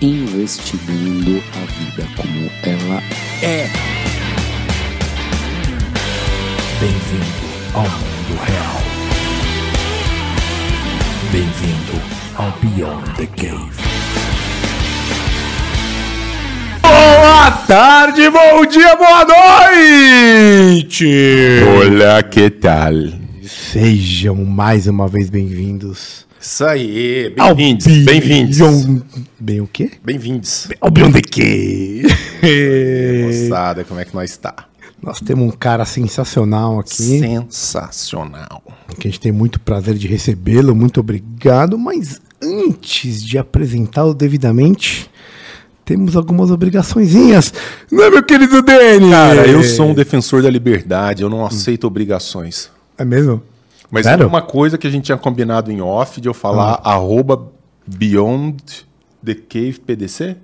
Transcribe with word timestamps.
Investigando 0.00 1.42
a 1.56 1.64
vida 1.72 2.08
como 2.14 2.48
ela 2.62 3.02
é. 3.42 3.66
Bem-vindo 6.78 7.48
ao 7.74 7.82
mundo 7.82 8.38
real. 8.46 8.80
Bem-vindo 11.32 12.00
ao 12.36 12.52
Beyond 12.60 13.10
the 13.16 13.26
Cave. 13.26 13.72
Boa 16.80 17.50
tarde, 17.66 18.30
bom 18.30 18.64
dia, 18.66 18.94
boa 18.94 19.24
noite! 20.76 21.60
Olá, 21.76 22.22
que 22.22 22.48
tal? 22.50 22.92
Sejam 23.42 24.36
mais 24.44 24.86
uma 24.86 25.08
vez 25.08 25.28
bem-vindos 25.28 26.27
Isso 26.40 26.64
aí, 26.64 27.34
bem-vindos. 27.36 27.86
Bem-vindos. 28.04 28.58
Bem 29.40 29.60
o 29.60 29.66
quê? 29.66 29.90
Bem-vindos. 30.04 30.68
Ao 30.80 30.88
Beyond 30.88 31.20
the 31.20 31.20
Cave. 31.20 32.06
Moçada, 33.26 33.82
como 33.82 33.98
é 33.98 34.04
que 34.04 34.14
nós 34.14 34.30
está? 34.30 34.54
Nós 35.02 35.18
temos 35.20 35.52
um 35.52 35.56
cara 35.56 35.84
sensacional 35.84 36.78
aqui. 36.78 37.18
Sensacional. 37.18 38.62
que 39.00 39.08
a 39.08 39.10
gente 39.10 39.20
tem 39.20 39.32
muito 39.32 39.58
prazer 39.58 39.94
de 39.94 40.06
recebê-lo, 40.06 40.76
muito 40.76 41.00
obrigado, 41.00 41.76
mas 41.76 42.20
antes 42.40 43.20
de 43.20 43.36
apresentá-lo 43.36 44.14
devidamente, 44.14 45.10
temos 45.84 46.14
algumas 46.14 46.52
obrigaçõezinhas, 46.52 47.52
não 47.90 48.04
é, 48.04 48.10
meu 48.10 48.22
querido 48.22 48.62
Dani? 48.62 49.10
Cara, 49.10 49.44
eu 49.46 49.64
sou 49.64 49.88
um 49.90 49.94
defensor 49.94 50.40
da 50.40 50.50
liberdade, 50.50 51.22
eu 51.22 51.28
não 51.28 51.44
aceito 51.44 51.84
obrigações. 51.84 52.70
É 52.96 53.04
mesmo? 53.04 53.42
Mas 53.90 54.04
Sério? 54.04 54.24
é 54.24 54.26
uma 54.26 54.42
coisa 54.42 54.76
que 54.76 54.86
a 54.86 54.90
gente 54.90 55.04
tinha 55.04 55.18
combinado 55.18 55.72
em 55.72 55.80
off 55.80 56.20
de 56.20 56.28
eu 56.28 56.34
falar 56.34 56.80
arroba 56.84 57.48
Beyond 57.86 58.86
the 59.24 59.34
Cave 59.34 59.80
PDC? 59.80 60.36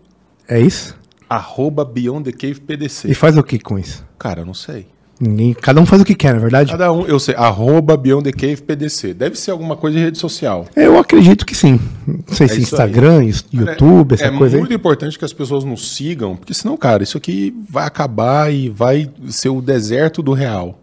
É 0.48 0.60
isso? 0.60 0.96
Arroba 1.28 1.84
Beyond 1.84 2.30
the 2.30 2.32
Cave 2.32 2.60
PDC. 2.60 3.10
E 3.10 3.14
faz 3.14 3.36
o 3.36 3.42
que 3.42 3.58
com 3.58 3.78
isso? 3.78 4.04
Cara, 4.18 4.40
eu 4.40 4.46
não 4.46 4.54
sei. 4.54 4.86
Ninguém, 5.20 5.54
cada 5.54 5.80
um 5.80 5.86
faz 5.86 6.02
o 6.02 6.04
que 6.04 6.14
quer, 6.14 6.34
na 6.34 6.40
verdade? 6.40 6.72
Cada 6.72 6.92
um, 6.92 7.06
eu 7.06 7.20
sei, 7.20 7.34
arroba 7.36 7.96
Beyond 7.96 8.24
the 8.24 8.32
Cave 8.32 8.62
PDC. 8.62 9.14
Deve 9.14 9.38
ser 9.38 9.52
alguma 9.52 9.76
coisa 9.76 9.96
de 9.96 10.04
rede 10.04 10.18
social. 10.18 10.66
Eu 10.74 10.98
acredito 10.98 11.46
que 11.46 11.54
sim. 11.54 11.78
Não 12.06 12.34
sei 12.34 12.48
se 12.48 12.54
É 12.54 12.58
isso 12.58 12.74
Instagram, 12.74 13.30
YouTube, 13.52 14.14
essa 14.14 14.24
é 14.24 14.30
coisa 14.36 14.58
muito 14.58 14.70
aí. 14.70 14.76
importante 14.76 15.18
que 15.18 15.24
as 15.24 15.32
pessoas 15.32 15.62
nos 15.64 15.94
sigam, 15.94 16.34
porque 16.34 16.52
senão, 16.52 16.76
cara, 16.76 17.02
isso 17.02 17.16
aqui 17.16 17.54
vai 17.70 17.86
acabar 17.86 18.52
e 18.52 18.68
vai 18.68 19.08
ser 19.28 19.50
o 19.50 19.60
deserto 19.62 20.20
do 20.20 20.32
real. 20.32 20.80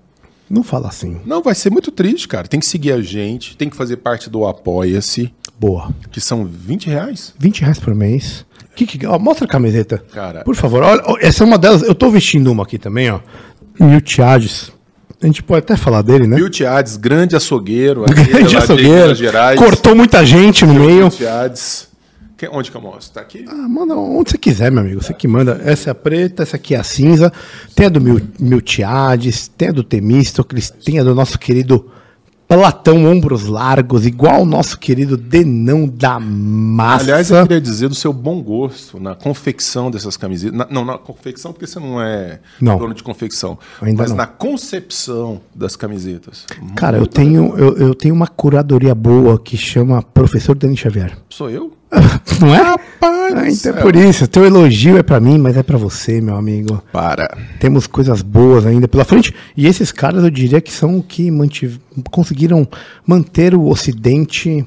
Não 0.52 0.63
fala 0.63 0.88
assim. 0.89 1.17
Não, 1.25 1.41
vai 1.41 1.55
ser 1.55 1.69
muito 1.71 1.91
triste, 1.91 2.27
cara. 2.27 2.47
Tem 2.47 2.59
que 2.59 2.66
seguir 2.66 2.91
a 2.91 3.02
gente, 3.02 3.55
tem 3.55 3.69
que 3.69 3.75
fazer 3.75 3.97
parte 3.97 4.30
do 4.30 4.45
Apoia-se, 4.45 5.33
Boa. 5.59 5.89
que 6.11 6.19
são 6.19 6.45
20 6.45 6.88
reais. 6.88 7.33
20 7.39 7.61
reais 7.61 7.80
por 7.80 7.95
mês. 7.95 8.45
Que 8.75 8.85
que- 8.85 9.05
ó, 9.05 9.17
mostra 9.19 9.45
a 9.45 9.47
camiseta. 9.49 10.03
Cara. 10.13 10.43
Por 10.43 10.55
favor. 10.55 10.83
Olha, 10.83 11.02
essa 11.21 11.43
é 11.43 11.47
uma 11.47 11.58
delas. 11.58 11.81
Eu 11.83 11.95
tô 11.95 12.09
vestindo 12.09 12.52
uma 12.52 12.63
aqui 12.63 12.77
também, 12.77 13.09
ó. 13.11 13.19
Miltiades. 13.80 14.71
A 15.21 15.26
gente 15.26 15.43
pode 15.43 15.59
até 15.59 15.76
falar 15.77 16.02
dele, 16.02 16.26
né? 16.26 16.36
Bill 16.36 16.49
Tiades, 16.49 16.97
grande 16.97 17.36
açougueiro. 17.36 18.03
Grande 18.09 18.58
açougueiro. 18.58 19.14
Cortou 19.58 19.95
muita 19.95 20.26
gente 20.26 20.65
no 20.65 20.73
meio. 20.73 21.02
Bill 21.02 21.09
Tiades. 21.11 21.87
Que- 22.41 22.47
Onde 22.52 22.71
que 22.71 22.77
eu 22.77 22.81
mostro? 22.81 23.13
Tá 23.13 23.21
aqui? 23.21 23.45
Ah, 23.47 23.53
manda 23.69 23.95
onde 23.95 24.31
você 24.31 24.37
quiser, 24.39 24.71
meu 24.71 24.81
amigo. 24.81 24.99
Você 25.03 25.13
que 25.13 25.27
manda. 25.27 25.61
Essa 25.63 25.89
é 25.89 25.91
a 25.91 25.95
preta, 25.95 26.41
essa 26.41 26.55
aqui 26.55 26.73
é 26.73 26.79
a 26.79 26.83
cinza. 26.83 27.31
Tem 27.75 27.85
a 27.85 27.89
do 27.89 28.02
Mil, 28.02 28.19
Miltiades, 28.39 29.47
tem 29.47 29.69
a 29.69 29.71
do 29.71 29.83
Temístocles, 29.83 30.71
tem 30.71 30.97
a 30.99 31.03
do 31.03 31.13
nosso 31.13 31.37
querido 31.37 31.91
Platão 32.47 33.05
Ombros 33.05 33.45
Largos, 33.45 34.07
igual 34.07 34.41
o 34.41 34.45
nosso 34.45 34.79
querido 34.79 35.15
Denão 35.15 35.87
da 35.87 36.19
Massa. 36.19 37.03
Aliás, 37.03 37.29
eu 37.29 37.43
queria 37.43 37.61
dizer 37.61 37.89
do 37.89 37.93
seu 37.95 38.11
bom 38.11 38.41
gosto 38.41 38.99
na 38.99 39.13
confecção 39.13 39.91
dessas 39.91 40.17
camisetas. 40.17 40.58
Na- 40.58 40.67
não, 40.69 40.83
na 40.83 40.97
confecção, 40.97 41.53
porque 41.53 41.67
você 41.67 41.79
não 41.79 42.02
é 42.02 42.39
Não. 42.59 42.75
dono 42.79 42.95
de 42.95 43.03
confecção. 43.03 43.55
Ainda 43.83 44.02
mas 44.02 44.09
não. 44.09 44.17
na 44.17 44.25
concepção 44.25 45.39
das 45.53 45.75
camisetas. 45.75 46.45
Cara, 46.75 46.97
eu 46.97 47.05
tenho, 47.05 47.55
eu, 47.55 47.77
eu 47.77 47.93
tenho 47.93 48.15
uma 48.15 48.27
curadoria 48.27 48.95
boa 48.95 49.37
que 49.39 49.55
chama 49.55 50.02
Professor 50.02 50.55
Dani 50.55 50.75
Xavier. 50.75 51.15
Sou 51.29 51.47
eu? 51.47 51.73
Não 52.39 52.55
é? 52.55 52.61
Rapaz! 52.61 53.35
Ah, 53.35 53.49
então 53.49 53.77
é 53.77 53.81
por 53.81 53.95
isso. 53.95 54.27
Teu 54.27 54.45
elogio 54.45 54.97
é 54.97 55.03
pra 55.03 55.19
mim, 55.19 55.37
mas 55.37 55.57
é 55.57 55.63
pra 55.63 55.77
você, 55.77 56.21
meu 56.21 56.35
amigo. 56.35 56.81
Para. 56.91 57.37
Temos 57.59 57.87
coisas 57.87 58.21
boas 58.21 58.65
ainda 58.65 58.87
pela 58.87 59.05
frente. 59.05 59.33
E 59.55 59.67
esses 59.67 59.91
caras, 59.91 60.23
eu 60.23 60.29
diria 60.29 60.61
que 60.61 60.71
são 60.71 60.97
o 60.97 61.03
que 61.03 61.29
mantiv... 61.29 61.77
conseguiram 62.09 62.67
manter 63.05 63.53
o 63.53 63.67
Ocidente 63.67 64.65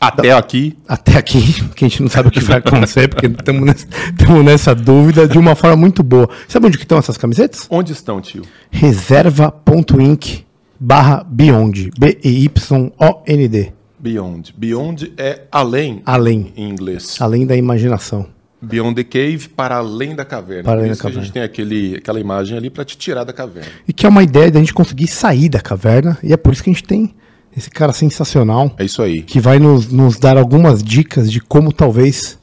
Até 0.00 0.32
aqui. 0.32 0.76
até 0.88 1.18
aqui, 1.18 1.64
que 1.74 1.84
a 1.84 1.88
gente 1.88 2.02
não 2.02 2.10
sabe 2.10 2.28
o 2.28 2.30
que 2.30 2.40
vai 2.40 2.58
acontecer, 2.58 3.08
porque 3.08 3.26
estamos 3.26 3.64
nessa, 3.64 3.86
nessa 4.44 4.74
dúvida 4.74 5.26
de 5.26 5.38
uma 5.38 5.54
forma 5.54 5.76
muito 5.76 6.02
boa. 6.02 6.28
Sabe 6.48 6.66
onde 6.66 6.76
estão 6.76 6.98
essas 6.98 7.16
camisetas? 7.16 7.66
Onde 7.70 7.92
estão, 7.92 8.20
tio? 8.20 8.42
Reserva.inc 8.70 10.44
barra 10.78 11.22
Beyond. 11.28 11.90
B-E-Y-O-N-D. 11.98 13.72
Beyond. 14.00 14.54
Beyond 14.56 15.12
é 15.16 15.42
além 15.52 16.02
Além. 16.06 16.52
em 16.56 16.68
inglês. 16.68 17.16
Além 17.20 17.46
da 17.46 17.56
imaginação. 17.56 18.26
Beyond 18.62 18.94
the 18.94 19.04
cave, 19.04 19.48
para 19.48 19.76
além 19.76 20.14
da 20.14 20.24
caverna. 20.24 20.64
Para 20.64 20.80
além 20.80 20.90
da 20.90 20.96
que 20.96 21.06
a 21.06 21.10
gente 21.10 21.32
tem 21.32 21.42
aquele, 21.42 21.96
aquela 21.96 22.20
imagem 22.20 22.56
ali 22.58 22.68
para 22.68 22.84
te 22.84 22.96
tirar 22.96 23.24
da 23.24 23.32
caverna. 23.32 23.70
E 23.88 23.92
que 23.92 24.04
é 24.04 24.08
uma 24.08 24.22
ideia 24.22 24.50
da 24.50 24.58
gente 24.60 24.74
conseguir 24.74 25.06
sair 25.08 25.48
da 25.48 25.60
caverna. 25.60 26.18
E 26.22 26.32
é 26.32 26.36
por 26.36 26.52
isso 26.52 26.62
que 26.62 26.70
a 26.70 26.72
gente 26.72 26.84
tem 26.84 27.14
esse 27.56 27.70
cara 27.70 27.92
sensacional 27.92 28.74
É 28.78 28.84
isso 28.84 29.02
aí. 29.02 29.22
que 29.22 29.40
vai 29.40 29.58
nos, 29.58 29.90
nos 29.90 30.18
dar 30.18 30.36
algumas 30.36 30.82
dicas 30.82 31.30
de 31.32 31.40
como 31.40 31.72
talvez 31.72 32.38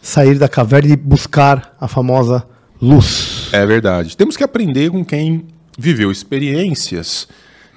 sair 0.00 0.38
da 0.38 0.48
caverna 0.48 0.92
e 0.92 0.96
buscar 0.96 1.76
a 1.80 1.88
famosa 1.88 2.46
luz. 2.80 3.48
É 3.52 3.66
verdade. 3.66 4.16
Temos 4.16 4.36
que 4.36 4.44
aprender 4.44 4.90
com 4.90 5.04
quem 5.04 5.46
viveu 5.76 6.10
experiências 6.12 7.26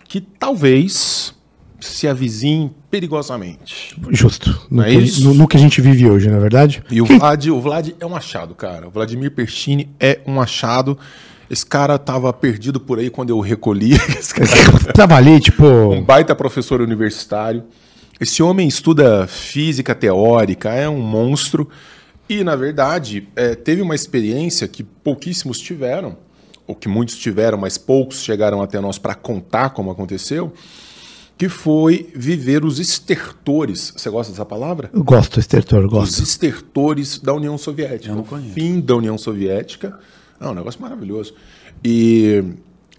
que 0.07 0.21
talvez 0.21 1.33
se 1.81 2.07
avizinhem 2.07 2.71
perigosamente. 2.91 3.95
Justo. 4.11 4.49
No, 4.69 4.77
Não 4.77 4.83
é 4.83 4.89
que, 4.95 5.21
no- 5.23 5.33
no 5.33 5.47
que 5.47 5.57
a 5.57 5.59
gente 5.59 5.81
vive 5.81 6.09
hoje, 6.09 6.29
na 6.29 6.37
é 6.37 6.39
verdade. 6.39 6.83
E 6.89 7.01
o 7.01 7.05
Quem- 7.05 7.17
Vlad, 7.19 7.47
o 7.47 7.59
Vlad 7.61 7.89
é 7.99 8.05
um 8.05 8.15
achado, 8.15 8.53
cara. 8.55 8.87
O 8.87 8.91
Vladimir 8.91 9.31
Perchini 9.31 9.89
é 9.99 10.19
um 10.25 10.39
achado. 10.41 10.97
Esse 11.49 11.65
cara 11.65 11.97
tava 11.97 12.31
perdido 12.31 12.79
por 12.79 12.99
aí 12.99 13.09
quando 13.09 13.31
eu 13.31 13.39
recolhi. 13.39 13.97
Cara 14.35 14.93
Tava 14.93 15.15
ali, 15.15 15.39
tipo. 15.39 15.65
um 15.65 16.03
baita 16.03 16.35
professor 16.35 16.79
universitário. 16.81 17.63
Esse 18.21 18.43
homem 18.43 18.67
estuda 18.67 19.25
física 19.27 19.95
teórica, 19.95 20.69
é 20.69 20.87
um 20.87 20.99
monstro. 20.99 21.67
E, 22.29 22.43
na 22.43 22.55
verdade, 22.55 23.27
é, 23.35 23.55
teve 23.55 23.81
uma 23.81 23.95
experiência 23.95 24.67
que 24.67 24.83
pouquíssimos 24.83 25.57
tiveram, 25.59 26.17
ou 26.67 26.75
que 26.75 26.87
muitos 26.87 27.17
tiveram, 27.17 27.57
mas 27.57 27.77
poucos 27.79 28.21
chegaram 28.21 28.61
até 28.61 28.79
nós 28.79 28.99
para 28.99 29.15
contar 29.15 29.69
como 29.71 29.89
aconteceu, 29.89 30.53
que 31.39 31.47
foi 31.47 32.11
viver 32.13 32.65
os 32.65 32.79
estertores. 32.79 33.93
Você 33.95 34.09
gosta 34.09 34.33
dessa 34.33 34.43
palavra? 34.45 34.89
Eu 34.91 35.01
gosto, 35.01 35.39
estertor, 35.39 35.85
Os 35.85 35.89
gosto. 35.89 36.21
estertores 36.21 37.17
da 37.17 37.33
União 37.33 37.57
Soviética. 37.57 38.13
o 38.13 38.25
fim 38.53 38.81
da 38.81 38.97
União 38.97 39.17
Soviética. 39.17 39.97
É 40.37 40.45
um 40.45 40.53
negócio 40.53 40.81
maravilhoso. 40.81 41.33
E 41.81 42.43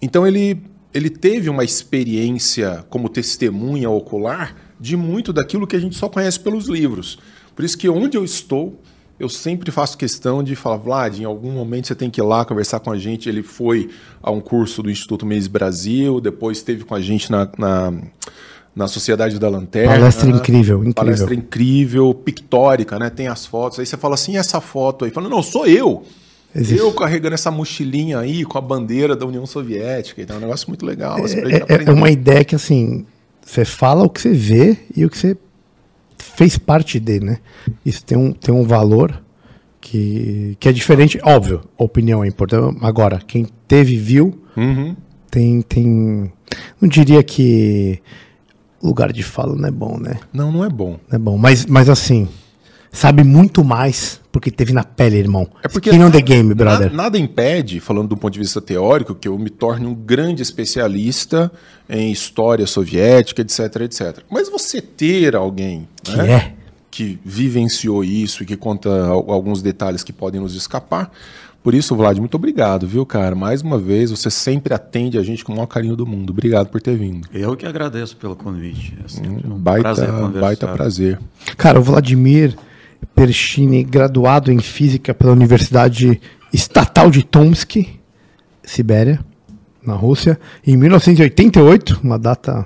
então 0.01 0.25
ele, 0.25 0.59
ele 0.91 1.11
teve 1.11 1.51
uma 1.51 1.63
experiência 1.63 2.83
como 2.89 3.09
testemunha 3.09 3.91
ocular 3.91 4.55
de 4.79 4.97
muito 4.97 5.31
daquilo 5.31 5.67
que 5.67 5.75
a 5.75 5.79
gente 5.79 5.95
só 5.95 6.09
conhece 6.09 6.39
pelos 6.39 6.65
livros. 6.67 7.19
Por 7.55 7.63
isso 7.63 7.77
que 7.77 7.87
onde 7.89 8.17
eu 8.17 8.25
estou, 8.25 8.81
eu 9.21 9.29
sempre 9.29 9.71
faço 9.71 9.97
questão 9.97 10.43
de 10.43 10.55
falar, 10.55 10.77
Vlad, 10.77 11.19
em 11.19 11.25
algum 11.25 11.51
momento 11.51 11.87
você 11.87 11.95
tem 11.95 12.09
que 12.09 12.19
ir 12.19 12.23
lá 12.23 12.43
conversar 12.43 12.79
com 12.79 12.91
a 12.91 12.97
gente. 12.97 13.29
Ele 13.29 13.43
foi 13.43 13.89
a 14.21 14.31
um 14.31 14.41
curso 14.41 14.81
do 14.81 14.89
Instituto 14.89 15.25
Mês 15.25 15.47
Brasil, 15.47 16.19
depois 16.19 16.57
esteve 16.57 16.83
com 16.83 16.95
a 16.95 16.99
gente 17.01 17.31
na, 17.31 17.47
na, 17.57 17.93
na 18.75 18.87
Sociedade 18.87 19.37
da 19.37 19.47
Lanterna. 19.47 19.93
Palestra 19.93 20.29
incrível, 20.29 20.77
incrível. 20.79 20.93
Palestra 20.93 21.33
incrível, 21.35 22.13
pictórica, 22.13 22.97
né? 22.97 23.09
Tem 23.09 23.27
as 23.27 23.45
fotos. 23.45 23.79
Aí 23.79 23.85
você 23.85 23.95
fala 23.95 24.15
assim, 24.15 24.33
e 24.33 24.37
essa 24.37 24.59
foto 24.59 25.05
aí? 25.05 25.11
Fala, 25.11 25.29
não, 25.29 25.43
sou 25.43 25.65
eu. 25.67 26.03
Existe. 26.53 26.79
Eu 26.81 26.91
carregando 26.91 27.35
essa 27.35 27.49
mochilinha 27.49 28.19
aí 28.19 28.43
com 28.43 28.57
a 28.57 28.61
bandeira 28.61 29.15
da 29.15 29.25
União 29.25 29.45
Soviética. 29.45 30.21
Então 30.21 30.35
é 30.35 30.39
um 30.39 30.41
negócio 30.41 30.67
muito 30.67 30.85
legal. 30.85 31.23
assim, 31.23 31.37
É, 31.39 31.75
é- 31.75 31.83
é 31.85 31.91
uma 31.91 32.09
ideia 32.09 32.43
que, 32.43 32.55
assim, 32.55 33.05
você 33.45 33.63
fala 33.63 34.03
o 34.03 34.09
que 34.09 34.19
você 34.19 34.31
vê 34.33 34.77
e 34.95 35.05
o 35.05 35.09
que 35.09 35.17
você 35.17 35.37
fez 36.21 36.57
parte 36.57 36.99
dele, 36.99 37.25
né? 37.25 37.37
Isso 37.85 38.03
tem 38.05 38.17
um, 38.17 38.31
tem 38.31 38.53
um 38.53 38.63
valor 38.63 39.21
Que, 39.79 40.55
que 40.59 40.69
é 40.69 40.71
diferente, 40.71 41.19
óbvio, 41.23 41.61
a 41.79 41.83
opinião 41.83 42.23
é 42.23 42.27
importante. 42.27 42.77
Agora, 42.83 43.19
quem 43.25 43.47
teve, 43.67 43.97
viu, 43.97 44.39
Uhum. 44.55 44.95
tem, 45.29 45.61
tem. 45.63 46.31
Não 46.79 46.87
diria 46.87 47.23
que 47.23 47.99
lugar 48.83 49.11
de 49.11 49.23
fala 49.23 49.55
não 49.55 49.67
é 49.67 49.71
bom, 49.71 49.97
né? 49.97 50.19
Não, 50.31 50.51
não 50.51 50.63
é 50.63 50.69
bom. 50.69 50.99
Não 51.09 51.15
é 51.15 51.19
bom. 51.19 51.35
Mas, 51.37 51.65
mas 51.65 51.89
assim, 51.89 52.27
sabe 52.91 53.23
muito 53.23 53.63
mais 53.63 54.19
porque 54.31 54.49
teve 54.49 54.71
na 54.71 54.83
pele, 54.83 55.17
irmão. 55.17 55.47
É 55.61 55.67
porque 55.67 55.89
Skin 55.89 56.03
on 56.03 56.09
the 56.11 56.21
game, 56.21 56.53
brother. 56.53 56.89
na- 56.89 57.03
nada 57.03 57.17
impede, 57.17 57.79
falando 57.81 58.07
do 58.09 58.17
ponto 58.17 58.31
de 58.33 58.39
vista 58.39 58.61
teórico, 58.61 59.13
que 59.13 59.27
eu 59.27 59.37
me 59.37 59.49
torne 59.49 59.85
um 59.85 59.93
grande 59.93 60.41
especialista 60.41 61.51
em 61.89 62.11
história 62.11 62.65
soviética, 62.65 63.41
etc, 63.41 63.59
etc. 63.81 64.19
Mas 64.29 64.49
você 64.49 64.81
ter 64.81 65.35
alguém 65.35 65.87
Que 66.01 66.15
né, 66.15 66.31
é. 66.31 66.53
que 66.89 67.19
vivenciou 67.25 68.03
isso 68.03 68.43
e 68.43 68.45
que 68.45 68.55
conta 68.55 68.89
al- 69.07 69.29
alguns 69.31 69.61
detalhes 69.61 70.01
que 70.03 70.13
podem 70.13 70.39
nos 70.39 70.55
escapar. 70.55 71.11
Por 71.63 71.75
isso, 71.75 71.95
Vlad, 71.95 72.17
muito 72.17 72.33
obrigado, 72.35 72.87
viu, 72.87 73.05
cara? 73.05 73.35
Mais 73.35 73.61
uma 73.61 73.77
vez, 73.77 74.09
você 74.09 74.31
sempre 74.31 74.73
atende 74.73 75.17
a 75.17 75.21
gente 75.23 75.43
com 75.45 75.51
o 75.51 75.55
maior 75.55 75.67
carinho 75.67 75.95
do 75.95 76.07
mundo. 76.07 76.31
Obrigado 76.31 76.69
por 76.69 76.81
ter 76.81 76.95
vindo. 76.97 77.27
Eu 77.33 77.55
que 77.55 77.67
agradeço 77.67 78.15
pelo 78.17 78.35
convite. 78.35 78.97
É 79.05 79.07
sempre 79.07 79.45
um 79.47 79.59
Baita 79.59 79.81
prazer, 79.83 80.07
conversar. 80.09 80.39
baita 80.39 80.67
prazer. 80.69 81.19
Cara, 81.57 81.79
o 81.79 81.83
Vladimir 81.83 82.55
Perchini, 83.15 83.83
graduado 83.83 84.51
em 84.51 84.59
física 84.59 85.13
pela 85.13 85.31
Universidade 85.31 86.19
Estatal 86.53 87.09
de 87.11 87.23
Tomsk, 87.23 87.87
Sibéria, 88.63 89.19
na 89.85 89.93
Rússia, 89.93 90.39
em 90.65 90.77
1988, 90.77 91.99
uma 92.03 92.17
data 92.19 92.65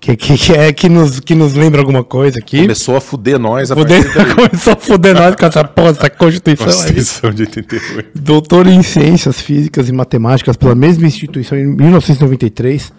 que, 0.00 0.16
que, 0.16 0.36
que 0.36 0.52
é, 0.52 0.72
que, 0.72 0.88
nos, 0.88 1.20
que 1.20 1.32
nos 1.34 1.54
lembra 1.54 1.80
alguma 1.80 2.02
coisa 2.02 2.40
aqui. 2.40 2.62
Começou 2.62 2.96
a 2.96 3.00
fuder 3.00 3.38
nós 3.38 3.70
a 3.70 3.76
Fuder- 3.76 4.04
começou 4.34 4.72
a 4.72 4.76
fuder 4.76 5.14
nós 5.14 5.36
com 5.36 5.46
essa 5.46 5.62
porra, 5.62 5.90
essa 5.90 6.10
Constituição 6.10 6.66
aí. 6.66 6.74
Constituição 6.74 7.30
de 7.30 7.42
88. 7.42 8.08
Doutor 8.20 8.66
em 8.66 8.82
Ciências 8.82 9.40
Físicas 9.40 9.88
e 9.88 9.92
Matemáticas 9.92 10.56
pela 10.56 10.74
mesma 10.74 11.06
instituição 11.06 11.56
em 11.56 11.66
1993, 11.66 12.92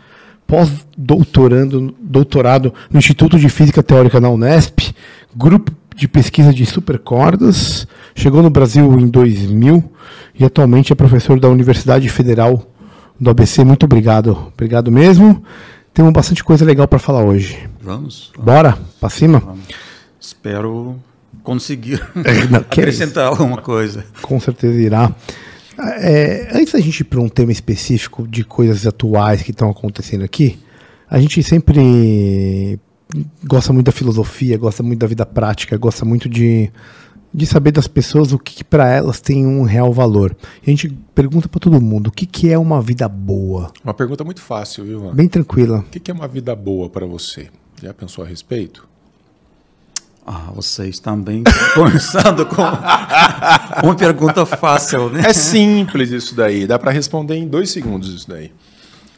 pós-doutorando, 0.48 1.94
doutorado 2.00 2.74
no 2.90 3.00
Instituto 3.00 3.38
de 3.38 3.50
Física 3.50 3.84
Teórica 3.84 4.20
na 4.22 4.30
Unesp, 4.30 4.94
grupo 5.36 5.72
de 5.96 6.08
pesquisa 6.08 6.54
de 6.54 6.66
supercordas, 6.66 7.88
chegou 8.16 8.42
no 8.42 8.50
Brasil 8.50 9.00
em 9.00 9.08
2000 9.08 9.84
e 10.40 10.44
atualmente 10.44 10.92
é 10.92 10.96
professor 10.96 11.40
da 11.40 11.50
Universidade 11.50 12.08
Federal 12.10 12.66
do 13.20 13.30
ABC. 13.30 13.64
Muito 13.64 13.86
obrigado, 13.86 14.52
obrigado 14.54 14.92
mesmo. 14.92 15.44
Temos 15.94 16.12
bastante 16.12 16.44
coisa 16.44 16.66
legal 16.66 16.88
para 16.88 17.00
falar 17.00 17.24
hoje. 17.24 17.70
Vamos? 17.82 18.32
Bora, 18.38 18.78
para 19.00 19.10
cima? 19.10 19.56
Espero 20.20 20.96
conseguir 21.44 22.02
não, 22.50 22.58
é 22.58 22.62
acrescentar 22.62 23.28
alguma 23.28 23.58
coisa. 23.58 24.06
Com 24.22 24.40
certeza 24.40 24.80
irá. 24.80 25.14
É, 26.00 26.50
antes 26.54 26.74
da 26.74 26.80
gente 26.80 27.02
ir 27.02 27.04
para 27.04 27.20
um 27.20 27.30
tema 27.30 27.52
específico 27.52 28.28
de 28.28 28.44
coisas 28.44 28.86
atuais 28.86 29.42
que 29.42 29.52
estão 29.52 29.70
acontecendo 29.70 30.24
aqui, 30.24 30.60
a 31.10 31.20
gente 31.20 31.44
sempre 31.44 32.80
gosta 33.44 33.74
muito 33.74 33.86
da 33.86 33.92
filosofia, 33.92 34.58
gosta 34.58 34.84
muito 34.84 35.00
da 35.00 35.08
vida 35.08 35.26
prática, 35.26 35.78
gosta 35.78 36.06
muito 36.06 36.28
de, 36.30 36.72
de 37.34 37.46
saber 37.46 37.72
das 37.72 37.88
pessoas 37.88 38.32
o 38.32 38.40
que, 38.40 38.56
que 38.56 38.64
para 38.64 38.90
elas 38.90 39.22
tem 39.22 39.46
um 39.46 39.64
real 39.64 39.92
valor. 39.92 40.36
E 40.66 40.70
a 40.70 40.70
gente 40.70 40.90
pergunta 41.14 41.48
para 41.48 41.60
todo 41.60 41.82
mundo 41.82 42.08
o 42.08 42.12
que, 42.12 42.26
que 42.26 42.52
é 42.52 42.58
uma 42.58 42.82
vida 42.82 43.08
boa. 43.08 43.72
Uma 43.84 43.94
pergunta 43.94 44.24
muito 44.24 44.42
fácil, 44.42 44.86
viu, 44.86 45.00
Ivan? 45.00 45.16
Bem 45.16 45.28
tranquila. 45.28 45.80
O 45.80 45.84
que 45.84 46.00
que 46.00 46.12
é 46.12 46.14
uma 46.14 46.28
vida 46.28 46.56
boa 46.56 46.90
para 46.90 47.06
você? 47.06 47.50
Já 47.82 47.94
pensou 47.94 48.24
a 48.24 48.28
respeito? 48.28 48.88
Ah, 50.26 50.52
vocês 50.56 51.00
também 51.00 51.44
começando 51.76 52.46
com 52.46 52.62
uma 53.84 53.96
pergunta 53.96 54.46
fácil, 54.46 55.10
né? 55.10 55.22
É 55.26 55.34
simples 55.34 56.12
isso 56.12 56.34
daí, 56.34 56.66
dá 56.66 56.80
para 56.80 56.92
responder 56.92 57.36
em 57.36 57.46
dois 57.46 57.72
segundos 57.72 58.14
isso 58.14 58.30
daí. 58.30 58.52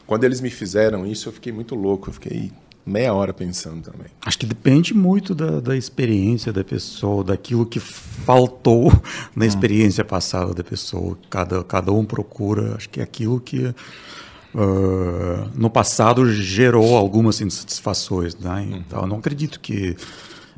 Quando 0.08 0.24
eles 0.24 0.42
me 0.42 0.50
fizeram 0.50 1.06
isso, 1.06 1.30
eu 1.30 1.34
fiquei 1.34 1.52
muito 1.52 1.76
louco, 1.76 2.10
eu 2.10 2.14
fiquei 2.14 2.52
meia 2.86 3.14
hora 3.14 3.34
pensando 3.34 3.92
também. 3.92 4.08
Acho 4.26 4.38
que 4.38 4.46
depende 4.46 4.94
muito 4.94 5.34
da, 5.34 5.60
da 5.60 5.76
experiência 5.76 6.54
da 6.54 6.64
pessoa, 6.64 7.24
daquilo 7.24 7.66
que 7.66 7.80
faltou 7.80 8.92
na 9.36 9.46
experiência 9.46 10.04
passada 10.06 10.54
da 10.54 10.64
pessoa. 10.64 11.18
Cada, 11.30 11.64
cada 11.64 11.92
um 11.92 12.06
procura, 12.06 12.76
acho 12.76 12.90
que 12.90 13.00
é 13.00 13.04
aquilo 13.04 13.40
que 13.40 13.74
ah, 14.56 15.50
no 15.54 15.70
passado 15.70 16.32
gerou 16.32 16.96
algumas 16.96 17.42
insatisfações. 17.42 18.36
Né? 18.36 18.68
Então, 18.72 19.02
eu 19.02 19.08
não 19.08 19.18
acredito 19.18 19.60
que 19.60 19.98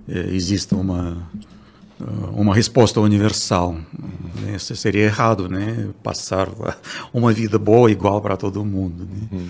eh, 0.07 0.29
exista 0.31 0.75
uma 0.75 1.27
uma 2.33 2.53
resposta 2.53 2.99
universal. 3.01 3.73
Né? 4.41 4.55
Isso 4.55 4.75
seria 4.75 5.05
errado, 5.05 5.49
né? 5.49 5.89
Passar 6.03 6.47
uma 7.13 7.33
vida 7.33 7.57
boa 7.57 7.89
igual 7.91 8.21
para 8.21 8.37
todo 8.37 8.63
mundo. 8.63 9.07
Né? 9.09 9.47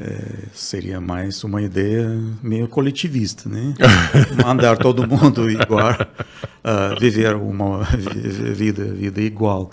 É, 0.00 0.44
seria 0.54 1.00
mais 1.00 1.44
uma 1.44 1.60
ideia 1.60 2.18
meio 2.42 2.66
coletivista, 2.68 3.48
né? 3.48 3.74
Mandar 4.42 4.78
todo 4.78 5.06
mundo 5.06 5.50
igual, 5.50 5.94
ah, 6.64 6.96
viver 6.98 7.36
uma 7.36 7.82
vi- 7.84 8.52
vida, 8.54 8.84
vida 8.84 9.20
igual. 9.20 9.70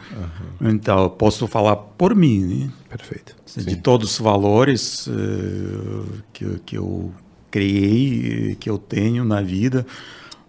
Então, 0.60 1.04
eu 1.04 1.10
posso 1.10 1.48
falar 1.48 1.76
por 1.78 2.14
mim, 2.16 2.40
né? 2.42 2.70
Perfeito. 2.90 3.36
de 3.56 3.76
todos 3.78 4.12
os 4.14 4.20
valores 4.20 5.08
eh, 5.08 6.20
que, 6.34 6.60
que 6.66 6.78
eu 6.78 7.12
criei, 7.52 8.52
eh, 8.52 8.56
que 8.60 8.70
eu 8.70 8.78
tenho 8.78 9.24
na 9.24 9.42
vida, 9.42 9.86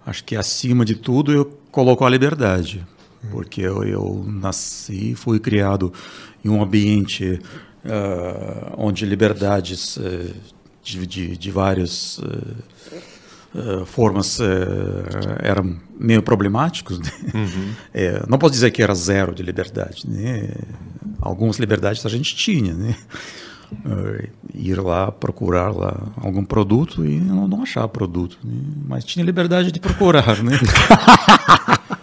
acho 0.07 0.25
que 0.25 0.35
acima 0.35 0.85
de 0.85 0.95
tudo 0.97 1.33
eu 1.33 1.60
coloco 1.71 2.05
a 2.05 2.11
liberdade, 2.11 2.87
porque 3.31 3.61
eu, 3.63 3.83
eu 3.85 4.25
nasci, 4.27 5.15
fui 5.15 5.39
criado 5.39 5.93
em 6.45 6.49
um 6.49 6.63
ambiente 6.63 7.41
ah, 7.85 8.75
onde 8.77 9.07
liberdades 9.07 9.99
eh, 9.99 10.35
de, 10.83 11.07
de, 11.07 11.37
de 11.37 11.51
várias 11.51 12.21
eh, 13.55 13.85
formas 13.87 14.39
eram 15.43 15.79
meio 15.99 16.23
problemáticos. 16.23 16.99
Né? 16.99 17.11
Eh, 17.95 18.23
não 18.29 18.39
posso 18.39 18.53
dizer 18.53 18.71
que 18.71 18.83
era 18.83 18.95
zero 18.95 19.35
de 19.35 19.43
liberdade. 19.43 20.05
Né? 20.07 20.51
Algumas 21.21 21.57
liberdades 21.59 22.05
a 22.05 22.11
gente 22.11 22.37
tinha. 22.37 22.75
Né? 22.75 22.95
Eh, 23.73 24.29
ir 24.55 24.81
lá 24.81 25.13
procurar 25.13 25.71
lá 25.71 25.97
algum 26.17 26.45
produto 26.45 27.05
e 27.07 27.19
não, 27.21 27.47
não 27.47 27.63
achar 27.63 27.87
produto. 27.89 28.37
Né? 28.43 28.53
Mas 28.89 29.05
tinha 29.05 29.25
liberdade 29.25 29.71
de 29.71 29.81
procurar. 29.81 30.43
Né? 30.43 30.59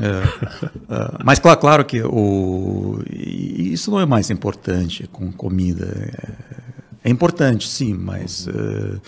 É, 0.00 0.94
é, 0.94 1.18
mas 1.24 1.38
claro, 1.38 1.58
claro 1.58 1.84
que 1.84 2.02
o, 2.02 3.00
isso 3.08 3.90
não 3.90 3.98
é 3.98 4.06
mais 4.06 4.30
importante 4.30 5.08
com 5.10 5.32
comida. 5.32 5.86
É, 7.02 7.08
é 7.08 7.10
importante, 7.10 7.68
sim, 7.68 7.94
mas 7.94 8.46
é, 8.46 8.98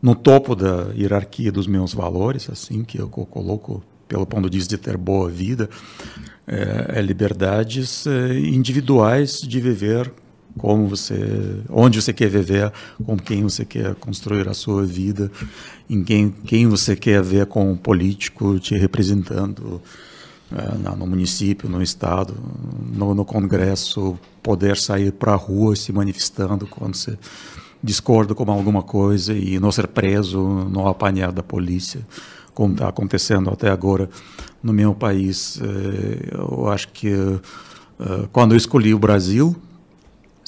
no 0.00 0.14
topo 0.14 0.54
da 0.54 0.92
hierarquia 0.94 1.50
dos 1.50 1.66
meus 1.66 1.92
valores, 1.92 2.48
assim 2.48 2.84
que 2.84 2.98
eu 2.98 3.08
co- 3.08 3.26
coloco 3.26 3.82
pelo 4.06 4.24
ponto 4.26 4.48
de 4.48 4.56
vista 4.58 4.76
de 4.76 4.82
ter 4.82 4.96
boa 4.96 5.28
vida, 5.28 5.68
é, 6.46 6.98
é 6.98 7.02
liberdades 7.02 8.06
é, 8.06 8.38
individuais 8.38 9.40
de 9.40 9.60
viver 9.60 10.12
como 10.58 10.86
você, 10.88 11.16
onde 11.70 12.02
você 12.02 12.12
quer 12.12 12.28
viver, 12.28 12.70
com 13.04 13.16
quem 13.16 13.42
você 13.44 13.64
quer 13.64 13.94
construir 13.94 14.48
a 14.48 14.54
sua 14.54 14.84
vida, 14.84 15.30
em 15.88 16.04
quem, 16.04 16.30
quem 16.30 16.66
você 16.66 16.94
quer 16.94 17.22
ver 17.22 17.46
como 17.46 17.76
político 17.76 18.58
te 18.58 18.74
representando 18.76 19.80
na- 20.82 20.96
no 20.96 21.06
município, 21.06 21.68
no 21.68 21.82
estado, 21.82 22.34
no, 22.94 23.14
no 23.14 23.24
congresso, 23.24 24.18
poder 24.42 24.76
sair 24.78 25.12
para 25.12 25.32
a 25.32 25.36
rua 25.36 25.76
se 25.76 25.92
manifestando 25.92 26.66
quando 26.66 26.94
você 26.96 27.18
discorda 27.82 28.34
com 28.34 28.50
alguma 28.50 28.82
coisa 28.82 29.32
e 29.34 29.60
não 29.60 29.70
ser 29.70 29.86
preso, 29.88 30.40
não 30.72 30.88
apanhar 30.88 31.32
da 31.32 31.42
polícia, 31.42 32.00
como 32.54 32.72
está 32.72 32.88
acontecendo 32.88 33.50
até 33.50 33.70
agora 33.70 34.08
no 34.62 34.72
meu 34.72 34.94
país. 34.94 35.60
Eh, 35.62 36.30
Eu 36.32 36.68
acho 36.70 36.88
que 36.88 37.08
eh, 37.08 38.28
quando 38.32 38.52
eu 38.52 38.56
escolhi 38.56 38.94
o 38.94 38.98
Brasil, 38.98 39.54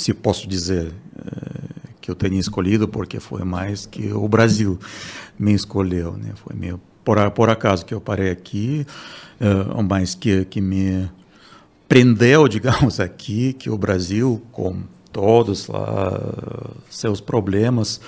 se 0.01 0.15
posso 0.15 0.49
dizer 0.49 0.93
eh, 1.19 1.91
que 2.01 2.11
eu 2.11 2.15
tenha 2.15 2.39
escolhido 2.41 2.89
porque 2.89 3.21
foi 3.21 3.45
mais 3.45 3.87
que 3.87 4.13
o 4.13 4.27
Brasil 4.29 4.79
me 5.39 5.53
escolheu, 5.53 6.13
né? 6.17 6.33
Foi 6.37 6.57
meio 6.57 6.81
por, 7.05 7.31
por 7.33 7.51
acaso 7.51 7.85
que 7.85 7.93
eu 7.95 8.01
parei 8.01 8.31
aqui, 8.31 8.87
eh, 9.41 9.83
mas 9.89 10.15
que 10.15 10.45
que 10.47 10.61
me 10.61 11.11
prendeu, 11.89 12.47
digamos 12.49 13.01
aqui, 13.01 13.53
que 13.53 13.69
o 13.71 13.77
Brasil 13.77 14.43
com 14.53 14.83
todos 15.13 15.67
lá 15.67 16.21
seus 16.89 17.21
problemas 17.21 18.01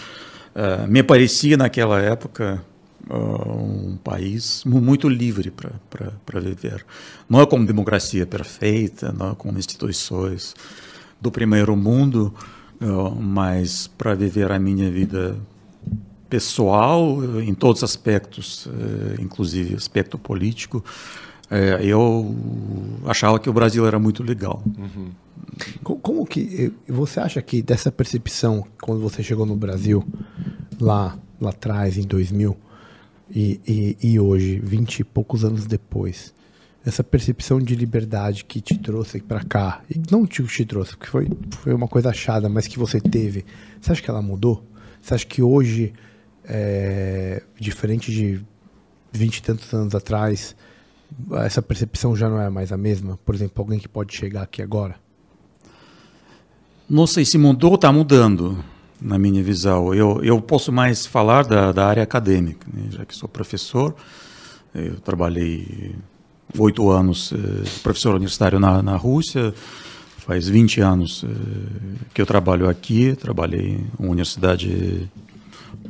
eh, 0.54 0.86
me 0.86 1.02
parecia 1.02 1.56
naquela 1.56 2.00
época 2.00 2.64
um 3.10 3.96
país 4.02 4.62
mu- 4.64 4.80
muito 4.80 5.08
livre 5.08 5.50
para 5.50 6.40
viver. 6.40 6.86
Não 7.28 7.40
é 7.40 7.46
como 7.46 7.66
democracia 7.66 8.24
perfeita, 8.26 9.12
não 9.12 9.32
é 9.32 9.34
como 9.34 9.58
instituições 9.58 10.54
do 11.22 11.30
primeiro 11.30 11.76
mundo, 11.76 12.34
ah, 12.80 13.14
mas 13.18 13.86
para 13.86 14.14
viver 14.14 14.50
a 14.52 14.58
minha 14.58 14.90
vida 14.90 15.36
pessoal, 16.28 17.18
em 17.40 17.54
todos 17.54 17.82
os 17.82 17.84
aspectos, 17.84 18.66
inclusive 19.20 19.74
aspecto 19.74 20.16
político, 20.16 20.82
eu 21.82 22.34
achava 23.04 23.38
que 23.38 23.50
o 23.50 23.52
Brasil 23.52 23.86
era 23.86 23.98
muito 23.98 24.22
legal. 24.22 24.62
Uhum. 24.66 25.10
Como 25.82 26.24
que 26.24 26.72
você 26.88 27.20
acha 27.20 27.42
que 27.42 27.60
dessa 27.60 27.92
percepção 27.92 28.64
quando 28.80 29.02
você 29.02 29.22
chegou 29.22 29.44
no 29.44 29.54
Brasil 29.54 30.02
lá 30.80 31.18
lá 31.42 31.50
atrás 31.50 31.98
em 31.98 32.06
2000 32.06 32.56
e, 33.34 33.60
e, 33.66 33.96
e 34.02 34.20
hoje, 34.20 34.60
vinte 34.62 35.00
e 35.00 35.04
poucos 35.04 35.44
anos 35.44 35.66
depois, 35.66 36.32
essa 36.84 37.04
percepção 37.04 37.60
de 37.60 37.74
liberdade 37.74 38.44
que 38.44 38.60
te 38.60 38.76
trouxe 38.76 39.20
para 39.20 39.44
cá, 39.44 39.82
e 39.88 40.00
não 40.10 40.26
te, 40.26 40.42
te 40.44 40.64
trouxe, 40.64 40.96
porque 40.96 41.10
foi, 41.10 41.28
foi 41.50 41.72
uma 41.72 41.86
coisa 41.86 42.10
achada, 42.10 42.48
mas 42.48 42.66
que 42.66 42.78
você 42.78 43.00
teve, 43.00 43.44
você 43.80 43.92
acha 43.92 44.02
que 44.02 44.10
ela 44.10 44.22
mudou? 44.22 44.64
Você 45.00 45.14
acha 45.14 45.26
que 45.26 45.42
hoje, 45.42 45.92
é, 46.44 47.42
diferente 47.58 48.10
de 48.10 48.40
vinte 49.12 49.38
e 49.38 49.42
tantos 49.42 49.72
anos 49.72 49.94
atrás, 49.94 50.56
essa 51.44 51.62
percepção 51.62 52.16
já 52.16 52.28
não 52.28 52.40
é 52.40 52.48
mais 52.50 52.72
a 52.72 52.76
mesma? 52.76 53.18
Por 53.24 53.34
exemplo, 53.34 53.62
alguém 53.62 53.78
que 53.78 53.88
pode 53.88 54.14
chegar 54.14 54.42
aqui 54.42 54.62
agora? 54.62 54.96
Não 56.88 57.06
sei 57.06 57.24
se 57.24 57.38
mudou 57.38 57.70
ou 57.70 57.76
está 57.76 57.92
mudando 57.92 58.62
na 59.00 59.18
minha 59.18 59.42
visão. 59.42 59.94
Eu, 59.94 60.22
eu 60.22 60.40
posso 60.40 60.72
mais 60.72 61.06
falar 61.06 61.44
da, 61.44 61.72
da 61.72 61.86
área 61.86 62.02
acadêmica, 62.02 62.66
né? 62.72 62.86
já 62.90 63.04
que 63.04 63.14
sou 63.14 63.28
professor. 63.28 63.94
Eu 64.74 65.00
trabalhei 65.00 65.94
oito 66.58 66.90
anos 66.90 67.32
eh, 67.32 67.68
professor 67.82 68.14
universitário 68.14 68.58
na, 68.58 68.82
na 68.82 68.96
Rússia. 68.96 69.54
Faz 70.18 70.48
20 70.48 70.80
anos 70.80 71.24
eh, 71.24 71.28
que 72.14 72.20
eu 72.20 72.26
trabalho 72.26 72.68
aqui. 72.68 73.16
Trabalhei 73.16 73.72
em 73.72 73.86
uma 73.98 74.10
universidade 74.10 75.08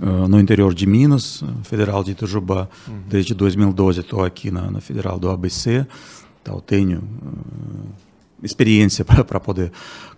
uh, 0.01 0.29
no 0.29 0.41
interior 0.41 0.75
de 0.75 0.87
Minas, 0.87 1.43
Federal 1.65 2.03
de 2.05 2.13
Itajubá. 2.13 2.69
Uhum. 2.89 3.01
Desde 3.09 3.35
2012 3.35 4.01
estou 4.01 4.25
aqui 4.25 4.51
na, 4.51 4.71
na, 4.71 4.81
Federal 4.81 5.19
do 5.19 5.31
ABC. 5.31 5.87
Então, 6.41 6.61
tenho 6.61 7.03
experiência 8.43 9.05
para 9.05 9.41
poder 9.41 9.71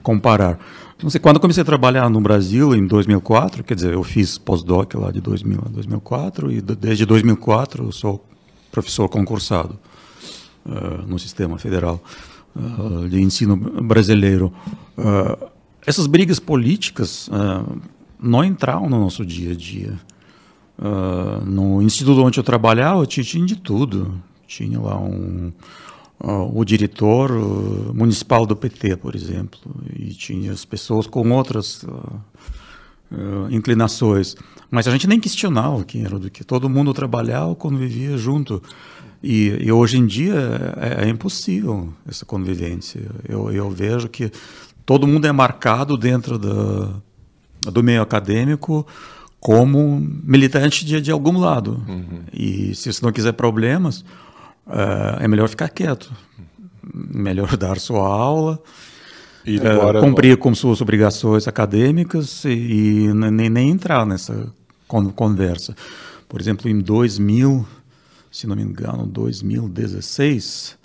comparar. 0.02 0.58
Não 1.02 1.10
sei, 1.10 1.20
quando 1.20 1.40
comecei 1.40 1.62
a 1.62 1.64
trabalhar 1.64 2.08
no 2.08 2.20
Brasil, 2.20 2.74
em 2.74 2.86
2004, 2.86 3.64
quer 3.64 3.74
dizer, 3.74 3.92
eu 3.92 4.02
fiz 4.02 4.38
pós-doc 4.38 4.94
lá 4.94 5.10
de 5.10 5.20
2000 5.20 5.58
a 5.66 5.68
2004, 5.68 6.52
e 6.52 6.60
desde 6.62 7.04
2004 7.04 7.84
eu 7.84 7.92
sou 7.92 8.24
professor 8.70 9.08
concursado 9.08 9.78
no 11.06 11.18
sistema 11.18 11.58
federal 11.58 12.02
uh, 12.56 13.08
de 13.08 13.20
ensino 13.20 13.56
brasileiro. 13.56 14.52
Uh, 14.96 15.48
essas 15.86 16.06
brigas 16.06 16.38
políticas 16.38 17.28
não 18.18 18.42
entraram 18.42 18.88
no 18.88 18.98
nosso 18.98 19.24
dia 19.24 19.52
a 19.52 19.54
dia. 19.54 20.00
no 21.44 21.82
instituto 21.82 22.22
onde 22.22 22.40
eu 22.40 22.44
trabalhava, 22.44 23.04
tinha, 23.06 23.44
de 23.44 23.54
tudo. 23.54 24.14
Tinha 24.46 24.80
lá 24.80 24.98
um 24.98 25.52
o 26.54 26.64
diretor 26.64 27.30
municipal 27.92 28.46
do 28.46 28.56
PT, 28.56 28.96
por 28.96 29.14
exemplo, 29.14 29.60
e 29.94 30.14
tinha 30.14 30.52
as 30.52 30.64
pessoas 30.64 31.06
com 31.06 31.28
outras 31.32 31.84
inclinações. 33.50 34.34
Mas 34.70 34.88
a 34.88 34.90
gente 34.90 35.06
nem 35.06 35.20
questionava 35.20 35.84
quem 35.84 36.02
era 36.02 36.18
do 36.18 36.30
que. 36.30 36.42
Todo 36.42 36.66
mundo 36.66 36.94
trabalhava, 36.94 37.54
convivia 37.54 38.16
junto. 38.16 38.62
E, 39.26 39.56
e 39.64 39.72
hoje 39.72 39.96
em 39.96 40.04
dia 40.04 40.34
é, 40.76 41.06
é, 41.06 41.08
impossível 41.08 41.90
essa 42.06 42.26
convivência. 42.26 43.00
Eu, 43.26 43.50
eu, 43.50 43.70
vejo 43.70 44.06
que 44.06 44.30
todo 44.84 45.06
mundo 45.06 45.26
é 45.26 45.32
marcado 45.32 45.96
dentro 45.96 46.38
do, 46.38 47.02
do 47.62 47.82
meio 47.82 48.02
acadêmico 48.02 48.86
como 49.40 49.98
militante 50.22 50.84
de, 50.84 51.00
de 51.00 51.10
algum 51.10 51.38
lado. 51.38 51.82
Uhum. 51.88 52.20
E 52.34 52.74
se 52.74 52.92
você 52.92 53.02
não 53.02 53.12
quiser 53.12 53.32
problemas, 53.32 54.00
uh, 54.66 55.16
é 55.18 55.26
melhor 55.26 55.48
ficar 55.48 55.70
quieto, 55.70 56.12
melhor 56.94 57.56
dar 57.56 57.78
sua 57.78 58.06
aula, 58.06 58.62
uh, 59.46 60.00
cumprir 60.00 60.36
com 60.36 60.54
suas 60.54 60.82
obrigações 60.82 61.48
acadêmicas 61.48 62.44
e, 62.44 62.50
e 62.50 63.14
nem, 63.14 63.48
nem, 63.48 63.70
entrar 63.70 64.04
nessa 64.04 64.52
conversa. 64.86 65.74
Por 66.28 66.42
exemplo, 66.42 66.68
em 66.68 66.78
2000, 66.78 67.66
se 68.34 68.48
não 68.48 68.56
me 68.56 68.62
engano, 68.62 69.06
2016, 69.06 70.76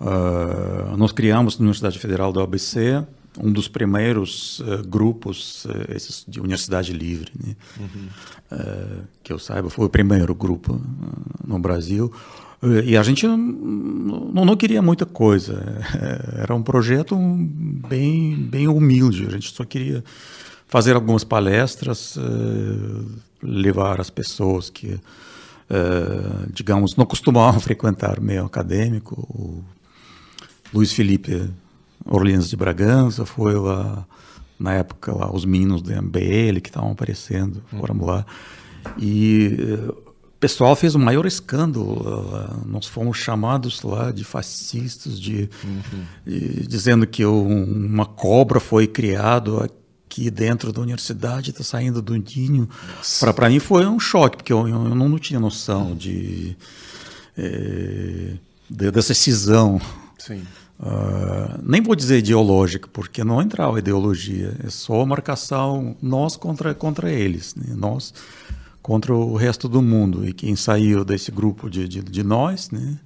uh, 0.00 0.04
eh, 0.06 0.96
nós 0.96 1.12
criamos 1.12 1.58
na 1.58 1.64
Universidade 1.64 1.98
Federal 1.98 2.32
do 2.32 2.40
ABC 2.40 3.04
um 3.38 3.52
dos 3.52 3.68
primeiros 3.68 4.60
uh, 4.60 4.82
grupos 4.88 5.66
uh, 5.66 5.94
esses 5.94 6.24
de 6.26 6.40
universidade 6.40 6.94
livre, 6.94 7.30
né? 7.38 7.54
uhum. 7.78 8.08
uh, 8.52 9.02
que 9.22 9.30
eu 9.30 9.38
saiba 9.38 9.68
foi 9.68 9.84
o 9.84 9.90
primeiro 9.90 10.34
grupo 10.34 10.80
no 11.46 11.58
Brasil 11.58 12.10
e 12.84 12.96
a 12.96 13.02
gente 13.02 13.26
não, 13.26 13.36
não 13.36 14.56
queria 14.56 14.82
muita 14.82 15.06
coisa. 15.06 15.62
Era 16.42 16.54
um 16.56 16.62
projeto 16.62 17.16
bem, 17.16 18.34
bem 18.34 18.66
humilde. 18.66 19.26
A 19.26 19.30
gente 19.30 19.54
só 19.54 19.64
queria 19.64 20.02
fazer 20.66 20.96
algumas 20.96 21.22
palestras, 21.22 22.18
levar 23.40 24.00
as 24.00 24.10
pessoas 24.10 24.70
que, 24.70 24.98
eh, 25.70 26.46
digamos, 26.52 26.96
não 26.96 27.04
costumavam 27.04 27.60
frequentar 27.60 28.18
o 28.18 28.22
meio 28.22 28.44
acadêmico. 28.44 29.14
O 29.30 29.62
Luiz 30.72 30.92
Felipe 30.92 31.50
Orleans 32.04 32.48
de 32.48 32.56
Bragança 32.56 33.26
foi 33.26 33.54
lá, 33.54 34.06
na 34.58 34.74
época, 34.74 35.12
lá, 35.14 35.30
os 35.32 35.44
meninos 35.44 35.82
do 35.82 35.90
MBL 35.90 36.60
que 36.62 36.70
estavam 36.70 36.92
aparecendo, 36.92 37.62
foram 37.70 38.04
lá. 38.04 38.24
E 38.98 39.56
eh, 39.58 39.90
o 39.90 40.40
pessoal 40.40 40.74
fez 40.76 40.94
o 40.94 40.98
maior 40.98 41.26
escândalo. 41.26 42.64
Nós 42.64 42.86
fomos 42.86 43.18
chamados 43.18 43.82
lá 43.82 44.12
de 44.12 44.24
fascistas, 44.24 45.20
de, 45.20 45.50
uhum. 45.64 46.04
de 46.24 46.66
dizendo 46.66 47.06
que 47.06 47.24
uma 47.24 48.06
cobra 48.06 48.60
foi 48.60 48.86
criado 48.86 49.60
aqui 50.18 50.30
dentro 50.30 50.72
da 50.72 50.80
universidade, 50.80 51.50
está 51.50 51.62
saindo 51.62 52.02
do 52.02 52.14
ninho. 52.16 52.68
Para 53.34 53.48
mim 53.48 53.60
foi 53.60 53.86
um 53.86 54.00
choque, 54.00 54.38
porque 54.38 54.52
eu, 54.52 54.66
eu 54.68 54.78
não, 54.78 55.08
não, 55.08 55.18
tinha 55.18 55.38
noção 55.38 55.94
de, 55.94 56.56
é, 57.36 58.34
de 58.68 58.90
dessa 58.90 59.14
cisão. 59.14 59.80
Sim. 60.18 60.42
Uh, 60.80 61.60
nem 61.62 61.82
vou 61.82 61.94
dizer 61.94 62.18
ideológica, 62.18 62.88
porque 62.92 63.24
não 63.24 63.42
entrava 63.42 63.78
ideologia, 63.78 64.56
é 64.64 64.70
só 64.70 65.04
marcação 65.04 65.96
nós 66.00 66.36
contra, 66.36 66.74
contra 66.74 67.10
eles. 67.10 67.54
Né? 67.54 67.74
Nós 67.76 68.12
contra 68.80 69.14
o 69.14 69.36
resto 69.36 69.68
do 69.68 69.82
mundo. 69.82 70.26
E 70.26 70.32
quem 70.32 70.56
saiu 70.56 71.04
desse 71.04 71.30
grupo 71.30 71.68
de, 71.68 71.86
de, 71.88 72.02
de 72.02 72.22
nós, 72.22 72.70
né, 72.70 72.98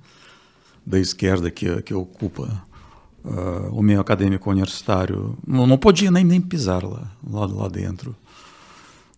da 0.84 0.98
esquerda 0.98 1.50
que, 1.50 1.80
que 1.82 1.94
ocupa 1.94 2.62
uh, 3.24 3.68
o 3.72 3.82
meio 3.82 4.00
acadêmico 4.00 4.50
universitário, 4.50 5.36
não, 5.46 5.66
não 5.66 5.78
podia 5.78 6.10
nem, 6.10 6.24
nem 6.24 6.40
pisar 6.40 6.84
lá, 6.84 7.10
lá, 7.24 7.46
lá 7.46 7.68
dentro. 7.68 8.16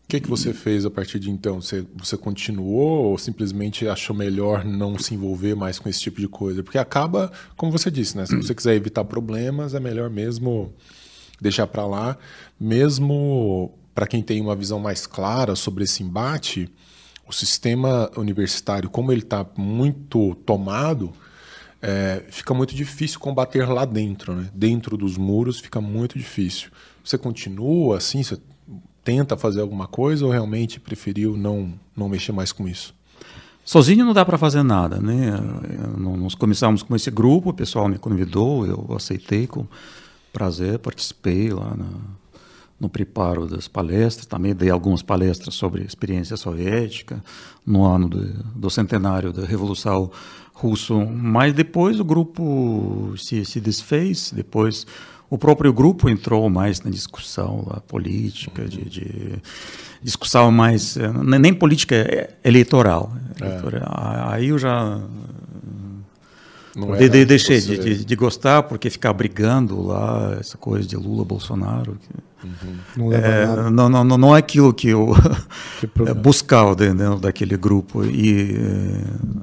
O 0.05 0.07
que, 0.07 0.21
que 0.21 0.29
você 0.29 0.53
fez 0.53 0.85
a 0.85 0.91
partir 0.91 1.19
de 1.19 1.31
então? 1.31 1.63
Você, 1.63 1.87
você 1.97 2.17
continuou 2.17 3.07
ou 3.07 3.19
simplesmente 3.19 3.89
achou 3.89 4.15
melhor 4.15 4.63
não 4.63 4.99
se 4.99 5.15
envolver 5.15 5.55
mais 5.55 5.79
com 5.79 5.89
esse 5.89 5.99
tipo 5.99 6.21
de 6.21 6.29
coisa? 6.29 6.63
Porque 6.63 6.77
acaba, 6.77 7.33
como 7.57 7.73
você 7.73 7.91
disse, 7.91 8.15
né? 8.17 8.27
Se 8.27 8.37
você 8.37 8.55
quiser 8.55 8.75
evitar 8.75 9.03
problemas, 9.05 9.73
é 9.73 9.81
melhor 9.81 10.11
mesmo 10.11 10.75
deixar 11.41 11.67
para 11.67 11.87
lá, 11.87 12.19
mesmo 12.61 13.73
para 13.95 14.07
quem 14.07 14.23
tem 14.23 14.43
uma 14.43 14.55
visão 14.55 14.79
mais 14.79 15.07
clara 15.07 15.57
sobre 15.57 15.85
esse 15.85 16.03
embate, 16.03 16.71
o 17.27 17.33
sistema 17.33 18.11
universitário, 18.17 18.91
como 18.91 19.11
ele 19.11 19.23
está 19.23 19.47
muito 19.57 20.35
tomado, 20.45 21.13
é, 21.87 22.25
fica 22.31 22.55
muito 22.55 22.75
difícil 22.75 23.21
combater 23.21 23.69
lá 23.69 23.85
dentro, 23.85 24.35
né? 24.35 24.49
Dentro 24.55 24.97
dos 24.97 25.19
muros 25.19 25.61
fica 25.61 25.83
muito 25.83 26.19
difícil. 26.19 26.71
Você 27.05 27.19
continua 27.19 27.99
assim? 27.99 28.23
Você 28.23 28.39
tenta 29.05 29.37
fazer 29.37 29.61
alguma 29.61 29.87
coisa 29.87 30.25
ou 30.25 30.31
realmente 30.31 30.81
preferiu 30.81 31.37
não, 31.37 31.75
não 31.95 32.09
mexer 32.09 32.33
mais 32.33 32.53
com 32.53 32.67
isso? 32.67 32.95
Sozinho 33.67 34.03
não 34.03 34.15
dá 34.15 34.25
para 34.25 34.39
fazer 34.39 34.63
nada, 34.63 34.99
né? 34.99 35.39
Nós 35.99 36.35
começamos 36.35 36.83
com 36.83 36.97
esse 36.97 37.11
grupo, 37.11 37.51
o 37.51 37.55
pessoal 37.55 37.87
me 37.87 37.99
convidou, 37.99 38.67
eu 38.67 38.87
aceitei 38.97 39.47
com 39.47 39.67
prazer, 40.33 40.79
participei 40.79 41.51
lá 41.51 41.75
na, 41.77 41.87
no 42.81 42.89
preparo 42.89 43.47
das 43.47 43.69
palestras, 43.69 44.25
também 44.25 44.55
dei 44.55 44.71
algumas 44.71 45.03
palestras 45.03 45.55
sobre 45.55 45.83
experiência 45.83 46.37
soviética 46.37 47.23
no 47.65 47.85
ano 47.85 48.09
de, 48.09 48.33
do 48.55 48.71
centenário 48.71 49.33
da 49.33 49.45
Revolução 49.45 50.11
Russa, 50.55 50.95
mas 50.95 51.53
depois 51.53 51.99
o 51.99 52.05
grupo 52.05 53.13
se, 53.19 53.45
se 53.45 53.61
desfez, 53.61 54.33
depois 54.35 54.87
o 55.29 55.37
próprio 55.37 55.73
grupo 55.73 56.09
entrou 56.09 56.49
mais 56.49 56.81
na 56.81 56.91
discussão 56.91 57.65
lá, 57.67 57.81
política, 57.81 58.65
de, 58.65 58.85
de, 58.85 59.43
discussão 60.01 60.53
mais, 60.53 60.97
eh, 60.97 61.11
nem 61.41 61.53
política, 61.53 61.97
é 61.97 62.31
eleitoral. 62.45 63.13
É. 63.41 63.47
eleitoral. 63.47 64.29
Aí 64.29 64.49
eu 64.49 64.59
já 64.59 65.01
Não 66.77 66.97
de, 66.97 67.09
de, 67.09 67.25
deixei 67.25 67.61
você... 67.61 67.79
de, 67.79 68.05
de, 68.05 68.17
gostar 68.17 68.65
porque 68.65 68.91
ficar 68.91 69.13
brigando 69.13 69.81
lá, 69.81 70.37
essa 70.41 70.59
coisa 70.59 70.87
de 70.87 70.97
Lula, 70.97 71.25
Bolsonaro. 71.25 71.97
Uhum. 72.43 72.77
Não, 72.97 73.13
é, 73.13 73.71
não, 73.71 73.89
não, 73.89 74.19
não, 74.19 74.37
é 74.37 74.39
aquilo 74.41 74.75
que 74.75 74.89
eu 74.89 75.15
que 75.81 76.15
buscava 76.15 76.75
dentro 76.75 77.19
daquele 77.19 77.57
grupo. 77.57 78.05
E 78.05 78.55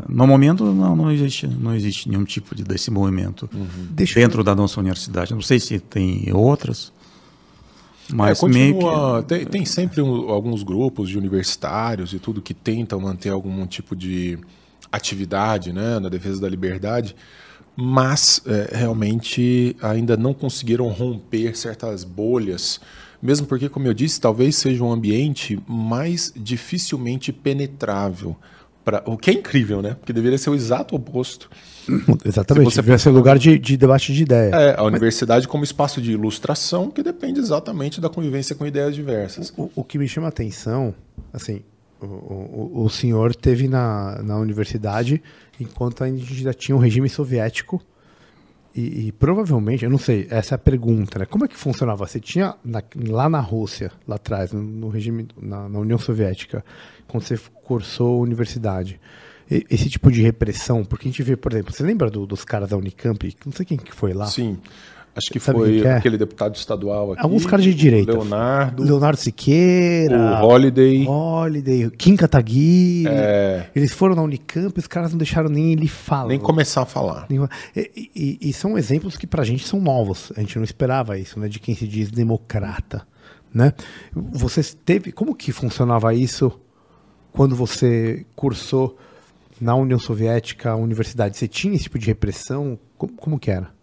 no 0.07 0.27
momento 0.27 0.65
não, 0.65 0.95
não, 0.95 1.11
existe, 1.11 1.47
não 1.47 1.73
existe 1.73 2.09
nenhum 2.09 2.25
tipo 2.25 2.53
de, 2.53 2.63
desse 2.63 2.91
movimento 2.91 3.49
uhum. 3.53 3.87
dentro 3.95 4.41
eu... 4.41 4.43
da 4.43 4.53
nossa 4.53 4.79
universidade. 4.79 5.33
Não 5.33 5.41
sei 5.41 5.59
se 5.59 5.79
tem 5.79 6.31
outras. 6.33 6.91
Mas 8.13 8.37
é, 8.37 8.41
continua, 8.41 9.23
que... 9.23 9.29
tem, 9.29 9.45
tem, 9.45 9.65
sempre 9.65 10.01
um, 10.01 10.29
alguns 10.29 10.63
grupos 10.63 11.09
de 11.09 11.17
universitários 11.17 12.13
e 12.13 12.19
tudo 12.19 12.41
que 12.41 12.53
tentam 12.53 12.99
manter 12.99 13.29
algum 13.29 13.65
tipo 13.65 13.95
de 13.95 14.37
atividade 14.91 15.71
né, 15.71 15.99
na 15.99 16.09
defesa 16.09 16.41
da 16.41 16.49
liberdade, 16.49 17.15
mas 17.75 18.41
é, 18.45 18.77
realmente 18.77 19.75
ainda 19.81 20.17
não 20.17 20.33
conseguiram 20.33 20.87
romper 20.89 21.55
certas 21.55 22.03
bolhas, 22.03 22.79
mesmo 23.21 23.47
porque, 23.47 23.69
como 23.69 23.87
eu 23.87 23.93
disse, 23.93 24.19
talvez 24.19 24.55
seja 24.55 24.83
um 24.83 24.91
ambiente 24.91 25.61
mais 25.67 26.33
dificilmente 26.35 27.31
penetrável. 27.31 28.35
Pra, 28.83 29.03
o 29.05 29.15
que 29.15 29.29
é 29.29 29.33
incrível, 29.33 29.79
né? 29.79 29.93
Porque 29.93 30.11
deveria 30.11 30.39
ser 30.39 30.49
o 30.49 30.55
exato 30.55 30.95
oposto. 30.95 31.49
Exatamente, 32.25 32.75
deveria 32.75 32.97
ser 32.97 33.11
lugar 33.11 33.37
de, 33.37 33.59
de, 33.59 33.77
debate 33.77 34.11
de 34.11 34.23
ideia. 34.23 34.55
É, 34.55 34.79
a 34.79 34.83
universidade 34.83 35.47
como 35.47 35.63
espaço 35.63 36.01
de 36.01 36.11
ilustração 36.11 36.89
que 36.89 37.03
depende 37.03 37.39
exatamente 37.39 38.01
da 38.01 38.09
convivência 38.09 38.55
com 38.55 38.65
ideias 38.65 38.95
diversas. 38.95 39.53
O, 39.55 39.69
o 39.75 39.83
que 39.83 39.99
me 39.99 40.07
chama 40.07 40.27
a 40.27 40.29
atenção, 40.29 40.95
assim, 41.31 41.61
o, 42.01 42.05
o, 42.05 42.85
o 42.85 42.89
senhor 42.89 43.35
teve 43.35 43.67
na, 43.67 44.21
na 44.23 44.37
universidade 44.37 45.21
enquanto 45.59 46.03
ainda 46.03 46.53
tinha 46.53 46.75
um 46.75 46.79
regime 46.79 47.07
soviético 47.07 47.81
e, 48.73 49.07
e, 49.07 49.11
provavelmente, 49.11 49.83
eu 49.83 49.89
não 49.89 49.97
sei, 49.97 50.27
essa 50.29 50.53
é 50.53 50.57
a 50.57 50.59
pergunta, 50.59 51.19
né? 51.19 51.25
Como 51.25 51.43
é 51.43 51.47
que 51.47 51.57
funcionava? 51.57 52.07
Você 52.07 52.21
tinha 52.21 52.55
na, 52.63 52.81
lá 53.09 53.27
na 53.27 53.41
Rússia, 53.41 53.91
lá 54.07 54.15
atrás, 54.15 54.53
no, 54.53 54.61
no 54.61 54.87
regime, 54.87 55.27
na, 55.37 55.67
na, 55.67 55.79
União 55.79 55.97
Soviética, 55.97 56.63
quando 57.05 57.23
você 57.23 57.37
cursou 57.65 58.19
a 58.19 58.23
universidade, 58.23 58.99
e, 59.49 59.65
esse 59.69 59.89
tipo 59.89 60.09
de 60.09 60.21
repressão, 60.21 60.85
porque 60.85 61.05
a 61.07 61.11
gente 61.11 61.21
vê, 61.21 61.35
por 61.35 61.51
exemplo, 61.51 61.73
você 61.73 61.83
lembra 61.83 62.09
do, 62.09 62.25
dos 62.25 62.45
caras 62.45 62.69
da 62.69 62.77
Unicamp? 62.77 63.35
Não 63.45 63.51
sei 63.51 63.65
quem 63.65 63.77
que 63.77 63.93
foi 63.93 64.13
lá. 64.13 64.27
Sim. 64.27 64.57
Acho 65.13 65.29
que 65.29 65.39
Sabe 65.41 65.59
foi 65.59 65.81
que 65.81 65.87
é? 65.87 65.97
aquele 65.97 66.17
deputado 66.17 66.55
estadual 66.55 67.11
aqui. 67.11 67.21
Alguns 67.21 67.45
caras 67.45 67.65
de 67.65 67.73
direita. 67.73 68.13
Leonardo. 68.13 68.81
Leonardo 68.81 69.19
Siqueira. 69.19 70.41
O 70.41 70.45
Holiday. 70.45 71.05
Holiday. 71.05 71.89
Kim 71.91 72.15
Kataguiri. 72.15 73.07
É... 73.07 73.69
Eles 73.75 73.91
foram 73.91 74.15
na 74.15 74.21
Unicamp 74.21 74.77
os 74.77 74.87
caras 74.87 75.11
não 75.11 75.17
deixaram 75.17 75.49
nem 75.49 75.73
ele 75.73 75.87
falar. 75.87 76.29
Nem 76.29 76.39
começar 76.39 76.83
a 76.83 76.85
falar. 76.85 77.27
E, 77.75 78.09
e, 78.15 78.37
e, 78.49 78.53
são 78.53 78.77
exemplos 78.77 79.17
que 79.17 79.27
pra 79.27 79.43
gente 79.43 79.67
são 79.67 79.81
novos. 79.81 80.31
A 80.37 80.39
gente 80.39 80.55
não 80.55 80.63
esperava 80.63 81.19
isso, 81.19 81.37
né? 81.39 81.49
De 81.49 81.59
quem 81.59 81.75
se 81.75 81.85
diz 81.87 82.09
democrata. 82.09 83.05
Né? 83.53 83.73
Você 84.13 84.63
teve. 84.85 85.11
Como 85.11 85.35
que 85.35 85.51
funcionava 85.51 86.13
isso 86.13 86.57
quando 87.33 87.53
você 87.53 88.25
cursou 88.33 88.97
na 89.59 89.75
União 89.75 89.99
Soviética, 89.99 90.71
a 90.71 90.75
universidade? 90.77 91.35
Você 91.35 91.49
tinha 91.49 91.75
esse 91.75 91.83
tipo 91.83 91.99
de 91.99 92.07
repressão? 92.07 92.79
Como, 92.97 93.11
como 93.13 93.39
que 93.39 93.51
era? 93.51 93.80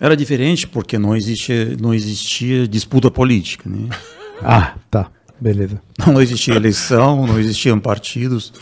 Era 0.00 0.16
diferente 0.16 0.66
porque 0.66 0.98
não 0.98 1.14
existia, 1.14 1.76
não 1.78 1.92
existia 1.92 2.66
disputa 2.66 3.10
política, 3.10 3.68
né? 3.68 3.88
ah, 4.42 4.74
tá. 4.90 5.10
Beleza. 5.38 5.80
Não 6.06 6.20
existia 6.20 6.54
eleição, 6.54 7.26
não 7.26 7.38
existiam 7.38 7.78
partidos. 7.78 8.52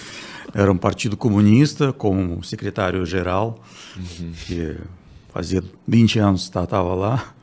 Era 0.52 0.72
um 0.72 0.76
partido 0.76 1.16
comunista 1.16 1.92
com 1.92 2.42
secretário-geral, 2.42 3.62
uhum. 3.96 4.32
que 4.46 4.76
fazia 5.32 5.62
20 5.86 6.18
anos 6.18 6.42
estava 6.42 6.94
lá. 6.94 7.34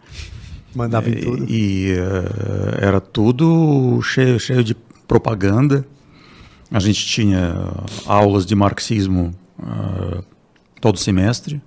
Mandava 0.74 1.10
em 1.10 1.16
tudo. 1.16 1.46
E, 1.48 1.92
e 1.92 1.94
uh, 1.94 2.78
era 2.82 3.00
tudo 3.00 4.02
cheio, 4.02 4.38
cheio 4.40 4.64
de 4.64 4.76
propaganda. 5.08 5.86
A 6.70 6.80
gente 6.80 7.06
tinha 7.06 7.56
aulas 8.06 8.46
de 8.46 8.56
marxismo 8.56 9.34
uh, 9.60 10.24
todo 10.82 10.98
semestre. 10.98 11.62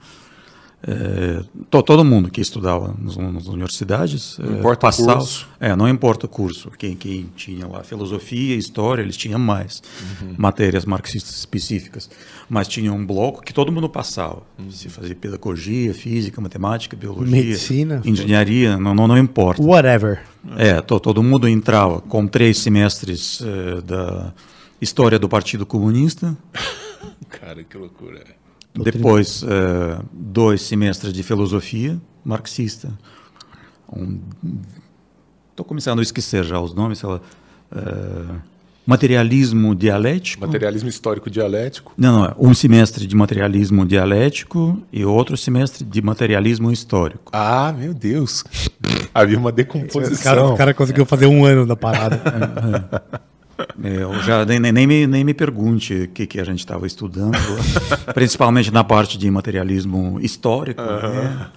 É, 0.80 1.42
to, 1.68 1.82
todo 1.82 2.04
mundo 2.04 2.30
que 2.30 2.40
estudava 2.40 2.94
nas, 3.00 3.16
nas 3.16 3.46
universidades 3.46 4.38
não 4.38 4.54
é, 4.54 4.58
importa 4.58 4.80
passava, 4.82 5.14
curso. 5.14 5.48
É, 5.58 5.74
não 5.74 5.88
importa 5.88 6.26
o 6.26 6.28
curso. 6.28 6.70
Quem, 6.78 6.94
quem 6.94 7.28
tinha 7.34 7.66
lá 7.66 7.82
filosofia, 7.82 8.54
história, 8.54 9.02
eles 9.02 9.16
tinham 9.16 9.40
mais 9.40 9.82
uhum. 10.22 10.34
matérias 10.38 10.84
marxistas 10.84 11.36
específicas, 11.36 12.08
mas 12.48 12.68
tinha 12.68 12.92
um 12.92 13.04
bloco 13.04 13.42
que 13.42 13.52
todo 13.52 13.72
mundo 13.72 13.88
passava. 13.88 14.42
Uhum. 14.56 14.70
Se 14.70 14.88
fazia 14.88 15.16
pedagogia, 15.16 15.92
física, 15.92 16.40
matemática, 16.40 16.96
biologia, 16.96 17.36
medicina, 17.36 18.00
engenharia, 18.04 18.76
não, 18.76 18.94
não, 18.94 19.08
não 19.08 19.18
importa. 19.18 19.60
Whatever. 19.60 20.22
É, 20.56 20.80
to, 20.80 21.00
todo 21.00 21.22
mundo 21.24 21.48
entrava 21.48 22.00
com 22.00 22.24
três 22.26 22.58
semestres 22.58 23.42
é, 23.42 23.80
da 23.80 24.32
história 24.80 25.18
do 25.18 25.28
Partido 25.28 25.66
Comunista. 25.66 26.38
Cara, 27.28 27.64
que 27.64 27.76
loucura. 27.76 28.37
Depois, 28.84 29.42
uh, 29.42 30.04
dois 30.12 30.62
semestres 30.62 31.12
de 31.12 31.22
filosofia 31.22 32.00
marxista. 32.24 32.92
Estou 33.90 35.64
um, 35.64 35.68
começando 35.68 36.00
a 36.00 36.02
esquecer 36.02 36.44
já 36.44 36.60
os 36.60 36.74
nomes. 36.74 37.02
Ela, 37.02 37.22
uh, 37.72 38.40
materialismo 38.86 39.74
dialético. 39.74 40.46
Materialismo 40.46 40.88
histórico 40.88 41.30
dialético. 41.30 41.92
Não, 41.96 42.24
não, 42.24 42.34
um 42.38 42.54
semestre 42.54 43.06
de 43.06 43.14
materialismo 43.14 43.86
dialético 43.86 44.82
e 44.92 45.04
outro 45.04 45.36
semestre 45.36 45.84
de 45.84 46.02
materialismo 46.02 46.70
histórico. 46.70 47.30
Ah, 47.32 47.72
meu 47.76 47.94
Deus! 47.94 48.44
Havia 49.14 49.38
uma 49.38 49.52
decomposição. 49.52 50.32
O 50.32 50.36
cara, 50.36 50.46
o 50.46 50.56
cara 50.56 50.74
conseguiu 50.74 51.06
fazer 51.06 51.26
um 51.26 51.44
ano 51.44 51.66
da 51.66 51.76
parada. 51.76 52.20
É, 53.82 54.02
eu 54.02 54.14
já 54.20 54.44
nem, 54.44 54.60
nem, 54.60 54.86
me, 54.86 55.06
nem 55.06 55.24
me 55.24 55.34
pergunte 55.34 55.94
o 55.94 56.08
que, 56.08 56.26
que 56.26 56.40
a 56.40 56.44
gente 56.44 56.60
estava 56.60 56.86
estudando, 56.86 57.36
principalmente 58.14 58.72
na 58.72 58.84
parte 58.84 59.18
de 59.18 59.28
materialismo 59.30 60.18
histórico. 60.20 60.80
Uhum. 60.80 61.14
Né? 61.14 61.50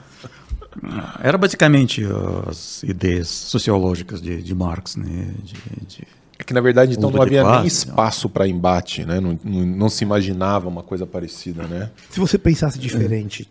Era 1.22 1.38
basicamente 1.38 2.04
as 2.48 2.82
ideias 2.84 3.28
sociológicas 3.28 4.22
de, 4.22 4.42
de 4.42 4.56
Marx, 4.56 4.96
né? 4.96 5.34
De, 5.44 5.86
de 5.86 6.08
é 6.40 6.44
que 6.44 6.56
na 6.56 6.62
verdade 6.62 6.96
então 6.98 7.12
não 7.12 7.22
havia 7.22 7.44
classe, 7.44 7.60
nem 7.60 7.68
espaço 7.68 8.28
para 8.28 8.48
embate, 8.48 9.06
né? 9.06 9.20
Não, 9.20 9.38
não, 9.44 9.66
não, 9.66 9.90
se 9.90 10.04
imaginava 10.04 10.68
uma 10.68 10.82
coisa 10.82 11.06
parecida, 11.06 11.68
né? 11.68 11.92
Se 12.10 12.20
você 12.20 12.36
pensasse 12.36 12.80
diferente, 12.80 13.48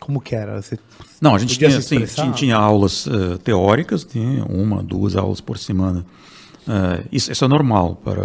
como 0.00 0.20
que 0.20 0.34
era? 0.34 0.60
Você 0.60 0.76
não, 1.20 1.36
a 1.36 1.38
gente 1.38 1.56
tinha, 1.56 1.78
assim, 1.78 2.04
tinha, 2.04 2.32
tinha, 2.32 2.56
aulas 2.56 3.06
uh, 3.06 3.38
teóricas, 3.38 4.02
tinha 4.02 4.44
uma, 4.46 4.82
duas 4.82 5.14
aulas 5.14 5.40
por 5.40 5.58
semana 5.58 6.04
Uh, 6.04 6.33
isso, 7.12 7.30
isso, 7.30 7.44
é 7.44 7.48
normal 7.48 7.96
para 7.96 8.22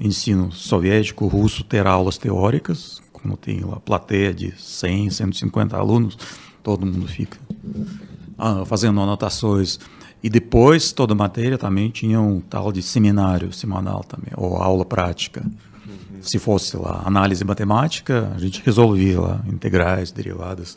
ensino 0.00 0.50
soviético, 0.50 1.26
russo, 1.26 1.62
ter 1.62 1.86
aulas 1.86 2.18
teóricas, 2.18 3.00
como 3.12 3.36
tem 3.36 3.60
lá 3.60 3.76
plateia 3.80 4.32
de 4.32 4.52
100, 4.56 5.10
150 5.10 5.76
alunos, 5.76 6.16
todo 6.62 6.84
mundo 6.84 7.06
fica 7.06 7.38
uh, 8.38 8.64
fazendo 8.64 9.00
anotações. 9.00 9.78
E 10.22 10.28
depois, 10.28 10.92
toda 10.92 11.14
matéria 11.14 11.56
também 11.56 11.90
tinha 11.90 12.20
um 12.20 12.40
tal 12.40 12.72
de 12.72 12.82
seminário 12.82 13.52
semanal 13.52 14.02
também, 14.02 14.32
ou 14.36 14.56
aula 14.56 14.84
prática. 14.84 15.42
Uhum. 15.44 16.22
Se 16.22 16.38
fosse 16.38 16.76
lá 16.76 17.02
análise 17.04 17.44
matemática, 17.44 18.32
a 18.34 18.38
gente 18.38 18.62
resolvia 18.64 19.20
lá 19.20 19.44
integrais, 19.46 20.10
derivadas. 20.10 20.76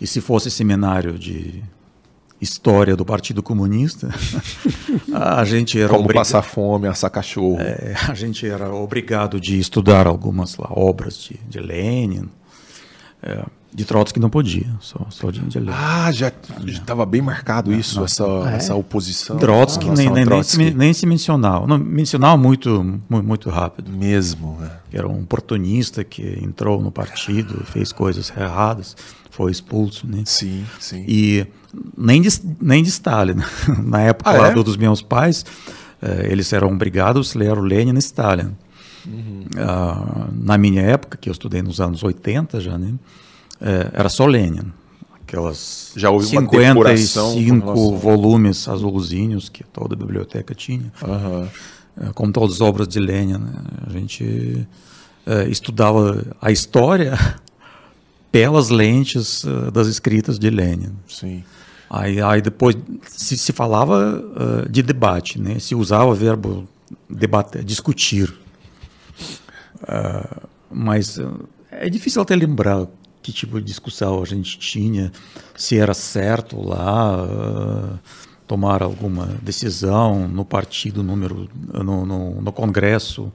E 0.00 0.06
se 0.06 0.20
fosse 0.20 0.50
seminário 0.50 1.18
de 1.18 1.62
história 2.44 2.96
do 2.96 3.04
Partido 3.04 3.42
Comunista, 3.42 4.08
a 5.12 5.44
gente 5.44 5.80
era 5.80 5.88
como 5.88 6.12
passar 6.12 6.42
fome, 6.42 6.86
assar 6.86 7.10
cachorro. 7.10 7.60
É, 7.60 7.94
a 8.08 8.14
gente 8.14 8.46
era 8.46 8.72
obrigado 8.72 9.40
de 9.40 9.58
estudar 9.58 10.06
algumas 10.06 10.56
lá, 10.56 10.68
obras 10.70 11.18
de, 11.18 11.40
de 11.48 11.58
Lenin. 11.58 12.28
É, 13.22 13.44
de 13.74 13.84
Trotsky 13.84 14.20
não 14.20 14.30
podia, 14.30 14.68
só, 14.80 15.04
só 15.10 15.30
de, 15.32 15.40
de 15.40 15.58
Lenin. 15.58 15.72
Ah, 15.74 16.12
já 16.12 16.30
estava 16.64 17.04
bem 17.04 17.20
marcado 17.20 17.72
isso, 17.72 17.96
não, 17.96 18.04
essa, 18.04 18.24
é. 18.24 18.54
essa 18.54 18.74
oposição. 18.76 19.36
Trotsky, 19.36 19.90
nem, 19.90 20.08
nem, 20.10 20.24
Trotsky. 20.24 20.58
Nem, 20.58 20.70
se, 20.70 20.78
nem 20.78 20.94
se 20.94 21.06
mencionava. 21.06 21.66
Não, 21.66 21.76
mencionava 21.76 22.36
muito, 22.36 23.00
muito, 23.08 23.50
rápido. 23.50 23.90
Mesmo. 23.90 24.58
É. 24.62 24.98
Era 24.98 25.08
um 25.08 25.22
oportunista 25.22 26.04
que 26.04 26.22
entrou 26.40 26.80
no 26.80 26.92
partido, 26.92 27.64
fez 27.64 27.90
coisas 27.90 28.32
erradas, 28.36 28.96
foi 29.28 29.50
expulso. 29.50 30.06
Né? 30.06 30.22
Sim, 30.24 30.64
sim. 30.78 31.04
E 31.08 31.44
nem 31.98 32.22
de, 32.22 32.28
nem 32.60 32.80
de 32.80 32.90
Stalin. 32.90 33.38
Na 33.82 34.02
época 34.02 34.30
ah, 34.30 34.34
lá 34.34 34.48
é? 34.50 34.54
dos 34.54 34.76
meus 34.76 35.02
pais, 35.02 35.44
eh, 36.00 36.28
eles 36.30 36.52
eram 36.52 36.68
obrigados 36.68 37.34
a 37.34 37.38
ler 37.40 37.58
o 37.58 37.60
Lenin 37.60 37.96
e 37.96 37.98
Stalin. 37.98 38.52
Uhum. 39.04 39.46
Ah, 39.58 40.28
na 40.32 40.56
minha 40.56 40.82
época, 40.82 41.18
que 41.18 41.28
eu 41.28 41.32
estudei 41.32 41.60
nos 41.60 41.80
anos 41.80 42.04
80 42.04 42.60
já, 42.60 42.78
né, 42.78 42.94
eh, 43.60 43.90
era 43.92 44.08
só 44.08 44.26
Lenin. 44.26 44.72
Aquelas 45.22 45.92
já 45.96 46.10
houve 46.10 46.26
55 46.26 47.96
volumes 47.96 48.68
azulzinhos 48.68 49.48
que 49.48 49.64
toda 49.64 49.94
a 49.94 49.98
biblioteca 49.98 50.54
tinha. 50.54 50.92
Uhum. 51.02 51.48
como 52.12 52.32
todas 52.32 52.56
as 52.56 52.60
obras 52.60 52.88
de 52.88 53.00
Lenin. 53.00 53.38
Né? 53.38 53.52
A 53.86 53.90
gente 53.90 54.66
estudava 55.48 56.22
a 56.40 56.50
história 56.50 57.18
pelas 58.34 58.68
lentes 58.68 59.44
uh, 59.44 59.70
das 59.70 59.86
escritas 59.86 60.40
de 60.40 60.50
Lenin. 60.50 60.92
Sim. 61.08 61.44
Aí, 61.88 62.20
aí 62.20 62.42
depois 62.42 62.76
se, 63.06 63.38
se 63.38 63.52
falava 63.52 64.18
uh, 64.18 64.68
de 64.68 64.82
debate, 64.82 65.40
né? 65.40 65.60
Se 65.60 65.72
usava 65.72 66.06
o 66.06 66.14
verbo 66.14 66.68
debater, 67.08 67.62
discutir. 67.62 68.34
Uh, 69.82 70.48
mas 70.68 71.20
é 71.70 71.88
difícil 71.88 72.22
até 72.22 72.34
lembrar 72.34 72.88
que 73.24 73.32
tipo 73.32 73.58
de 73.58 73.64
discussão 73.64 74.22
a 74.22 74.26
gente 74.26 74.58
tinha, 74.58 75.10
se 75.56 75.78
era 75.78 75.94
certo 75.94 76.60
lá 76.60 77.98
tomar 78.46 78.82
alguma 78.82 79.26
decisão 79.40 80.28
no 80.28 80.44
partido 80.44 81.02
número 81.02 81.48
no, 81.72 82.04
no, 82.04 82.42
no 82.42 82.52
Congresso 82.52 83.32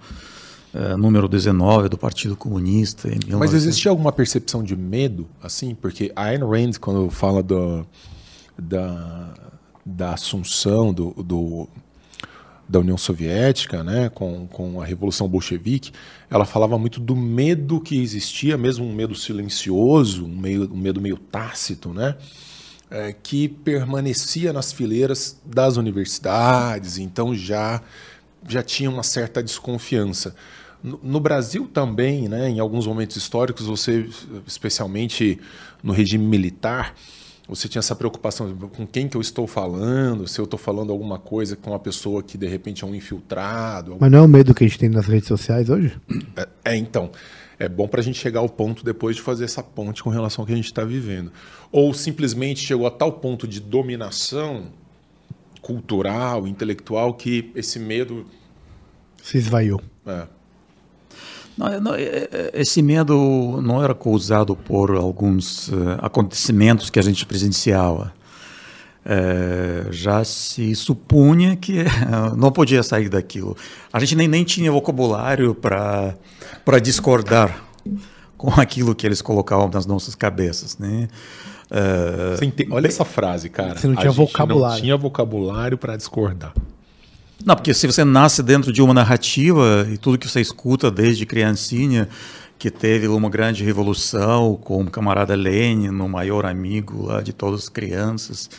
é, 0.72 0.96
número 0.96 1.28
19 1.28 1.90
do 1.90 1.98
Partido 1.98 2.36
Comunista. 2.36 3.10
Mas 3.40 3.56
existia 3.56 3.90
alguma 3.90 4.12
percepção 4.12 4.62
de 4.62 4.76
medo, 4.76 5.28
assim? 5.42 5.74
Porque 5.74 6.12
a 6.16 6.26
Ayn 6.26 6.42
Rand, 6.42 6.74
quando 6.80 7.10
fala 7.10 7.42
do, 7.42 7.84
da, 8.56 9.34
da 9.84 10.14
assunção 10.14 10.94
do, 10.94 11.12
do, 11.24 11.68
da 12.70 12.80
União 12.80 12.98
Soviética, 12.98 13.84
né, 13.84 14.10
com, 14.10 14.48
com 14.48 14.80
a 14.80 14.86
Revolução 14.86 15.28
Bolchevique, 15.28 15.92
ela 16.30 16.46
falava 16.46 16.78
muito 16.78 17.00
do 17.00 17.16
medo 17.16 17.82
que 17.82 18.00
existia, 18.00 18.56
mesmo 18.56 18.86
um 18.86 18.94
medo 18.94 19.16
silencioso, 19.16 20.26
um, 20.26 20.38
meio, 20.38 20.72
um 20.72 20.78
medo 20.78 21.02
meio 21.02 21.18
tácito, 21.18 21.92
né? 21.92 22.16
É, 22.92 23.14
que 23.14 23.48
permanecia 23.48 24.52
nas 24.52 24.72
fileiras 24.72 25.40
das 25.46 25.78
universidades, 25.78 26.98
então 26.98 27.36
já 27.36 27.84
já 28.48 28.64
tinha 28.64 28.90
uma 28.90 29.04
certa 29.04 29.44
desconfiança. 29.44 30.34
No, 30.82 31.20
Brasil 31.20 31.68
também, 31.68 32.30
né, 32.30 32.50
em 32.50 32.60
alguns 32.60 32.88
momentos 32.88 33.18
históricos, 33.18 33.66
você, 33.66 34.10
especialmente 34.48 35.38
no 35.84 35.92
regime 35.92 36.26
militar, 36.26 36.96
você 37.50 37.68
tinha 37.68 37.80
essa 37.80 37.96
preocupação 37.96 38.56
com 38.56 38.86
quem 38.86 39.08
que 39.08 39.18
eu 39.18 39.22
estou 39.22 39.48
falando, 39.48 40.28
se 40.28 40.40
eu 40.40 40.46
estou 40.46 40.60
falando 40.60 40.92
alguma 40.92 41.18
coisa 41.18 41.56
com 41.56 41.72
uma 41.72 41.80
pessoa 41.80 42.22
que 42.22 42.38
de 42.38 42.48
repente 42.48 42.84
é 42.84 42.88
um 42.88 42.94
infiltrado. 42.94 43.98
Mas 44.00 44.12
não 44.12 44.20
é 44.20 44.22
o 44.22 44.28
medo 44.28 44.54
que 44.54 44.64
a 44.64 44.68
gente 44.68 44.78
tem 44.78 44.88
nas 44.88 45.08
redes 45.08 45.28
sociais 45.28 45.70
hoje? 45.70 46.00
É, 46.38 46.48
é 46.64 46.76
então. 46.78 47.10
É 47.58 47.68
bom 47.68 47.88
para 47.88 48.00
a 48.00 48.04
gente 48.04 48.18
chegar 48.18 48.40
ao 48.40 48.48
ponto 48.48 48.86
depois 48.86 49.18
de 49.18 49.22
fazer 49.22 49.44
essa 49.44 49.62
ponte 49.62 50.02
com 50.02 50.10
relação 50.10 50.44
ao 50.44 50.46
que 50.46 50.54
a 50.54 50.56
gente 50.56 50.68
está 50.68 50.86
vivendo. 50.86 51.32
Ou 51.72 51.94
simplesmente 51.94 52.62
chegou 52.62 52.88
a 52.88 52.92
tal 52.92 53.14
ponto 53.14 53.46
de 53.46 53.60
dominação 53.60 54.68
cultural, 55.62 56.48
intelectual, 56.48 57.14
que 57.16 57.52
esse 57.56 57.80
medo. 57.80 58.26
Se 59.22 59.38
esvaiu. 59.38 59.82
É. 60.06 60.28
Não, 61.60 61.82
não, 61.82 61.94
é, 61.94 62.04
é, 62.04 62.52
esse 62.54 62.82
medo 62.82 63.62
não 63.62 63.84
era 63.84 63.94
causado 63.94 64.56
por 64.56 64.92
alguns 64.92 65.68
uh, 65.68 65.98
acontecimentos 66.02 66.90
que 66.90 66.98
a 66.98 67.02
gente 67.02 67.26
presenciava. 67.26 68.14
É, 69.06 69.88
já 69.92 70.24
se 70.24 70.74
supunha 70.74 71.58
que 71.58 71.84
não 72.38 72.50
podia 72.50 72.82
sair 72.82 73.10
daquilo. 73.10 73.58
A 73.92 74.00
gente 74.00 74.16
nem, 74.16 74.28
nem 74.28 74.46
tinha 74.46 74.72
vocabulário 74.72 75.54
para 75.54 76.16
discordar 76.82 77.62
com 78.38 78.52
aquilo 78.52 78.96
que 78.96 79.06
eles 79.06 79.22
colocavam 79.22 79.70
nas 79.70 79.86
nossas 79.86 80.16
cabeças. 80.16 80.78
Né? 80.78 81.10
Olha 82.72 82.88
essa 82.88 83.04
frase, 83.04 83.50
cara. 83.50 83.78
Você 83.78 83.88
não 83.88 83.96
tinha 83.96 84.12
vocabulário. 84.12 84.76
Não 84.76 84.82
tinha 84.82 84.96
vocabulário 84.96 85.78
para 85.78 85.98
discordar. 85.98 86.54
Não, 87.46 87.56
porque 87.56 87.74
se 87.74 87.88
você 87.88 88.04
nasce 88.04 88.44
dentro 88.44 88.72
de 88.72 88.82
uma 88.82 88.94
narrativa 88.94 89.88
e 89.92 89.98
tudo 89.98 90.18
que 90.18 90.28
você 90.28 90.42
escuta 90.42 90.92
desde 90.92 91.26
criancinha, 91.26 92.10
que 92.58 92.70
teve 92.70 93.08
uma 93.08 93.30
grande 93.30 93.64
revolução 93.64 94.58
com 94.58 94.82
o 94.82 94.92
camarada 94.92 95.34
Lenin, 95.36 95.88
o 95.88 96.10
maior 96.10 96.46
amigo 96.46 97.06
lá 97.06 97.22
de 97.22 97.32
todas 97.32 97.62
as 97.62 97.70
crianças, 97.70 98.50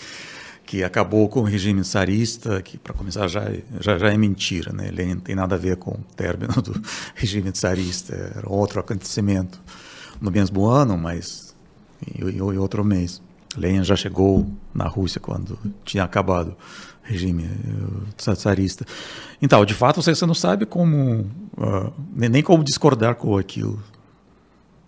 que 0.65 0.83
acabou 0.83 1.29
com 1.29 1.41
o 1.41 1.43
regime 1.45 1.83
tsarista, 1.83 2.63
que 2.63 2.79
para 2.79 2.95
começar 2.95 3.29
já, 3.29 3.45
já, 3.79 3.99
já 3.99 4.11
é 4.11 4.17
mentira, 4.17 4.73
né? 4.73 4.91
Lenin 4.91 5.15
não 5.15 5.21
tem 5.21 5.35
nada 5.35 5.57
a 5.57 5.59
ver 5.59 5.77
com 5.77 5.91
o 5.91 6.05
término 6.17 6.55
do 6.63 6.81
regime 7.15 7.53
tsarista, 7.53 8.15
era 8.15 8.49
outro 8.49 8.81
acontecimento 8.81 9.61
no 10.19 10.31
mesmo 10.31 10.65
ano, 10.65 10.97
mas 10.97 11.55
em, 12.07 12.25
em 12.27 12.41
outro 12.41 12.83
mês. 12.83 13.21
Lenin 13.57 13.85
já 13.85 13.97
chegou 13.97 14.49
na 14.73 14.87
Rússia 14.87 15.21
quando 15.21 15.59
tinha 15.85 16.05
acabado 16.05 16.57
regime 17.11 17.45
eh, 17.45 18.35
tsarista. 18.35 18.87
Então, 19.43 19.65
de 19.65 19.75
fato, 19.75 20.01
você, 20.03 20.15
você 20.15 20.27
não 20.27 20.35
sabe 20.35 20.65
como, 20.65 21.27
uh, 21.57 21.93
nem 22.15 22.43
como 22.43 22.63
discordar 22.63 23.17
com 23.17 23.37
aquilo. 23.37 23.83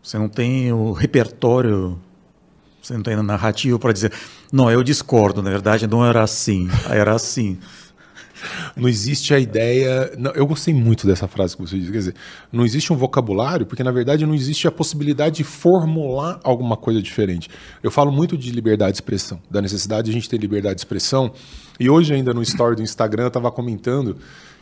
Você 0.03 0.19
não 0.19 0.29
tem 0.29 0.73
o 0.73 0.93
repertório, 0.93 1.99
você 2.83 2.95
não 2.95 3.03
tem 3.03 3.15
a 3.15 3.23
narrativa 3.23 3.79
para 3.79 3.93
dizer, 3.93 4.13
não, 4.53 4.71
eu 4.71 4.83
discordo, 4.83 5.43
na 5.43 5.51
verdade 5.51 5.87
não 5.87 6.05
era 6.05 6.23
assim, 6.23 6.69
era 6.91 7.15
assim. 7.15 7.59
Não 8.77 8.89
existe 8.89 9.35
a 9.35 9.39
ideia. 9.39 10.13
Não, 10.19 10.31
eu 10.33 10.47
gostei 10.47 10.75
muito 10.75 11.07
dessa 11.07 11.29
frase 11.29 11.57
que 11.57 11.63
você 11.63 11.77
disse. 11.77 11.91
Quer 11.91 11.99
dizer, 11.99 12.15
não 12.51 12.65
existe 12.65 12.93
um 12.93 12.97
vocabulário, 12.97 13.67
porque 13.67 13.83
na 13.83 13.91
verdade 13.91 14.27
não 14.27 14.35
existe 14.35 14.67
a 14.67 14.71
possibilidade 14.71 15.37
de 15.37 15.45
formular 15.45 16.41
alguma 16.43 16.77
coisa 16.77 17.03
diferente. 17.03 17.49
Eu 17.83 17.91
falo 17.91 18.13
muito 18.13 18.37
de 18.37 18.51
liberdade 18.51 18.93
de 18.93 18.97
expressão, 18.97 19.41
da 19.51 19.63
necessidade 19.63 20.07
de 20.07 20.11
a 20.11 20.15
gente 20.15 20.29
ter 20.29 20.39
liberdade 20.39 20.77
de 20.77 20.81
expressão 20.81 21.33
e 21.83 21.89
hoje, 21.89 22.15
ainda 22.15 22.33
no 22.33 22.43
story 22.43 22.77
do 22.77 22.83
Instagram, 22.83 23.25
eu 23.25 23.29
estava 23.29 23.51
comentando 23.51 24.17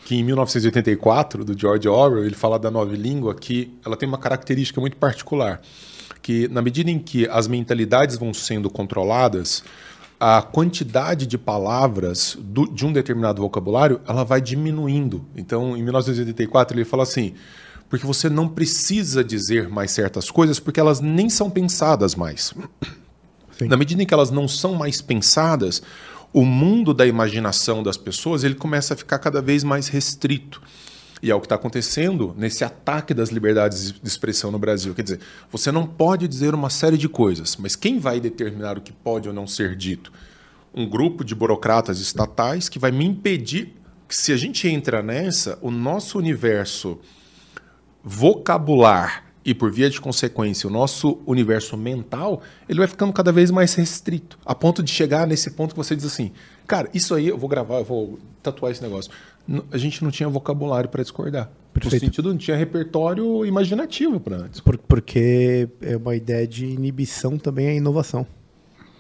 que 0.07 0.15
em 0.17 0.25
1984, 0.25 1.45
do 1.45 1.59
George 1.59 1.89
Orwell, 1.89 2.25
ele 2.25 2.35
fala 2.35 2.59
da 2.59 2.71
nova 2.71 2.95
língua 2.95 3.35
que 3.35 3.77
ela 3.85 3.97
tem 3.97 4.09
uma 4.09 4.17
característica 4.17 4.81
muito 4.81 4.97
particular, 4.97 5.61
que 6.23 6.49
na 6.49 6.63
medida 6.63 6.91
em 6.91 6.99
que 6.99 7.29
as 7.29 7.47
mentalidades 7.47 8.17
vão 8.17 8.33
sendo 8.33 8.71
controladas, 8.71 9.63
a 10.21 10.43
quantidade 10.43 11.27
de 11.27 11.39
palavras 11.39 12.37
do, 12.39 12.67
de 12.67 12.85
um 12.85 12.93
determinado 12.93 13.41
vocabulário 13.41 14.03
ela 14.07 14.23
vai 14.23 14.39
diminuindo. 14.39 15.25
Então, 15.35 15.75
em 15.75 15.83
1984, 15.83 16.77
ele 16.77 16.85
fala 16.85 17.05
assim: 17.05 17.33
porque 17.89 18.07
você 18.07 18.29
não 18.29 18.47
precisa 18.47 19.25
dizer 19.25 19.71
mais 19.71 19.91
certas 19.91 20.31
coisas 20.31 20.61
porque 20.61 20.79
elas 20.79 21.01
nem 21.01 21.31
são 21.31 21.49
pensadas 21.49 22.15
mais. 22.15 22.53
Sim. 23.59 23.67
Na 23.67 23.77
medida 23.77 24.03
em 24.03 24.07
que 24.07 24.15
elas 24.15 24.31
não 24.31 24.47
são 24.47 24.75
mais 24.75 25.01
pensadas, 25.01 25.83
o 26.33 26.45
mundo 26.45 26.93
da 26.93 27.07
imaginação 27.07 27.83
das 27.83 27.97
pessoas 27.97 28.45
ele 28.45 28.55
começa 28.55 28.95
a 28.95 28.97
ficar 28.97 29.19
cada 29.19 29.41
vez 29.41 29.65
mais 29.65 29.89
restrito. 29.89 30.63
E 31.23 31.31
é 31.31 31.35
o 31.35 31.41
que 31.41 31.47
está 31.47 31.55
acontecendo 31.55 32.35
nesse 32.37 32.65
ataque 32.65 33.13
das 33.13 33.29
liberdades 33.29 33.93
de 33.93 34.09
expressão 34.09 34.51
no 34.51 34.59
Brasil. 34.59 34.95
Quer 34.95 35.03
dizer, 35.03 35.21
você 35.51 35.71
não 35.71 35.87
pode 35.87 36.27
dizer 36.27 36.55
uma 36.55 36.71
série 36.71 36.97
de 36.97 37.09
coisas, 37.09 37.57
mas 37.57 37.77
quem 37.77 37.99
vai 37.99 38.21
determinar 38.21 38.79
o 38.79 38.81
que 38.81 38.93
pode 38.93 39.29
ou 39.29 39.35
não 39.35 39.47
ser 39.47 39.77
dito? 39.77 40.13
Um 40.75 40.89
grupo 40.89 41.25
de 41.25 41.35
burocratas 41.35 42.01
estatais 42.01 42.69
que 42.69 42.79
vai 42.79 42.91
me 42.91 43.05
impedir 43.05 43.75
que, 44.09 44.17
se 44.17 44.33
a 44.33 44.37
gente 44.37 44.67
entra 44.67 45.03
nessa, 45.03 45.59
o 45.61 45.71
nosso 45.71 46.19
universo 46.19 46.99
vocabular 48.03 49.25
e 49.45 49.55
por 49.55 49.71
via 49.71 49.89
de 49.89 50.01
consequência 50.01 50.69
o 50.69 50.73
nosso 50.73 51.19
universo 51.27 51.77
mental 51.77 52.43
ele 52.69 52.79
vai 52.79 52.89
ficando 52.89 53.13
cada 53.13 53.33
vez 53.33 53.51
mais 53.51 53.75
restrito 53.75 54.39
a 54.45 54.55
ponto 54.55 54.83
de 54.83 54.91
chegar 54.91 55.27
nesse 55.27 55.51
ponto 55.53 55.75
que 55.75 55.79
você 55.79 55.97
diz 55.97 56.05
assim 56.05 56.33
cara 56.67 56.91
isso 56.93 57.15
aí 57.15 57.29
eu 57.29 57.39
vou 57.39 57.49
gravar 57.49 57.79
eu 57.79 57.85
vou 57.85 58.19
tatuar 58.43 58.73
esse 58.73 58.83
negócio 58.83 59.11
a 59.71 59.79
gente 59.79 60.03
não 60.05 60.11
tinha 60.11 60.29
vocabulário 60.29 60.89
para 60.89 61.03
discordar 61.03 61.51
Perfeito. 61.73 61.95
no 61.95 62.01
sentido 62.01 62.29
não 62.31 62.39
tinha 62.39 62.57
repertório 62.57 63.45
imaginativo 63.45 64.21
para 64.21 64.37
antes 64.37 64.61
Por, 64.61 64.79
porque 64.79 65.69
é 65.81 65.97
uma 65.97 66.15
ideia 66.15 66.47
de 66.47 66.67
inibição 66.67 67.39
também 67.39 67.67
é 67.67 67.77
inovação 67.77 68.27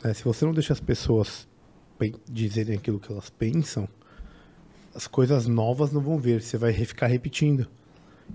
é, 0.02 0.12
se 0.14 0.24
você 0.24 0.44
não 0.44 0.52
deixa 0.52 0.72
as 0.72 0.80
pessoas 0.80 1.48
dizerem 2.28 2.76
aquilo 2.76 2.98
que 2.98 3.12
elas 3.12 3.28
pensam 3.30 3.88
as 4.94 5.06
coisas 5.06 5.46
novas 5.46 5.92
não 5.92 6.00
vão 6.00 6.18
vir 6.18 6.42
você 6.42 6.56
vai 6.56 6.72
ficar 6.72 7.06
repetindo 7.06 7.68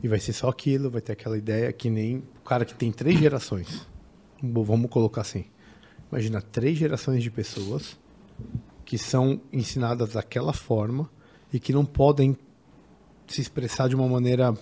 e 0.04 0.08
vai 0.08 0.20
ser 0.20 0.34
só 0.34 0.50
aquilo, 0.50 0.90
vai 0.90 1.02
ter 1.02 1.14
aquela 1.14 1.38
ideia 1.38 1.72
que 1.72 1.90
nem 1.90 2.18
o 2.18 2.44
cara 2.44 2.66
que 2.66 2.74
tem 2.74 2.92
três 2.92 3.20
gerações. 3.20 3.88
Vamos 4.42 4.90
colocar 4.90 5.22
assim. 5.22 5.46
Imagina 6.12 6.42
três 6.42 6.78
gerações 6.78 7.24
de 7.24 7.32
pessoas 7.32 7.98
que 8.84 8.98
são 8.98 9.42
ensinadas 9.52 10.14
daquela 10.14 10.54
forma 10.54 11.10
e 11.56 11.60
que 11.60 11.72
não 11.72 11.86
podem 11.86 12.36
se 13.26 13.40
expressar 13.40 13.88
de 13.88 13.96
uma 13.96 14.10
maneira 14.10 14.54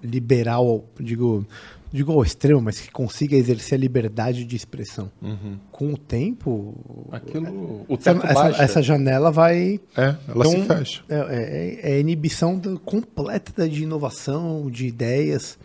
liberal, 0.00 0.84
digo, 1.00 1.44
digo 1.92 2.12
ao 2.12 2.22
extremo, 2.22 2.62
mas 2.62 2.78
que 2.78 2.88
consiga 2.88 3.34
exercer 3.34 3.76
a 3.76 3.80
liberdade 3.80 4.44
de 4.44 4.54
expressão. 4.54 5.10
Uhum. 5.20 5.58
Com 5.72 5.92
o 5.92 5.98
tempo. 5.98 7.08
Aquilo, 7.10 7.84
o 7.88 7.94
essa, 7.94 8.10
essa, 8.10 8.62
essa, 8.62 8.82
janela 8.82 9.32
vai. 9.32 9.80
É, 9.96 10.14
ela 10.28 10.46
então, 10.46 10.52
se 10.52 10.62
fecha. 10.62 11.02
É, 11.08 11.80
é, 11.82 11.94
é 11.94 12.00
inibição 12.00 12.56
do, 12.56 12.78
completa 12.78 13.68
de 13.68 13.82
inovação, 13.82 14.70
de 14.70 14.86
ideias. 14.86 15.58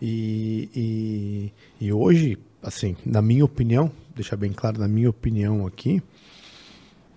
E, 0.00 0.70
e, 0.74 1.52
e 1.86 1.92
hoje, 1.92 2.38
assim, 2.62 2.96
na 3.04 3.20
minha 3.20 3.44
opinião, 3.44 3.92
deixar 4.16 4.36
bem 4.36 4.52
claro, 4.52 4.80
na 4.80 4.88
minha 4.88 5.10
opinião 5.10 5.66
aqui, 5.66 6.02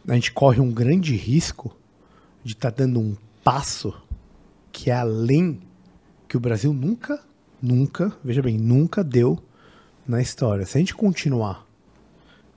a 0.06 0.14
gente 0.14 0.34
corre 0.34 0.60
um 0.60 0.72
grande 0.72 1.16
risco 1.16 1.74
de 2.44 2.54
estar 2.54 2.72
tá 2.72 2.84
dando 2.84 3.00
um 3.00 3.16
passo 3.44 3.94
que 4.72 4.90
é 4.92 4.96
além 4.96 5.60
que 6.28 6.38
o 6.38 6.40
Brasil 6.40 6.74
nunca 6.74 7.28
nunca, 7.62 8.16
veja 8.24 8.42
bem, 8.42 8.58
nunca 8.58 9.04
deu 9.04 9.40
na 10.08 10.22
história. 10.22 10.66
Se 10.66 10.78
a 10.78 10.80
gente 10.80 10.96
continuar 10.96 11.66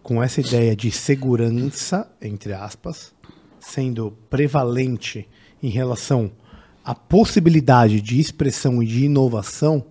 com 0.02 0.22
essa 0.22 0.40
ideia 0.40 0.74
de 0.74 0.90
segurança, 0.90 2.10
entre 2.20 2.52
aspas, 2.52 3.14
sendo 3.58 4.12
prevalente 4.28 5.28
em 5.62 5.68
relação 5.68 6.30
à 6.84 6.94
possibilidade 6.94 8.00
de 8.00 8.18
expressão 8.18 8.82
e 8.82 8.86
de 8.86 9.04
inovação, 9.04 9.84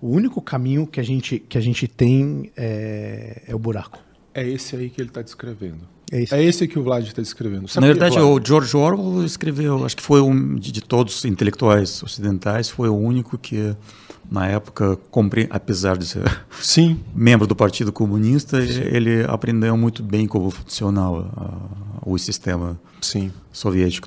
o 0.00 0.08
único 0.08 0.40
caminho 0.40 0.86
que 0.86 1.00
a 1.00 1.02
gente, 1.02 1.38
que 1.38 1.58
a 1.58 1.60
gente 1.60 1.88
tem 1.88 2.52
é, 2.56 3.42
é 3.46 3.54
o 3.54 3.58
buraco. 3.58 3.98
É 4.32 4.46
esse 4.46 4.76
aí 4.76 4.90
que 4.90 5.00
ele 5.00 5.08
está 5.08 5.22
descrevendo. 5.22 5.93
É, 6.14 6.22
isso. 6.22 6.34
É 6.34 6.44
esse 6.44 6.68
que 6.68 6.78
o 6.78 6.82
Vlad 6.84 7.04
está 7.04 7.20
descrevendo. 7.20 7.66
Na 7.74 7.86
verdade, 7.86 8.20
o 8.20 8.40
George 8.42 8.76
Orwell 8.76 9.24
escreveu, 9.24 9.84
acho 9.84 9.96
que 9.96 10.02
foi 10.02 10.20
um 10.20 10.54
de, 10.54 10.70
de 10.70 10.80
todos 10.80 11.16
os 11.16 11.24
intelectuais 11.24 12.00
ocidentais, 12.04 12.70
foi 12.70 12.88
o 12.88 12.94
único 12.94 13.36
que 13.36 13.74
na 14.30 14.46
época, 14.46 14.96
apesar 15.50 15.98
de 15.98 16.06
ser 16.06 16.22
Sim. 16.60 17.00
membro 17.12 17.48
do 17.48 17.56
Partido 17.56 17.90
Comunista, 17.90 18.64
Sim. 18.64 18.82
ele 18.84 19.24
aprendeu 19.24 19.76
muito 19.76 20.04
bem 20.04 20.28
como 20.28 20.50
funcionava 20.50 21.28
o 22.06 22.16
sistema 22.16 22.78
Sim. 23.00 23.32
soviético 23.52 24.06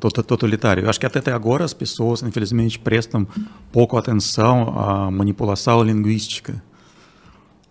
totalitário. 0.00 0.84
Eu 0.84 0.90
acho 0.90 0.98
que 0.98 1.06
até 1.06 1.30
agora 1.30 1.62
as 1.62 1.74
pessoas, 1.74 2.22
infelizmente, 2.22 2.78
prestam 2.78 3.26
pouco 3.70 3.98
atenção 3.98 4.74
à 4.78 5.10
manipulação 5.10 5.82
linguística. 5.82 6.62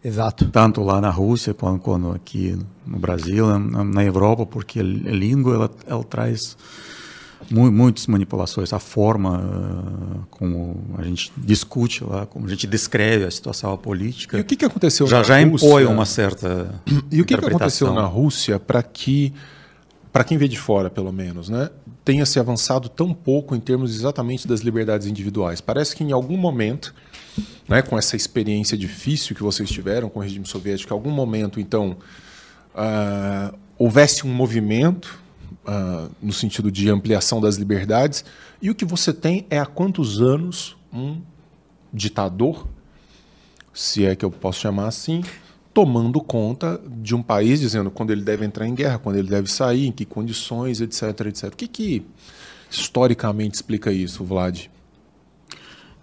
Exato. 0.03 0.45
Tanto 0.49 0.81
lá 0.81 1.01
na 1.01 1.09
Rússia 1.09 1.53
quanto, 1.53 1.81
quanto 1.81 2.11
aqui 2.11 2.57
no 2.85 2.97
Brasil, 2.97 3.47
na, 3.59 3.83
na 3.83 4.03
Europa, 4.03 4.45
porque 4.45 4.79
a 4.79 4.83
língua 4.83 5.55
ela, 5.55 5.71
ela 5.87 6.03
traz 6.03 6.55
muitas 7.49 8.05
manipulações, 8.07 8.73
a 8.73 8.79
forma 8.79 9.39
uh, 9.39 10.27
como 10.29 10.83
a 10.97 11.03
gente 11.03 11.31
discute 11.37 12.03
lá, 12.03 12.25
como 12.25 12.45
a 12.45 12.49
gente 12.49 12.67
descreve 12.67 13.25
a 13.25 13.31
situação 13.31 13.75
política. 13.77 14.37
E 14.37 14.41
o 14.41 14.43
que, 14.43 14.55
que 14.55 14.65
aconteceu 14.65 15.07
já, 15.07 15.17
na 15.17 15.23
já 15.23 15.39
Rússia? 15.39 15.65
impõe 15.65 15.85
uma 15.85 16.05
certa 16.05 16.81
E 17.11 17.21
o 17.21 17.25
que, 17.25 17.37
que 17.37 17.45
aconteceu 17.45 17.93
na 17.93 18.05
Rússia 18.05 18.59
para 18.59 18.83
que, 18.83 19.33
para 20.11 20.23
quem 20.23 20.37
vê 20.37 20.47
de 20.47 20.59
fora, 20.59 20.89
pelo 20.89 21.11
menos, 21.11 21.49
né, 21.49 21.69
tenha 22.03 22.25
se 22.25 22.39
avançado 22.39 22.89
tão 22.89 23.13
pouco 23.13 23.55
em 23.55 23.59
termos 23.59 23.95
exatamente 23.95 24.47
das 24.47 24.59
liberdades 24.61 25.07
individuais? 25.07 25.61
Parece 25.61 25.95
que 25.95 26.03
em 26.03 26.11
algum 26.11 26.37
momento, 26.37 26.93
né, 27.67 27.81
com 27.81 27.97
essa 27.97 28.15
experiência 28.15 28.77
difícil 28.77 29.35
que 29.35 29.43
vocês 29.43 29.69
tiveram 29.69 30.09
com 30.09 30.19
o 30.19 30.21
regime 30.21 30.45
soviético, 30.45 30.93
em 30.93 30.95
algum 30.95 31.11
momento, 31.11 31.59
então, 31.59 31.97
uh, 32.73 33.57
houvesse 33.77 34.25
um 34.25 34.33
movimento 34.33 35.21
uh, 35.65 36.09
no 36.21 36.33
sentido 36.33 36.71
de 36.71 36.89
ampliação 36.89 37.39
das 37.39 37.55
liberdades, 37.55 38.23
e 38.61 38.69
o 38.69 38.75
que 38.75 38.85
você 38.85 39.13
tem 39.13 39.45
é 39.49 39.59
há 39.59 39.65
quantos 39.65 40.21
anos 40.21 40.75
um 40.91 41.21
ditador, 41.93 42.67
se 43.73 44.05
é 44.05 44.15
que 44.15 44.25
eu 44.25 44.31
posso 44.31 44.59
chamar 44.59 44.87
assim, 44.87 45.23
tomando 45.73 46.21
conta 46.21 46.81
de 46.87 47.15
um 47.15 47.21
país, 47.21 47.59
dizendo 47.59 47.89
quando 47.89 48.11
ele 48.11 48.21
deve 48.21 48.45
entrar 48.45 48.67
em 48.67 48.75
guerra, 48.75 48.99
quando 48.99 49.17
ele 49.17 49.29
deve 49.29 49.49
sair, 49.49 49.87
em 49.87 49.91
que 49.91 50.05
condições, 50.05 50.81
etc, 50.81 51.27
etc. 51.27 51.45
O 51.45 51.55
que, 51.55 51.67
que 51.67 52.05
historicamente 52.69 53.55
explica 53.55 53.91
isso, 53.91 54.23
Vlad? 54.23 54.67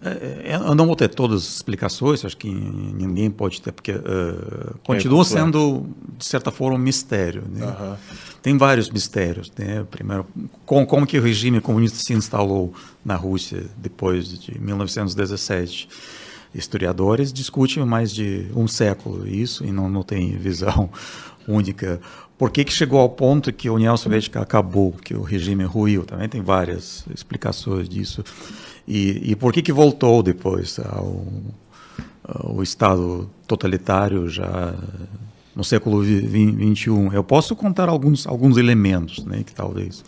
É, 0.03 0.53
é, 0.53 0.57
eu 0.57 0.75
não 0.75 0.87
vou 0.87 0.95
ter 0.95 1.09
todas 1.09 1.43
as 1.43 1.57
explicações, 1.57 2.25
acho 2.25 2.37
que 2.37 2.49
ninguém 2.51 3.31
pode 3.31 3.63
ter, 3.63 3.73
porque 3.73 3.93
uh, 3.93 4.79
continua 4.85 5.23
é 5.23 5.25
sendo, 5.25 5.87
de 6.19 6.25
certa 6.25 6.51
forma, 6.51 6.77
um 6.77 6.81
mistério. 6.81 7.43
Né? 7.49 7.65
Uhum. 7.65 7.97
Tem 8.43 8.57
vários 8.59 8.91
mistérios. 8.91 9.51
Né? 9.57 9.85
Primeiro, 9.91 10.27
com, 10.67 10.85
como 10.87 11.07
que 11.07 11.19
o 11.19 11.23
regime 11.23 11.61
comunista 11.61 11.99
se 11.99 12.13
instalou 12.13 12.75
na 13.05 13.17
Rússia 13.17 13.65
depois 13.77 14.39
de 14.39 14.59
1917. 14.61 15.89
Historiadores 16.55 17.33
discutem 17.33 17.85
mais 17.85 18.15
de 18.15 18.47
um 18.55 18.69
século 18.69 19.27
isso 19.27 19.65
e 19.65 19.73
não, 19.73 19.91
não 19.91 20.03
tem 20.03 20.37
visão 20.37 20.91
única. 21.49 22.01
Por 22.39 22.51
que, 22.51 22.65
que 22.65 22.73
chegou 22.73 23.01
ao 23.01 23.09
ponto 23.09 23.53
que 23.53 23.67
a 23.67 23.73
União 23.73 23.97
Soviética 23.97 24.41
acabou, 24.41 24.93
que 24.93 25.15
o 25.15 25.23
regime 25.23 25.65
ruiu? 25.65 26.05
Também 26.05 26.29
tem 26.29 26.43
várias 26.43 27.05
explicações 27.15 27.89
disso. 27.89 28.23
E, 28.87 29.33
e 29.33 29.37
por 29.37 29.53
que, 29.53 29.62
que 29.62 29.72
voltou 29.72 30.22
depois 30.22 30.79
ao, 30.79 31.27
ao 32.25 32.62
Estado 32.62 33.29
totalitário 33.46 34.29
já 34.29 34.75
no 35.55 35.64
século 35.64 36.05
XXI? 36.05 36.90
Eu 37.12 37.25
posso 37.25 37.57
contar 37.57 37.88
alguns, 37.88 38.27
alguns 38.27 38.57
elementos 38.57 39.25
né, 39.25 39.42
que 39.44 39.55
talvez 39.55 40.05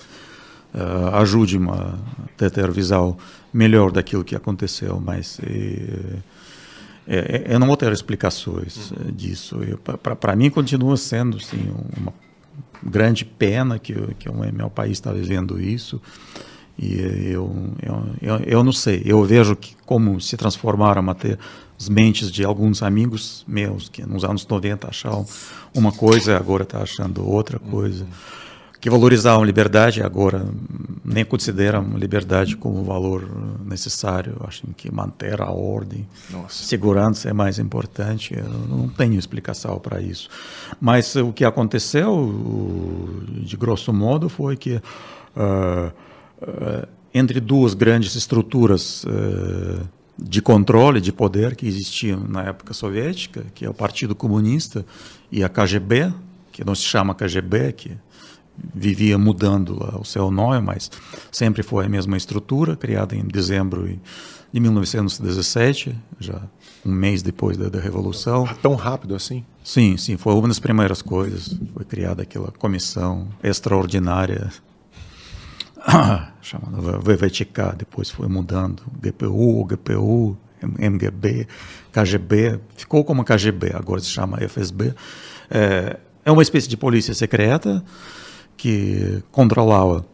uh, 0.75 1.17
ajudem 1.17 1.61
a 1.69 2.51
ter 2.51 2.71
visão 2.71 3.17
melhor 3.53 3.91
daquilo 3.91 4.23
que 4.23 4.37
aconteceu, 4.37 5.01
mas 5.05 5.41
é, 7.07 7.47
eu 7.49 7.59
não 7.59 7.67
vou 7.67 7.77
ter 7.77 7.91
explicações 7.91 8.93
disso. 9.15 9.59
Para 10.21 10.37
mim 10.37 10.51
continua 10.51 10.97
sendo 10.97 11.39
assim, 11.39 11.73
uma 11.97 12.13
grande 12.83 13.25
pena 13.25 13.79
que, 13.79 13.95
que 14.19 14.29
o 14.29 14.35
meu 14.53 14.69
país 14.69 14.93
está 14.93 15.11
vivendo 15.11 15.61
isso. 15.61 16.01
E 16.79 17.33
eu, 17.33 17.53
eu, 17.83 18.05
eu, 18.23 18.37
eu, 18.47 18.65
não 18.65 18.73
sei, 18.73 19.03
eu 19.05 19.25
vejo 19.25 19.57
que 19.57 19.75
como 19.85 20.21
se 20.21 20.37
transformaram 20.37 21.11
até 21.11 21.37
as 21.79 21.89
mentes 21.89 22.31
de 22.31 22.45
alguns 22.45 22.83
amigos 22.83 23.45
meus 23.49 23.89
que 23.89 24.07
nos 24.07 24.25
anos 24.25 24.47
90 24.47 24.89
achavam 24.89 25.27
uma 25.75 25.91
coisa 25.91 26.37
agora 26.37 26.63
está 26.63 26.83
achando 26.83 27.29
outra 27.29 27.59
coisa. 27.59 28.07
Que 28.81 28.89
valorizavam 28.89 29.45
liberdade 29.45 30.01
agora 30.01 30.47
nem 31.05 31.25
consideram 31.25 31.99
liberdade 31.99 32.57
como 32.57 32.85
valor 32.85 33.29
necessário. 33.65 34.37
Acham 34.47 34.71
que 34.77 34.89
manter 34.89 35.43
a 35.43 35.51
ordem, 35.51 36.07
Nossa. 36.31 36.63
segurança 36.65 37.29
é 37.29 37.33
mais 37.33 37.59
importante. 37.59 38.37
Eu 38.37 38.49
não 38.49 38.89
tenho 38.89 39.19
explicação 39.19 39.81
para 39.81 40.01
isso. 40.01 40.29
Mas 40.81 41.17
o 41.17 41.33
que 41.33 41.45
aconteceu, 41.45 43.25
de 43.29 43.57
grosso 43.57 43.93
modo, 43.93 44.29
foi 44.29 44.57
que. 44.57 44.77
Uh, 45.37 45.93
uh, 46.43 46.89
entre 47.13 47.41
duas 47.41 47.75
grandes 47.75 48.15
estruturas 48.15 49.05
uh, 49.05 49.89
de 50.19 50.43
controle, 50.43 51.01
de 51.01 51.13
poder 51.13 51.55
que 51.55 51.67
existiam 51.67 52.21
na 52.29 52.45
época 52.45 52.75
soviética, 52.75 53.45
que 53.55 53.65
é 53.65 53.71
o 53.71 53.75
Partido 53.75 54.15
Comunista 54.15 54.85
e 55.31 55.45
a 55.45 55.49
KGB, 55.49 56.13
que 56.51 56.65
não 56.65 56.75
se 56.75 56.83
chama 56.83 57.15
KGB, 57.15 57.73
que 57.73 57.97
vivia 58.75 59.17
mudando 59.17 59.79
o 60.01 60.05
seu 60.05 60.31
nome, 60.31 60.61
mas 60.61 60.91
sempre 61.31 61.63
foi 61.63 61.87
a 61.87 61.89
mesma 61.89 62.17
estrutura, 62.17 62.77
criada 62.77 63.15
em 63.15 63.25
dezembro 63.25 63.89
de 64.53 64.61
1917, 64.61 65.95
já 66.19 66.43
um 66.85 66.93
mês 66.93 67.23
depois 67.23 67.57
da, 67.57 67.69
da 67.69 67.79
Revolução. 67.79 68.47
Ah, 68.49 68.55
tão 68.61 68.75
rápido 68.75 69.15
assim? 69.15 69.45
Sim, 69.63 69.97
sim, 69.97 70.17
foi 70.17 70.35
uma 70.35 70.49
das 70.49 70.59
primeiras 70.59 71.03
coisas. 71.03 71.57
Foi 71.75 71.85
criada 71.85 72.23
aquela 72.23 72.51
comissão 72.51 73.29
extraordinária 73.43 74.51
chamada 76.43 76.99
VVTK, 76.99 77.77
depois 77.77 78.11
foi 78.11 78.29
mudando, 78.29 78.83
GPU, 79.01 79.65
GPU, 79.65 80.37
MGB, 80.79 81.47
KGB, 81.93 82.61
ficou 82.77 83.05
como 83.05 83.25
KGB, 83.25 83.73
agora 83.75 84.01
se 84.01 84.09
chama 84.09 84.39
FSB. 84.39 84.95
É, 85.51 85.99
é 86.25 86.33
uma 86.33 86.43
espécie 86.43 86.69
de 86.69 86.77
polícia 86.77 87.15
secreta 87.15 87.83
que 88.57 89.23
controlava 89.31 90.05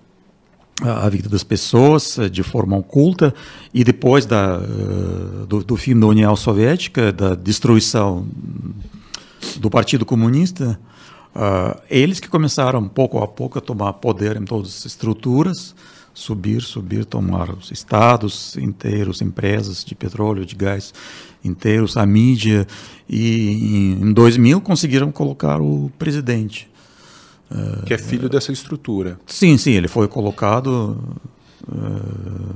a 0.82 1.08
vida 1.08 1.28
das 1.28 1.44
pessoas 1.44 2.18
de 2.30 2.42
forma 2.42 2.76
oculta. 2.76 3.34
E 3.72 3.82
depois 3.84 4.26
da, 4.26 4.58
do, 5.48 5.64
do 5.64 5.76
fim 5.76 5.98
da 5.98 6.06
União 6.06 6.34
Soviética, 6.36 7.12
da 7.12 7.34
destruição 7.34 8.26
do 9.56 9.70
Partido 9.70 10.04
Comunista, 10.04 10.78
Uh, 11.34 11.80
eles 11.90 12.20
que 12.20 12.28
começaram 12.28 12.86
pouco 12.88 13.18
a 13.18 13.26
pouco 13.26 13.58
a 13.58 13.60
tomar 13.60 13.94
poder 13.94 14.36
em 14.36 14.44
todas 14.44 14.68
as 14.68 14.86
estruturas, 14.86 15.74
subir, 16.14 16.62
subir, 16.62 17.04
tomar 17.04 17.50
os 17.50 17.72
estados 17.72 18.56
inteiros, 18.56 19.20
empresas 19.20 19.84
de 19.84 19.96
petróleo, 19.96 20.46
de 20.46 20.54
gás 20.54 20.94
inteiros, 21.44 21.96
a 21.96 22.06
mídia, 22.06 22.66
e 23.08 23.98
em 24.00 24.12
2000 24.12 24.60
conseguiram 24.60 25.10
colocar 25.10 25.60
o 25.60 25.90
presidente. 25.98 26.70
Uh, 27.50 27.84
que 27.84 27.92
é 27.92 27.98
filho 27.98 28.28
dessa 28.28 28.52
estrutura. 28.52 29.18
Sim, 29.26 29.58
sim, 29.58 29.72
ele 29.72 29.88
foi 29.88 30.08
colocado 30.08 30.96
uh, 31.68 32.54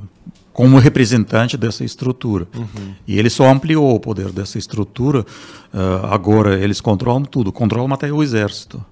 como 0.59 0.81
representante 0.81 1.57
dessa 1.57 1.85
estrutura. 1.85 2.49
Uhum. 2.53 2.93
E 3.07 3.17
ele 3.17 3.31
só 3.31 3.49
ampliou 3.49 3.95
o 3.95 4.01
poder 4.01 4.33
dessa 4.33 4.59
estrutura. 4.59 5.25
Uh, 5.73 6.05
agora 6.11 6.59
eles 6.59 6.81
controlam 6.81 7.23
tudo, 7.23 7.53
controlam 7.53 7.95
até 7.95 8.13
o 8.13 8.25
exército. 8.25 8.85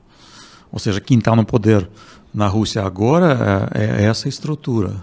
Ou 0.71 0.79
seja, 0.79 1.01
quem 1.01 1.19
está 1.19 1.35
no 1.35 1.45
poder 1.45 1.91
na 2.33 2.47
Rússia 2.47 2.85
agora 2.85 3.69
é, 3.75 3.83
é, 3.83 4.05
essa 4.05 4.29
estrutura. 4.29 4.95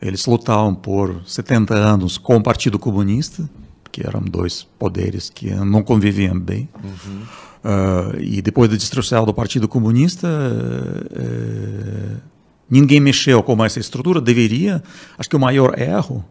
Eles 0.00 0.24
lutavam 0.26 0.76
por 0.76 1.22
70 1.26 1.74
anos 1.74 2.18
com 2.18 2.36
o 2.36 2.40
Partido 2.40 2.78
Comunista, 2.78 3.50
que 3.90 4.06
eram 4.06 4.20
dois 4.20 4.62
poderes 4.78 5.28
que 5.28 5.52
não 5.56 5.82
conviviam 5.82 6.38
bem. 6.38 6.68
Uhum. 6.84 7.22
Uh, 7.64 8.20
e 8.20 8.40
depois 8.40 8.70
da 8.70 8.76
destruição 8.76 9.24
do 9.24 9.34
Partido 9.34 9.66
Comunista, 9.66 10.28
uh, 10.28 12.20
Ninguém 12.68 13.00
mexeu 13.00 13.42
com 13.42 13.64
essa 13.64 13.78
estrutura, 13.78 14.20
deveria. 14.20 14.82
Acho 15.18 15.28
que 15.28 15.36
o 15.36 15.40
maior 15.40 15.78
erro, 15.78 16.24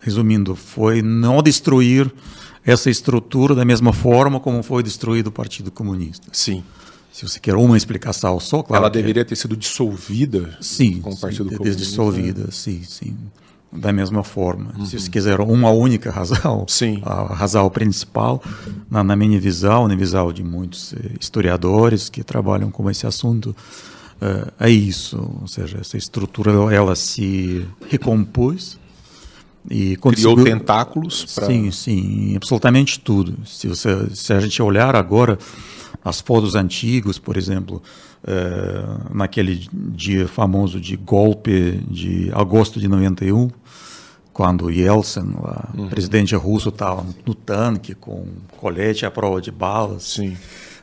resumindo, 0.00 0.54
foi 0.56 1.02
não 1.02 1.42
destruir 1.42 2.10
essa 2.64 2.88
estrutura 2.88 3.54
da 3.54 3.64
mesma 3.64 3.92
forma 3.92 4.40
como 4.40 4.62
foi 4.62 4.82
destruído 4.82 5.26
o 5.26 5.32
Partido 5.32 5.70
Comunista. 5.70 6.28
Sim. 6.32 6.64
Se 7.12 7.28
você 7.28 7.38
quer 7.38 7.54
uma 7.54 7.76
explicação 7.76 8.40
só, 8.40 8.62
claro. 8.62 8.82
Ela 8.82 8.90
deveria 8.90 9.24
ter 9.24 9.36
sido 9.36 9.56
dissolvida 9.56 10.56
sim, 10.60 11.00
com 11.00 11.10
o 11.10 11.16
Partido 11.16 11.48
sim, 11.50 11.56
Comunista. 11.56 11.84
Dissolvida, 11.84 12.50
sim, 12.50 12.82
sim. 12.82 13.16
Da 13.70 13.92
mesma 13.92 14.24
forma. 14.24 14.72
Uhum. 14.76 14.86
Se 14.86 14.98
você 14.98 15.10
quiser 15.10 15.40
uma 15.40 15.70
única 15.70 16.10
razão, 16.10 16.64
sim. 16.68 17.00
a 17.04 17.34
razão 17.34 17.68
principal, 17.70 18.42
na, 18.90 19.04
na, 19.04 19.14
minha 19.14 19.38
visão, 19.38 19.86
na 19.86 19.94
visão 19.94 20.32
de 20.32 20.42
muitos 20.42 20.92
eh, 20.94 21.10
historiadores 21.20 22.08
que 22.08 22.24
trabalham 22.24 22.70
com 22.70 22.90
esse 22.90 23.06
assunto, 23.06 23.54
uh, 24.20 24.52
é 24.58 24.70
isso. 24.70 25.18
Ou 25.40 25.48
seja, 25.48 25.78
essa 25.80 25.96
estrutura 25.96 26.52
ela 26.74 26.94
se 26.94 27.66
recompôs 27.88 28.78
e 29.70 29.96
criou 29.96 30.42
tentáculos. 30.42 31.34
Pra... 31.34 31.46
Sim, 31.46 31.70
sim, 31.70 32.36
absolutamente 32.36 33.00
tudo. 33.00 33.36
Se, 33.46 33.68
você, 33.68 34.08
se 34.14 34.32
a 34.32 34.40
gente 34.40 34.60
olhar 34.62 34.94
agora 34.94 35.38
as 36.04 36.20
fotos 36.20 36.54
antigas, 36.54 37.18
por 37.18 37.36
exemplo, 37.36 37.82
é, 38.26 39.14
naquele 39.14 39.66
dia 39.72 40.28
famoso 40.28 40.80
de 40.80 40.96
golpe 40.96 41.82
de 41.88 42.30
agosto 42.34 42.78
de 42.78 42.88
91, 42.88 43.50
quando 44.32 44.70
Yeltsin, 44.70 45.34
lá, 45.40 45.70
uhum. 45.76 45.88
presidente 45.88 46.34
russo, 46.34 46.68
estava 46.68 47.06
no 47.24 47.34
tanque 47.34 47.94
com 47.94 48.26
colete 48.56 49.06
à 49.06 49.10
prova 49.10 49.40
de 49.40 49.50
balas, 49.50 50.02
Sim. 50.04 50.36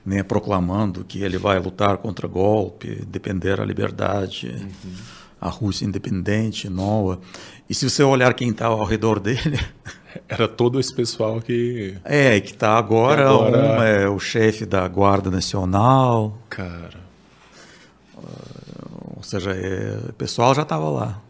Né, 0.03 0.23
proclamando 0.23 1.03
que 1.03 1.21
ele 1.21 1.37
vai 1.37 1.59
lutar 1.59 1.97
contra 1.97 2.27
golpe, 2.27 3.05
defender 3.05 3.61
a 3.61 3.65
liberdade, 3.65 4.47
uhum. 4.47 4.91
a 5.39 5.47
Rússia 5.47 5.85
independente, 5.85 6.67
nova. 6.67 7.19
E 7.69 7.73
se 7.75 7.87
você 7.87 8.01
olhar 8.01 8.33
quem 8.33 8.49
estava 8.49 8.73
ao 8.73 8.83
redor 8.83 9.19
dele, 9.19 9.59
era 10.27 10.47
todo 10.47 10.79
esse 10.79 10.93
pessoal 10.93 11.39
que. 11.39 11.95
É, 12.03 12.39
que 12.39 12.51
está 12.51 12.77
agora, 12.77 13.29
agora... 13.29 13.57
Um 13.57 13.83
é 13.83 14.09
o 14.09 14.19
chefe 14.19 14.65
da 14.65 14.87
Guarda 14.87 15.29
Nacional. 15.29 16.37
Cara. 16.49 16.99
Uh, 18.17 19.17
ou 19.17 19.23
seja, 19.23 19.51
é, 19.51 19.99
o 20.09 20.13
pessoal 20.13 20.55
já 20.55 20.63
estava 20.63 20.89
lá. 20.89 21.21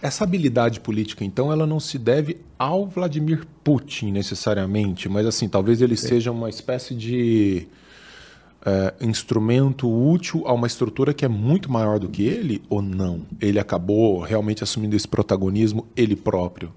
Essa 0.00 0.24
habilidade 0.24 0.80
política, 0.80 1.24
então, 1.24 1.52
ela 1.52 1.66
não 1.66 1.80
se 1.80 1.98
deve 1.98 2.40
ao 2.58 2.86
Vladimir 2.86 3.46
Putin 3.64 4.12
necessariamente, 4.12 5.08
mas 5.08 5.26
assim, 5.26 5.48
talvez 5.48 5.80
ele 5.80 5.96
Sim. 5.96 6.08
seja 6.08 6.30
uma 6.30 6.50
espécie 6.50 6.94
de 6.94 7.66
é, 8.64 8.94
instrumento 9.00 9.88
útil 9.88 10.44
a 10.46 10.52
uma 10.52 10.66
estrutura 10.66 11.12
que 11.12 11.24
é 11.24 11.28
muito 11.28 11.70
maior 11.70 11.98
do 11.98 12.08
que 12.08 12.22
ele 12.22 12.62
ou 12.68 12.80
não? 12.80 13.22
Ele 13.40 13.58
acabou 13.58 14.20
realmente 14.20 14.62
assumindo 14.62 14.96
esse 14.96 15.06
protagonismo 15.06 15.86
ele 15.96 16.16
próprio? 16.16 16.72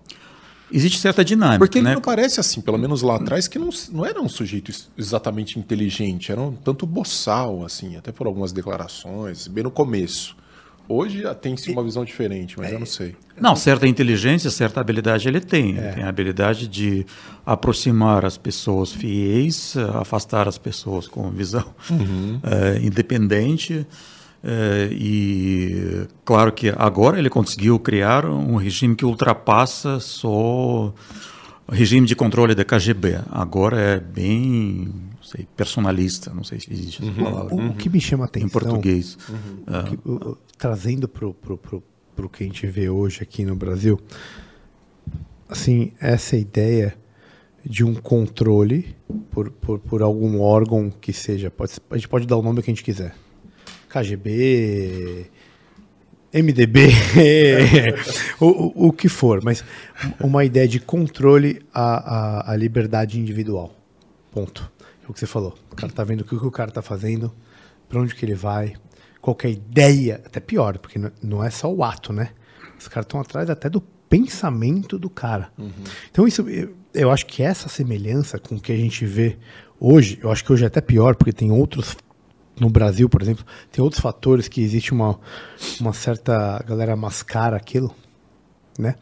Existe 0.72 1.00
certa 1.00 1.24
dinâmica. 1.24 1.60
Porque 1.60 1.78
ele 1.78 1.86
né? 1.86 1.94
não 1.94 2.02
parece 2.02 2.40
assim, 2.40 2.60
pelo 2.60 2.78
menos 2.78 3.02
lá 3.02 3.16
atrás, 3.16 3.48
que 3.48 3.60
não, 3.60 3.70
não 3.92 4.06
era 4.06 4.20
um 4.20 4.28
sujeito 4.28 4.72
exatamente 4.98 5.60
inteligente, 5.60 6.32
era 6.32 6.42
um 6.42 6.54
tanto 6.54 6.86
boçal, 6.88 7.64
assim, 7.64 7.96
até 7.96 8.12
por 8.12 8.26
algumas 8.26 8.52
declarações, 8.52 9.48
bem 9.48 9.64
no 9.64 9.72
começo. 9.72 10.36
Hoje 10.88 11.24
tem-se 11.42 11.72
uma 11.72 11.84
visão 11.84 12.06
diferente, 12.06 12.60
mas 12.60 12.72
eu 12.72 12.80
não 12.80 12.86
sei. 12.86 13.16
Não, 13.40 13.56
certa 13.56 13.88
inteligência, 13.88 14.50
certa 14.52 14.80
habilidade 14.80 15.28
ele 15.28 15.40
tem. 15.40 15.78
É. 15.78 15.92
Tem 15.94 16.04
a 16.04 16.10
habilidade 16.10 16.68
de 16.68 17.06
aproximar 17.46 18.24
as 18.24 18.38
pessoas 18.38 18.92
fiéis, 18.92 19.76
afastar 19.96 20.48
as 20.48 20.58
pessoas 20.58 21.08
com 21.08 21.30
visão 21.32 21.66
uhum. 21.90 22.40
é, 22.44 22.80
independente. 22.86 23.86
É, 24.44 24.90
e 24.92 26.08
claro 26.24 26.52
que 26.52 26.72
agora 26.78 27.18
ele 27.18 27.32
conseguiu 27.32 27.80
criar 27.80 28.26
um 28.28 28.58
regime 28.58 28.96
que 28.96 29.04
ultrapassa 29.04 30.00
só 30.00 30.94
o 31.68 31.72
regime 31.72 32.06
de 32.06 32.16
controle 32.16 32.54
da 32.54 32.64
KGB. 32.64 33.22
Agora 33.32 33.80
é 33.80 34.00
bem 34.00 34.94
sei, 35.26 35.48
personalista, 35.56 36.34
não 36.34 36.44
sei 36.44 36.60
se 36.60 36.72
existe 36.72 37.02
essa 37.02 37.12
uhum. 37.12 37.24
palavra. 37.24 37.56
O, 37.56 37.68
o, 37.70 37.76
que 37.76 37.90
me 37.90 38.00
chama 38.00 38.26
a 38.26 38.28
atenção. 38.28 38.48
Em 38.48 38.52
português. 38.52 39.18
Uhum. 39.30 39.64
Uh, 39.64 39.84
que, 39.84 40.10
o, 40.10 40.38
trazendo 40.58 41.08
para 41.08 41.28
o 41.28 42.30
que 42.30 42.44
a 42.44 42.48
gente 42.48 42.66
vê 42.68 42.90
hoje 42.90 43.22
aqui 43.22 43.44
no 43.44 43.56
Brasil, 43.56 44.00
assim, 45.50 45.92
essa 46.00 46.38
ideia 46.38 46.96
de 47.66 47.84
um 47.84 47.96
controle 47.96 48.96
por, 49.32 49.50
por, 49.50 49.80
por 49.80 50.02
algum 50.02 50.40
órgão 50.40 50.90
que 50.90 51.12
seja, 51.12 51.50
pode, 51.50 51.74
a 51.90 51.96
gente 51.96 52.08
pode 52.08 52.28
dar 52.28 52.38
o 52.38 52.42
nome 52.42 52.62
que 52.62 52.70
a 52.70 52.74
gente 52.74 52.84
quiser 52.84 53.16
KGB, 53.96 55.28
MDB, 56.34 56.90
o, 58.42 58.46
o, 58.46 58.88
o, 58.88 58.94
que 58.94 59.08
for, 59.08 59.42
mas 59.42 59.64
uma 60.20 60.44
ideia 60.44 60.68
de 60.68 60.82
controle 60.82 61.62
à, 61.74 62.50
à, 62.50 62.52
à, 62.52 62.56
liberdade 62.58 63.18
individual. 63.18 63.74
Ponto. 64.34 64.70
É 65.06 65.12
o 65.12 65.14
que 65.14 65.20
você 65.20 65.28
falou. 65.28 65.56
O 65.72 65.76
cara 65.76 65.92
tá 65.92 66.04
vendo 66.04 66.22
o 66.22 66.24
que, 66.24 66.36
o 66.36 66.52
cara 66.52 66.72
tá 66.72 66.82
fazendo, 66.82 67.32
para 67.88 68.00
onde 68.02 68.16
que 68.16 68.26
ele 68.26 68.34
vai, 68.36 68.74
qualquer 69.22 69.52
ideia, 69.52 70.22
até 70.26 70.40
pior, 70.40 70.78
porque 70.80 71.00
não 71.22 71.44
é 71.44 71.50
só 71.50 71.72
o 71.72 71.84
ato, 71.84 72.12
né? 72.12 72.32
Os 72.78 72.88
caras 72.88 73.06
estão 73.06 73.20
atrás 73.20 73.50
até 73.50 73.70
do 73.70 73.82
pensamento 74.10 74.98
do 74.98 75.10
cara. 75.10 75.52
Uhum. 75.58 75.72
Então 76.10 76.28
isso, 76.28 76.48
eu, 76.50 76.76
eu 76.94 77.12
acho 77.12 77.26
que 77.26 77.44
essa 77.44 77.70
semelhança 77.70 78.40
com 78.40 78.56
o 78.56 78.60
que 78.60 78.72
a 78.72 78.78
gente 78.78 79.06
vê 79.06 79.38
hoje, 79.80 80.20
eu 80.22 80.32
acho 80.32 80.44
que 80.44 80.52
hoje 80.52 80.64
é 80.64 80.68
até 80.68 80.82
pior, 80.82 81.16
porque 81.16 81.34
tem 81.34 81.52
outros 81.52 81.96
no 82.60 82.70
Brasil, 82.70 83.10
por 83.10 83.22
exemplo, 83.22 83.46
tem 83.72 83.84
outros 83.84 84.02
fatores 84.02 84.48
que 84.48 84.62
existe 84.62 84.94
uma, 84.94 85.20
uma 85.80 85.94
certa. 85.94 86.58
A 86.58 86.64
galera 86.64 86.96
mascara 86.96 87.58
aquilo, 87.58 87.94
né? 88.80 88.96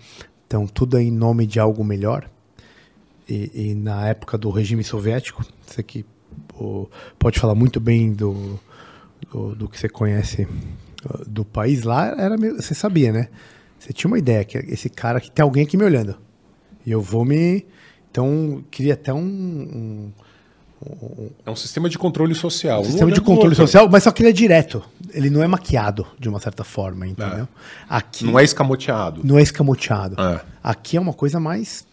Então, 0.47 0.67
tudo 0.67 0.97
é 0.97 1.01
em 1.01 1.11
nome 1.11 1.45
de 1.47 1.59
algo 1.59 1.83
melhor. 1.83 2.29
E, 3.27 3.51
e 3.53 3.75
na 3.75 4.07
época 4.07 4.37
do 4.37 4.49
regime 4.49 4.83
soviético, 4.83 5.45
você 5.65 5.81
que 5.81 6.05
pode 7.17 7.39
falar 7.39 7.55
muito 7.55 7.79
bem 7.79 8.13
do, 8.13 8.59
do, 9.31 9.55
do, 9.55 9.69
que 9.69 9.79
você 9.79 9.89
conhece 9.89 10.47
do 11.27 11.43
país 11.43 11.83
lá, 11.83 12.07
era 12.19 12.37
meio, 12.37 12.55
você 12.55 12.73
sabia, 12.73 13.11
né? 13.11 13.29
Você 13.79 13.91
tinha 13.91 14.09
uma 14.09 14.17
ideia 14.17 14.43
que 14.43 14.57
esse 14.57 14.89
cara 14.89 15.19
que 15.19 15.29
tem 15.29 15.43
alguém 15.43 15.63
aqui 15.63 15.75
me 15.75 15.83
olhando. 15.83 16.17
E 16.85 16.91
eu 16.91 17.01
vou 17.01 17.25
me. 17.25 17.65
Então, 18.09 18.63
queria 18.69 18.93
até 18.93 19.13
um, 19.13 19.19
um 19.19 20.11
é 21.45 21.51
um 21.51 21.55
sistema 21.55 21.89
de 21.89 21.97
controle 21.97 22.35
social. 22.35 22.81
Um 22.81 22.85
sistema 22.85 23.11
de 23.11 23.21
controle 23.21 23.55
social, 23.55 23.87
mas 23.89 24.03
só 24.03 24.11
que 24.11 24.21
ele 24.21 24.29
é 24.29 24.33
direto. 24.33 24.83
Ele 25.13 25.29
não 25.29 25.43
é 25.43 25.47
maquiado 25.47 26.05
de 26.19 26.27
uma 26.27 26.39
certa 26.39 26.63
forma, 26.63 27.07
entendeu? 27.07 27.43
É. 27.43 27.47
Aqui, 27.89 28.25
não 28.25 28.37
é 28.37 28.43
escamoteado. 28.43 29.21
Não 29.23 29.37
é 29.37 29.41
escamoteado. 29.41 30.21
É. 30.21 30.41
Aqui 30.61 30.97
é 30.97 31.01
uma 31.01 31.13
coisa 31.13 31.39
mais. 31.39 31.85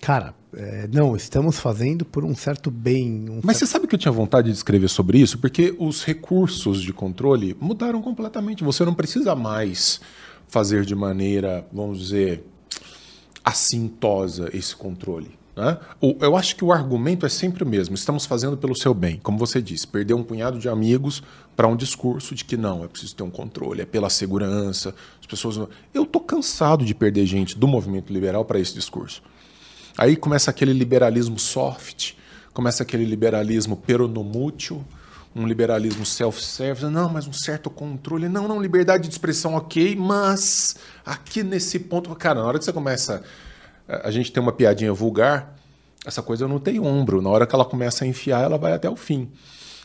Cara, 0.00 0.34
é, 0.54 0.88
não, 0.92 1.14
estamos 1.14 1.58
fazendo 1.58 2.04
por 2.04 2.24
um 2.24 2.34
certo 2.34 2.70
bem. 2.70 3.28
Um 3.28 3.40
mas 3.42 3.56
certo... 3.56 3.58
você 3.58 3.66
sabe 3.66 3.86
que 3.86 3.94
eu 3.94 3.98
tinha 3.98 4.12
vontade 4.12 4.50
de 4.50 4.56
escrever 4.56 4.88
sobre 4.88 5.18
isso? 5.18 5.38
Porque 5.38 5.74
os 5.78 6.04
recursos 6.04 6.82
de 6.82 6.92
controle 6.92 7.56
mudaram 7.60 8.00
completamente. 8.00 8.64
Você 8.64 8.84
não 8.84 8.94
precisa 8.94 9.34
mais 9.34 10.00
fazer 10.48 10.84
de 10.84 10.94
maneira, 10.94 11.66
vamos 11.72 11.98
dizer, 11.98 12.44
assintosa 13.44 14.48
esse 14.52 14.74
controle. 14.74 15.38
Né? 15.58 15.76
eu 16.20 16.36
acho 16.36 16.54
que 16.54 16.64
o 16.64 16.72
argumento 16.72 17.26
é 17.26 17.28
sempre 17.28 17.64
o 17.64 17.66
mesmo. 17.66 17.94
Estamos 17.94 18.24
fazendo 18.24 18.56
pelo 18.56 18.76
seu 18.76 18.94
bem, 18.94 19.18
como 19.20 19.36
você 19.36 19.60
disse, 19.60 19.88
perder 19.88 20.14
um 20.14 20.22
punhado 20.22 20.56
de 20.56 20.68
amigos 20.68 21.20
para 21.56 21.66
um 21.66 21.74
discurso 21.74 22.32
de 22.32 22.44
que 22.44 22.56
não, 22.56 22.84
é 22.84 22.86
preciso 22.86 23.16
ter 23.16 23.24
um 23.24 23.30
controle, 23.30 23.82
é 23.82 23.84
pela 23.84 24.08
segurança. 24.08 24.94
As 25.20 25.26
pessoas. 25.26 25.68
Eu 25.92 26.06
tô 26.06 26.20
cansado 26.20 26.84
de 26.84 26.94
perder 26.94 27.26
gente 27.26 27.58
do 27.58 27.66
movimento 27.66 28.12
liberal 28.12 28.44
para 28.44 28.60
esse 28.60 28.72
discurso. 28.72 29.20
Aí 29.98 30.16
começa 30.16 30.50
aquele 30.50 30.72
liberalismo 30.72 31.38
soft, 31.38 32.12
começa 32.54 32.84
aquele 32.84 33.04
liberalismo 33.04 33.76
peronomútil, 33.76 34.84
um 35.34 35.46
liberalismo 35.46 36.06
self-service. 36.06 36.86
Não, 36.86 37.10
mas 37.10 37.26
um 37.26 37.32
certo 37.32 37.68
controle. 37.68 38.28
Não, 38.28 38.48
não, 38.48 38.62
liberdade 38.62 39.08
de 39.08 39.14
expressão, 39.14 39.54
ok, 39.54 39.96
mas 39.96 40.76
aqui 41.04 41.42
nesse 41.42 41.78
ponto. 41.80 42.14
Cara, 42.14 42.40
na 42.40 42.46
hora 42.46 42.58
que 42.58 42.64
você 42.64 42.72
começa 42.72 43.22
a 43.88 44.10
gente 44.10 44.30
tem 44.30 44.42
uma 44.42 44.52
piadinha 44.52 44.92
vulgar, 44.92 45.56
essa 46.04 46.22
coisa 46.22 46.46
não 46.46 46.58
tem 46.58 46.78
ombro. 46.78 47.22
Na 47.22 47.30
hora 47.30 47.46
que 47.46 47.54
ela 47.54 47.64
começa 47.64 48.04
a 48.04 48.06
enfiar, 48.06 48.42
ela 48.42 48.58
vai 48.58 48.72
até 48.72 48.88
o 48.88 48.96
fim. 48.96 49.30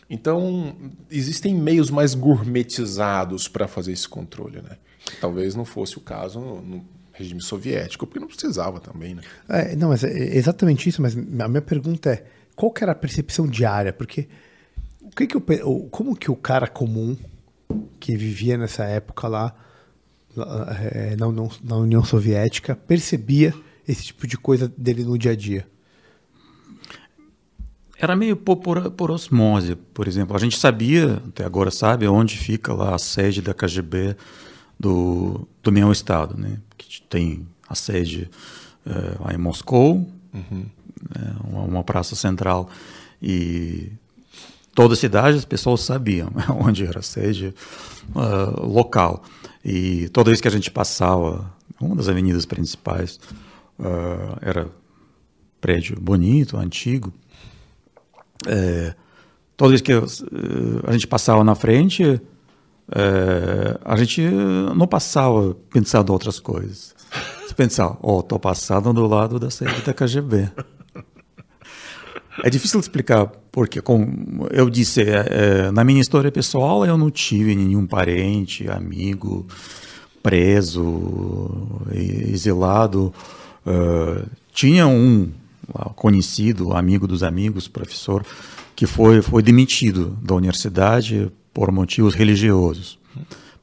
Então, 0.09 0.75
existem 1.09 1.55
meios 1.55 1.89
mais 1.89 2.13
gourmetizados 2.13 3.47
para 3.47 3.67
fazer 3.67 3.93
esse 3.93 4.07
controle, 4.07 4.61
né? 4.61 4.77
Talvez 5.21 5.55
não 5.55 5.65
fosse 5.65 5.97
o 5.97 6.01
caso 6.01 6.39
no 6.39 6.85
regime 7.13 7.41
soviético, 7.41 8.05
porque 8.05 8.19
não 8.19 8.27
precisava 8.27 8.79
também, 8.79 9.15
né? 9.15 9.21
É, 9.47 9.75
não, 9.75 9.89
mas 9.89 10.03
é 10.03 10.35
exatamente 10.35 10.89
isso, 10.89 11.01
mas 11.01 11.15
a 11.15 11.47
minha 11.47 11.61
pergunta 11.61 12.09
é, 12.09 12.25
qual 12.55 12.71
que 12.71 12.83
era 12.83 12.91
a 12.91 12.95
percepção 12.95 13.47
diária? 13.47 13.93
Porque 13.93 14.27
o 15.01 15.09
que 15.09 15.27
que 15.27 15.35
eu, 15.35 15.41
como 15.91 16.15
que 16.15 16.29
o 16.29 16.35
cara 16.35 16.67
comum 16.67 17.15
que 17.99 18.15
vivia 18.15 18.57
nessa 18.57 18.83
época 18.85 19.27
lá 19.27 19.55
é, 20.91 21.15
na, 21.15 21.27
na 21.63 21.77
União 21.77 22.03
Soviética 22.03 22.75
percebia 22.75 23.53
esse 23.87 24.05
tipo 24.05 24.25
de 24.25 24.37
coisa 24.37 24.71
dele 24.75 25.03
no 25.03 25.17
dia 25.17 25.31
a 25.31 25.35
dia? 25.35 25.67
Era 27.97 28.15
meio 28.15 28.35
por, 28.35 28.57
por, 28.57 28.91
por, 28.91 29.11
osmose, 29.11 29.75
por 29.75 30.07
exemplo. 30.07 30.35
A 30.35 30.39
gente 30.39 30.57
sabia, 30.57 31.21
até 31.27 31.45
agora 31.45 31.71
sabe, 31.71 32.07
onde 32.07 32.37
fica 32.37 32.73
lá 32.73 32.95
a 32.95 32.97
sede 32.97 33.41
da 33.41 33.53
KGB 33.53 34.17
do, 34.83 35.47
do 35.63 35.71
meu 35.71 35.93
estado, 35.93 36.37
né? 36.37 36.59
Que 36.77 37.01
tem 37.03 37.47
a 37.69 37.73
sede 37.73 38.29
é, 38.85 38.91
lá 39.17 39.33
em 39.33 39.37
Moscou, 39.37 40.05
uhum. 40.33 40.65
né? 41.15 41.35
uma, 41.45 41.61
uma 41.61 41.83
praça 41.85 42.17
central 42.17 42.69
e 43.21 43.93
toda 44.75 44.93
a 44.93 44.97
cidade 44.97 45.37
as 45.37 45.45
pessoas 45.45 45.79
sabiam 45.81 46.29
onde 46.59 46.85
era 46.85 46.99
a 46.99 47.01
sede 47.01 47.55
uh, 48.13 48.67
local. 48.67 49.23
E 49.63 50.09
toda 50.09 50.29
vez 50.29 50.41
que 50.41 50.49
a 50.49 50.51
gente 50.51 50.69
passava, 50.69 51.49
uma 51.79 51.95
das 51.95 52.09
avenidas 52.09 52.45
principais, 52.45 53.17
uh, 53.79 54.37
era 54.41 54.67
prédio 55.61 55.97
bonito, 55.97 56.57
antigo. 56.57 57.13
É, 58.45 58.93
toda 59.55 59.69
vez 59.69 59.79
que 59.79 59.93
uh, 59.93 60.05
a 60.85 60.91
gente 60.91 61.07
passava 61.07 61.41
na 61.45 61.55
frente, 61.55 62.19
é, 62.95 63.77
a 63.83 63.95
gente 63.97 64.21
não 64.21 64.87
passava 64.87 65.55
pensando 65.71 66.11
outras 66.11 66.39
coisas. 66.39 66.93
Você 67.45 67.53
pensava, 67.53 67.97
oh, 68.01 68.21
tô 68.21 68.39
passando 68.39 68.93
do 68.93 69.07
lado 69.07 69.39
da 69.39 69.49
sede 69.49 69.81
da 69.81 69.93
KGB. 69.93 70.49
É 72.43 72.49
difícil 72.49 72.79
explicar 72.79 73.27
porque, 73.51 73.79
como 73.81 74.47
eu 74.49 74.69
disse, 74.69 75.01
é, 75.01 75.71
na 75.71 75.83
minha 75.83 76.01
história 76.01 76.31
pessoal 76.31 76.85
eu 76.85 76.97
não 76.97 77.11
tive 77.11 77.55
nenhum 77.55 77.85
parente, 77.85 78.67
amigo 78.69 79.45
preso, 80.23 81.83
exilado. 81.91 83.13
Uh, 83.65 84.25
tinha 84.53 84.87
um 84.87 85.29
conhecido, 85.95 86.73
amigo 86.73 87.05
dos 87.05 87.23
amigos, 87.23 87.67
professor, 87.67 88.25
que 88.75 88.87
foi, 88.87 89.21
foi 89.21 89.43
demitido 89.43 90.17
da 90.21 90.33
universidade 90.33 91.31
por 91.53 91.71
motivos 91.71 92.15
religiosos, 92.15 92.97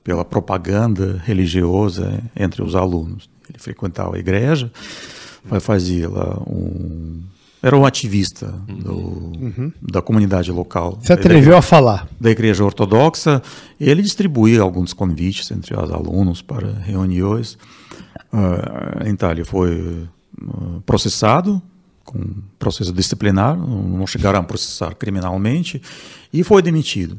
pela 0.04 0.24
propaganda 0.24 1.20
religiosa 1.24 2.22
entre 2.36 2.62
os 2.62 2.74
alunos. 2.74 3.28
Ele 3.48 3.58
frequentava 3.58 4.16
a 4.16 4.18
igreja, 4.18 4.70
fazia 5.60 6.08
lá 6.08 6.38
um 6.46 7.22
era 7.62 7.76
um 7.76 7.84
ativista 7.84 8.46
do, 8.66 8.94
uhum. 8.94 9.72
da 9.82 10.00
comunidade 10.00 10.50
local. 10.50 10.98
Se 11.02 11.12
atreveu 11.12 11.56
a 11.56 11.62
falar. 11.62 12.08
Da 12.18 12.30
igreja 12.30 12.64
ortodoxa. 12.64 13.42
Ele 13.78 14.00
distribuía 14.00 14.62
alguns 14.62 14.94
convites 14.94 15.50
entre 15.50 15.78
os 15.78 15.90
alunos 15.90 16.40
para 16.40 16.72
reuniões. 16.72 17.58
Uh, 18.32 19.06
então, 19.06 19.30
ele 19.30 19.44
foi 19.44 20.08
uh, 20.42 20.80
processado 20.86 21.60
com 22.02 22.18
processo 22.58 22.92
disciplinar, 22.92 23.56
não 23.56 24.06
chegaram 24.06 24.40
a 24.40 24.42
processar 24.42 24.94
criminalmente, 24.94 25.80
e 26.32 26.42
foi 26.42 26.60
demitido 26.60 27.16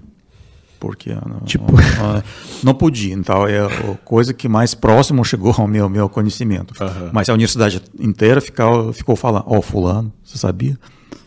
porque 0.81 1.13
não, 1.13 1.41
tipo... 1.45 1.71
não, 1.71 2.23
não, 2.63 2.73
podia. 2.73 3.13
Então 3.13 3.47
é 3.47 3.59
a 3.59 3.95
coisa 4.03 4.33
que 4.33 4.49
mais 4.49 4.73
próximo 4.73 5.23
chegou 5.23 5.53
ao 5.55 5.67
meu, 5.67 5.87
meu 5.87 6.09
conhecimento. 6.09 6.73
Uhum. 6.81 7.11
Mas 7.13 7.29
a 7.29 7.33
universidade 7.33 7.83
inteira 7.99 8.41
ficou, 8.41 8.91
ficou 8.91 9.15
falando: 9.15 9.43
Ó, 9.45 9.59
oh, 9.59 9.61
Fulano, 9.61 10.11
você 10.23 10.39
sabia? 10.39 10.77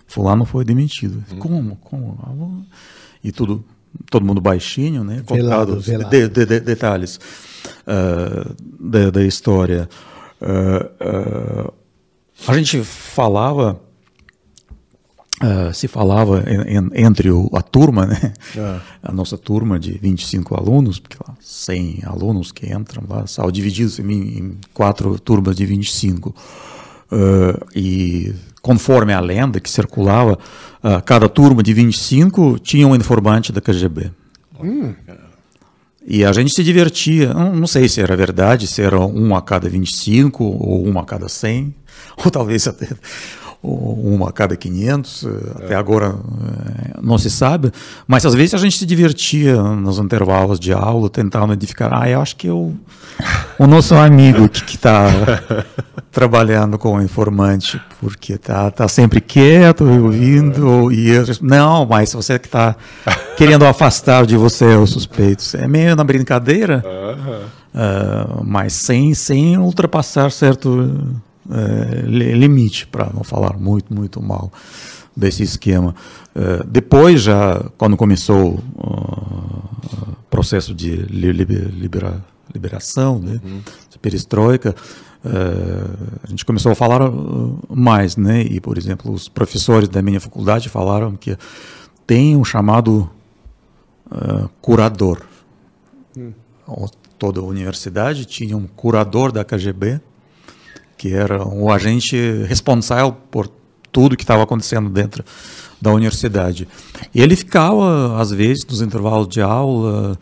Fulano 0.08 0.44
foi 0.44 0.64
demitido. 0.64 1.22
Uhum. 1.30 1.38
Como? 1.38 1.76
Como? 1.76 2.66
E 3.22 3.30
tudo, 3.30 3.64
todo 4.10 4.26
mundo 4.26 4.40
baixinho, 4.40 5.04
né? 5.04 5.22
Velado, 5.24 5.80
velado. 5.80 6.10
De, 6.10 6.28
de, 6.28 6.44
de, 6.44 6.60
detalhes 6.60 7.20
uh, 7.86 8.54
da, 8.80 9.10
da, 9.10 9.22
história. 9.22 9.88
Uh, 10.42 11.68
uh, 11.68 11.72
a 12.48 12.54
gente 12.54 12.82
falava 12.82 13.80
Uh, 15.42 15.74
se 15.74 15.88
falava 15.88 16.44
en, 16.46 16.78
en, 16.78 16.90
entre 16.94 17.28
o, 17.28 17.50
a 17.54 17.60
turma, 17.60 18.06
né? 18.06 18.32
É. 18.56 18.80
a 19.02 19.10
nossa 19.10 19.36
turma 19.36 19.80
de 19.80 19.98
25 19.98 20.54
alunos, 20.54 21.00
porque 21.00 21.16
lá 21.26 21.34
100 21.40 22.02
alunos 22.04 22.52
que 22.52 22.72
entram 22.72 23.02
lá, 23.08 23.26
são 23.26 23.50
divididos 23.50 23.98
em, 23.98 24.12
em 24.12 24.56
quatro 24.72 25.18
turmas 25.18 25.56
de 25.56 25.66
25. 25.66 26.28
Uh, 26.30 26.34
ah, 27.12 27.66
e 27.74 28.32
conforme 28.62 29.12
a 29.12 29.18
lenda 29.18 29.58
que 29.58 29.68
circulava, 29.68 30.38
uh, 30.82 31.02
cada 31.04 31.28
turma 31.28 31.64
de 31.64 31.74
25 31.74 32.60
tinha 32.60 32.86
um 32.86 32.94
informante 32.94 33.52
da 33.52 33.60
KGB. 33.60 34.12
Hum. 34.62 34.94
E 36.06 36.24
a 36.24 36.32
gente 36.32 36.54
se 36.54 36.62
divertia, 36.62 37.34
não, 37.34 37.56
não, 37.56 37.66
sei 37.66 37.88
se 37.88 38.00
era 38.00 38.14
verdade, 38.14 38.66
se 38.66 38.82
era 38.82 39.00
um 39.00 39.34
a 39.34 39.42
cada 39.42 39.68
25 39.68 40.44
ou 40.44 40.86
um 40.86 40.98
a 40.98 41.04
cada 41.04 41.28
100, 41.28 41.74
ou 42.24 42.30
talvez 42.30 42.68
até 42.68 42.88
uma 43.64 44.28
a 44.28 44.32
cada 44.32 44.56
500, 44.56 45.24
é. 45.24 45.64
até 45.64 45.74
agora 45.74 46.14
eh, 46.14 47.00
não 47.02 47.16
se 47.16 47.30
sabe, 47.30 47.72
mas 48.06 48.26
às 48.26 48.34
vezes 48.34 48.54
a 48.54 48.58
gente 48.58 48.76
se 48.76 48.84
divertia 48.84 49.56
nos 49.62 49.98
intervalos 49.98 50.60
de 50.60 50.72
aula, 50.72 51.08
tentando 51.08 51.52
edificar, 51.54 51.90
ah, 51.92 52.08
eu 52.08 52.20
acho 52.20 52.36
que 52.36 52.46
eu, 52.46 52.74
o 53.58 53.66
nosso 53.66 53.94
amigo 53.94 54.48
que 54.48 54.76
está 54.76 55.06
trabalhando 56.12 56.76
com 56.76 56.96
o 56.96 57.02
informante, 57.02 57.80
porque 58.00 58.34
está 58.34 58.70
tá 58.70 58.86
sempre 58.86 59.20
quieto, 59.20 59.84
ouvindo, 59.84 60.92
e 60.92 61.08
eu, 61.08 61.24
não, 61.40 61.86
mas 61.86 62.12
você 62.12 62.38
que 62.38 62.46
está 62.46 62.76
querendo 63.36 63.64
afastar 63.64 64.26
de 64.26 64.36
você 64.36 64.76
os 64.76 64.90
suspeitos, 64.90 65.54
é 65.54 65.66
meio 65.66 65.96
na 65.96 66.04
brincadeira, 66.04 66.84
uh, 67.74 68.44
mas 68.44 68.74
sem, 68.74 69.14
sem 69.14 69.56
ultrapassar 69.56 70.30
certo 70.30 71.16
é, 71.50 72.02
limite, 72.06 72.86
para 72.86 73.10
não 73.12 73.24
falar 73.24 73.58
muito, 73.58 73.92
muito 73.94 74.22
mal 74.22 74.50
desse 75.16 75.42
esquema. 75.42 75.94
É, 76.34 76.64
depois, 76.66 77.22
já 77.22 77.64
quando 77.76 77.96
começou 77.96 78.60
o 78.76 80.16
processo 80.30 80.74
de 80.74 80.96
libera, 80.96 82.24
liberação, 82.52 83.18
né, 83.18 83.40
uhum. 83.44 83.60
perestroika, 84.00 84.74
é, 85.24 85.30
a 86.22 86.26
gente 86.28 86.44
começou 86.44 86.72
a 86.72 86.74
falar 86.74 87.00
mais, 87.68 88.16
né? 88.16 88.42
E, 88.42 88.60
por 88.60 88.76
exemplo, 88.76 89.12
os 89.12 89.28
professores 89.28 89.88
da 89.88 90.02
minha 90.02 90.20
faculdade 90.20 90.68
falaram 90.68 91.16
que 91.16 91.36
tem 92.06 92.36
um 92.36 92.44
chamado 92.44 93.08
uh, 94.10 94.48
curador. 94.60 95.22
Hum. 96.16 96.32
Toda 97.18 97.40
a 97.40 97.42
universidade 97.42 98.26
tinha 98.26 98.56
um 98.56 98.66
curador 98.66 99.32
da 99.32 99.44
KGB 99.44 100.00
que 100.96 101.12
era 101.12 101.46
um 101.46 101.70
agente 101.70 102.16
responsável 102.44 103.12
por 103.30 103.48
tudo 103.92 104.16
que 104.16 104.24
estava 104.24 104.42
acontecendo 104.42 104.90
dentro 104.90 105.24
da 105.80 105.92
universidade. 105.92 106.66
E 107.14 107.20
ele 107.20 107.36
ficava, 107.36 108.20
às 108.20 108.30
vezes, 108.30 108.64
nos 108.64 108.80
intervalos 108.80 109.28
de 109.28 109.40
aula, 109.40 110.18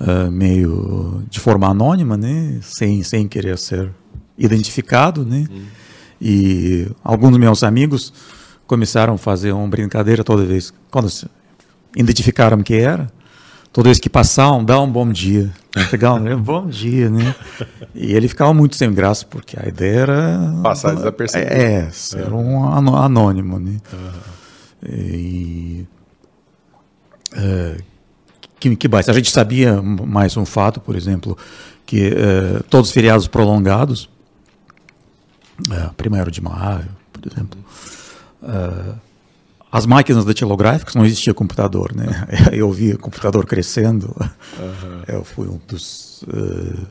uh, 0.00 0.30
meio 0.30 1.22
de 1.28 1.40
forma 1.40 1.68
anônima, 1.68 2.16
né? 2.16 2.58
sem, 2.62 3.02
sem 3.02 3.28
querer 3.28 3.58
ser 3.58 3.90
identificado. 4.38 5.24
Né? 5.24 5.46
Hum. 5.50 5.62
E 6.20 6.88
alguns 7.02 7.36
meus 7.36 7.62
amigos 7.62 8.12
começaram 8.66 9.14
a 9.14 9.18
fazer 9.18 9.52
uma 9.52 9.66
brincadeira 9.66 10.22
toda 10.22 10.44
vez, 10.44 10.72
quando 10.90 11.10
identificaram 11.96 12.62
que 12.62 12.74
era, 12.74 13.10
toda 13.72 13.88
vez 13.88 13.98
que 13.98 14.08
passavam, 14.08 14.64
dá 14.64 14.80
um 14.80 14.90
bom 14.90 15.10
dia. 15.10 15.50
Pegar 15.90 16.14
um 16.14 16.36
bom 16.42 16.66
dia, 16.66 17.08
né? 17.08 17.34
E 17.94 18.12
ele 18.12 18.28
ficava 18.28 18.52
muito 18.52 18.76
sem 18.76 18.92
graça, 18.92 19.26
porque 19.26 19.56
a 19.58 19.68
ideia 19.68 20.00
era. 20.00 20.60
Passar 20.62 20.94
desapercebido. 20.94 21.52
É, 21.52 21.90
ser 21.90 22.26
é. 22.26 22.30
um 22.30 22.96
anônimo, 22.96 23.58
né? 23.58 23.76
Uhum. 23.92 24.10
E. 24.88 25.86
É, 27.32 27.76
que, 28.60 28.76
que 28.76 28.88
mais? 28.88 29.08
A 29.08 29.12
gente 29.14 29.30
sabia 29.30 29.80
mais 29.80 30.36
um 30.36 30.44
fato, 30.44 30.80
por 30.80 30.94
exemplo, 30.94 31.36
que 31.86 32.08
é, 32.08 32.62
todos 32.68 32.90
os 32.90 32.94
feriados 32.94 33.26
prolongados, 33.26 34.08
é, 35.72 35.90
primeiro 35.96 36.30
de 36.30 36.42
maio, 36.42 36.88
por 37.10 37.22
exemplo, 37.26 37.58
é, 38.42 38.94
as 39.72 39.86
máquinas 39.86 40.24
datilográficas 40.24 40.94
não 40.94 41.04
existia 41.04 41.32
computador, 41.32 41.94
né? 41.94 42.26
Eu 42.52 42.70
vi 42.72 42.92
o 42.92 42.98
computador 42.98 43.46
crescendo. 43.46 44.14
Uhum. 44.58 45.02
Eu 45.06 45.24
fui 45.24 45.48
um 45.48 45.60
dos 45.66 46.22
uh, 46.22 46.86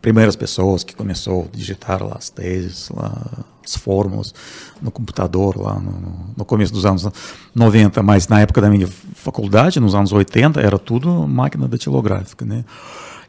primeiras 0.00 0.36
pessoas 0.36 0.82
que 0.82 0.94
começou 0.94 1.44
a 1.44 1.56
digitar 1.56 2.02
lá 2.02 2.16
as 2.18 2.30
teses, 2.30 2.90
lá, 2.90 3.44
as 3.64 3.76
fórmulas 3.76 4.34
no 4.80 4.90
computador 4.90 5.60
lá 5.60 5.78
no, 5.78 6.32
no, 6.36 6.44
começo 6.44 6.72
dos 6.72 6.84
anos 6.84 7.08
90, 7.54 8.02
mas 8.02 8.28
na 8.28 8.40
época 8.40 8.60
da 8.60 8.68
minha 8.68 8.86
faculdade, 9.14 9.80
nos 9.80 9.94
anos 9.94 10.12
80, 10.12 10.60
era 10.60 10.78
tudo 10.78 11.26
máquina 11.26 11.66
datilográfica, 11.66 12.44
né? 12.44 12.64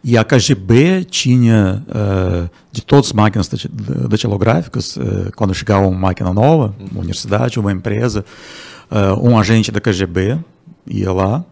E 0.08 0.20
a 0.20 0.24
KGB 0.24 1.04
tinha, 1.04 1.84
uh, 1.90 2.48
de 2.72 2.86
todas 2.86 3.08
as 3.08 3.14
máquinas 3.14 3.50
datilográficas, 4.08 4.98
uh, 4.98 5.32
quando 5.36 5.52
chegava 5.56 5.88
uma 5.88 5.98
máquina 5.98 6.32
nova, 6.32 6.76
uma 6.92 7.00
universidade, 7.00 7.60
uma 7.60 7.72
empresa, 7.72 8.24
uh, 8.92 9.28
um 9.28 9.36
agente 9.36 9.72
da 9.72 9.82
KGB 9.82 10.38
ia 10.86 11.12
lá 11.12 11.44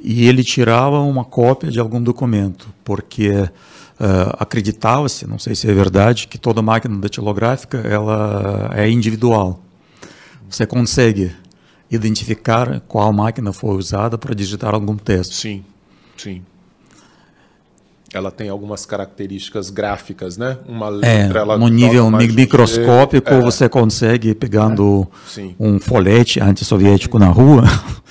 e 0.00 0.26
ele 0.26 0.42
tirava 0.42 0.98
uma 0.98 1.24
cópia 1.24 1.70
de 1.70 1.78
algum 1.78 2.02
documento, 2.02 2.68
porque 2.82 3.48
acreditava-se, 4.36 5.28
não 5.28 5.38
sei 5.38 5.54
se 5.54 5.70
é 5.70 5.72
verdade, 5.72 6.26
que 6.26 6.36
toda 6.36 6.60
máquina 6.60 6.98
datilográfica 6.98 7.78
ela 7.78 8.68
é 8.74 8.90
individual. 8.90 9.62
Você 10.50 10.66
consegue 10.66 11.30
identificar 11.88 12.80
qual 12.80 13.12
máquina 13.12 13.52
foi 13.52 13.76
usada 13.76 14.18
para 14.18 14.34
digitar 14.34 14.74
algum 14.74 14.96
texto. 14.96 15.34
Sim, 15.34 15.64
sim. 16.16 16.42
Ela 18.12 18.30
tem 18.30 18.48
algumas 18.48 18.84
características 18.84 19.70
gráficas, 19.70 20.36
né? 20.36 20.58
Uma 20.66 20.88
é, 20.88 20.90
letra, 20.90 21.38
é, 21.38 21.42
ela 21.42 21.58
no 21.58 21.68
nível 21.68 22.10
microscópico 22.10 23.30
é. 23.30 23.40
você 23.40 23.68
consegue 23.68 24.34
pegando 24.34 25.08
é. 25.38 25.50
um 25.58 25.80
folete 25.80 26.38
antissoviético 26.40 27.18
na 27.18 27.28
rua, 27.28 27.64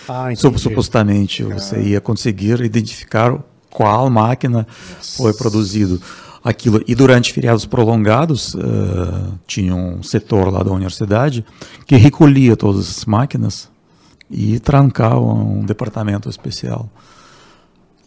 ah, 0.10 0.30
supostamente 0.58 1.44
você 1.44 1.80
ia 1.80 2.02
conseguir 2.02 2.62
identificar 2.62 3.38
qual 3.70 4.10
máquina 4.10 4.68
Nossa. 4.96 5.18
foi 5.18 5.34
produzido 5.34 6.02
aquilo. 6.44 6.84
E 6.88 6.96
durante 6.96 7.32
feriados 7.32 7.66
prolongados 7.66 8.56
uh, 8.56 9.40
tinha 9.46 9.76
um 9.76 10.02
setor 10.02 10.52
lá 10.52 10.64
da 10.64 10.72
universidade 10.72 11.46
que 11.86 11.96
recolhia 11.96 12.58
todas 12.58 12.90
as 12.90 13.06
máquinas 13.06 13.70
e 14.30 14.60
trancava 14.60 15.20
um 15.20 15.64
departamento 15.64 16.28
especial. 16.28 16.90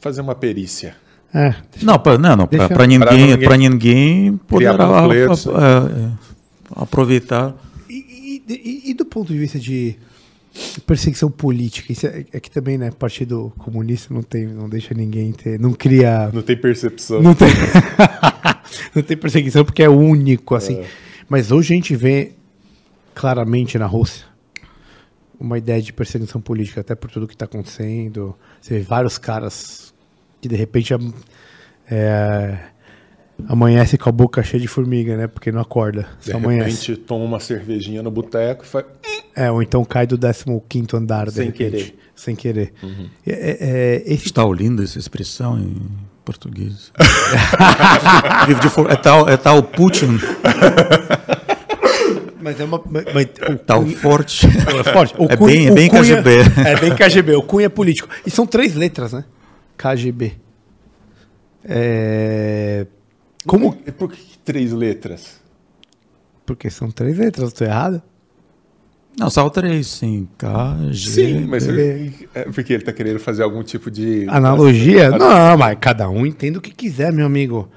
Fazer 0.01 0.21
uma 0.21 0.35
perícia. 0.35 1.04
É, 1.35 1.53
não, 1.83 1.99
pra, 1.99 2.17
não, 2.17 2.37
não 2.37 2.47
para 2.47 2.87
ninguém, 2.87 3.37
para 3.39 3.57
ninguém 3.57 4.37
poder 4.37 4.67
é, 4.67 4.71
é, 4.71 6.11
aproveitar. 6.77 7.57
E, 7.91 8.41
e, 8.49 8.91
e, 8.91 8.95
do 8.95 9.05
ponto 9.05 9.33
de 9.33 9.39
vista 9.41 9.59
de 9.59 9.97
perseguição 10.87 11.29
política, 11.29 11.93
isso 11.93 12.07
é, 12.07 12.25
é, 12.33 12.39
que 12.39 12.49
também, 12.49 12.79
né, 12.79 12.93
Partido 12.93 13.53
Comunista 13.59 14.15
não 14.15 14.23
tem, 14.23 14.47
não 14.47 14.69
deixa 14.69 14.95
ninguém 14.95 15.33
ter, 15.33 15.59
não 15.59 15.73
cria, 15.73 16.31
não 16.33 16.41
tem 16.41 16.57
percepção, 16.57 17.21
não 17.21 17.35
tem, 17.35 17.49
não 18.95 19.03
tem 19.03 19.17
perseguição 19.17 19.65
porque 19.65 19.83
é 19.83 19.89
único 19.89 20.55
assim. 20.55 20.77
É. 20.77 20.87
Mas 21.29 21.51
hoje 21.51 21.73
a 21.73 21.77
gente 21.77 21.97
vê 21.97 22.33
claramente 23.13 23.77
na 23.77 23.87
Rússia 23.87 24.25
uma 25.41 25.59
ideia 25.59 25.83
de 25.83 25.93
perseguição 25.93 26.41
política, 26.41 26.81
até 26.81 26.95
por 26.95 27.11
tudo 27.11 27.27
que 27.27 27.35
está 27.35 27.45
acontecendo. 27.45 28.37
Você 28.61 28.79
vê 28.79 28.81
vários 28.83 29.19
caras 29.19 29.94
que 30.45 30.49
de 30.49 30.57
repente 30.57 30.93
é, 31.91 32.59
amanhece 33.49 33.97
com 33.97 34.11
a 34.11 34.13
boca 34.13 34.43
cheia 34.43 34.61
de 34.61 34.69
formiga, 34.69 35.17
né? 35.17 35.27
Porque 35.27 35.51
não 35.51 35.59
acorda. 35.59 36.07
De 36.23 36.33
amanhece. 36.35 36.89
repente 36.89 36.97
toma 36.99 37.25
uma 37.25 37.41
cervejinha 37.41 38.03
no 38.03 38.11
boteco 38.11 38.63
e 38.63 38.67
faz. 38.67 38.85
É, 39.35 39.51
ou 39.51 39.63
então 39.63 39.83
cai 39.87 40.07
do 40.07 40.19
15 40.19 40.87
andar, 40.93 41.31
Sem 41.31 41.47
repente, 41.47 41.57
querer. 41.57 41.99
Sem 42.15 42.37
querer. 42.37 42.75
Uhum. 42.83 43.09
É, 43.27 43.33
é, 43.33 44.03
é 44.07 44.13
esse... 44.13 44.27
Está 44.27 44.45
ouvindo 44.45 44.83
essa 44.83 44.99
expressão 44.99 45.59
em 45.59 45.81
português? 46.27 46.93
é, 48.91 48.97
tal, 48.97 49.27
é 49.27 49.39
tal 49.39 49.63
Putin. 49.63 50.19
Mas 52.39 52.61
é 52.61 52.65
uma. 52.65 52.83
Mas, 52.85 53.27
o 53.51 53.57
tá 53.57 53.79
o 53.79 53.87
forte. 53.87 54.47
É 54.47 54.93
forte. 54.93 55.15
O 55.17 55.25
é, 55.25 55.37
cunha, 55.39 55.55
bem, 55.55 55.67
é 55.69 55.71
bem 55.71 55.89
cunha, 55.89 56.23
KGB. 56.23 56.37
É 56.67 56.77
bem 56.77 56.95
KGB. 56.95 57.37
O 57.37 57.43
cunha 57.43 57.65
é 57.65 57.71
político. 57.71 58.11
E 58.27 58.31
são 58.31 58.47
três 58.47 58.75
letras, 58.75 59.15
né? 59.15 59.25
KGB. 59.77 60.37
É... 61.65 62.87
Como... 63.47 63.75
Por 63.75 64.11
que 64.11 64.39
três 64.45 64.73
letras? 64.73 65.41
Porque 66.47 66.71
são 66.71 66.91
três 66.91 67.19
letras, 67.19 67.49
estou 67.49 67.67
errado? 67.67 68.03
Não, 69.19 69.31
só 69.31 69.49
três, 69.49 69.87
sim. 69.87 70.29
KGB. 70.37 70.95
Sim, 70.95 71.47
mas 71.47 71.69
é 71.69 72.45
porque 72.53 72.73
ele 72.73 72.83
está 72.83 72.93
querendo 72.93 73.21
fazer 73.21 73.43
algum 73.43 73.63
tipo 73.63 73.91
de... 73.91 74.27
Analogia? 74.29 75.11
Não, 75.11 75.57
mas 75.57 75.79
cada 75.81 76.09
um 76.09 76.27
entende 76.27 76.59
o 76.59 76.61
que 76.61 76.73
quiser, 76.73 77.13
meu 77.13 77.25
amigo. 77.25 77.69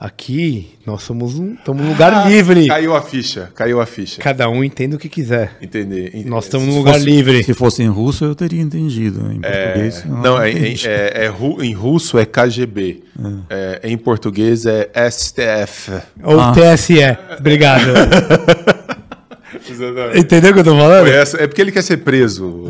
Aqui, 0.00 0.70
nós 0.86 1.02
somos 1.02 1.38
um, 1.38 1.52
estamos 1.52 1.82
num 1.82 1.90
lugar 1.90 2.10
ah, 2.14 2.26
livre. 2.26 2.68
Caiu 2.68 2.96
a 2.96 3.02
ficha, 3.02 3.50
caiu 3.54 3.82
a 3.82 3.84
ficha. 3.84 4.18
Cada 4.18 4.48
um 4.48 4.64
entende 4.64 4.96
o 4.96 4.98
que 4.98 5.10
quiser. 5.10 5.58
Entender. 5.60 6.24
Nós 6.24 6.44
estamos 6.44 6.66
num 6.68 6.78
lugar 6.78 6.94
fosse, 6.94 7.04
livre. 7.04 7.44
Se 7.44 7.52
fosse 7.52 7.82
em 7.82 7.88
russo, 7.88 8.24
eu 8.24 8.34
teria 8.34 8.62
entendido. 8.62 9.30
Em 9.30 9.40
é, 9.42 9.64
português, 9.66 10.04
não. 10.06 10.22
não 10.22 10.40
é, 10.40 10.50
em, 10.50 10.74
é, 10.86 11.26
é, 11.26 11.32
em 11.62 11.74
russo 11.74 12.18
é 12.18 12.24
KGB. 12.24 13.02
É. 13.50 13.80
é. 13.82 13.90
em 13.90 13.98
português 13.98 14.64
é 14.64 14.90
STF. 15.10 15.92
Ou 16.24 16.40
ah. 16.40 16.54
TSE. 16.54 16.94
Obrigado. 17.38 17.82
Entendeu 20.16 20.52
o 20.52 20.54
que 20.54 20.60
eu 20.60 20.64
tô 20.64 20.76
falando? 20.78 21.08
é 21.08 21.46
porque 21.46 21.60
ele 21.60 21.72
quer 21.72 21.82
ser 21.82 21.98
preso. 21.98 22.64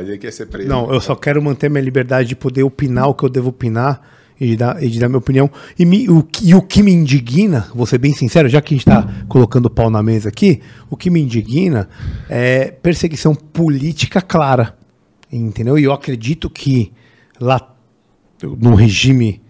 Ele 0.00 0.18
quer 0.18 0.32
ser 0.32 0.46
preso. 0.46 0.68
Não, 0.68 0.92
eu 0.92 1.00
só 1.00 1.14
quero 1.14 1.40
manter 1.40 1.70
minha 1.70 1.84
liberdade 1.84 2.30
de 2.30 2.34
poder 2.34 2.64
opinar 2.64 3.08
o 3.08 3.14
que 3.14 3.24
eu 3.24 3.28
devo 3.28 3.50
opinar 3.50 4.00
e 4.40 4.48
de 4.48 4.56
dar, 4.56 4.82
e 4.82 4.88
de 4.88 4.98
dar 4.98 5.08
minha 5.08 5.18
opinião. 5.18 5.50
E, 5.78 5.84
me, 5.84 6.08
o, 6.08 6.26
e 6.42 6.54
o 6.54 6.62
que 6.62 6.82
me 6.82 6.92
indigna, 6.92 7.68
vou 7.74 7.86
ser 7.86 7.98
bem 7.98 8.12
sincero, 8.12 8.48
já 8.48 8.60
que 8.60 8.74
a 8.74 8.76
gente 8.76 8.88
está 8.88 9.08
colocando 9.28 9.66
o 9.66 9.70
pau 9.70 9.90
na 9.90 10.02
mesa 10.02 10.28
aqui, 10.28 10.60
o 10.90 10.96
que 10.96 11.10
me 11.10 11.20
indigna 11.20 11.88
é 12.28 12.70
perseguição 12.70 13.34
política 13.34 14.20
clara. 14.20 14.76
Entendeu? 15.32 15.78
E 15.78 15.84
eu 15.84 15.92
acredito 15.92 16.48
que 16.48 16.92
lá 17.40 17.74
no 18.42 18.74
regime 18.74 19.42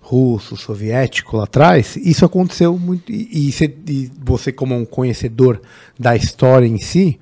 russo, 0.00 0.56
soviético 0.56 1.36
lá 1.36 1.44
atrás, 1.44 1.96
isso 1.96 2.24
aconteceu 2.24 2.78
muito. 2.78 3.10
E, 3.10 3.48
e, 3.48 4.10
você, 4.22 4.52
como 4.52 4.74
um 4.76 4.84
conhecedor 4.84 5.60
da 5.98 6.14
história 6.14 6.66
em 6.66 6.78
si, 6.78 7.18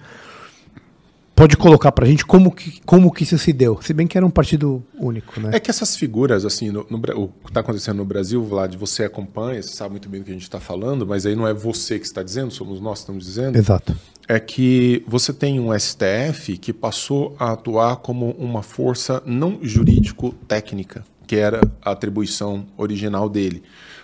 pode 1.41 1.57
colocar 1.57 1.91
para 1.91 2.05
a 2.05 2.09
gente 2.09 2.26
como 2.26 2.53
que, 2.53 2.82
como 2.84 3.11
que 3.11 3.22
isso 3.22 3.38
se 3.38 3.51
deu? 3.51 3.80
Se 3.80 3.95
bem 3.95 4.07
que 4.07 4.18
era 4.18 4.26
um 4.26 4.30
partido 4.30 4.84
único, 4.99 5.41
né? 5.41 5.53
É 5.55 5.59
que 5.61 5.70
essas 5.70 5.97
figuras, 5.97 6.45
assim, 6.45 6.70
no, 6.70 6.86
no, 6.91 6.99
o 6.99 7.28
que 7.28 7.49
está 7.49 7.61
acontecendo 7.61 7.97
no 7.97 8.05
Brasil, 8.05 8.45
Vlad, 8.45 8.76
você 8.76 9.05
acompanha, 9.05 9.62
você 9.62 9.74
sabe 9.74 9.93
muito 9.93 10.07
bem 10.07 10.20
do 10.20 10.24
que 10.24 10.30
a 10.30 10.34
gente 10.34 10.43
está 10.43 10.61
falando, 10.61 11.07
mas 11.07 11.24
aí 11.24 11.34
não 11.34 11.49
é 11.49 11.55
você 11.55 11.99
que 11.99 12.05
está 12.05 12.22
dizendo, 12.22 12.51
somos 12.51 12.78
nós 12.78 12.99
que 12.99 13.05
estamos 13.05 13.24
dizendo. 13.24 13.57
Exato. 13.57 13.97
É 14.28 14.38
que 14.38 15.03
você 15.07 15.32
tem 15.32 15.59
um 15.59 15.76
STF 15.76 16.59
que 16.59 16.74
passou 16.74 17.34
a 17.38 17.53
atuar 17.53 17.97
como 17.97 18.32
uma 18.32 18.62
força 18.62 19.22
não 19.24 19.61
jurídico-técnica, 19.62 21.05
que 21.26 21.36
era 21.36 21.62
a 21.80 21.93
atribuição 21.93 22.66
original 22.76 23.30
dele, 23.30 23.62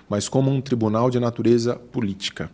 mas 0.09 0.27
como 0.27 0.51
um 0.51 0.63
tribunal 0.63 1.11
de 1.11 1.21
natureza 1.21 1.77
política 1.77 2.51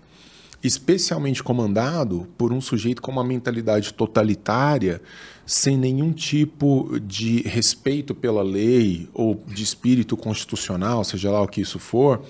especialmente 0.62 1.42
comandado 1.42 2.28
por 2.38 2.52
um 2.52 2.60
sujeito 2.60 3.02
com 3.02 3.10
uma 3.10 3.24
mentalidade 3.24 3.92
totalitária, 3.92 5.02
sem 5.44 5.76
nenhum 5.76 6.12
tipo 6.12 7.00
de 7.00 7.42
respeito 7.42 8.14
pela 8.14 8.42
lei 8.42 9.08
ou 9.12 9.42
de 9.46 9.62
espírito 9.62 10.16
constitucional, 10.16 11.02
seja 11.02 11.30
lá 11.30 11.42
o 11.42 11.48
que 11.48 11.60
isso 11.60 11.78
for, 11.78 12.22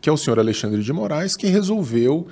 que 0.00 0.08
é 0.08 0.12
o 0.12 0.16
senhor 0.16 0.38
Alexandre 0.38 0.82
de 0.82 0.92
Moraes, 0.92 1.36
que 1.36 1.46
resolveu 1.46 2.26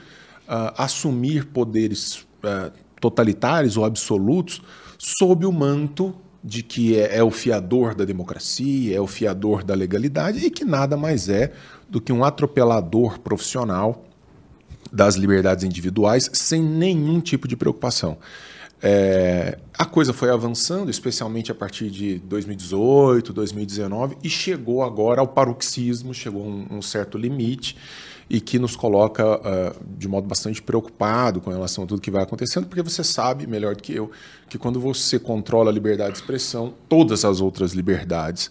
uh, 0.48 0.72
assumir 0.76 1.46
poderes 1.46 2.20
uh, 2.42 2.72
totalitários 3.00 3.76
ou 3.76 3.84
absolutos 3.84 4.62
sob 4.98 5.44
o 5.44 5.53
manto 5.53 6.14
de 6.42 6.62
que 6.62 6.98
é, 6.98 7.18
é, 7.18 7.22
o 7.22 7.30
fiador 7.30 7.94
da 7.94 8.05
democracia, 8.05 8.96
é 8.96 9.00
o 9.00 9.07
fiador 9.07 9.62
da 9.62 9.74
legalidade 9.74 10.44
e 10.44 10.50
que 10.50 10.64
nada 10.64 10.96
mais 10.96 11.28
é 11.28 11.53
do 11.88 12.00
que 12.00 12.12
um 12.12 12.24
atropelador 12.24 13.20
profissional 13.20 14.05
das 14.93 15.16
liberdades 15.16 15.64
individuais 15.64 16.28
sem 16.32 16.62
nenhum 16.62 17.20
tipo 17.20 17.49
de 17.49 17.57
preocupação. 17.57 18.18
É, 18.84 19.59
a 19.78 19.84
coisa 19.84 20.12
foi 20.12 20.28
avançando, 20.30 20.90
especialmente 20.90 21.53
a 21.53 21.55
partir 21.55 21.88
de 21.88 22.18
2018, 22.18 23.32
2019, 23.32 24.18
e 24.24 24.28
chegou 24.28 24.82
agora 24.82 25.20
ao 25.20 25.28
paroxismo, 25.28 26.12
chegou 26.12 26.43
a 26.43 26.47
um, 26.47 26.66
um 26.78 26.82
certo 26.82 27.16
limite 27.16 27.76
e 28.28 28.40
que 28.40 28.59
nos 28.59 28.74
coloca 28.74 29.24
uh, 29.36 29.84
de 29.97 30.09
modo 30.09 30.26
bastante 30.26 30.61
preocupado 30.61 31.40
com 31.40 31.51
relação 31.51 31.84
a 31.84 31.86
tudo 31.86 32.01
que 32.01 32.11
vai 32.11 32.24
acontecendo, 32.24 32.66
porque 32.66 32.82
você 32.82 33.05
sabe, 33.05 33.47
melhor 33.47 33.76
do 33.76 33.82
que 33.82 33.95
eu, 33.95 34.11
que 34.49 34.59
quando 34.59 34.80
você 34.80 35.18
controla 35.18 35.70
a 35.70 35.72
liberdade 35.72 36.12
de 36.12 36.18
expressão, 36.18 36.74
todas 36.88 37.24
as 37.24 37.40
outras 37.40 37.72
liberdades 37.72 38.51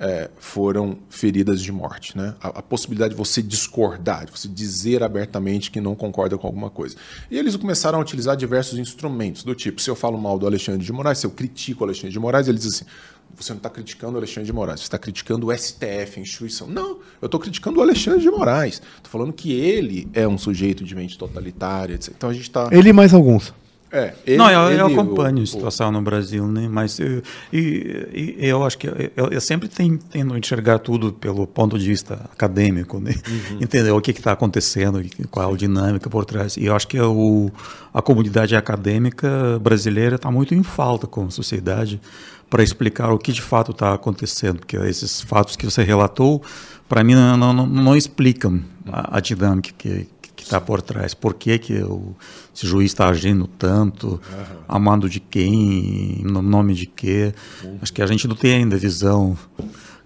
é, 0.00 0.30
foram 0.38 0.96
feridas 1.10 1.60
de 1.60 1.70
morte. 1.70 2.16
Né? 2.16 2.34
A, 2.40 2.48
a, 2.48 2.62
possibilidade 2.62 3.12
de 3.12 3.18
você 3.18 3.42
discordar, 3.42 4.24
de 4.24 4.32
você 4.32 4.48
dizer 4.48 5.02
abertamente 5.02 5.70
que 5.70 5.78
não 5.78 5.94
concorda 5.94 6.38
com 6.38 6.46
alguma 6.46 6.70
coisa. 6.70 6.96
E 7.30 7.38
eles 7.38 7.54
começaram 7.54 7.98
a 7.98 8.02
utilizar 8.02 8.34
diversos 8.34 8.78
instrumentos, 8.78 9.44
do 9.44 9.54
tipo, 9.54 9.80
se 9.80 9.90
eu 9.90 9.94
falo 9.94 10.16
mal 10.16 10.38
do 10.38 10.46
Alexandre 10.46 10.84
de 10.84 10.92
Moraes, 10.92 11.18
se 11.18 11.26
eu 11.26 11.30
critico 11.30 11.84
o 11.84 11.86
Alexandre 11.86 12.12
de 12.12 12.18
Moraes, 12.18 12.48
eles 12.48 12.62
dizem 12.62 12.86
assim, 12.86 12.90
você 13.36 13.52
não 13.52 13.58
está 13.58 13.68
criticando 13.68 14.14
o 14.14 14.16
Alexandre 14.16 14.46
de 14.46 14.52
Moraes, 14.52 14.80
você 14.80 14.86
está 14.86 14.98
criticando 14.98 15.48
o 15.48 15.56
STF, 15.56 16.18
a 16.18 16.20
instituição. 16.20 16.66
Não, 16.66 16.98
eu 17.20 17.26
estou 17.26 17.38
criticando 17.38 17.78
o 17.78 17.82
Alexandre 17.82 18.22
de 18.22 18.30
Moraes. 18.30 18.82
Estou 18.96 19.10
falando 19.10 19.32
que 19.32 19.52
ele 19.52 20.08
é 20.14 20.26
um 20.26 20.38
sujeito 20.38 20.82
de 20.82 20.94
mente 20.94 21.18
totalitária, 21.18 21.94
etc. 21.94 22.14
Então 22.16 22.30
a 22.30 22.32
gente 22.32 22.44
está... 22.44 22.68
Ele 22.72 22.92
mais 22.92 23.12
alguns. 23.12 23.52
É, 23.92 24.14
ele, 24.24 24.36
não, 24.36 24.48
eu, 24.48 24.70
ele, 24.70 24.80
eu 24.80 24.86
acompanho 24.86 25.38
o, 25.38 25.42
a 25.42 25.46
situação 25.46 25.88
o... 25.88 25.92
no 25.92 26.00
Brasil, 26.00 26.46
né? 26.46 26.68
Mas 26.70 27.00
eu, 27.00 27.22
e, 27.52 28.36
e, 28.38 28.46
eu 28.46 28.64
acho 28.64 28.78
que 28.78 28.86
eu, 28.86 29.26
eu 29.30 29.40
sempre 29.40 29.68
tenho, 29.68 29.98
tendo 29.98 30.36
enxergar 30.38 30.78
tudo 30.78 31.12
pelo 31.12 31.44
ponto 31.46 31.76
de 31.76 31.86
vista 31.86 32.14
acadêmico, 32.32 33.00
né? 33.00 33.14
Uhum. 33.28 33.58
Entender 33.60 33.90
o 33.90 34.00
que 34.00 34.12
está 34.12 34.32
acontecendo, 34.32 35.02
qual 35.30 35.50
é 35.50 35.52
a 35.52 35.56
dinâmica 35.56 36.08
por 36.08 36.24
trás. 36.24 36.56
E 36.56 36.66
eu 36.66 36.76
acho 36.76 36.86
que 36.86 37.00
o, 37.00 37.50
a 37.92 38.00
comunidade 38.00 38.54
acadêmica 38.54 39.58
brasileira 39.60 40.14
está 40.16 40.30
muito 40.30 40.54
em 40.54 40.62
falta 40.62 41.08
com 41.08 41.26
a 41.26 41.30
sociedade 41.30 42.00
para 42.48 42.62
explicar 42.62 43.12
o 43.12 43.18
que 43.18 43.32
de 43.32 43.42
fato 43.42 43.72
está 43.72 43.94
acontecendo, 43.94 44.58
porque 44.58 44.76
esses 44.76 45.20
fatos 45.20 45.56
que 45.56 45.64
você 45.64 45.82
relatou, 45.82 46.42
para 46.88 47.02
mim, 47.02 47.14
não, 47.14 47.36
não, 47.36 47.66
não 47.66 47.96
explicam 47.96 48.60
a, 48.86 49.18
a 49.18 49.20
dinâmica 49.20 49.70
que 49.76 50.08
está 50.50 50.60
por 50.60 50.82
trás. 50.82 51.14
Por 51.14 51.34
que, 51.34 51.58
que 51.58 51.80
o, 51.82 52.14
esse 52.54 52.66
juiz 52.66 52.90
está 52.90 53.08
agindo 53.08 53.46
tanto? 53.46 54.08
Uhum. 54.08 54.56
Amando 54.66 55.08
de 55.08 55.20
quem? 55.20 56.22
No 56.24 56.42
nome 56.42 56.74
de 56.74 56.86
quê? 56.86 57.32
Uhum. 57.64 57.78
Acho 57.80 57.92
que 57.92 58.02
a 58.02 58.06
gente 58.06 58.26
não 58.26 58.34
tem 58.34 58.54
ainda 58.54 58.76
visão 58.76 59.38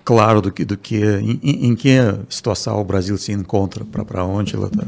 claro 0.05 0.43
do 0.43 0.53
que, 0.53 0.67
do 0.67 0.77
que 0.77 1.03
em, 1.03 1.69
em 1.69 1.75
que 1.75 1.97
situação 2.29 2.79
o 2.79 2.85
Brasil 2.85 3.17
se 3.17 3.33
encontra, 3.33 3.87
para 3.87 4.23
onde 4.23 4.53
tá, 4.53 4.87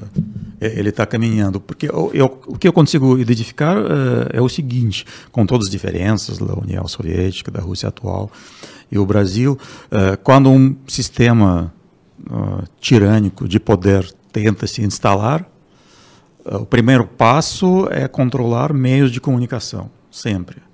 ele 0.61 0.91
está 0.91 1.07
caminhando. 1.07 1.59
Porque 1.59 1.89
eu, 1.89 2.11
eu, 2.13 2.39
o 2.47 2.59
que 2.59 2.69
eu 2.69 2.73
consigo 2.73 3.19
identificar 3.19 3.79
uh, 3.79 4.29
é 4.31 4.43
o 4.43 4.49
seguinte, 4.49 5.07
com 5.33 5.47
todas 5.47 5.69
as 5.69 5.73
diferenças 5.73 6.37
da 6.37 6.55
União 6.55 6.87
Soviética, 6.87 7.51
da 7.51 7.61
Rússia 7.61 7.89
atual 7.89 8.31
e 8.93 8.99
o 8.99 9.07
Brasil, 9.07 9.59
uh, 9.87 10.19
quando 10.23 10.51
um 10.51 10.77
sistema 10.87 11.73
uh, 12.31 12.63
tirânico 12.79 13.49
de 13.49 13.59
poder 13.59 14.15
tenta 14.37 14.67
se 14.67 14.83
instalar, 14.83 15.49
o 16.45 16.67
primeiro 16.67 17.07
passo 17.07 17.89
é 17.91 18.07
controlar 18.07 18.73
meios 18.73 19.11
de 19.11 19.21
comunicação, 19.21 19.91
sempre 20.11 20.67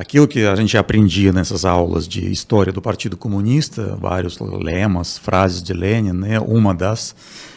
aquilo 0.00 0.26
que 0.26 0.46
a 0.46 0.54
gente 0.56 0.78
aprendia 0.78 1.30
nessas 1.30 1.64
aulas 1.64 2.08
de 2.08 2.30
história 2.32 2.72
do 2.72 2.80
Partido 2.80 3.18
Comunista, 3.18 3.98
vários 4.00 4.38
lemas, 4.38 5.18
frases 5.18 5.62
de 5.62 5.74
Lenin, 5.74 6.12
né? 6.12 6.40
uma 6.40 6.74
das 6.74 7.14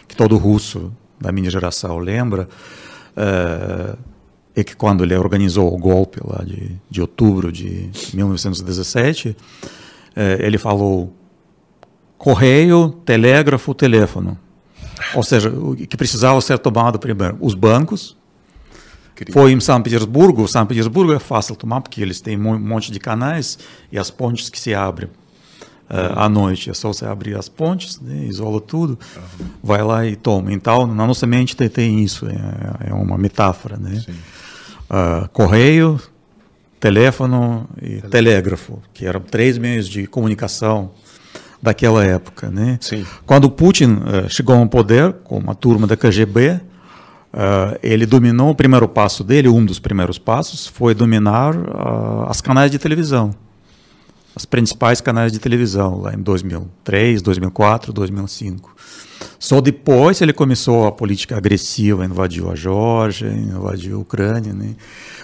que 0.07 0.15
todo 0.15 0.35
russo 0.35 0.91
da 1.19 1.31
minha 1.31 1.49
geração 1.49 1.99
lembra, 1.99 2.49
é, 3.15 4.63
que 4.63 4.75
quando 4.75 5.05
ele 5.05 5.15
organizou 5.15 5.73
o 5.73 5.77
golpe 5.77 6.19
lá 6.21 6.43
de, 6.43 6.71
de 6.89 6.99
outubro 6.99 7.49
de 7.49 7.89
1917, 8.13 9.37
é, 10.13 10.45
ele 10.45 10.57
falou 10.57 11.13
correio, 12.17 12.89
telégrafo, 13.05 13.73
teléfono. 13.73 14.37
Ou 15.13 15.23
seja, 15.23 15.49
o 15.49 15.75
que 15.75 15.97
precisava 15.97 16.39
ser 16.41 16.57
tomado 16.59 16.99
primeiro? 16.99 17.37
Os 17.39 17.55
bancos, 17.55 18.15
foi 19.31 19.51
em 19.51 19.59
São 19.59 19.81
Petersburgo. 19.81 20.47
São 20.47 20.65
Petersburgo 20.65 21.13
é 21.13 21.19
fácil 21.19 21.55
tomar 21.55 21.81
porque 21.81 22.01
eles 22.01 22.19
têm 22.19 22.37
um 22.37 22.59
monte 22.59 22.91
de 22.91 22.99
canais 22.99 23.59
e 23.91 23.97
as 23.97 24.09
pontes 24.09 24.49
que 24.49 24.59
se 24.59 24.73
abrem 24.73 25.09
uh, 25.89 26.17
à 26.19 26.27
noite. 26.27 26.69
É 26.69 26.73
só 26.73 26.91
você 26.91 27.05
abrir 27.05 27.37
as 27.37 27.47
pontes, 27.47 27.99
né, 27.99 28.25
isola 28.25 28.59
tudo, 28.59 28.97
uhum. 29.15 29.45
vai 29.63 29.83
lá 29.83 30.05
e 30.05 30.15
toma. 30.15 30.51
Então, 30.51 30.87
na 30.87 31.05
nossa 31.05 31.27
mente 31.27 31.55
tem, 31.55 31.69
tem 31.69 32.03
isso, 32.03 32.27
é, 32.27 32.89
é, 32.89 32.93
uma 32.93 33.17
metáfora. 33.17 33.77
Né? 33.77 34.03
Uh, 34.89 35.29
correio, 35.29 36.01
teléfono 36.79 37.69
e 37.81 38.01
telégrafo, 38.01 38.81
que 38.93 39.05
eram 39.05 39.21
três 39.21 39.57
meios 39.57 39.87
de 39.87 40.07
comunicação 40.07 40.91
daquela 41.63 42.03
época. 42.03 42.51
Né? 42.51 42.77
Quando 43.25 43.49
Putin 43.49 43.93
uh, 43.93 44.29
chegou 44.29 44.55
ao 44.55 44.67
poder, 44.67 45.13
com 45.23 45.37
uma 45.37 45.55
turma 45.55 45.87
da 45.87 45.95
KGB, 45.95 46.59
Uh, 47.33 47.73
ele 47.81 48.05
dominou 48.05 48.51
o 48.51 48.55
primeiro 48.55 48.87
passo 48.87 49.23
dele, 49.23 49.49
um 49.49 49.65
dos 49.65 49.79
primeiros 49.79 50.19
passos, 50.19 50.67
foi 50.67 50.93
dominar 50.93 51.55
uh, 51.55 52.29
as 52.29 52.41
canais 52.41 52.69
de 52.69 52.77
televisão, 52.77 53.33
as 54.35 54.45
principais 54.45 55.01
canais 55.01 55.31
de 55.31 55.39
televisão, 55.39 55.99
lá 55.99 56.13
em 56.13 56.19
2003, 56.19 57.23
2004, 57.23 57.91
2005. 57.91 58.75
Só 59.39 59.59
depois 59.59 60.21
ele 60.21 60.31
começou 60.31 60.85
a 60.85 60.91
política 60.91 61.35
agressiva, 61.35 62.05
invadiu 62.05 62.51
a 62.51 62.55
Geórgia, 62.55 63.29
invadiu 63.29 63.97
a 63.97 64.01
Ucrânia, 64.01 64.53
né? 64.53 64.75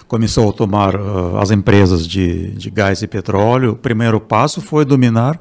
começou 0.08 0.50
a 0.50 0.54
tomar 0.54 0.96
uh, 0.96 1.38
as 1.38 1.52
empresas 1.52 2.08
de, 2.08 2.54
de 2.54 2.72
gás 2.72 3.04
e 3.04 3.08
petróleo. 3.08 3.74
O 3.74 3.76
primeiro 3.76 4.20
passo 4.20 4.60
foi 4.60 4.84
dominar 4.84 5.40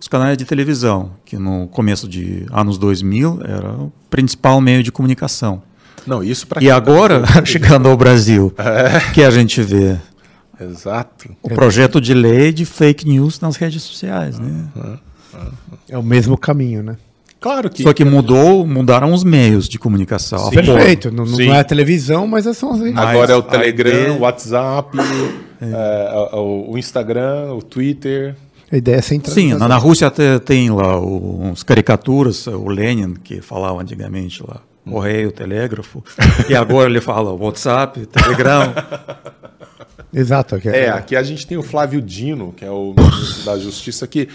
os 0.00 0.08
canais 0.08 0.36
de 0.36 0.44
televisão, 0.44 1.12
que 1.24 1.36
no 1.36 1.68
começo 1.68 2.08
de 2.08 2.46
anos 2.52 2.78
2000 2.78 3.40
era 3.44 3.70
o 3.72 3.92
principal 4.10 4.60
meio 4.60 4.82
de 4.82 4.92
comunicação. 4.92 5.62
Não, 6.06 6.22
isso 6.22 6.46
para 6.46 6.62
E 6.62 6.70
agora, 6.70 7.24
chegando 7.44 7.88
ao 7.88 7.96
Brasil, 7.96 8.54
é. 8.58 9.12
que 9.12 9.22
a 9.22 9.30
gente 9.30 9.60
vê 9.62 9.96
Exato. 10.60 11.36
O 11.42 11.50
projeto 11.50 12.00
de 12.00 12.14
lei 12.14 12.52
de 12.52 12.64
fake 12.64 13.06
news 13.06 13.40
nas 13.40 13.56
redes 13.56 13.82
sociais, 13.82 14.38
né? 14.38 14.68
É 15.88 15.98
o 15.98 16.02
mesmo 16.02 16.36
caminho, 16.38 16.82
né? 16.82 16.96
Claro 17.38 17.68
que. 17.68 17.82
Só 17.82 17.92
que 17.92 18.04
mudou, 18.04 18.66
mudaram 18.66 19.12
os 19.12 19.22
meios 19.22 19.68
de 19.68 19.78
comunicação. 19.78 20.50
Perfeito. 20.50 21.10
Não, 21.12 21.26
não, 21.26 21.40
é 21.40 21.60
a 21.60 21.64
televisão, 21.64 22.26
mas 22.26 22.44
são 22.56 22.72
as 22.72 22.80
redes. 22.80 22.96
Agora 22.96 23.32
é 23.32 23.36
o 23.36 23.42
Telegram, 23.42 24.16
o 24.16 24.20
WhatsApp, 24.20 24.96
é. 25.60 25.66
É, 26.32 26.36
o 26.36 26.76
Instagram, 26.78 27.52
o 27.52 27.62
Twitter. 27.62 28.34
A 28.70 28.76
ideia 28.76 28.96
é 28.96 29.02
central. 29.02 29.34
Sim, 29.34 29.54
na, 29.54 29.68
na 29.68 29.76
Rússia 29.76 30.08
até 30.08 30.38
tem 30.38 30.70
lá 30.70 31.00
uns 31.00 31.62
caricaturas, 31.62 32.46
o 32.46 32.68
Lenin, 32.68 33.14
que 33.14 33.40
falava 33.40 33.80
antigamente 33.80 34.42
lá 34.42 34.60
correio, 34.88 35.32
telégrafo, 35.32 36.02
e 36.48 36.54
agora 36.54 36.88
ele 36.88 37.00
fala 37.00 37.32
WhatsApp, 37.32 38.06
Telegram. 38.06 38.72
Exato. 40.14 40.54
Aqui 40.54 40.68
é, 40.68 40.84
é, 40.84 40.88
aqui 40.88 41.16
a 41.16 41.22
gente 41.22 41.46
tem 41.46 41.58
o 41.58 41.62
Flávio 41.62 42.00
Dino, 42.00 42.52
que 42.52 42.64
é 42.64 42.70
o 42.70 42.94
ministro 42.96 43.44
da 43.44 43.58
Justiça, 43.58 44.06
que 44.06 44.28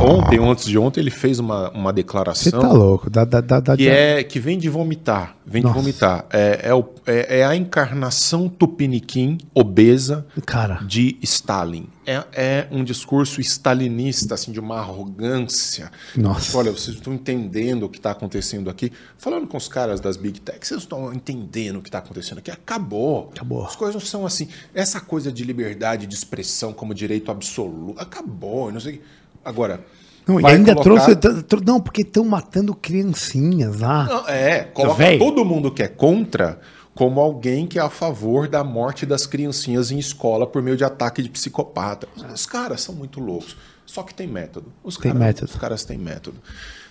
ontem, 0.00 0.38
antes 0.38 0.64
de 0.64 0.78
ontem, 0.78 1.00
ele 1.00 1.10
fez 1.10 1.38
uma, 1.38 1.70
uma 1.72 1.92
declaração. 1.92 2.50
Você 2.58 2.66
tá 2.66 2.72
louco, 2.72 3.10
da, 3.10 3.24
da, 3.24 3.40
da, 3.40 3.76
que, 3.76 3.88
é, 3.88 4.22
que 4.22 4.38
vem 4.38 4.56
de 4.56 4.68
vomitar. 4.70 5.36
Vem 5.44 5.62
Nossa. 5.62 5.74
de 5.74 5.80
vomitar. 5.80 6.24
É, 6.32 6.60
é, 6.62 6.74
o, 6.74 6.84
é, 7.06 7.40
é, 7.40 7.44
a 7.44 7.54
encarnação 7.54 8.48
tupiniquim, 8.48 9.36
obesa, 9.54 10.26
Cara. 10.46 10.80
de 10.86 11.18
Stalin. 11.22 11.86
É, 12.06 12.24
é 12.32 12.68
um 12.70 12.84
discurso 12.84 13.40
stalinista, 13.40 14.34
assim, 14.34 14.52
de 14.52 14.60
uma 14.60 14.78
arrogância. 14.78 15.90
Nossa. 16.16 16.56
Olha, 16.56 16.70
vocês 16.70 16.96
estão 16.96 17.12
entendendo 17.12 17.82
o 17.82 17.88
que 17.88 17.98
está 17.98 18.12
acontecendo 18.12 18.70
aqui. 18.70 18.92
Falando 19.18 19.46
com 19.48 19.56
os 19.56 19.66
caras 19.66 19.98
das 19.98 20.16
Big 20.16 20.40
Tech, 20.40 20.64
vocês 20.64 20.82
estão 20.82 21.12
entendendo 21.12 21.78
o 21.78 21.82
que 21.82 21.88
está 21.88 21.98
acontecendo 21.98 22.38
aqui. 22.38 22.50
Acabou. 22.50 23.30
Acabou. 23.34 23.66
As 23.66 23.74
coisas 23.74 23.94
não 23.94 24.00
são 24.00 24.24
assim. 24.24 24.48
Essa 24.72 25.00
coisa 25.00 25.32
de 25.32 25.42
liberdade 25.42 26.06
de 26.06 26.14
expressão 26.14 26.72
como 26.72 26.94
direito 26.94 27.30
absoluto. 27.32 28.00
Acabou, 28.00 28.70
não 28.70 28.78
sei. 28.78 29.02
Agora. 29.44 29.84
Não, 30.26 30.40
e 30.40 30.46
ainda 30.46 30.74
colocar... 30.74 31.16
trouxe. 31.16 31.64
Não, 31.64 31.80
porque 31.80 32.02
estão 32.02 32.24
matando 32.24 32.74
criancinhas 32.74 33.80
lá. 33.80 34.04
Não, 34.04 34.28
é, 34.28 34.64
coloca 34.64 35.18
todo 35.18 35.44
mundo 35.44 35.72
que 35.72 35.82
é 35.82 35.88
contra 35.88 36.60
como 36.96 37.20
alguém 37.20 37.66
que 37.66 37.78
é 37.78 37.82
a 37.82 37.90
favor 37.90 38.48
da 38.48 38.64
morte 38.64 39.04
das 39.04 39.26
criancinhas 39.26 39.90
em 39.90 39.98
escola 39.98 40.46
por 40.46 40.62
meio 40.62 40.78
de 40.78 40.82
ataque 40.82 41.22
de 41.22 41.28
psicopata. 41.28 42.08
Os 42.34 42.46
caras 42.46 42.80
são 42.80 42.94
muito 42.94 43.20
loucos. 43.20 43.54
Só 43.84 44.02
que 44.02 44.14
tem 44.14 44.26
método. 44.26 44.72
Os 44.82 44.96
tem 44.96 45.12
cara, 45.12 45.24
método. 45.24 45.52
Os 45.52 45.56
caras 45.58 45.84
têm 45.84 45.98
método. 45.98 46.38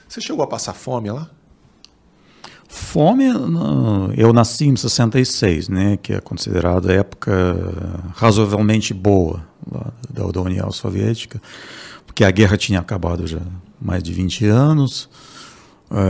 Você 0.07 0.21
chegou 0.21 0.43
a 0.43 0.47
passar 0.47 0.73
fome 0.73 1.09
lá? 1.09 1.27
Fome, 2.67 3.25
eu 4.15 4.31
nasci 4.31 4.65
em 4.65 4.75
66, 4.75 5.69
né, 5.69 5.97
que 5.97 6.13
é 6.13 6.19
considerada 6.19 6.91
época 6.91 7.33
razoavelmente 8.15 8.93
boa 8.93 9.47
da, 10.09 10.23
da 10.29 10.41
União 10.41 10.71
Soviética, 10.71 11.41
porque 12.05 12.23
a 12.23 12.31
guerra 12.31 12.57
tinha 12.57 12.79
acabado 12.79 13.25
já 13.25 13.39
mais 13.79 14.03
de 14.03 14.11
20 14.11 14.45
anos, 14.47 15.09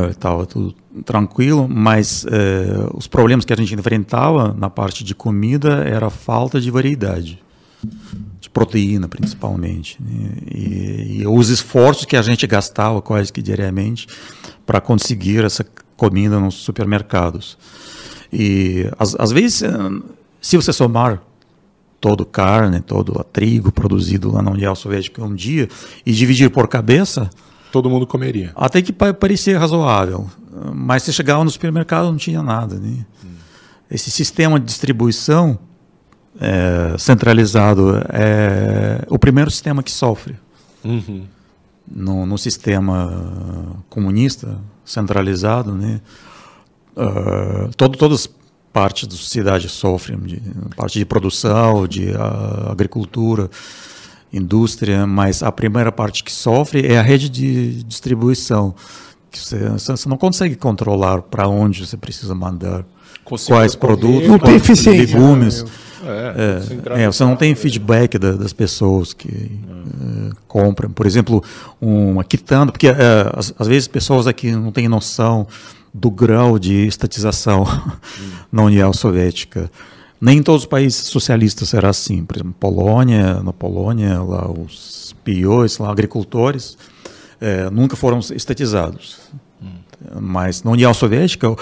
estava 0.09 0.43
uh, 0.43 0.45
tudo 0.45 0.75
tranquilo, 1.05 1.67
mas 1.67 2.23
uh, 2.23 2.95
os 2.95 3.07
problemas 3.07 3.45
que 3.45 3.53
a 3.53 3.55
gente 3.55 3.73
enfrentava 3.75 4.55
na 4.57 4.69
parte 4.69 5.03
de 5.03 5.13
comida 5.13 5.83
era 5.85 6.07
a 6.07 6.09
falta 6.09 6.59
de 6.59 6.71
variedade, 6.71 7.43
de 8.39 8.49
proteína 8.49 9.07
principalmente, 9.07 10.01
né, 10.01 10.31
e, 10.51 11.21
e 11.21 11.27
os 11.27 11.49
esforços 11.49 12.05
que 12.05 12.15
a 12.15 12.21
gente 12.21 12.47
gastava 12.47 13.01
quase 13.01 13.31
que 13.31 13.41
diariamente 13.41 14.07
para 14.65 14.81
conseguir 14.81 15.43
essa 15.43 15.65
comida 15.95 16.39
nos 16.39 16.55
supermercados. 16.55 17.57
E 18.31 18.89
às, 18.97 19.15
às 19.15 19.31
vezes, 19.31 19.63
eh, 19.63 19.69
se 20.41 20.57
você 20.57 20.73
somar 20.73 21.21
todo 22.01 22.25
carne, 22.25 22.81
todo 22.81 23.23
trigo 23.31 23.71
produzido 23.71 24.31
lá 24.31 24.41
na 24.41 24.51
União 24.51 24.75
Soviética 24.75 25.23
um 25.23 25.33
dia 25.33 25.69
e 26.05 26.11
dividir 26.11 26.49
por 26.49 26.67
cabeça, 26.67 27.29
todo 27.75 27.89
mundo 27.89 28.07
comeria. 28.07 28.53
Até 28.55 28.81
que 28.81 28.93
parecia 28.93 29.59
razoável, 29.59 30.29
mas 30.73 31.03
se 31.03 31.11
chegava 31.11 31.43
no 31.43 31.49
supermercado 31.49 32.05
não 32.05 32.15
tinha 32.15 32.41
nada. 32.41 32.75
Né? 32.75 33.05
Hum. 33.21 33.29
Esse 33.91 34.09
sistema 34.09 34.57
de 34.57 34.65
distribuição 34.65 35.59
é, 36.39 36.95
centralizado 36.97 37.97
é 38.13 39.03
o 39.09 39.19
primeiro 39.19 39.51
sistema 39.51 39.83
que 39.83 39.91
sofre. 39.91 40.37
Uhum. 40.85 41.25
No, 41.85 42.25
no 42.25 42.37
sistema 42.37 43.83
comunista, 43.89 44.57
centralizado, 44.85 45.73
né? 45.73 45.99
Uh, 46.95 47.69
todo, 47.75 47.97
todas 47.97 48.21
as 48.21 48.29
partes 48.71 49.05
da 49.05 49.15
sociedade 49.15 49.67
sofrem, 49.67 50.17
de, 50.19 50.41
parte 50.77 50.97
de 50.97 51.05
produção, 51.05 51.85
de 51.85 52.09
uh, 52.11 52.71
agricultura, 52.71 53.49
indústria, 54.37 55.07
mas 55.07 55.41
a 55.41 55.51
primeira 55.51 55.91
parte 55.91 56.23
que 56.23 56.31
sofre 56.31 56.85
é 56.85 56.97
a 56.97 57.01
rede 57.01 57.29
de 57.29 57.83
distribuição. 57.83 58.75
Que 59.31 59.39
você, 59.39 59.69
você 59.69 60.09
não 60.09 60.17
consegue 60.17 60.55
controlar 60.55 61.21
para 61.21 61.47
onde 61.47 61.85
você 61.85 61.97
precisa 61.97 62.33
mandar 62.33 62.85
quais 63.47 63.75
produtos, 63.75 64.27
não 64.27 64.39
tem 64.39 64.55
eficiência. 64.55 65.17
legumes. 65.17 65.65
É, 66.05 66.61
é, 66.93 67.03
é, 67.03 67.07
você 67.07 67.23
não 67.23 67.35
tem 67.35 67.55
feedback 67.55 68.19
da, 68.19 68.33
das 68.33 68.53
pessoas 68.53 69.11
que 69.11 69.27
é. 69.27 70.35
compram. 70.47 70.89
Por 70.91 71.05
exemplo, 71.05 71.43
uma 71.81 72.23
quitanda, 72.23 72.71
porque 72.71 72.87
é, 72.87 72.93
às, 73.33 73.53
às, 73.57 73.67
vezes 73.67 73.87
pessoas 73.87 74.27
aqui 74.27 74.51
não 74.51 74.71
têm 74.71 74.87
noção 74.87 75.47
do 75.91 76.11
grau 76.11 76.59
de 76.59 76.85
estatização 76.85 77.63
hum. 77.63 78.31
na 78.51 78.63
União 78.63 78.93
Soviética. 78.93 79.71
Nem 80.19 80.39
em 80.39 80.43
todos 80.43 80.63
os 80.63 80.67
países 80.67 81.07
socialistas 81.07 81.69
será 81.69 81.89
assim. 81.89 82.23
Por 82.23 82.37
exemplo, 82.37 82.55
Polônia, 82.59 83.41
na 83.43 83.53
Polônia, 83.53 84.21
lá 84.21 84.49
os 84.49 85.15
piões, 85.23 85.77
lá 85.77 85.91
agricultores, 85.91 86.77
é, 87.39 87.69
nunca 87.69 87.95
foram 87.95 88.19
estatizados. 88.19 89.19
Hum. 89.61 89.67
Mas 90.21 90.63
na 90.63 90.71
União 90.71 90.93
Soviética, 90.93 91.49
o, 91.49 91.57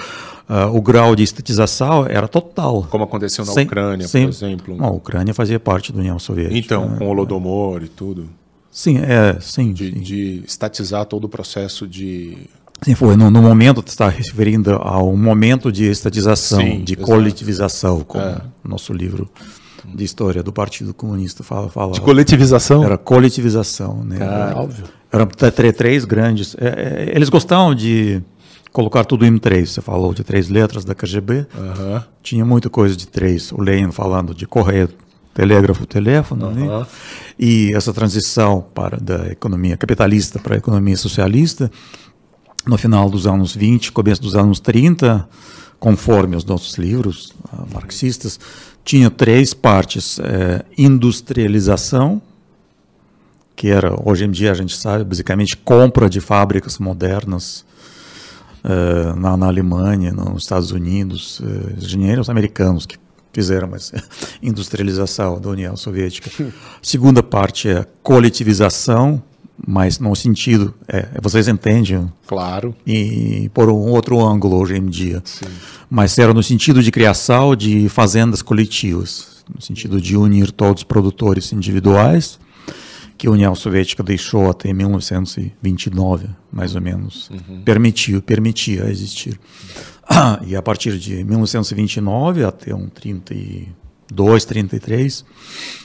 o, 0.73 0.81
grau 0.81 1.15
de 1.15 1.23
estatização 1.23 2.05
era 2.05 2.27
total. 2.27 2.87
Como 2.89 3.03
aconteceu 3.03 3.45
na 3.45 3.51
sem, 3.51 3.65
Ucrânia, 3.65 4.07
sem, 4.07 4.23
por 4.23 4.29
exemplo. 4.29 4.77
Não, 4.77 4.85
a 4.85 4.91
Ucrânia 4.91 5.33
fazia 5.33 5.59
parte 5.59 5.91
da 5.91 5.99
União 5.99 6.19
Soviética. 6.19 6.57
Então, 6.57 6.89
né? 6.89 6.97
com 6.97 7.05
o 7.05 7.09
Holodomor 7.09 7.83
e 7.83 7.87
tudo. 7.87 8.29
Sim, 8.69 8.97
é, 8.99 9.39
sim. 9.39 9.71
De, 9.71 9.91
sim. 9.91 9.99
de 9.99 10.43
estatizar 10.45 11.05
todo 11.05 11.25
o 11.25 11.29
processo 11.29 11.87
de 11.87 12.49
Sim, 12.83 12.95
foi 12.95 13.15
no, 13.15 13.29
no 13.29 13.41
momento, 13.41 13.81
você 13.81 13.89
está 13.89 14.09
referindo 14.09 14.73
ao 14.75 15.15
momento 15.15 15.71
de 15.71 15.85
estatização, 15.85 16.59
Sim, 16.59 16.83
de 16.83 16.93
exato. 16.93 17.07
coletivização, 17.07 18.01
como 18.01 18.23
é. 18.23 18.41
nosso 18.63 18.93
livro 18.93 19.29
de 19.85 20.03
história 20.03 20.41
do 20.41 20.51
Partido 20.51 20.93
Comunista 20.93 21.43
fala. 21.43 21.69
fala 21.69 21.93
de 21.93 22.01
coletivização? 22.01 22.83
Era 22.83 22.97
coletivização, 22.97 24.03
né? 24.03 24.17
Cara, 24.17 24.55
óbvio. 24.57 24.85
Eram 25.11 25.27
três 25.27 26.05
grandes. 26.05 26.55
É, 26.59 26.67
é, 27.11 27.11
eles 27.15 27.29
gostavam 27.29 27.75
de 27.75 28.21
colocar 28.71 29.05
tudo 29.05 29.25
em 29.25 29.37
três. 29.37 29.71
Você 29.71 29.81
falou 29.81 30.13
de 30.13 30.23
três 30.23 30.49
letras 30.49 30.83
da 30.83 30.95
KGB. 30.95 31.45
Uhum. 31.55 32.01
Tinha 32.23 32.43
muita 32.43 32.69
coisa 32.69 32.95
de 32.95 33.07
três. 33.07 33.51
O 33.51 33.61
Lenin 33.61 33.91
falando 33.91 34.33
de 34.33 34.47
correio, 34.47 34.89
telégrafo, 35.33 35.85
teléfono. 35.85 36.47
Uhum. 36.47 36.79
Né? 36.79 36.85
E 37.37 37.71
essa 37.75 37.93
transição 37.93 38.65
para 38.73 38.97
da 38.97 39.27
economia 39.27 39.77
capitalista 39.77 40.39
para 40.39 40.55
a 40.55 40.57
economia 40.57 40.97
socialista 40.97 41.71
no 42.65 42.77
final 42.77 43.09
dos 43.09 43.27
anos 43.27 43.55
20, 43.55 43.91
começo 43.91 44.21
dos 44.21 44.35
anos 44.35 44.59
30, 44.59 45.27
conforme 45.79 46.35
os 46.35 46.45
nossos 46.45 46.77
livros 46.77 47.33
uh, 47.51 47.67
marxistas, 47.73 48.39
tinha 48.83 49.09
três 49.09 49.53
partes: 49.53 50.19
é, 50.19 50.65
industrialização, 50.77 52.21
que 53.55 53.67
era, 53.69 53.95
hoje 54.03 54.25
em 54.25 54.31
dia 54.31 54.51
a 54.51 54.55
gente 54.55 54.75
sabe, 54.75 55.03
basicamente 55.03 55.55
compra 55.57 56.09
de 56.09 56.19
fábricas 56.19 56.77
modernas 56.79 57.65
uh, 58.63 59.15
na, 59.17 59.37
na, 59.37 59.47
Alemanha, 59.47 60.11
nos 60.11 60.43
Estados 60.43 60.71
Unidos, 60.71 61.39
uh, 61.39 61.73
engenheiros 61.77 62.29
americanos 62.29 62.85
que 62.85 62.97
fizeram 63.31 63.73
essa 63.75 64.01
industrialização 64.41 65.39
da 65.39 65.49
União 65.49 65.75
Soviética. 65.75 66.29
Segunda 66.81 67.23
parte 67.23 67.69
é 67.69 67.85
coletivização, 68.01 69.21
mas 69.65 69.99
no 69.99 70.15
sentido, 70.15 70.73
é, 70.87 71.07
vocês 71.21 71.47
entendem? 71.47 72.11
Claro. 72.25 72.75
E 72.85 73.49
por 73.53 73.69
um 73.69 73.91
outro 73.91 74.19
ângulo 74.25 74.57
hoje 74.57 74.75
em 74.75 74.85
dia. 74.85 75.21
Sim. 75.23 75.45
Mas 75.89 76.17
era 76.17 76.33
no 76.33 76.41
sentido 76.41 76.81
de 76.81 76.91
criação 76.91 77.55
de 77.55 77.87
fazendas 77.89 78.41
coletivas, 78.41 79.43
no 79.53 79.61
sentido 79.61 80.01
de 80.01 80.17
unir 80.17 80.51
todos 80.51 80.81
os 80.81 80.83
produtores 80.83 81.51
individuais, 81.53 82.39
que 83.17 83.27
a 83.27 83.31
União 83.31 83.53
Soviética 83.53 84.01
deixou 84.01 84.49
até 84.49 84.73
1929, 84.73 86.27
mais 86.51 86.75
ou 86.75 86.81
menos. 86.81 87.29
Uhum. 87.29 87.61
Permitiu, 87.61 88.21
permitia 88.21 88.89
existir. 88.89 89.39
e 90.45 90.55
a 90.55 90.61
partir 90.61 90.97
de 90.97 91.23
1929 91.23 92.43
até 92.43 92.75
um 92.75 92.89
32, 92.89 93.67
33 94.45 95.25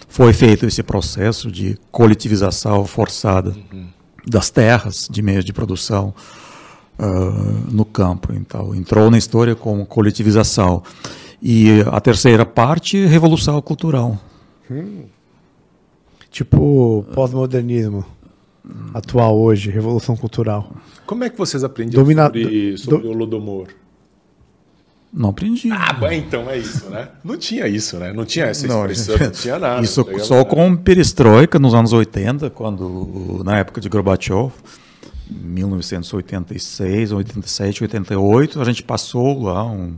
foi 0.09 0.33
feito 0.33 0.66
esse 0.66 0.83
processo 0.83 1.51
de 1.51 1.79
coletivização 1.91 2.85
forçada 2.85 3.51
uhum. 3.72 3.87
das 4.26 4.51
terras 4.51 5.09
de 5.11 5.22
meios 5.22 5.45
de 5.45 5.53
produção 5.53 6.14
uh, 6.99 7.72
no 7.72 7.85
campo. 7.85 8.33
Então, 8.33 8.74
entrou 8.74 9.11
na 9.11 9.18
história 9.18 9.55
como 9.55 9.87
coletivização. 9.87 10.83
E 11.41 11.83
a 11.87 12.01
terceira 12.01 12.45
parte, 12.45 13.05
revolução 13.07 13.61
cultural. 13.62 14.18
Hum. 14.70 15.05
Tipo 16.31 17.07
pós-modernismo 17.14 18.05
atual 18.93 19.39
hoje, 19.39 19.70
revolução 19.70 20.16
cultural. 20.16 20.72
Como 21.07 21.24
é 21.24 21.31
que 21.31 21.39
vocês 21.39 21.64
aprenderam 21.64 22.03
Domina... 22.03 22.24
sobre, 22.24 22.76
sobre 22.76 23.03
do... 23.03 23.11
o 23.11 23.12
Lodomor? 23.12 23.68
Não 25.13 25.31
aprendi. 25.31 25.71
Ah, 25.73 25.93
bom, 25.93 26.11
então 26.11 26.51
é 26.51 26.59
isso, 26.59 26.91
né? 26.91 27.09
Não 27.25 27.37
tinha 27.37 27.67
isso, 27.67 27.97
né? 27.97 28.13
Não 28.13 28.27
tinha 28.27 28.47
essa 28.47 28.67
expressão, 28.67 29.17
não, 29.17 29.25
não 29.27 29.33
tinha 29.33 29.59
nada. 29.61 29.83
Isso 29.83 30.05
tá 30.05 30.19
só 30.19 30.45
com 30.45 30.77
perestroika 30.77 31.59
nos 31.59 31.75
anos 31.75 31.93
80, 31.93 32.51
quando, 32.51 33.43
na 33.45 33.59
época 33.59 33.81
de 33.81 33.89
Gorbachev, 33.89 34.53
1986, 35.31 37.13
87, 37.13 37.83
88, 37.85 38.61
a 38.61 38.65
gente 38.65 38.83
passou 38.83 39.45
lá 39.45 39.65
um, 39.65 39.95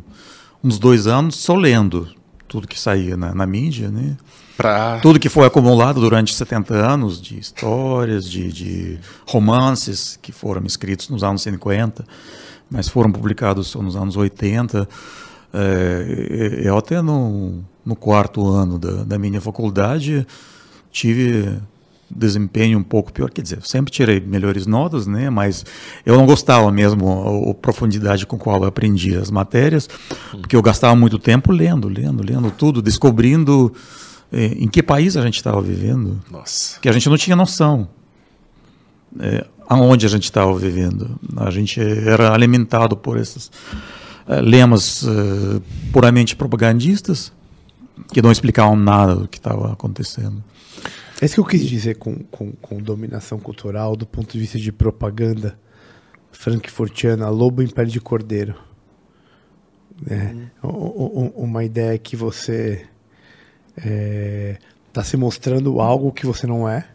uns 0.62 0.78
dois 0.78 1.06
anos 1.06 1.36
só 1.36 1.54
lendo 1.54 2.08
tudo 2.46 2.66
que 2.66 2.78
saía 2.78 3.16
na, 3.16 3.34
na 3.34 3.46
mídia, 3.46 3.90
né? 3.90 4.16
Pra... 4.56 4.98
Tudo 5.00 5.18
que 5.18 5.28
foi 5.28 5.46
acumulado 5.46 6.00
durante 6.00 6.34
70 6.34 6.74
anos 6.74 7.20
de 7.20 7.38
histórias, 7.38 8.28
de, 8.28 8.52
de 8.52 8.98
romances 9.26 10.18
que 10.20 10.32
foram 10.32 10.66
escritos 10.66 11.08
nos 11.08 11.24
anos 11.24 11.42
50 11.42 12.04
mas 12.70 12.88
foram 12.88 13.10
publicados 13.10 13.74
nos 13.74 13.96
anos 13.96 14.16
80. 14.16 14.88
É, 15.52 16.60
eu 16.62 16.78
até 16.78 17.02
no, 17.02 17.64
no 17.84 17.96
quarto 17.96 18.46
ano 18.46 18.78
da, 18.78 19.02
da 19.02 19.18
minha 19.18 19.40
faculdade 19.40 20.26
tive 20.92 21.60
desempenho 22.10 22.78
um 22.78 22.82
pouco 22.82 23.12
pior, 23.12 23.30
quer 23.30 23.42
dizer, 23.42 23.58
sempre 23.62 23.92
tirei 23.92 24.20
melhores 24.20 24.66
notas, 24.66 25.06
né, 25.06 25.30
mas 25.30 25.64
eu 26.04 26.16
não 26.16 26.26
gostava 26.26 26.70
mesmo 26.72 27.08
a, 27.08 27.50
a 27.50 27.54
profundidade 27.54 28.26
com 28.26 28.36
qual 28.36 28.62
eu 28.62 28.64
aprendi 28.64 29.16
as 29.16 29.30
matérias, 29.30 29.88
porque 30.30 30.56
eu 30.56 30.62
gastava 30.62 30.96
muito 30.96 31.18
tempo 31.18 31.52
lendo, 31.52 31.88
lendo, 31.88 32.24
lendo 32.24 32.50
tudo, 32.50 32.82
descobrindo 32.82 33.72
eh, 34.32 34.56
em 34.58 34.66
que 34.66 34.82
país 34.82 35.16
a 35.16 35.22
gente 35.22 35.36
estava 35.36 35.60
vivendo, 35.62 36.20
Nossa. 36.30 36.80
que 36.80 36.88
a 36.88 36.92
gente 36.92 37.08
não 37.08 37.16
tinha 37.16 37.36
noção. 37.36 37.88
É, 39.20 39.46
aonde 39.70 40.04
a 40.04 40.08
gente 40.08 40.24
estava 40.24 40.52
vivendo. 40.58 41.16
A 41.36 41.48
gente 41.48 41.80
era 41.80 42.34
alimentado 42.34 42.96
por 42.96 43.16
esses 43.16 43.46
uh, 44.26 44.40
lemas 44.42 45.02
uh, 45.02 45.62
puramente 45.92 46.34
propagandistas 46.34 47.32
que 48.12 48.20
não 48.20 48.32
explicavam 48.32 48.74
nada 48.74 49.14
do 49.14 49.28
que 49.28 49.38
estava 49.38 49.72
acontecendo. 49.72 50.42
É 51.22 51.24
isso 51.24 51.34
que 51.34 51.40
eu 51.40 51.44
quis 51.44 51.64
dizer 51.64 51.98
com, 51.98 52.16
com, 52.16 52.50
com, 52.50 52.82
dominação 52.82 53.38
cultural 53.38 53.94
do 53.94 54.06
ponto 54.06 54.32
de 54.32 54.40
vista 54.40 54.58
de 54.58 54.72
propaganda 54.72 55.56
frankfurtiana, 56.32 57.28
lobo 57.28 57.62
em 57.62 57.68
pele 57.68 57.92
de 57.92 58.00
cordeiro. 58.00 58.56
É, 60.08 60.34
uhum. 60.66 61.28
Uma 61.36 61.62
ideia 61.62 61.96
que 61.96 62.16
você 62.16 62.86
está 63.76 63.88
é, 63.88 64.58
tá 64.92 65.04
se 65.04 65.16
mostrando 65.16 65.80
algo 65.80 66.10
que 66.10 66.26
você 66.26 66.46
não 66.46 66.68
é 66.68 66.88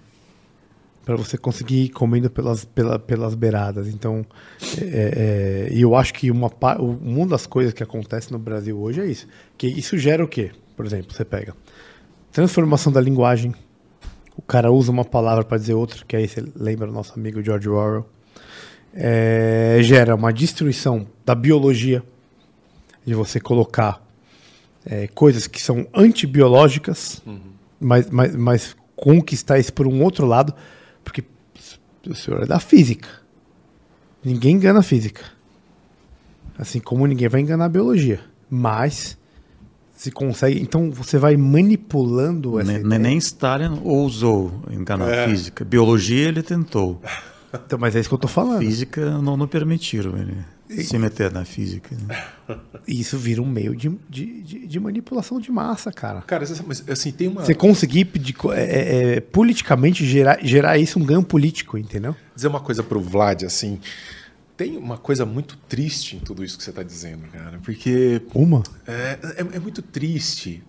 para 1.05 1.15
você 1.15 1.37
conseguir 1.37 1.83
ir 1.83 1.89
comendo 1.89 2.29
pelas, 2.29 2.65
pela, 2.65 2.97
pelas 2.97 3.35
beiradas. 3.35 3.87
Então, 3.87 4.25
é, 4.81 5.69
é, 5.69 5.73
eu 5.73 5.95
acho 5.95 6.13
que 6.13 6.31
uma, 6.31 6.51
uma 6.79 7.27
das 7.27 7.45
coisas 7.45 7.73
que 7.73 7.83
acontece 7.83 8.31
no 8.31 8.39
Brasil 8.39 8.77
hoje 8.77 9.01
é 9.01 9.05
isso. 9.05 9.27
Que 9.57 9.67
isso 9.67 9.97
gera 9.97 10.23
o 10.23 10.27
quê? 10.27 10.51
Por 10.75 10.85
exemplo, 10.85 11.13
você 11.13 11.23
pega 11.23 11.53
transformação 12.35 12.91
da 12.91 12.99
linguagem. 12.99 13.55
O 14.35 14.41
cara 14.41 14.69
usa 14.69 14.91
uma 14.91 15.05
palavra 15.05 15.45
para 15.45 15.57
dizer 15.57 15.73
outra, 15.73 16.03
que 16.05 16.17
aí 16.17 16.27
você 16.27 16.43
lembra 16.53 16.89
o 16.89 16.91
nosso 16.91 17.13
amigo 17.13 17.41
George 17.41 17.69
Orwell. 17.69 18.05
É, 18.93 19.77
gera 19.81 20.13
uma 20.15 20.33
destruição 20.33 21.07
da 21.25 21.33
biologia, 21.33 22.03
de 23.05 23.13
você 23.13 23.39
colocar 23.39 24.05
é, 24.85 25.07
coisas 25.07 25.47
que 25.47 25.61
são 25.61 25.87
antibiológicas, 25.93 27.21
uhum. 27.25 27.39
mas, 27.79 28.09
mas, 28.09 28.35
mas 28.35 28.75
conquistar 28.97 29.57
isso 29.57 29.71
por 29.71 29.87
um 29.87 30.03
outro 30.03 30.25
lado 30.25 30.53
porque 31.05 31.23
o 32.09 32.13
senhor 32.13 32.43
é 32.43 32.45
da 32.45 32.59
física. 32.59 33.07
Ninguém 34.23 34.55
engana 34.55 34.79
a 34.79 34.83
física. 34.83 35.23
Assim 36.57 36.79
como 36.79 37.05
ninguém 37.05 37.29
vai 37.29 37.41
enganar 37.41 37.65
a 37.65 37.69
biologia. 37.69 38.19
Mas 38.49 39.17
se 39.95 40.11
consegue. 40.11 40.59
Então 40.59 40.91
você 40.91 41.17
vai 41.17 41.37
manipulando 41.37 42.59
essa. 42.59 42.79
Nem, 42.79 42.99
nem 42.99 43.17
Stalin 43.17 43.79
ousou 43.83 44.63
enganar 44.71 45.09
é. 45.09 45.25
a 45.25 45.29
física. 45.29 45.63
Biologia 45.63 46.27
ele 46.27 46.43
tentou. 46.43 47.01
Então, 47.53 47.79
mas 47.79 47.95
é 47.95 48.01
isso 48.01 48.09
que 48.09 48.15
eu 48.15 48.19
tô 48.19 48.27
falando. 48.27 48.59
Física 48.59 49.17
não, 49.21 49.37
não 49.37 49.47
permitiram 49.47 50.17
ele 50.17 50.35
se 50.69 50.97
meter 50.97 51.31
na 51.31 51.45
física. 51.45 51.95
Né? 51.95 52.23
Isso 52.87 53.17
vira 53.17 53.41
um 53.41 53.45
meio 53.45 53.75
de, 53.75 53.89
de, 54.09 54.41
de, 54.41 54.67
de, 54.67 54.79
manipulação 54.79 55.39
de 55.39 55.51
massa, 55.51 55.91
cara. 55.91 56.21
Cara, 56.21 56.43
assim, 56.43 57.11
tem 57.11 57.27
uma. 57.27 57.45
Você 57.45 57.53
conseguir 57.53 58.09
é, 58.53 58.61
é, 58.61 59.15
é, 59.15 59.21
politicamente 59.21 60.05
gerar, 60.05 60.39
gerar 60.43 60.77
isso 60.77 60.99
um 60.99 61.05
ganho 61.05 61.23
político, 61.23 61.77
entendeu? 61.77 62.15
Dizer 62.35 62.47
uma 62.47 62.59
coisa 62.59 62.83
pro 62.83 62.99
Vlad, 62.99 63.43
assim. 63.43 63.79
Tem 64.57 64.77
uma 64.77 64.97
coisa 64.97 65.25
muito 65.25 65.57
triste 65.67 66.15
em 66.15 66.19
tudo 66.19 66.43
isso 66.43 66.57
que 66.57 66.63
você 66.63 66.69
está 66.69 66.81
dizendo, 66.81 67.27
cara. 67.27 67.59
Porque. 67.63 68.21
Uma? 68.33 68.63
É, 68.87 69.19
é, 69.37 69.57
é, 69.57 69.59
muito 69.59 69.81
triste. 69.81 70.63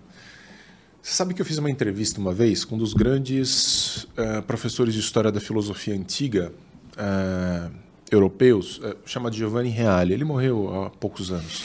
Você 1.01 1.15
sabe 1.15 1.35
que 1.35 1.41
eu 1.41 1.47
fiz 1.47 1.57
uma 1.59 1.71
entrevista 1.71 2.21
uma 2.21 2.35
vez 2.35 2.65
com 2.65 2.75
um 2.75 2.79
dos 2.79 2.93
grandes 2.93 4.05
uh, 4.05 4.43
professores 4.45 4.93
de 4.93 5.01
história 5.01 5.31
da 5.31 5.41
filosofia 5.41 5.95
antiga. 5.95 6.53
Uh, 6.95 7.86
europeus, 8.11 8.81
é, 8.83 8.97
chamado 9.05 9.35
Giovanni 9.35 9.71
Reale. 9.71 10.13
Ele 10.15 10.25
morreu 10.25 10.85
há 10.85 10.91
poucos 10.91 11.31
anos. 11.31 11.63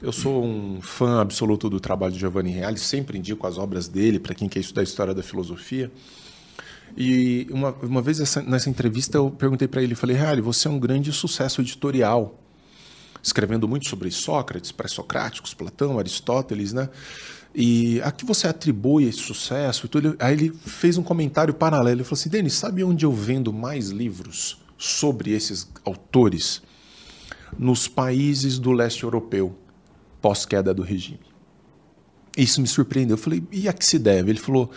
Eu 0.00 0.12
sou 0.12 0.44
um 0.44 0.80
fã 0.80 1.20
absoluto 1.20 1.68
do 1.68 1.80
trabalho 1.80 2.12
de 2.12 2.20
Giovanni 2.20 2.50
Reale, 2.50 2.78
sempre 2.78 3.18
indico 3.18 3.46
as 3.46 3.58
obras 3.58 3.88
dele 3.88 4.20
para 4.20 4.34
quem 4.34 4.48
quer 4.48 4.60
estudar 4.60 4.82
a 4.82 4.84
história 4.84 5.14
da 5.14 5.22
filosofia. 5.22 5.90
E 6.96 7.46
uma, 7.50 7.72
uma 7.82 8.00
vez 8.00 8.20
essa, 8.20 8.40
nessa 8.42 8.70
entrevista 8.70 9.18
eu 9.18 9.30
perguntei 9.30 9.66
para 9.66 9.82
ele, 9.82 9.94
falei, 9.94 10.16
Reale, 10.16 10.40
você 10.40 10.68
é 10.68 10.70
um 10.70 10.78
grande 10.78 11.12
sucesso 11.12 11.60
editorial, 11.60 12.38
escrevendo 13.20 13.66
muito 13.66 13.88
sobre 13.88 14.10
Sócrates, 14.10 14.70
pré-socráticos, 14.70 15.52
Platão, 15.52 15.98
Aristóteles, 15.98 16.72
né? 16.72 16.88
E 17.54 18.00
a 18.02 18.12
que 18.12 18.24
você 18.24 18.46
atribui 18.46 19.04
esse 19.04 19.18
sucesso? 19.18 19.90
Aí 20.20 20.32
ele 20.32 20.50
fez 20.50 20.96
um 20.96 21.02
comentário 21.02 21.52
paralelo. 21.52 21.96
Ele 21.96 22.04
falou 22.04 22.20
assim: 22.20 22.28
Denis, 22.28 22.52
sabe 22.52 22.84
onde 22.84 23.04
eu 23.04 23.10
vendo 23.10 23.52
mais 23.52 23.88
livros 23.88 24.58
sobre 24.78 25.32
esses 25.32 25.68
autores? 25.84 26.62
Nos 27.58 27.88
países 27.88 28.58
do 28.58 28.72
leste 28.72 29.02
europeu, 29.02 29.58
pós-queda 30.22 30.72
do 30.72 30.82
regime. 30.82 31.20
Isso 32.36 32.60
me 32.60 32.68
surpreendeu. 32.68 33.14
Eu 33.14 33.20
falei: 33.20 33.42
e 33.50 33.68
a 33.68 33.72
que 33.72 33.84
se 33.84 33.98
deve? 33.98 34.30
Ele 34.30 34.38
falou: 34.38 34.70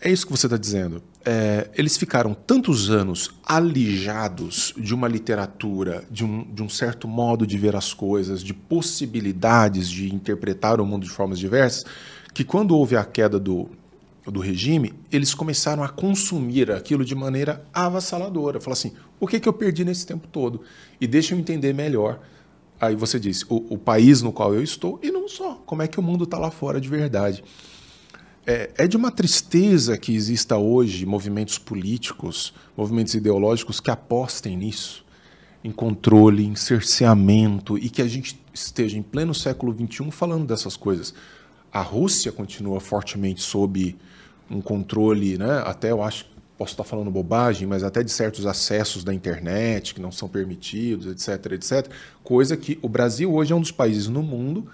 é 0.00 0.10
isso 0.10 0.26
que 0.26 0.32
você 0.32 0.46
está 0.46 0.56
dizendo. 0.56 1.02
É, 1.24 1.68
eles 1.74 1.98
ficaram 1.98 2.32
tantos 2.32 2.90
anos 2.90 3.30
alijados 3.44 4.72
de 4.76 4.94
uma 4.94 5.06
literatura, 5.06 6.04
de 6.10 6.24
um, 6.24 6.42
de 6.50 6.62
um 6.62 6.68
certo 6.68 7.06
modo 7.06 7.46
de 7.46 7.58
ver 7.58 7.76
as 7.76 7.92
coisas, 7.92 8.42
de 8.42 8.54
possibilidades 8.54 9.90
de 9.90 10.12
interpretar 10.12 10.80
o 10.80 10.86
mundo 10.86 11.04
de 11.04 11.10
formas 11.10 11.38
diversas, 11.38 11.84
que 12.32 12.42
quando 12.42 12.74
houve 12.74 12.96
a 12.96 13.04
queda 13.04 13.38
do, 13.38 13.68
do 14.26 14.40
regime, 14.40 14.92
eles 15.10 15.32
começaram 15.32 15.82
a 15.82 15.88
consumir 15.88 16.70
aquilo 16.70 17.04
de 17.04 17.14
maneira 17.14 17.64
avassaladora. 17.72 18.60
Falar 18.60 18.74
assim: 18.74 18.92
o 19.18 19.26
que, 19.26 19.40
que 19.40 19.48
eu 19.48 19.52
perdi 19.52 19.84
nesse 19.84 20.06
tempo 20.06 20.26
todo? 20.28 20.62
E 21.00 21.06
deixa 21.06 21.34
eu 21.34 21.38
entender 21.38 21.72
melhor. 21.72 22.20
Aí 22.80 22.96
você 22.96 23.20
disse: 23.20 23.44
o, 23.48 23.74
o 23.74 23.78
país 23.78 24.22
no 24.22 24.32
qual 24.32 24.54
eu 24.54 24.62
estou, 24.62 24.98
e 25.02 25.10
não 25.10 25.28
só, 25.28 25.54
como 25.66 25.82
é 25.82 25.88
que 25.88 26.00
o 26.00 26.02
mundo 26.02 26.24
está 26.24 26.38
lá 26.38 26.50
fora 26.50 26.80
de 26.80 26.88
verdade. 26.88 27.44
É, 28.46 28.70
é 28.78 28.88
de 28.88 28.96
uma 28.96 29.10
tristeza 29.10 29.98
que 29.98 30.14
exista 30.14 30.56
hoje 30.56 31.04
movimentos 31.04 31.58
políticos, 31.58 32.54
movimentos 32.76 33.14
ideológicos 33.14 33.80
que 33.80 33.90
apostem 33.90 34.56
nisso, 34.56 35.04
em 35.62 35.70
controle, 35.70 36.44
em 36.44 36.54
cerceamento, 36.54 37.76
e 37.76 37.90
que 37.90 38.00
a 38.00 38.08
gente 38.08 38.40
esteja 38.52 38.96
em 38.96 39.02
pleno 39.02 39.34
século 39.34 39.74
XXI 39.74 40.10
falando 40.10 40.46
dessas 40.46 40.76
coisas. 40.76 41.14
A 41.72 41.82
Rússia 41.82 42.32
continua 42.32 42.80
fortemente 42.80 43.42
sob 43.42 43.96
um 44.50 44.60
controle, 44.60 45.38
né? 45.38 45.62
até 45.64 45.90
eu 45.90 46.02
acho, 46.02 46.26
posso 46.58 46.72
estar 46.72 46.84
falando 46.84 47.10
bobagem, 47.10 47.66
mas 47.66 47.82
até 47.82 48.02
de 48.02 48.10
certos 48.10 48.44
acessos 48.46 49.04
da 49.04 49.14
internet 49.14 49.94
que 49.94 50.00
não 50.00 50.12
são 50.12 50.28
permitidos, 50.28 51.06
etc, 51.06 51.52
etc. 51.52 51.90
Coisa 52.22 52.56
que 52.56 52.78
o 52.82 52.88
Brasil 52.88 53.32
hoje 53.32 53.52
é 53.52 53.56
um 53.56 53.60
dos 53.60 53.72
países 53.72 54.08
no 54.08 54.22
mundo 54.22 54.66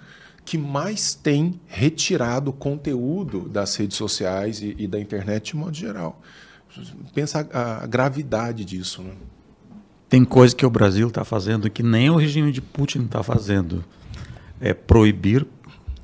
que 0.43 0.57
mais 0.57 1.13
tem 1.13 1.59
retirado 1.67 2.53
conteúdo 2.53 3.49
das 3.49 3.75
redes 3.75 3.97
sociais 3.97 4.61
e, 4.61 4.75
e 4.79 4.87
da 4.87 4.97
internet 4.97 5.51
de 5.51 5.57
modo 5.57 5.75
geral. 5.75 6.21
Pensa 7.13 7.45
a, 7.51 7.83
a 7.83 7.87
gravidade 7.87 8.63
disso. 8.63 9.01
Né? 9.01 9.11
Tem 10.07 10.23
coisa 10.23 10.55
que 10.55 10.65
o 10.65 10.69
Brasil 10.69 11.09
está 11.09 11.25
fazendo 11.25 11.69
que 11.69 11.83
nem 11.83 12.09
o 12.09 12.15
regime 12.15 12.51
de 12.53 12.61
Putin 12.61 13.03
está 13.03 13.21
fazendo. 13.21 13.83
É 14.61 14.73
proibir. 14.73 15.45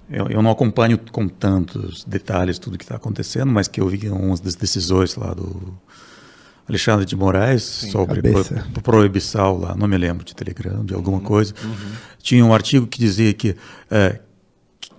Eu, 0.09 0.27
eu, 0.27 0.41
não 0.41 0.51
acompanho 0.51 0.97
com 1.11 1.27
tantos 1.27 2.03
detalhes 2.03 2.59
tudo 2.59 2.77
que 2.77 2.83
está 2.83 2.95
acontecendo, 2.95 3.51
mas 3.51 3.67
que 3.67 3.81
eu 3.81 3.87
vi 3.87 4.09
umas 4.09 4.39
das 4.39 4.55
decisões 4.55 5.15
lá 5.15 5.33
do 5.33 5.73
Alexandre 6.67 7.05
de 7.05 7.15
Moraes 7.15 7.63
Sim, 7.63 7.91
sobre 7.91 8.21
pro, 8.21 8.81
proibição 8.81 9.57
lá, 9.57 9.75
não 9.75 9.87
me 9.87 9.97
lembro 9.97 10.23
de 10.23 10.35
Telegram, 10.35 10.83
de 10.85 10.93
alguma 10.93 11.17
uhum, 11.17 11.23
coisa. 11.23 11.53
Uhum. 11.63 11.91
Tinha 12.19 12.45
um 12.45 12.53
artigo 12.53 12.87
que 12.87 12.99
dizia 12.99 13.33
que 13.33 13.55
é, 13.89 14.19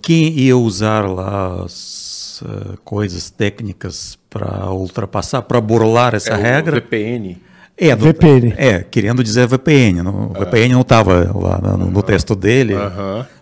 quem 0.02 0.38
ia 0.38 0.56
usar 0.56 1.08
lá 1.08 1.64
as 1.64 2.42
uh, 2.42 2.76
coisas 2.84 3.30
técnicas 3.30 4.18
para 4.28 4.70
ultrapassar, 4.70 5.42
para 5.42 5.60
burlar 5.60 6.14
essa 6.14 6.32
é 6.32 6.36
regra. 6.36 6.76
O 6.76 6.80
VPN. 6.80 7.38
É, 7.76 7.94
do, 7.96 8.04
VPN. 8.04 8.54
É, 8.56 8.84
querendo 8.84 9.22
dizer 9.22 9.48
VPN. 9.48 10.02
No, 10.02 10.32
é. 10.34 10.40
VPN 10.40 10.74
não 10.74 10.82
estava 10.82 11.30
lá 11.36 11.76
no, 11.76 11.90
no, 11.90 12.02
texto 12.02 12.36
dele. 12.36 12.74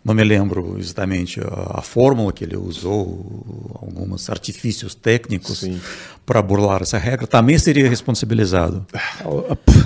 Não 0.02 0.14
me 0.14 0.24
lembro 0.24 0.76
exatamente 0.78 1.40
a, 1.40 1.78
a, 1.78 1.82
fórmula 1.82 2.32
que 2.32 2.44
ele 2.44 2.56
usou, 2.56 3.78
alguns 3.80 4.30
artifícios 4.30 4.94
técnicos 4.94 5.68
para 6.24 6.40
burlar 6.40 6.80
essa 6.80 6.96
regra. 6.96 7.26
Também 7.26 7.58
seria 7.58 7.88
responsabilizado. 7.88 8.86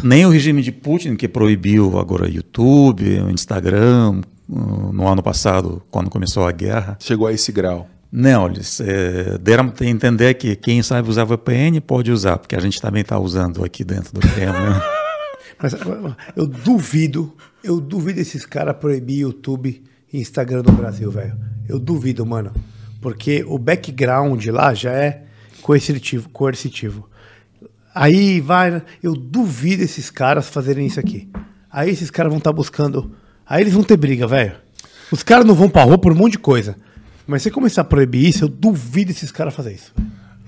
Nem 0.03 0.25
o 0.25 0.31
regime 0.31 0.63
de 0.63 0.71
Putin, 0.71 1.17
que 1.17 1.27
proibiu 1.27 1.99
agora 1.99 2.29
YouTube, 2.29 3.05
Instagram, 3.33 4.21
no 4.49 5.09
ano 5.09 5.23
passado, 5.23 5.83
quando 5.91 6.09
começou 6.09 6.47
a 6.47 6.53
guerra. 6.53 6.97
Chegou 7.01 7.27
a 7.27 7.33
esse 7.33 7.51
grau. 7.51 7.89
Não, 8.19 8.47
eles 8.47 8.81
é, 8.81 9.37
deram 9.37 9.71
a 9.79 9.85
entender 9.85 10.33
que 10.35 10.57
quem 10.57 10.83
sabe 10.83 11.11
usar 11.11 11.25
VPN 11.25 11.83
pode 11.83 12.11
usar, 12.11 12.39
porque 12.39 12.57
a 12.57 12.61
gente 12.61 12.81
também 12.81 13.03
está 13.03 13.19
usando 13.19 13.63
aqui 13.63 13.85
dentro 13.85 14.15
do 14.15 14.21
Kremlin. 14.21 14.81
Mas 15.61 15.75
eu 16.35 16.47
duvido, 16.47 17.37
eu 17.63 17.79
duvido 17.79 18.19
esses 18.19 18.47
caras 18.47 18.77
proibir 18.77 19.21
YouTube 19.21 19.83
e 20.11 20.19
Instagram 20.19 20.63
no 20.63 20.73
Brasil, 20.73 21.11
velho. 21.11 21.37
Eu 21.69 21.79
duvido, 21.79 22.25
mano. 22.25 22.53
Porque 23.03 23.45
o 23.47 23.59
background 23.59 24.47
lá 24.47 24.73
já 24.73 24.93
é 24.93 25.25
coercitivo. 25.61 26.31
coercitivo. 26.31 27.09
Aí 27.95 28.41
vai. 28.41 28.83
Eu 29.03 29.15
duvido 29.15 29.83
esses 29.83 30.11
caras 30.11 30.49
fazerem 30.49 30.87
isso 30.87 31.01
aqui. 31.01 31.29
Aí 31.71 31.91
esses 31.91 32.11
caras 32.11 32.31
vão 32.31 32.39
estar 32.39 32.51
tá 32.51 32.57
buscando 32.57 33.15
Aí 33.49 33.63
eles 33.63 33.75
vão 33.75 33.85
ter 33.85 33.97
briga, 33.97 34.27
velho. 34.27 34.55
Os 35.13 35.23
caras 35.23 35.47
não 35.47 35.55
vão 35.55 35.69
pra 35.69 35.85
rua 35.85 35.97
por 35.97 36.11
um 36.13 36.17
monte 36.17 36.33
de 36.33 36.39
coisa. 36.39 36.77
Mas 37.27 37.43
se 37.43 37.51
começar 37.51 37.81
a 37.83 37.85
proibir 37.85 38.29
isso, 38.29 38.45
eu 38.45 38.49
duvido 38.49 39.11
esses 39.11 39.33
caras 39.33 39.55
fazer 39.55 39.73
isso. 39.73 39.93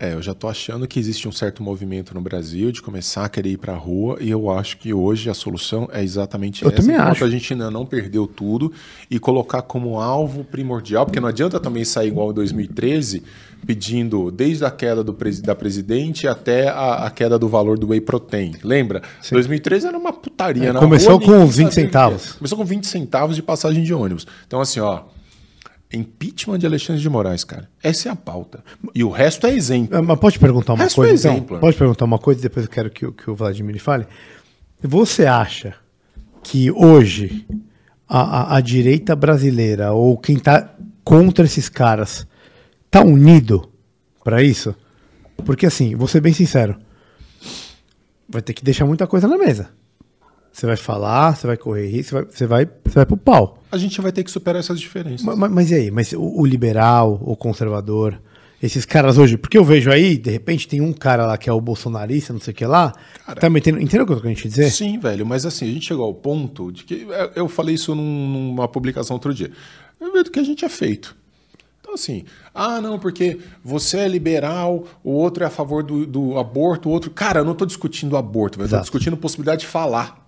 É, 0.00 0.14
eu 0.14 0.22
já 0.22 0.32
tô 0.32 0.46
achando 0.46 0.86
que 0.86 1.00
existe 1.00 1.26
um 1.26 1.32
certo 1.32 1.60
movimento 1.60 2.14
no 2.14 2.20
Brasil 2.20 2.70
de 2.70 2.80
começar 2.80 3.24
a 3.24 3.28
querer 3.28 3.50
ir 3.50 3.56
pra 3.56 3.74
rua 3.74 4.16
e 4.20 4.30
eu 4.30 4.48
acho 4.48 4.78
que 4.78 4.94
hoje 4.94 5.28
a 5.28 5.34
solução 5.34 5.88
é 5.92 6.04
exatamente 6.04 6.62
eu 6.62 6.70
essa. 6.70 6.80
Também 6.80 6.94
acho. 6.94 7.24
a 7.24 7.28
gente 7.28 7.52
ainda 7.52 7.68
não 7.68 7.84
perdeu 7.84 8.24
tudo 8.24 8.72
e 9.10 9.18
colocar 9.18 9.60
como 9.62 10.00
alvo 10.00 10.44
primordial, 10.44 11.04
porque 11.04 11.18
não 11.18 11.28
adianta 11.28 11.58
também 11.58 11.84
sair 11.84 12.08
igual 12.08 12.30
em 12.30 12.34
2013 12.34 13.24
pedindo 13.66 14.30
desde 14.30 14.64
a 14.64 14.70
queda 14.70 15.02
do, 15.02 15.16
da 15.42 15.54
presidente 15.56 16.28
até 16.28 16.68
a, 16.68 17.06
a, 17.06 17.10
queda 17.10 17.36
do 17.36 17.48
valor 17.48 17.76
do 17.76 17.88
whey 17.88 18.00
protein. 18.00 18.54
Lembra? 18.62 19.02
Sim. 19.20 19.34
2013 19.34 19.88
era 19.88 19.98
uma 19.98 20.12
putaria. 20.12 20.70
É, 20.70 20.72
começou 20.74 21.16
rua, 21.18 21.40
com 21.40 21.46
20 21.46 21.72
centavos. 21.72 22.32
Começou 22.34 22.56
com 22.56 22.64
20 22.64 22.86
centavos 22.86 23.34
de 23.34 23.42
passagem 23.42 23.82
de 23.82 23.92
ônibus. 23.92 24.28
Então 24.46 24.60
assim, 24.60 24.78
ó 24.78 25.17
Impeachment 25.92 26.58
de 26.58 26.66
Alexandre 26.66 27.00
de 27.00 27.08
Moraes, 27.08 27.44
cara. 27.44 27.68
Essa 27.82 28.10
é 28.10 28.12
a 28.12 28.16
pauta. 28.16 28.62
E 28.94 29.02
o 29.02 29.10
resto 29.10 29.46
é 29.46 29.54
exemplo. 29.54 29.96
É, 29.96 30.00
mas 30.02 30.18
pode 30.18 30.38
perguntar 30.38 30.74
uma 30.74 30.88
coisa? 30.88 31.10
É 31.10 31.14
exemplo, 31.14 31.44
então? 31.44 31.60
Pode 31.60 31.76
perguntar 31.76 32.04
uma 32.04 32.18
coisa 32.18 32.40
e 32.40 32.42
depois 32.42 32.66
eu 32.66 32.70
quero 32.70 32.90
que, 32.90 33.10
que 33.10 33.30
o 33.30 33.34
Vladimir 33.34 33.80
fale. 33.80 34.06
Você 34.82 35.24
acha 35.24 35.74
que 36.42 36.70
hoje 36.70 37.46
a, 38.06 38.20
a, 38.20 38.56
a 38.56 38.60
direita 38.60 39.16
brasileira 39.16 39.92
ou 39.92 40.16
quem 40.18 40.36
está 40.36 40.74
contra 41.02 41.46
esses 41.46 41.68
caras 41.68 42.26
tá 42.90 43.02
unido 43.02 43.70
para 44.22 44.42
isso? 44.42 44.74
Porque 45.44 45.66
assim, 45.66 45.96
vou 45.96 46.06
ser 46.06 46.20
bem 46.20 46.32
sincero, 46.32 46.76
vai 48.28 48.42
ter 48.42 48.52
que 48.52 48.62
deixar 48.62 48.84
muita 48.84 49.06
coisa 49.06 49.26
na 49.26 49.38
mesa. 49.38 49.70
Você 50.58 50.66
vai 50.66 50.76
falar, 50.76 51.36
você 51.36 51.46
vai 51.46 51.56
correr 51.56 51.86
risco, 51.86 52.10
você 52.10 52.14
vai, 52.16 52.26
você 52.28 52.46
vai, 52.46 52.68
você 52.84 52.94
vai 52.96 53.06
pro 53.06 53.16
pau. 53.16 53.62
A 53.70 53.78
gente 53.78 54.00
vai 54.00 54.10
ter 54.10 54.24
que 54.24 54.30
superar 54.30 54.58
essas 54.58 54.80
diferenças. 54.80 55.22
Mas, 55.22 55.38
mas, 55.38 55.50
mas 55.52 55.70
e 55.70 55.74
aí? 55.76 55.88
Mas 55.88 56.12
o, 56.12 56.20
o, 56.20 56.44
liberal, 56.44 57.16
o 57.24 57.36
conservador, 57.36 58.20
esses 58.60 58.84
caras 58.84 59.18
hoje, 59.18 59.38
porque 59.38 59.56
eu 59.56 59.64
vejo 59.64 59.88
aí, 59.88 60.18
de 60.18 60.32
repente 60.32 60.66
tem 60.66 60.80
um 60.80 60.92
cara 60.92 61.24
lá 61.24 61.38
que 61.38 61.48
é 61.48 61.52
o 61.52 61.60
bolsonarista, 61.60 62.32
não 62.32 62.40
sei 62.40 62.50
o 62.50 62.56
que 62.56 62.66
lá, 62.66 62.92
cara, 63.24 63.40
tá 63.40 63.48
metendo. 63.48 63.80
Entendeu 63.80 64.02
o 64.02 64.06
que 64.06 64.12
eu 64.14 64.16
tô 64.16 64.22
querendo 64.22 64.38
te 64.38 64.48
dizer? 64.48 64.68
Sim, 64.72 64.98
velho, 64.98 65.24
mas 65.24 65.46
assim, 65.46 65.70
a 65.70 65.72
gente 65.72 65.86
chegou 65.86 66.04
ao 66.04 66.14
ponto 66.14 66.72
de 66.72 66.82
que. 66.82 67.06
Eu 67.36 67.48
falei 67.48 67.76
isso 67.76 67.94
num, 67.94 68.28
numa 68.28 68.66
publicação 68.66 69.14
outro 69.14 69.32
dia. 69.32 69.52
Eu 70.00 70.12
vejo 70.12 70.24
que 70.24 70.40
a 70.40 70.44
gente 70.44 70.64
é 70.64 70.68
feito. 70.68 71.14
Então, 71.80 71.94
assim, 71.94 72.24
ah, 72.52 72.80
não, 72.80 72.98
porque 72.98 73.38
você 73.62 73.98
é 73.98 74.08
liberal, 74.08 74.84
o 75.04 75.12
outro 75.12 75.44
é 75.44 75.46
a 75.46 75.50
favor 75.50 75.84
do, 75.84 76.04
do 76.04 76.36
aborto, 76.36 76.88
o 76.88 76.92
outro. 76.92 77.12
Cara, 77.12 77.38
eu 77.38 77.44
não 77.44 77.52
estou 77.52 77.64
discutindo 77.64 78.16
aborto, 78.16 78.58
eu 78.58 78.64
estou 78.64 78.80
discutindo 78.80 79.16
possibilidade 79.16 79.60
de 79.60 79.68
falar 79.68 80.26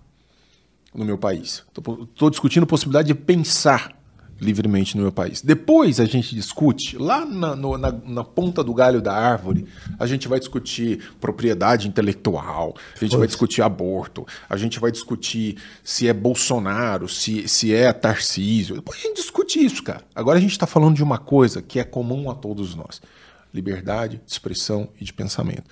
no 0.93 1.05
meu 1.05 1.17
país. 1.17 1.63
Estou 1.77 2.29
discutindo 2.29 2.63
a 2.63 2.67
possibilidade 2.67 3.07
de 3.07 3.15
pensar 3.15 4.01
livremente 4.41 4.97
no 4.97 5.03
meu 5.03 5.11
país. 5.11 5.39
Depois 5.41 5.99
a 5.99 6.05
gente 6.05 6.33
discute, 6.33 6.97
lá 6.97 7.23
na, 7.23 7.55
no, 7.55 7.77
na, 7.77 7.91
na, 7.91 8.23
ponta 8.23 8.63
do 8.63 8.73
galho 8.73 8.99
da 8.99 9.13
árvore, 9.13 9.67
a 9.99 10.07
gente 10.07 10.27
vai 10.27 10.39
discutir 10.39 11.11
propriedade 11.21 11.87
intelectual, 11.87 12.75
a 12.99 13.05
gente 13.05 13.15
vai 13.15 13.27
discutir 13.27 13.61
aborto, 13.61 14.25
a 14.49 14.57
gente 14.57 14.79
vai 14.79 14.91
discutir 14.91 15.57
se 15.83 16.07
é 16.07 16.13
Bolsonaro, 16.13 17.07
se, 17.07 17.47
se 17.47 17.71
é 17.71 17.93
Tarcísio. 17.93 18.75
Depois 18.75 18.97
a 18.97 19.01
gente 19.03 19.17
discute 19.17 19.63
isso, 19.63 19.83
cara. 19.83 20.01
Agora 20.15 20.39
a 20.39 20.41
gente 20.41 20.51
está 20.51 20.65
falando 20.65 20.95
de 20.95 21.03
uma 21.03 21.19
coisa 21.19 21.61
que 21.61 21.79
é 21.79 21.83
comum 21.83 22.31
a 22.31 22.33
todos 22.33 22.73
nós: 22.73 22.99
liberdade 23.53 24.19
de 24.25 24.31
expressão 24.31 24.89
e 24.99 25.05
de 25.05 25.13
pensamento. 25.13 25.65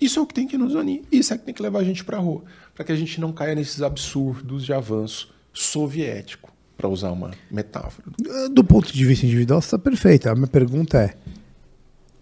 Isso 0.00 0.20
é 0.20 0.22
o 0.22 0.26
que 0.26 0.34
tem 0.34 0.46
que 0.46 0.56
nos 0.56 0.74
unir, 0.74 1.02
isso 1.10 1.32
é 1.32 1.36
o 1.36 1.38
que 1.38 1.44
tem 1.46 1.54
que 1.54 1.62
levar 1.62 1.80
a 1.80 1.84
gente 1.84 2.04
para 2.04 2.16
a 2.16 2.20
rua 2.20 2.44
para 2.74 2.84
que 2.84 2.92
a 2.92 2.96
gente 2.96 3.20
não 3.20 3.32
caia 3.32 3.54
nesses 3.54 3.82
absurdos 3.82 4.64
de 4.64 4.72
avanço 4.72 5.32
soviético. 5.52 6.52
para 6.76 6.88
usar 6.88 7.12
uma 7.12 7.30
metáfora. 7.50 8.08
Do 8.52 8.64
ponto 8.64 8.92
de 8.92 9.04
vista 9.06 9.24
individual, 9.24 9.60
está 9.60 9.78
perfeito. 9.78 10.28
A 10.28 10.34
minha 10.34 10.48
pergunta 10.48 10.98
é: 10.98 11.14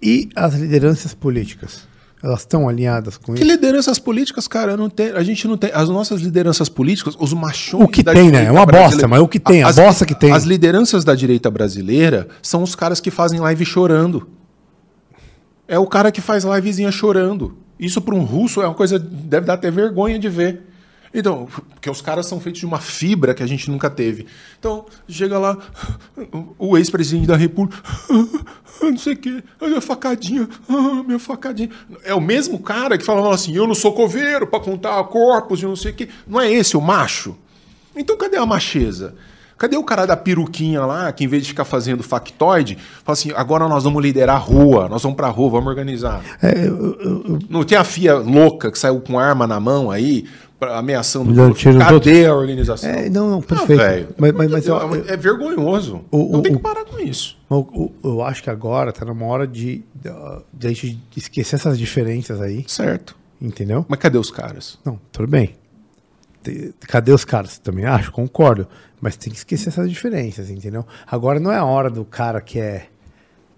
e 0.03 0.29
as 0.37 0.55
lideranças 0.55 1.15
políticas? 1.15 1.91
Elas 2.23 2.41
estão 2.41 2.69
alinhadas 2.69 3.17
com 3.17 3.35
Que 3.35 3.41
isso? 3.43 3.51
lideranças 3.51 3.99
políticas, 3.99 4.47
cara, 4.47 4.77
não 4.77 4.89
tem, 4.89 5.09
a 5.11 5.23
gente 5.25 5.49
não 5.49 5.57
tem. 5.57 5.71
As 5.75 5.89
nossas 5.89 6.21
lideranças 6.21 6.69
políticas, 6.69 7.17
os 7.19 7.33
machões. 7.33 7.83
O 7.83 7.89
que 7.89 8.05
tem, 8.05 8.31
né? 8.31 8.45
É 8.45 8.53
uma 8.53 8.65
bosta, 8.65 9.09
mas 9.09 9.21
o 9.21 9.27
que 9.27 9.41
tem, 9.41 9.65
a 9.65 9.73
bosta 9.73 10.07
que 10.07 10.15
tem. 10.15 10.31
As 10.31 10.45
lideranças 10.45 11.03
da 11.03 11.17
direita 11.17 11.51
brasileira 11.51 12.29
são 12.41 12.63
os 12.63 12.77
caras 12.77 13.01
que 13.01 13.11
fazem 13.11 13.41
live 13.41 13.65
chorando. 13.65 14.29
É 15.67 15.79
o 15.79 15.87
cara 15.87 16.13
que 16.13 16.21
faz 16.21 16.45
livezinha 16.45 16.93
chorando. 16.93 17.57
Isso 17.79 18.01
para 18.01 18.14
um 18.14 18.25
russo 18.25 18.62
é 18.62 18.66
uma 18.66 18.75
coisa. 18.75 18.99
Deve 18.99 19.47
dar 19.47 19.55
até 19.55 19.70
vergonha 19.70 20.18
de 20.18 20.29
ver. 20.29 20.62
Então, 21.14 21.47
porque 21.75 21.91
os 21.91 22.01
caras 22.01 22.27
são 22.27 22.41
feitos 22.41 22.61
de 22.61 22.66
uma 22.66 22.79
fibra 22.79 23.35
que 23.35 23.43
a 23.43 23.47
gente 23.47 23.70
nunca 23.70 23.91
teve. 23.91 24.27
Então, 24.59 24.87
chega 25.07 25.39
lá, 25.39 25.59
o 26.59 26.77
ex-presidente 26.79 27.27
da 27.27 27.37
República, 27.37 27.83
não 28.81 28.97
sei 28.97 29.12
o 29.12 29.16
quê, 29.18 29.45
minha 29.61 29.81
facadinha, 29.83 30.49
minha 31.07 31.18
facadinha. 31.18 31.68
É 32.03 32.14
o 32.14 32.20
mesmo 32.20 32.59
cara 32.59 32.97
que 32.97 33.05
falava 33.05 33.35
assim: 33.35 33.55
eu 33.55 33.66
não 33.66 33.75
sou 33.75 33.93
coveiro 33.93 34.47
para 34.47 34.61
contar 34.61 35.05
corpos 35.05 35.61
e 35.61 35.66
não 35.66 35.77
sei 35.77 35.93
o 35.93 35.95
quê. 35.95 36.09
Não 36.27 36.41
é 36.41 36.51
esse 36.51 36.77
o 36.79 36.81
macho? 36.81 37.37
Então, 37.95 38.16
cadê 38.16 38.39
a 38.39 38.47
macheza? 38.47 39.14
Cadê 39.63 39.77
o 39.77 39.85
cara 39.85 40.05
da 40.07 40.17
peruquinha 40.17 40.85
lá, 40.85 41.13
que 41.13 41.23
em 41.23 41.29
vez 41.29 41.45
de 41.45 41.51
ficar 41.51 41.65
fazendo 41.65 42.03
factoide, 42.03 42.77
fala 43.05 43.15
assim: 43.15 43.31
agora 43.37 43.69
nós 43.69 43.85
vamos 43.85 44.03
liderar 44.03 44.35
a 44.35 44.39
rua, 44.41 44.89
nós 44.89 45.01
vamos 45.01 45.17
pra 45.17 45.29
rua, 45.29 45.51
vamos 45.51 45.69
organizar. 45.69 46.21
É, 46.43 46.67
eu- 46.67 46.99
eu- 47.01 47.39
Não 47.49 47.63
tem 47.63 47.79
a 47.79 47.85
FIA 47.85 48.17
louca 48.17 48.73
que 48.73 48.79
saiu 48.79 49.01
com 49.01 49.21
arma 49.21 49.47
na 49.47 49.61
mão 49.61 49.89
aí, 49.89 50.25
ameaçando. 50.61 51.33
Dando 51.33 51.55
tiro 51.55 51.79
Cadê 51.79 52.27
a 52.27 52.35
organização? 52.35 52.91
É, 52.91 53.09
não, 53.09 53.31
não, 53.31 53.39
Ah, 53.39 53.43
perfeito. 53.67 54.15
Mas- 54.19 54.33
mas- 54.33 54.51
mas 54.51 54.67
eu- 54.67 54.95
é, 55.07 55.13
é 55.13 55.17
vergonhoso. 55.17 56.01
O- 56.11 56.33
não 56.33 56.41
o- 56.41 56.43
tem 56.43 56.51
que 56.53 56.59
o- 56.59 56.61
parar 56.61 56.85
com 56.85 56.99
isso. 56.99 57.39
eu, 57.49 57.69
eu- 57.73 57.93
eu 58.11 58.23
acho 58.23 58.43
que 58.43 58.51
agora 58.51 58.91
está 58.91 59.05
numa 59.05 59.27
hora 59.27 59.47
de, 59.47 59.85
de 60.53 60.67
a 60.67 60.71
gente 60.71 60.99
esquecer 61.17 61.55
essas 61.55 61.79
diferenças 61.79 62.41
aí, 62.41 62.65
Certo. 62.67 63.15
entendeu? 63.41 63.85
Mas 63.89 64.01
cadê 64.01 64.19
os 64.19 64.31
caras? 64.33 64.77
Não, 64.85 64.99
tudo 65.13 65.29
bem. 65.29 65.55
Te- 66.43 66.74
Cadê 66.88 67.12
os 67.12 67.24
caras? 67.24 67.59
Também 67.59 67.84
acho, 67.84 68.11
concordo. 68.12 68.66
Mas 69.01 69.16
tem 69.16 69.32
que 69.32 69.38
esquecer 69.38 69.68
essas 69.68 69.88
diferenças, 69.90 70.49
entendeu? 70.51 70.86
Agora 71.07 71.40
não 71.40 71.51
é 71.53 71.57
a 71.57 71.64
hora 71.64 71.90
do 71.90 72.05
cara 72.05 72.40
que 72.40 72.59
é. 72.61 72.86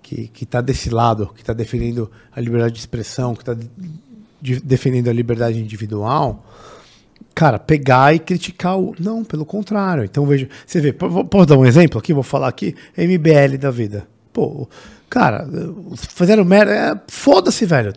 que, 0.02 0.28
que 0.28 0.44
tá 0.46 0.60
desse 0.60 0.90
lado, 0.90 1.30
que 1.34 1.42
tá 1.44 1.52
defendendo 1.52 2.10
a 2.34 2.40
liberdade 2.40 2.74
de 2.74 2.80
expressão, 2.80 3.34
que 3.34 3.44
tá 3.44 3.54
de- 3.54 3.70
de- 4.40 4.60
defendendo 4.60 5.08
a 5.08 5.12
liberdade 5.12 5.58
individual, 5.58 6.44
cara, 7.34 7.58
pegar 7.58 8.14
e 8.14 8.18
criticar 8.18 8.78
o. 8.78 8.94
Não, 8.98 9.24
pelo 9.24 9.44
contrário. 9.46 10.04
Então 10.04 10.26
veja. 10.26 10.48
Você 10.66 10.80
vê, 10.80 10.92
posso 10.92 11.46
dar 11.46 11.56
um 11.58 11.64
exemplo 11.66 11.98
aqui? 11.98 12.12
Vou 12.12 12.22
falar 12.22 12.48
aqui, 12.48 12.74
MBL 12.96 13.56
da 13.58 13.70
vida. 13.70 14.06
Pô, 14.32 14.68
cara, 15.08 15.46
fizeram 15.96 16.44
merda. 16.44 16.72
é, 16.72 17.00
Foda-se, 17.08 17.64
velho. 17.64 17.92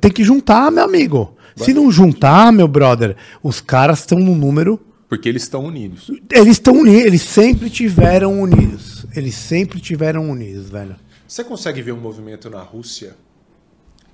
Tem 0.00 0.10
que 0.10 0.24
juntar, 0.24 0.70
meu 0.70 0.84
amigo. 0.84 1.33
Se 1.56 1.72
não 1.72 1.90
juntar, 1.90 2.52
meu 2.52 2.66
brother, 2.66 3.16
os 3.42 3.60
caras 3.60 4.00
estão 4.00 4.18
no 4.18 4.34
número. 4.34 4.80
Porque 5.08 5.28
eles 5.28 5.42
estão 5.42 5.64
unidos. 5.64 6.10
Eles 6.32 6.52
estão 6.52 6.74
unidos, 6.74 7.04
eles 7.04 7.22
sempre 7.22 7.70
tiveram 7.70 8.40
unidos. 8.40 9.06
Eles 9.14 9.34
sempre 9.34 9.80
tiveram 9.80 10.28
unidos, 10.28 10.70
velho. 10.70 10.96
Você 11.26 11.44
consegue 11.44 11.80
ver 11.82 11.92
um 11.92 12.00
movimento 12.00 12.50
na 12.50 12.62
Rússia 12.62 13.16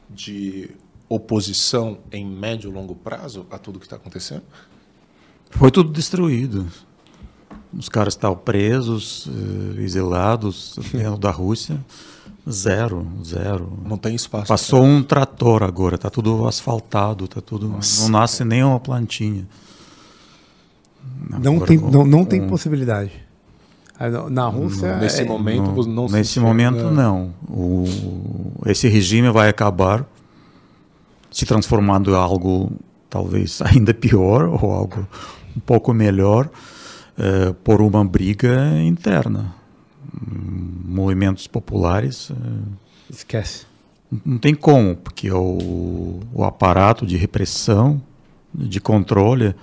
de 0.09 0.71
oposição 1.09 1.99
em 2.13 2.25
médio 2.27 2.71
e 2.71 2.73
longo 2.73 2.95
prazo 2.95 3.47
a 3.51 3.59
tudo 3.59 3.79
que 3.79 3.87
está 3.87 3.97
acontecendo? 3.97 4.43
Foi 5.51 5.71
tudo 5.71 5.91
destruído. 5.91 6.67
Os 7.77 7.89
caras 7.89 8.15
estavam 8.15 8.37
presos, 8.37 9.29
eh, 9.29 9.83
exilados 9.83 10.79
dentro 10.93 11.19
da 11.19 11.31
Rússia. 11.31 11.85
Zero, 12.51 13.07
zero. 13.25 13.73
Não 13.85 13.97
tem 13.97 14.15
espaço. 14.15 14.49
Passou 14.49 14.83
um 14.83 15.03
trator 15.03 15.63
agora, 15.63 15.97
tá 15.97 16.11
tudo 16.11 16.47
asfaltado, 16.49 17.29
tá 17.29 17.41
tudo. 17.41 17.77
Não 18.01 18.09
nasce 18.09 18.45
nem 18.45 18.65
uma 18.65 18.81
plantinha. 18.81 19.47
Não 21.29 21.55
Agora, 21.57 21.67
tem, 21.67 21.79
não, 21.79 22.05
não 22.05 22.25
tem 22.25 22.47
possibilidade. 22.47 23.13
Ah, 23.99 24.09
não, 24.09 24.31
Na 24.31 24.47
Rússia. 24.47 24.97
Nesse 24.97 25.23
é- 25.23 25.25
momento, 25.25 25.63
Não, 25.67 25.75
você 25.75 25.91
não 25.91 26.09
se 26.09 26.15
nesse 26.15 26.41
momento, 26.41 26.91
não. 26.91 27.35
O, 27.49 27.85
esse 28.67 28.89
regime 28.89 29.31
vai 29.31 29.49
acabar 29.49 30.07
se 31.31 31.45
transformando 31.45 32.11
em 32.11 32.15
algo 32.15 32.73
talvez 33.09 33.61
ainda 33.63 33.93
pior 33.93 34.45
ou 34.45 34.73
algo 34.73 35.07
um 35.57 35.61
pouco 35.61 35.93
melhor 35.93 36.49
eh, 37.19 37.55
por 37.63 37.83
uma 37.83 38.05
briga 38.05 38.81
interna. 38.83 39.55
Movimentos 40.13 41.47
populares 41.47 42.31
eh, 42.31 42.35
Esquece. 43.11 43.67
não 44.25 44.39
tem 44.39 44.55
como, 44.55 44.97
porque 44.97 45.31
o, 45.31 46.21
o 46.33 46.45
aparato 46.45 47.07
de 47.07 47.17
repressão, 47.17 48.01
de 48.55 48.81
controle 48.81 49.55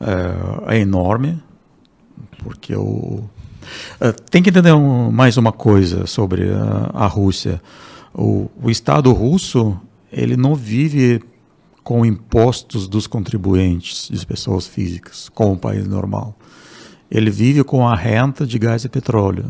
é, 0.00 0.76
é 0.76 0.78
enorme, 0.80 1.40
porque 2.42 2.74
o 2.74 3.24
é, 4.00 4.12
tem 4.12 4.42
que 4.42 4.50
entender 4.50 4.72
um- 4.72 5.10
mais 5.10 5.36
uma 5.36 5.52
coisa 5.52 6.06
sobre 6.06 6.48
a, 6.50 6.90
a 6.94 7.06
Rússia. 7.06 7.60
O, 8.14 8.48
o 8.62 8.70
Estado 8.70 9.12
russo 9.12 9.78
ele 10.12 10.36
não 10.36 10.54
vive 10.54 11.20
com 11.82 12.04
impostos 12.06 12.88
dos 12.88 13.06
contribuintes, 13.06 14.08
de 14.10 14.24
pessoas 14.26 14.66
físicas, 14.66 15.28
como 15.28 15.52
um 15.52 15.56
país 15.58 15.86
normal. 15.86 16.34
Ele 17.10 17.30
vive 17.30 17.62
com 17.62 17.86
a 17.86 17.94
renta 17.94 18.46
de 18.46 18.58
gás 18.58 18.84
e 18.84 18.88
petróleo. 18.88 19.46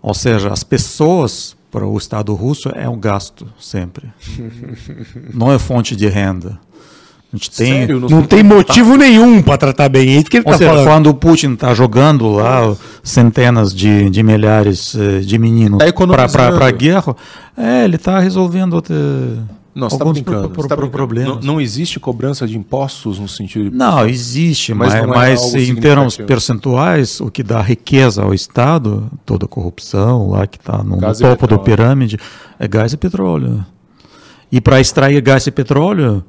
Ou 0.00 0.14
seja, 0.14 0.52
as 0.52 0.62
pessoas 0.62 1.56
para 1.70 1.86
o 1.86 1.96
Estado 1.96 2.34
russo 2.34 2.68
é 2.74 2.88
um 2.88 2.98
gasto 2.98 3.46
sempre. 3.58 4.08
não 5.34 5.52
é 5.52 5.58
fonte 5.58 5.96
de 5.96 6.06
renda. 6.08 6.58
A 7.32 7.36
gente 7.36 7.50
tem, 7.50 7.72
Sério? 7.72 7.98
Não 8.08 8.22
tem 8.22 8.44
motivo 8.44 8.96
nenhum 8.96 9.42
pra 9.42 9.56
tratar 9.56 9.88
bem. 9.88 10.08
É 10.08 10.18
isso 10.20 10.26
que 10.26 10.36
ele 10.36 10.44
ou 10.46 10.52
tá 10.52 10.58
seja, 10.58 10.70
falando. 10.70 10.86
quando 10.86 11.06
o 11.08 11.14
Putin 11.14 11.54
está 11.54 11.74
jogando 11.74 12.30
lá 12.30 12.76
centenas 13.02 13.74
de, 13.74 14.08
de 14.08 14.22
milhares 14.22 14.94
eh, 14.94 15.18
de 15.18 15.36
meninos 15.36 15.80
Tá 15.80 16.28
para 16.28 16.66
a 16.68 16.70
guerra, 16.70 17.16
é, 17.56 17.84
ele 17.84 17.96
está 17.96 18.20
resolvendo 18.20 18.80
eh, 18.88 19.42
Não, 19.74 19.90
você 19.90 19.96
está 19.96 20.04
brincando. 20.04 20.50
pro- 20.50 20.62
você 20.62 20.68
tá 20.68 20.76
pro- 20.76 21.06
brincando. 21.06 21.34
Não, 21.36 21.54
não 21.54 21.60
existe 21.60 21.98
cobrança 21.98 22.46
de 22.46 22.56
impostos 22.56 23.18
no 23.18 23.26
sentido 23.28 23.70
de. 23.70 23.76
Não, 23.76 24.06
existe, 24.06 24.72
Mas 24.72 24.92
mas, 24.94 25.02
não 25.02 25.12
é 25.14 25.16
mas 25.16 25.54
em 25.54 25.74
termos 25.74 26.16
percentuais, 26.16 27.20
o 27.20 27.30
que 27.30 27.42
dá 27.42 27.60
riqueza 27.60 28.22
ao 28.22 28.32
Estado, 28.32 29.10
toda 29.26 29.46
a 29.46 29.48
corrupção 29.48 30.30
lá 30.30 30.46
que 30.46 30.58
está 30.58 30.82
no, 30.84 30.98
topo 31.18 31.46
da 31.48 31.58
pirâmide, 31.58 32.18
é 32.58 32.68
gás 32.68 32.92
e 32.92 32.96
petróleo. 32.96 33.64
E 34.52 34.60
para 34.60 34.80
extrair 34.80 35.20
gás 35.20 35.46
e 35.46 35.50
petróleo, 35.50 36.24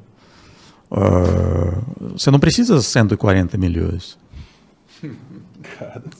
ah, 0.90 1.78
você 2.16 2.30
não 2.30 2.38
precisa 2.40 2.80
140 2.82 3.56
milhões. 3.56 4.18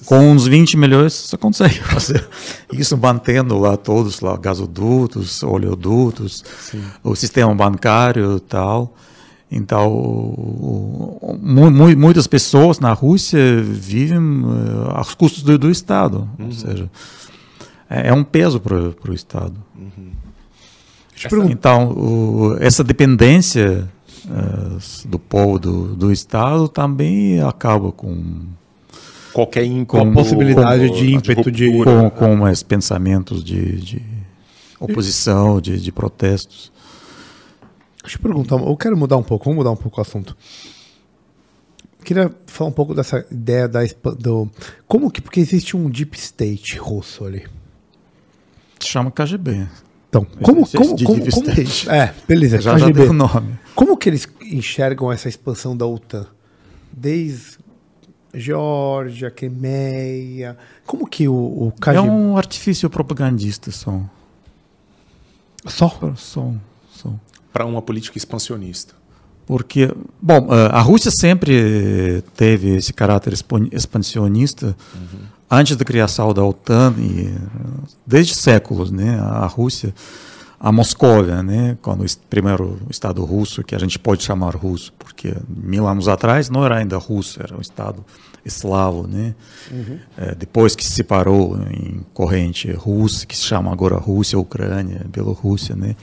Com 0.04 0.30
uns 0.30 0.46
20 0.46 0.76
milhões 0.76 1.12
você 1.12 1.36
consegue 1.36 1.78
fazer 1.84 2.26
isso 2.72 2.96
mantendo 2.96 3.58
lá 3.58 3.76
todos 3.76 4.20
lá 4.20 4.36
gasodutos, 4.36 5.42
oleodutos, 5.42 6.44
o 7.02 7.14
sistema 7.14 7.54
bancário 7.54 8.36
e 8.36 8.40
tal. 8.40 8.94
Então, 9.50 9.88
mu- 11.40 11.70
mu- 11.70 11.96
muitas 11.96 12.26
pessoas 12.26 12.80
na 12.80 12.92
Rússia 12.92 13.62
vivem 13.62 14.18
eh, 14.18 14.90
aos 14.96 15.14
custos 15.14 15.42
do, 15.44 15.56
do 15.56 15.70
Estado. 15.70 16.28
Ou 16.38 16.50
seja, 16.52 16.90
é, 17.88 18.08
é 18.08 18.12
um 18.12 18.24
peso 18.24 18.58
para 18.60 18.76
o 18.76 19.14
Estado. 19.14 19.54
Deixa 21.12 21.26
eu 21.26 21.30
perguntar. 21.30 21.52
Então, 21.52 21.90
o- 21.92 22.56
essa 22.58 22.82
dependência 22.82 23.88
eh, 24.28 24.78
do 25.08 25.18
povo 25.18 25.58
do, 25.60 25.94
do 25.94 26.12
Estado 26.12 26.68
também 26.68 27.40
acaba 27.40 27.92
com 27.92 28.46
Qualquer 29.36 29.64
com 29.66 29.70
ímpeto. 29.70 29.96
a 29.98 30.12
possibilidade 30.12 30.90
de 30.90 31.12
ímpeto 31.12 31.50
de- 31.50 31.68
ruptura. 31.70 32.10
com, 32.10 32.10
com 32.10 32.36
mais 32.36 32.62
pensamentos 32.62 33.44
de, 33.44 33.76
de 33.82 34.02
oposição, 34.80 35.60
de, 35.60 35.78
de 35.78 35.92
protestos. 35.92 36.72
Deixa 38.02 38.16
eu 38.16 38.22
perguntar, 38.22 38.56
eu 38.56 38.76
quero 38.78 38.96
mudar 38.96 39.18
um 39.18 39.22
pouco, 39.22 39.44
vamos 39.44 39.58
mudar 39.58 39.70
um 39.72 39.76
pouco 39.76 39.98
o 39.98 40.00
assunto. 40.00 40.34
Queria 42.04 42.32
falar 42.46 42.70
um 42.70 42.72
pouco 42.72 42.94
dessa 42.94 43.26
ideia 43.30 43.66
da 43.68 43.80
do 44.18 44.48
como 44.86 45.10
que 45.10 45.20
porque 45.20 45.40
existe 45.40 45.76
um 45.76 45.90
deep 45.90 46.16
state 46.18 46.78
russo 46.78 47.24
ali. 47.24 47.44
Se 48.78 48.88
chama 48.88 49.10
KGB. 49.10 49.66
Então, 50.08 50.24
como 50.40 50.62
Esse- 50.62 50.76
como 50.78 50.96
como, 51.04 51.18
deep 51.18 51.30
como 51.32 51.50
state. 51.50 51.90
é, 51.90 52.14
beleza, 52.28 52.60
Já, 52.60 52.78
já 52.78 52.86
KGB. 52.86 53.00
deu 53.02 53.10
o 53.10 53.12
nome. 53.12 53.58
Como 53.74 53.96
que 53.96 54.08
eles 54.08 54.26
enxergam 54.40 55.10
essa 55.12 55.28
expansão 55.28 55.76
da 55.76 55.84
OTAN? 55.84 56.26
Desde 56.92 57.58
Geórgia, 58.36 59.30
Crimeia, 59.30 60.56
como 60.84 61.06
que 61.06 61.26
o, 61.26 61.34
o 61.34 61.72
É 61.76 61.80
KGB 61.80 62.08
um 62.08 62.36
artifício 62.36 62.88
propagandista, 62.90 63.70
só. 63.70 64.00
só 65.66 65.88
Só, 66.16 66.52
só. 66.92 67.12
Para 67.52 67.64
uma 67.64 67.82
política 67.82 68.18
expansionista. 68.18 68.94
Porque, 69.46 69.94
bom, 70.20 70.48
a 70.50 70.80
Rússia 70.80 71.10
sempre 71.10 72.22
teve 72.36 72.76
esse 72.76 72.92
caráter 72.92 73.32
expansionista 73.70 74.76
uhum. 74.92 75.20
antes 75.48 75.76
da 75.76 75.84
criação 75.84 76.34
da 76.34 76.44
OTAN 76.44 76.92
e 76.98 77.32
desde 78.04 78.34
séculos, 78.34 78.90
né? 78.90 79.20
A 79.20 79.46
Rússia, 79.46 79.94
a 80.58 80.72
Moscóvia, 80.72 81.44
né? 81.44 81.78
Quando 81.80 82.04
o 82.04 82.06
primeiro 82.28 82.80
Estado 82.90 83.24
russo, 83.24 83.62
que 83.62 83.76
a 83.76 83.78
gente 83.78 84.00
pode 84.00 84.24
chamar 84.24 84.56
russo, 84.56 84.92
porque 84.98 85.32
mil 85.48 85.86
anos 85.86 86.08
atrás 86.08 86.50
não 86.50 86.64
era 86.64 86.78
ainda 86.78 86.98
russo, 86.98 87.40
era 87.40 87.56
um 87.56 87.60
Estado 87.60 88.04
eslavo, 88.46 89.06
né? 89.06 89.34
Uhum. 89.70 89.98
É, 90.16 90.34
depois 90.34 90.76
que 90.76 90.84
se 90.84 90.92
separou 90.92 91.58
em 91.70 92.04
corrente 92.14 92.70
russa, 92.72 93.26
que 93.26 93.36
se 93.36 93.42
chama 93.42 93.72
agora 93.72 93.96
Rússia, 93.96 94.38
Ucrânia, 94.38 95.04
Bielorrússia, 95.12 95.74
né? 95.74 95.96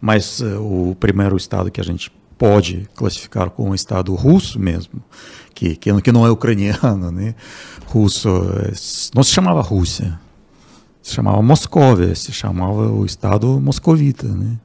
Mas 0.00 0.40
uh, 0.40 0.60
o 0.60 0.96
primeiro 0.98 1.36
Estado 1.36 1.70
que 1.70 1.80
a 1.80 1.84
gente 1.84 2.10
pode 2.38 2.88
classificar 2.96 3.50
como 3.50 3.70
um 3.70 3.74
Estado 3.74 4.14
russo 4.14 4.58
mesmo, 4.58 5.00
que, 5.54 5.76
que, 5.76 6.00
que 6.00 6.12
não 6.12 6.26
é 6.26 6.30
ucraniano, 6.30 7.12
né? 7.12 7.34
russo, 7.86 8.28
não 9.14 9.22
se 9.22 9.30
chamava 9.30 9.60
Rússia, 9.60 10.18
se 11.02 11.14
chamava 11.14 11.42
Moscóvia, 11.42 12.14
se 12.14 12.32
chamava 12.32 12.90
o 12.90 13.04
Estado 13.04 13.60
moscovita, 13.60 14.26
né? 14.26 14.56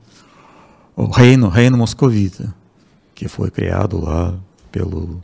o 0.96 1.06
reino, 1.06 1.50
reino 1.50 1.78
moscovita, 1.78 2.54
que 3.14 3.28
foi 3.28 3.52
criado 3.52 4.04
lá 4.04 4.34
pelo 4.72 5.22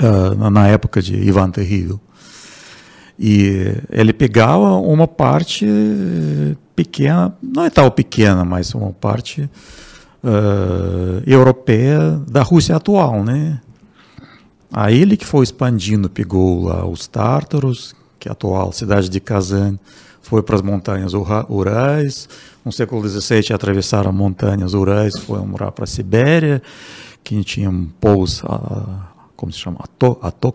uh, 0.00 0.50
na 0.50 0.68
época 0.68 1.02
de 1.02 1.14
Ivan 1.14 1.50
Terrível. 1.50 2.00
E 3.18 3.74
ele 3.90 4.12
pegava 4.12 4.76
uma 4.76 5.08
parte 5.08 5.66
pequena, 6.76 7.36
não 7.42 7.64
é 7.64 7.70
tal 7.70 7.90
pequena, 7.90 8.44
mas 8.44 8.72
uma 8.74 8.92
parte 8.92 9.50
uh, 10.22 11.22
europeia 11.26 12.20
da 12.28 12.42
Rússia 12.42 12.76
atual, 12.76 13.24
né? 13.24 13.60
Aí 14.72 15.00
ele 15.00 15.16
que 15.16 15.26
foi 15.26 15.42
expandindo, 15.42 16.08
pegou 16.08 16.66
lá 16.66 16.86
os 16.86 17.08
tártaros, 17.08 17.94
que 18.18 18.28
é 18.28 18.30
a 18.30 18.32
atual 18.32 18.70
cidade 18.70 19.08
de 19.08 19.18
Kazan, 19.18 19.78
foi 20.20 20.42
para 20.42 20.56
as 20.56 20.62
montanhas 20.62 21.14
Urais, 21.14 22.28
no 22.64 22.70
século 22.70 23.06
XVII 23.08 23.54
atravessaram 23.54 24.10
as 24.10 24.16
montanhas 24.16 24.74
Urais, 24.74 25.18
foi 25.18 25.40
morar 25.40 25.72
para 25.72 25.84
a 25.84 25.86
Sibéria, 25.86 26.62
que 27.24 27.42
tinha 27.42 27.72
povos, 27.98 28.42
uh, 28.42 29.07
como 29.38 29.52
se 29.52 29.58
chama, 29.60 29.78
Ato, 29.78 30.18
Ato, 30.20 30.52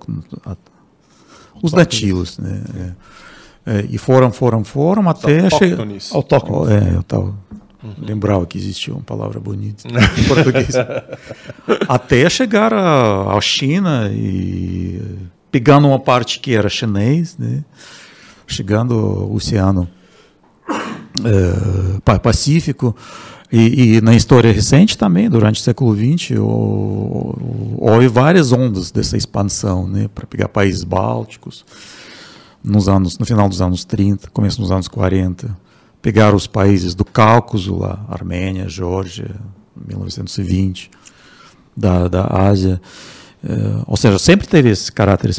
os 1.63 1.71
nativos, 1.71 2.37
né? 2.37 2.61
É. 2.75 3.13
É, 3.65 3.87
e 3.89 3.97
foram, 3.97 4.29
foram, 4.29 4.61
foram 4.65 5.09
até 5.09 5.49
chegar. 5.49 5.87
Autóctones. 6.11 6.69
É, 6.69 6.95
eu 6.95 6.99
estava 6.99 7.33
Uhum. 7.83 7.95
Lembrava 7.97 8.45
que 8.45 8.57
existia 8.57 8.93
uma 8.93 9.03
palavra 9.03 9.41
bonita 9.41 9.85
em 10.17 10.23
português. 10.23 10.73
Até 11.87 12.29
chegar 12.29 12.73
à 12.73 13.39
China 13.41 14.09
e 14.09 15.01
pegando 15.51 15.87
uma 15.89 15.99
parte 15.99 16.39
que 16.39 16.55
era 16.55 16.69
chinês, 16.69 17.37
né? 17.37 17.61
chegando 18.47 18.93
ao 18.93 19.33
Oceano 19.33 19.89
é, 21.25 22.19
Pacífico. 22.19 22.95
E, 23.55 23.97
e, 23.97 24.01
na 24.01 24.15
história 24.15 24.51
recente 24.51 24.97
também, 24.97 25.29
durante 25.29 25.61
o 25.61 25.63
século 25.63 25.95
XX, 25.95 26.39
houve 26.39 28.07
várias 28.07 28.51
ondas 28.51 28.89
dessa 28.89 29.15
expansão, 29.15 29.87
né, 29.87 30.09
para 30.13 30.25
pegar 30.25 30.49
países 30.49 30.83
bálticos, 30.83 31.63
nos 32.63 32.89
anos, 32.89 33.19
no 33.19 33.25
final 33.27 33.47
dos 33.47 33.61
anos 33.61 33.85
30, 33.85 34.31
começo 34.31 34.59
dos 34.59 34.71
anos 34.71 34.87
40 34.87 35.55
pegar 36.01 36.35
os 36.35 36.45
países 36.47 36.93
do 36.93 37.05
Cáucaso, 37.05 37.77
lá, 37.77 38.05
Armênia, 38.09 38.67
Geórgia, 38.67 39.35
1920, 39.87 40.91
da, 41.77 42.09
da 42.09 42.25
Ásia. 42.25 42.81
É, 43.45 43.83
ou 43.85 43.97
seja, 43.97 44.17
sempre 44.17 44.47
teve 44.47 44.69
esse 44.69 44.89
caráter 44.89 45.29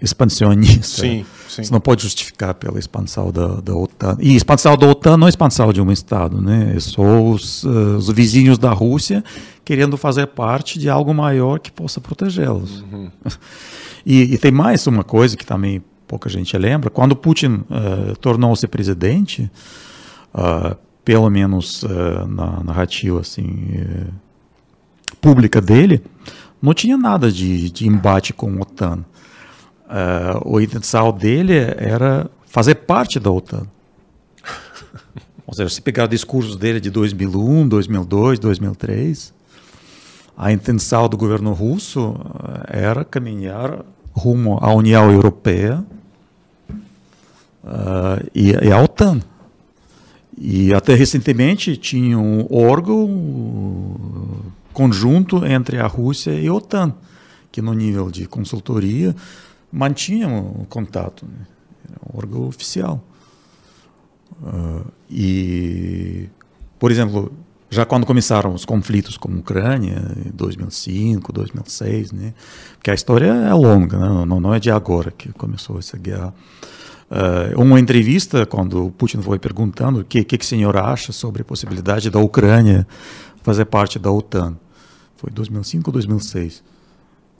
expansionista. 0.00 1.02
Sim, 1.02 1.26
sim. 1.46 1.62
Você 1.62 1.72
não 1.72 1.80
pode 1.80 2.02
justificar 2.02 2.54
pela 2.54 2.78
expansão 2.78 3.30
da, 3.30 3.60
da 3.60 3.76
OTAN. 3.76 4.16
E 4.18 4.34
expansão 4.34 4.76
da 4.78 4.86
OTAN 4.86 5.18
não 5.18 5.26
é 5.26 5.30
expansão 5.30 5.70
de 5.70 5.80
um 5.80 5.92
Estado, 5.92 6.40
né? 6.40 6.72
É 6.74 6.80
só 6.80 7.22
os, 7.22 7.62
uh, 7.64 7.96
os 7.98 8.08
vizinhos 8.08 8.56
da 8.56 8.72
Rússia 8.72 9.22
querendo 9.62 9.96
fazer 9.98 10.26
parte 10.28 10.78
de 10.78 10.88
algo 10.88 11.12
maior 11.12 11.58
que 11.58 11.70
possa 11.70 12.00
protegê-los. 12.00 12.80
Uhum. 12.80 13.10
E, 14.06 14.34
e, 14.34 14.36
tem 14.36 14.52
mais 14.52 14.86
uma 14.86 15.02
coisa 15.02 15.34
que 15.34 15.46
também 15.46 15.82
pouca 16.06 16.28
gente 16.28 16.54
lembra. 16.58 16.90
Quando 16.90 17.16
Putin 17.16 17.64
uh, 17.70 18.14
tornou-se 18.20 18.68
presidente, 18.68 19.50
pelo 21.02 21.30
menos 21.30 21.82
na 22.28 22.62
narrativa 22.62 23.20
assim, 23.20 23.82
pública 25.22 25.58
dele, 25.58 26.02
não 26.64 26.72
tinha 26.72 26.96
nada 26.96 27.30
de, 27.30 27.70
de 27.70 27.86
embate 27.86 28.32
com 28.32 28.50
a 28.50 28.62
OTAN. 28.62 29.04
o 30.46 30.58
intenção 30.58 31.12
dele 31.12 31.52
era 31.76 32.30
fazer 32.46 32.76
parte 32.76 33.20
da 33.20 33.30
OTAN. 33.30 33.66
Ou 35.46 35.52
seja, 35.52 35.68
se 35.68 35.82
pegar 35.82 36.06
discursos 36.06 36.56
dele 36.56 36.80
de 36.80 36.90
2001, 36.90 37.68
2002, 37.68 38.38
2003, 38.38 39.34
a 40.38 40.52
intenção 40.52 41.06
do 41.06 41.18
governo 41.18 41.52
russo 41.52 42.16
era 42.66 43.04
caminhar 43.04 43.84
rumo 44.12 44.58
à 44.62 44.72
União 44.72 45.12
Europeia 45.12 45.84
uh, 47.62 48.26
e, 48.34 48.52
e 48.52 48.72
à 48.72 48.80
OTAN. 48.82 49.20
E 50.38 50.72
até 50.72 50.94
recentemente 50.94 51.76
tinha 51.76 52.18
um 52.18 52.46
órgão 52.50 53.06
conjunto 54.74 55.46
entre 55.46 55.78
a 55.78 55.86
Rússia 55.86 56.32
e 56.32 56.46
a 56.48 56.52
OTAN, 56.52 56.92
que 57.50 57.62
no 57.62 57.72
nível 57.72 58.10
de 58.10 58.26
consultoria 58.26 59.14
mantinha 59.72 60.28
um 60.28 60.64
contato, 60.68 61.24
né? 61.24 61.46
era 61.88 62.00
um 62.04 62.18
órgão 62.18 62.46
oficial. 62.46 63.02
Uh, 64.42 64.84
e, 65.08 66.28
por 66.78 66.90
exemplo, 66.90 67.32
já 67.70 67.84
quando 67.84 68.04
começaram 68.04 68.52
os 68.52 68.64
conflitos 68.64 69.16
com 69.16 69.32
a 69.32 69.36
Ucrânia, 69.36 70.02
em 70.26 70.30
2005, 70.30 71.32
2006, 71.32 72.12
né? 72.12 72.34
porque 72.74 72.90
a 72.90 72.94
história 72.94 73.26
é 73.26 73.54
longa, 73.54 73.98
né? 73.98 74.26
não, 74.26 74.40
não 74.40 74.54
é 74.54 74.60
de 74.60 74.70
agora 74.70 75.10
que 75.10 75.32
começou 75.32 75.78
essa 75.78 75.96
guerra. 75.96 76.34
Uh, 77.10 77.60
uma 77.60 77.78
entrevista, 77.78 78.44
quando 78.46 78.86
o 78.86 78.90
Putin 78.90 79.20
foi 79.22 79.38
perguntando 79.38 80.00
o 80.00 80.04
que, 80.04 80.24
que, 80.24 80.38
que 80.38 80.44
o 80.44 80.48
senhor 80.48 80.76
acha 80.76 81.12
sobre 81.12 81.42
a 81.42 81.44
possibilidade 81.44 82.10
da 82.10 82.18
Ucrânia 82.18 82.86
fazer 83.42 83.66
parte 83.66 83.98
da 83.98 84.10
OTAN. 84.10 84.56
Foi 85.24 85.32
2005 85.32 85.88
ou 85.88 85.92
2006. 85.92 86.62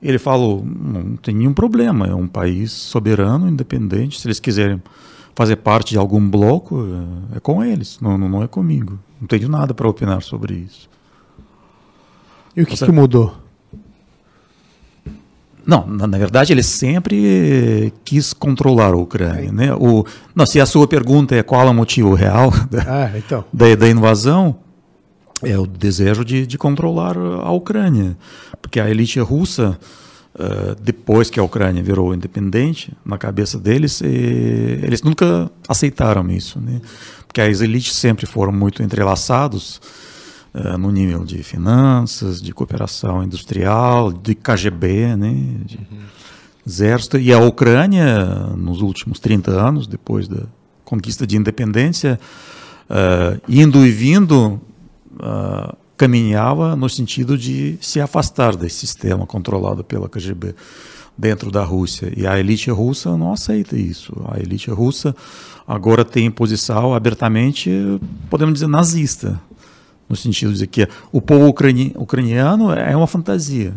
Ele 0.03 0.19
falou: 0.19 0.65
não 0.65 1.17
tem 1.17 1.35
nenhum 1.35 1.53
problema, 1.53 2.07
é 2.07 2.15
um 2.15 2.27
país 2.27 2.73
soberano, 2.73 3.47
independente. 3.47 4.19
Se 4.19 4.27
eles 4.27 4.41
quiserem 4.41 4.83
fazer 5.35 5.57
parte 5.57 5.91
de 5.91 5.99
algum 5.99 6.27
bloco, 6.27 6.83
é, 7.33 7.37
é 7.37 7.41
com 7.41 7.63
eles, 7.63 7.99
não, 8.01 8.17
não, 8.17 8.43
é 8.43 8.49
comigo. 8.49 8.99
Não 9.21 9.29
tenho 9.29 9.51
nada 9.51 9.75
para 9.75 9.87
opinar 9.87 10.23
sobre 10.23 10.55
isso. 10.55 10.89
E 12.57 12.63
o 12.63 12.67
que, 12.67 12.75
Você... 12.75 12.87
que 12.87 12.93
mudou? 12.93 13.37
Não, 15.67 15.87
na, 15.87 16.07
na, 16.07 16.19
verdade 16.19 16.53
ele 16.53 16.63
sempre 16.63 17.93
quis 18.03 18.33
controlar 18.33 18.95
a 18.95 18.97
Ucrânia. 18.97 19.53
Né? 19.53 19.75
O, 19.75 20.07
não, 20.35 20.47
se 20.47 20.61
a 20.61 20.67
sua 20.67 20.87
pergunta 20.87 21.35
é 21.35 21.43
qual 21.43 21.67
é 21.67 21.71
o 21.71 21.75
motivo 21.75 22.15
real 22.15 22.51
da, 22.71 22.83
ah, 22.87 23.19
então. 23.19 23.45
da, 23.53 23.75
da, 23.75 23.89
invasão, 23.89 24.57
é 25.45 25.59
o 25.59 25.67
desejo 25.67 26.25
de, 26.25 26.47
de, 26.47 26.59
controlar 26.59 27.17
a 27.17 27.51
Ucrânia. 27.51 28.17
Porque 28.61 28.81
a 28.81 28.89
elite 28.89 29.19
russa, 29.21 29.79
uh, 30.35 30.75
depois 30.81 31.31
que 31.31 31.39
a 31.39 31.43
Ucrânia 31.43 31.83
virou 31.83 32.15
independente, 32.15 32.93
na 33.05 33.19
cabeça 33.19 33.59
deles, 33.59 34.01
e, 34.01 34.81
eles 34.83 35.03
nunca 35.03 35.51
aceitaram 35.69 36.31
isso. 36.31 36.61
Né? 36.61 36.81
Porque 37.27 37.41
as 37.41 37.61
elites 37.61 37.95
sempre 37.95 38.27
foram 38.27 38.53
muito 38.53 38.83
entrelaçados 38.83 39.81
uh, 40.55 40.79
no 40.79 40.91
nível 40.91 41.25
de 41.25 41.43
finanças, 41.43 42.41
de 42.41 42.53
cooperação 42.53 43.23
industrial, 43.23 44.13
de 44.13 44.35
KGB, 44.35 45.17
né, 45.17 45.35
de 45.65 45.79
uhum. 45.79 45.99
exército. 46.67 47.19
E 47.19 47.33
a 47.33 47.39
Ucrânia, 47.39 48.25
nos 48.57 48.81
últimos 48.81 49.19
30 49.19 49.51
anos, 49.51 49.87
depois 49.87 50.29
da 50.29 50.45
conquista 50.85 51.27
de 51.27 51.37
independência, 51.37 52.21
uh, 52.89 53.41
indo 53.49 53.85
e 53.85 53.91
vindo, 53.91 54.61
uh, 55.17 55.77
caminhava 55.97 56.75
no 56.75 56.89
sentido 56.89 57.39
de 57.39 57.79
se 57.81 58.01
afastar 58.01 58.57
desse 58.57 58.77
sistema 58.77 59.27
controlado 59.27 59.85
pela 59.85 60.09
KGB 60.09 60.55
dentro 61.17 61.51
da 61.51 61.63
Rússia. 61.63 62.13
E 62.17 62.27
a 62.27 62.39
elite 62.39 62.71
russa 62.71 63.17
não 63.17 63.33
aceita 63.33 63.77
isso. 63.77 64.13
A 64.29 64.39
elite 64.39 64.71
russa 64.71 65.15
agora 65.67 66.05
tem 66.05 66.31
posição 66.31 66.95
abertamente, 66.95 67.71
podemos 68.29 68.55
dizer, 68.55 68.67
nazista 68.67 69.41
no 70.09 70.17
sentido 70.17 70.53
de 70.53 70.67
que 70.67 70.87
o 71.11 71.21
povo 71.21 71.49
ucrani 71.49 71.93
ucraniano 71.97 72.71
é 72.73 72.95
uma 72.95 73.07
fantasia, 73.07 73.75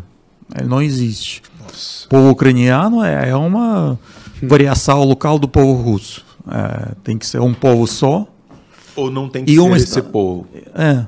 ele 0.57 0.67
não 0.67 0.81
existe. 0.81 1.41
Nossa. 1.61 2.05
O 2.05 2.09
povo 2.09 2.29
ucraniano 2.29 3.03
é, 3.03 3.29
é 3.29 3.35
uma 3.35 3.97
variação 4.43 5.03
local 5.03 5.39
do 5.39 5.47
povo 5.47 5.81
russo. 5.81 6.25
É, 6.49 6.95
tem 7.03 7.17
que 7.17 7.25
ser 7.25 7.41
um 7.41 7.53
povo 7.53 7.87
só. 7.87 8.27
Ou 8.95 9.11
não 9.11 9.29
tem 9.29 9.45
que 9.45 9.55
ser 9.55 9.75
esse 9.77 10.01
povo. 10.01 10.47
É. 10.73 11.05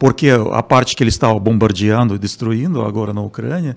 porque 0.00 0.30
a 0.30 0.62
parte 0.62 0.96
que 0.96 1.02
ele 1.02 1.10
estava 1.10 1.38
bombardeando 1.38 2.14
e 2.14 2.18
destruindo 2.18 2.80
agora 2.80 3.12
na 3.12 3.20
Ucrânia 3.20 3.76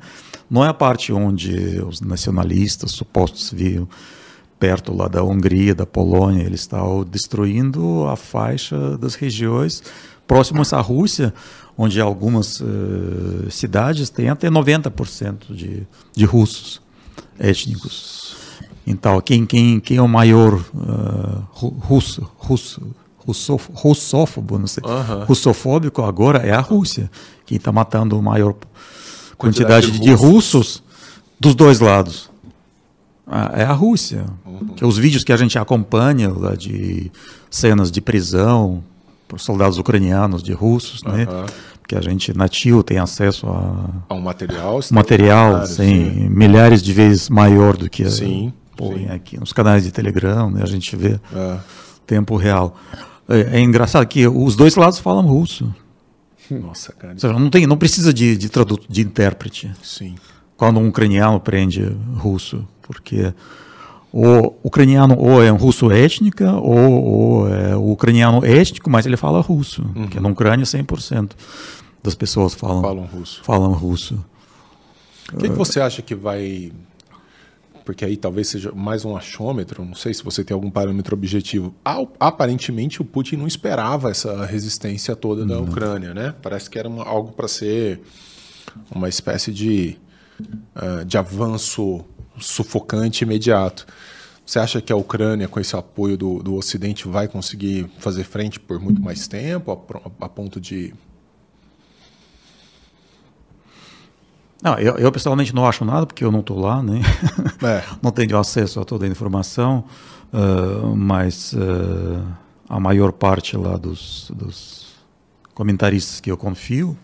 não 0.50 0.64
é 0.64 0.70
a 0.70 0.74
parte 0.74 1.12
onde 1.12 1.84
os 1.86 2.00
nacionalistas 2.00 2.92
supostos 2.92 3.52
viam 3.52 3.90
perto 4.58 4.96
lá 4.96 5.10
da 5.10 5.22
Hungria, 5.22 5.76
da 5.76 5.86
Polônia, 5.86 6.46
eles 6.46 6.62
estavam 6.62 7.04
destruindo 7.04 8.08
a 8.08 8.16
faixa 8.16 8.98
das 8.98 9.16
regiões 9.16 9.84
próximas 10.26 10.72
à 10.72 10.80
Rússia, 10.80 11.34
onde 11.78 12.00
algumas 12.00 12.62
uh, 12.62 13.52
cidades 13.52 14.10
têm 14.10 14.30
até 14.30 14.50
90% 14.50 15.54
de, 15.54 15.86
de 16.16 16.24
russos 16.24 16.82
étnicos. 17.38 18.38
Então, 18.88 19.20
quem, 19.20 19.46
quem, 19.46 19.78
quem 19.82 19.98
é 19.98 20.02
o 20.02 20.08
maior 20.08 20.54
uh, 20.54 21.44
russo, 21.52 22.32
russo, 22.38 22.96
russof, 23.26 23.70
russófobo, 23.74 24.60
não 24.60 24.68
sei, 24.68 24.84
uhum. 24.86 25.26
russofóbico 25.26 26.02
agora 26.04 26.40
é 26.40 26.52
a 26.52 26.60
Rússia, 26.60 27.10
quem 27.46 27.58
está 27.58 27.72
matando 27.72 28.18
a 28.18 28.22
maior 28.22 28.54
quantidade, 29.38 29.88
quantidade 29.88 29.92
de, 29.92 30.00
de 30.00 30.14
russos 30.14 30.84
dos 31.40 31.56
dois 31.56 31.80
lados. 31.80 32.32
Ah, 33.28 33.52
é 33.56 33.64
a 33.64 33.74
Rússia. 33.74 34.26
Uhum. 34.46 34.68
Que 34.76 34.86
os 34.86 34.98
vídeos 34.98 35.24
que 35.24 35.32
a 35.32 35.38
gente 35.38 35.58
acompanha 35.58 36.30
lá 36.30 36.56
de 36.56 37.12
cenas 37.50 37.90
de 37.90 38.02
prisão 38.02 38.84
por 39.28 39.40
soldados 39.40 39.78
ucranianos, 39.78 40.44
de 40.44 40.54
russos, 40.54 41.02
uhum. 41.04 41.14
né? 41.14 41.26
Porque 41.80 41.96
a 41.96 42.02
gente 42.02 42.36
nativo 42.36 42.84
tem 42.84 42.98
acesso 42.98 43.48
a, 43.48 43.90
a 44.10 44.14
um 44.14 44.22
material, 44.22 44.80
material, 44.92 45.66
sim, 45.66 46.30
milhares 46.30 46.82
de 46.82 46.94
vezes 46.94 47.30
maior 47.30 47.76
do 47.76 47.90
que 47.90 48.10
sim, 48.10 48.54
sim. 48.78 49.10
aqui 49.10 49.38
nos 49.38 49.52
canais 49.52 49.84
de 49.84 49.92
Telegram, 49.92 50.50
né? 50.50 50.62
A 50.64 50.68
gente 50.68 50.96
vê 50.96 51.20
é. 51.36 51.58
tempo 52.06 52.38
real. 52.38 52.78
É, 53.30 53.58
é, 53.58 53.60
engraçado 53.60 54.06
que 54.06 54.28
os 54.28 54.56
dois 54.56 54.76
lados 54.76 55.00
falam 55.00 55.26
russo. 55.26 55.74
Nossa, 56.50 56.92
cara. 56.94 57.18
Seja, 57.18 57.34
não 57.34 57.50
tem, 57.50 57.66
não 57.66 57.78
precisa 57.78 58.14
de, 58.14 58.38
de 58.38 58.50
traduto, 58.50 58.86
de 58.90 59.02
intérprete. 59.02 59.72
Sim. 59.82 60.16
Quando 60.58 60.80
um 60.80 60.88
ucraniano 60.88 61.38
aprende 61.38 61.84
russo, 62.16 62.68
porque 62.82 63.34
o 64.12 64.54
ucraniano 64.64 65.18
ou 65.18 65.44
é 65.44 65.52
um 65.52 65.56
russo 65.56 65.92
étnica 65.92 66.54
ou, 66.54 67.04
ou 67.04 67.54
é 67.54 67.76
o 67.76 67.92
ucraniano 67.92 68.46
étnico, 68.46 68.90
mas 68.90 69.06
ele 69.06 69.18
fala 69.18 69.42
russo, 69.42 69.82
uhum. 69.82 70.04
porque 70.04 70.20
na 70.20 70.30
Ucrânia 70.30 70.66
100% 70.66 71.32
das 72.04 72.14
pessoas 72.14 72.54
falam, 72.54 72.82
falam 72.82 73.06
russo. 73.06 73.42
Falam 73.44 73.72
russo. 73.72 74.24
O 75.34 75.38
que, 75.38 75.50
que 75.50 75.56
você 75.56 75.80
acha 75.80 76.02
que 76.02 76.14
vai 76.14 76.72
porque 77.84 78.06
aí 78.06 78.18
talvez 78.18 78.48
seja 78.48 78.72
mais 78.72 79.06
um 79.06 79.16
achômetro, 79.16 79.84
não 79.84 79.96
sei 79.96 80.14
se 80.14 80.24
você 80.24 80.44
tem 80.44 80.54
algum 80.54 80.72
parâmetro 80.72 81.16
objetivo. 81.16 81.74
Aparentemente 82.20 83.02
o 83.02 83.06
Putin 83.06 83.38
não 83.38 83.48
esperava 83.48 84.10
essa 84.10 84.46
resistência 84.46 85.16
toda 85.16 85.46
da 85.46 85.60
Ucrânia, 85.60 86.14
né? 86.14 86.34
Parece 86.42 86.70
que 86.70 86.80
era 86.80 86.88
uma, 86.88 87.04
algo 87.04 87.32
para 87.34 87.48
ser 87.48 88.02
uma 88.94 89.10
espécie 89.10 89.52
de, 89.52 89.98
uh, 90.76 91.06
de 91.06 91.18
avanço 91.18 92.04
sufocante 92.40 93.24
imediato. 93.24 93.86
Você 94.46 94.60
acha 94.60 94.82
que 94.82 94.92
a 94.92 94.96
Ucrânia, 94.96 95.48
com 95.48 95.60
esse 95.60 95.76
apoio 95.76 96.18
do, 96.18 96.44
do 96.44 96.56
Ocidente, 96.56 97.08
vai 97.08 97.28
conseguir 97.28 97.90
fazer 98.00 98.24
frente 98.24 98.60
por 98.60 98.80
muito 98.80 99.02
mais 99.02 99.28
tempo, 99.28 99.72
a, 99.72 100.26
a 100.26 100.30
ponto 100.30 100.60
de 100.60 100.94
Não, 104.64 104.80
eu, 104.80 104.96
eu, 104.98 105.12
pessoalmente 105.12 105.54
não 105.54 105.68
acho 105.68 105.84
nada, 105.84 106.06
porque 106.06 106.24
eu 106.24 106.32
não 106.32 106.40
estou 106.40 106.58
lá, 106.58 106.82
né? 106.82 107.02
É. 107.62 107.84
não 108.02 108.12
tenho 108.12 108.38
acesso 108.38 108.80
a 108.80 108.86
toda 108.86 109.06
a 109.06 109.10
informação, 109.10 109.84
uh, 110.32 110.96
mas 110.96 111.52
uh, 111.52 112.26
a 112.70 112.80
maior 112.80 113.12
parte 113.12 113.58
lá 113.58 113.76
dos, 113.76 114.32
dos, 114.34 114.94
comentaristas 115.54 116.22
que 116.22 116.32
eu 116.32 116.38
confio 116.38 116.98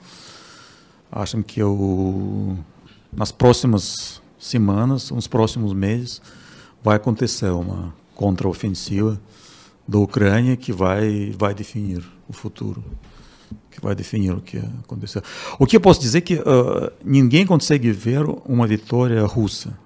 acham 1.11 1.44
que 1.44 1.61
eu, 1.61 2.57
nas 3.11 3.30
próximas 3.30 4.22
semanas, 4.40 5.11
nos 5.11 5.27
próximos 5.27 5.73
meses, 5.73 6.22
vai 6.81 6.95
acontecer 6.95 7.49
uma 7.49 7.94
contraofensiva 8.15 9.19
da 9.86 9.98
Ucrânia 9.98 10.56
que 10.56 10.72
vai, 10.72 11.36
vai 11.38 11.53
definir 11.53 12.10
o 12.26 12.31
futuro 12.31 12.81
que 13.69 13.81
vai 13.81 13.95
definir 13.95 14.31
o 14.31 14.41
que 14.41 14.57
aconteceu. 14.57 15.21
O 15.57 15.65
que 15.65 15.76
eu 15.76 15.81
posso 15.81 16.01
dizer 16.01 16.19
é 16.19 16.21
que 16.21 16.35
uh, 16.35 16.91
ninguém 17.03 17.45
consegue 17.45 17.91
ver 17.91 18.26
uma 18.45 18.67
vitória 18.67 19.23
russa, 19.26 19.77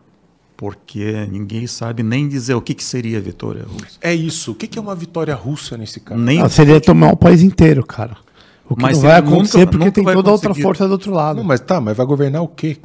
porque 0.57 1.27
ninguém 1.31 1.67
sabe 1.67 2.03
nem 2.03 2.27
dizer 2.27 2.55
o 2.55 2.61
que, 2.61 2.73
que 2.73 2.83
seria 2.83 3.17
a 3.17 3.21
vitória 3.21 3.63
russa. 3.63 3.97
É 4.01 4.13
isso. 4.13 4.51
O 4.51 4.55
que, 4.55 4.67
que 4.67 4.79
é 4.79 4.81
uma 4.81 4.95
vitória 4.95 5.35
russa 5.35 5.77
nesse 5.77 5.99
caso? 5.99 6.19
Nem 6.19 6.41
ah, 6.41 6.49
seria 6.49 6.81
tomar 6.81 7.13
o 7.13 7.17
país 7.17 7.41
inteiro, 7.41 7.85
cara. 7.85 8.17
O 8.67 8.75
que 8.75 8.81
mas 8.81 8.97
não 8.97 9.03
vai 9.03 9.19
acontecer 9.19 9.57
nunca, 9.59 9.71
porque 9.71 9.85
nunca 9.85 9.91
tem 9.91 10.03
toda 10.03 10.31
conseguir. 10.31 10.49
outra 10.49 10.63
força 10.63 10.87
do 10.87 10.91
outro 10.91 11.11
lado. 11.11 11.37
Não, 11.37 11.43
mas 11.43 11.59
tá, 11.59 11.79
mas 11.79 11.95
vai 11.95 12.05
governar 12.05 12.41
o 12.41 12.47
quê? 12.47 12.77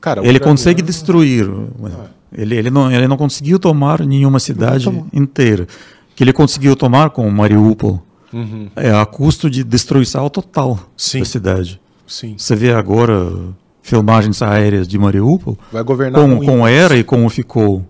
Cara, 0.00 0.26
ele 0.26 0.40
consegue 0.40 0.82
destruir. 0.82 1.48
Ah. 1.84 2.06
Ele, 2.32 2.56
ele, 2.56 2.70
não, 2.70 2.90
ele 2.90 3.06
não 3.06 3.16
conseguiu 3.16 3.58
tomar 3.58 4.00
nenhuma 4.00 4.38
cidade 4.38 4.88
inteira. 5.12 5.66
Que 6.14 6.24
ele 6.24 6.32
conseguiu 6.32 6.74
tomar 6.76 7.10
com 7.10 7.28
Mariupol 7.30 8.02
Uhum. 8.32 8.70
É 8.76 8.92
a 8.92 9.04
custo 9.04 9.50
de 9.50 9.64
destruição 9.64 10.28
total 10.28 10.78
Sim. 10.96 11.20
da 11.20 11.24
cidade. 11.24 11.80
Sim. 12.06 12.34
Você 12.36 12.56
vê 12.56 12.72
agora 12.72 13.30
filmagens 13.82 14.42
aéreas 14.42 14.86
de 14.86 14.98
Mariupol. 14.98 15.58
Vai 15.72 15.82
governar 15.82 16.20
com, 16.20 16.44
com 16.44 16.66
era 16.66 16.96
e 16.96 17.04
como 17.04 17.28
ficou. 17.28 17.84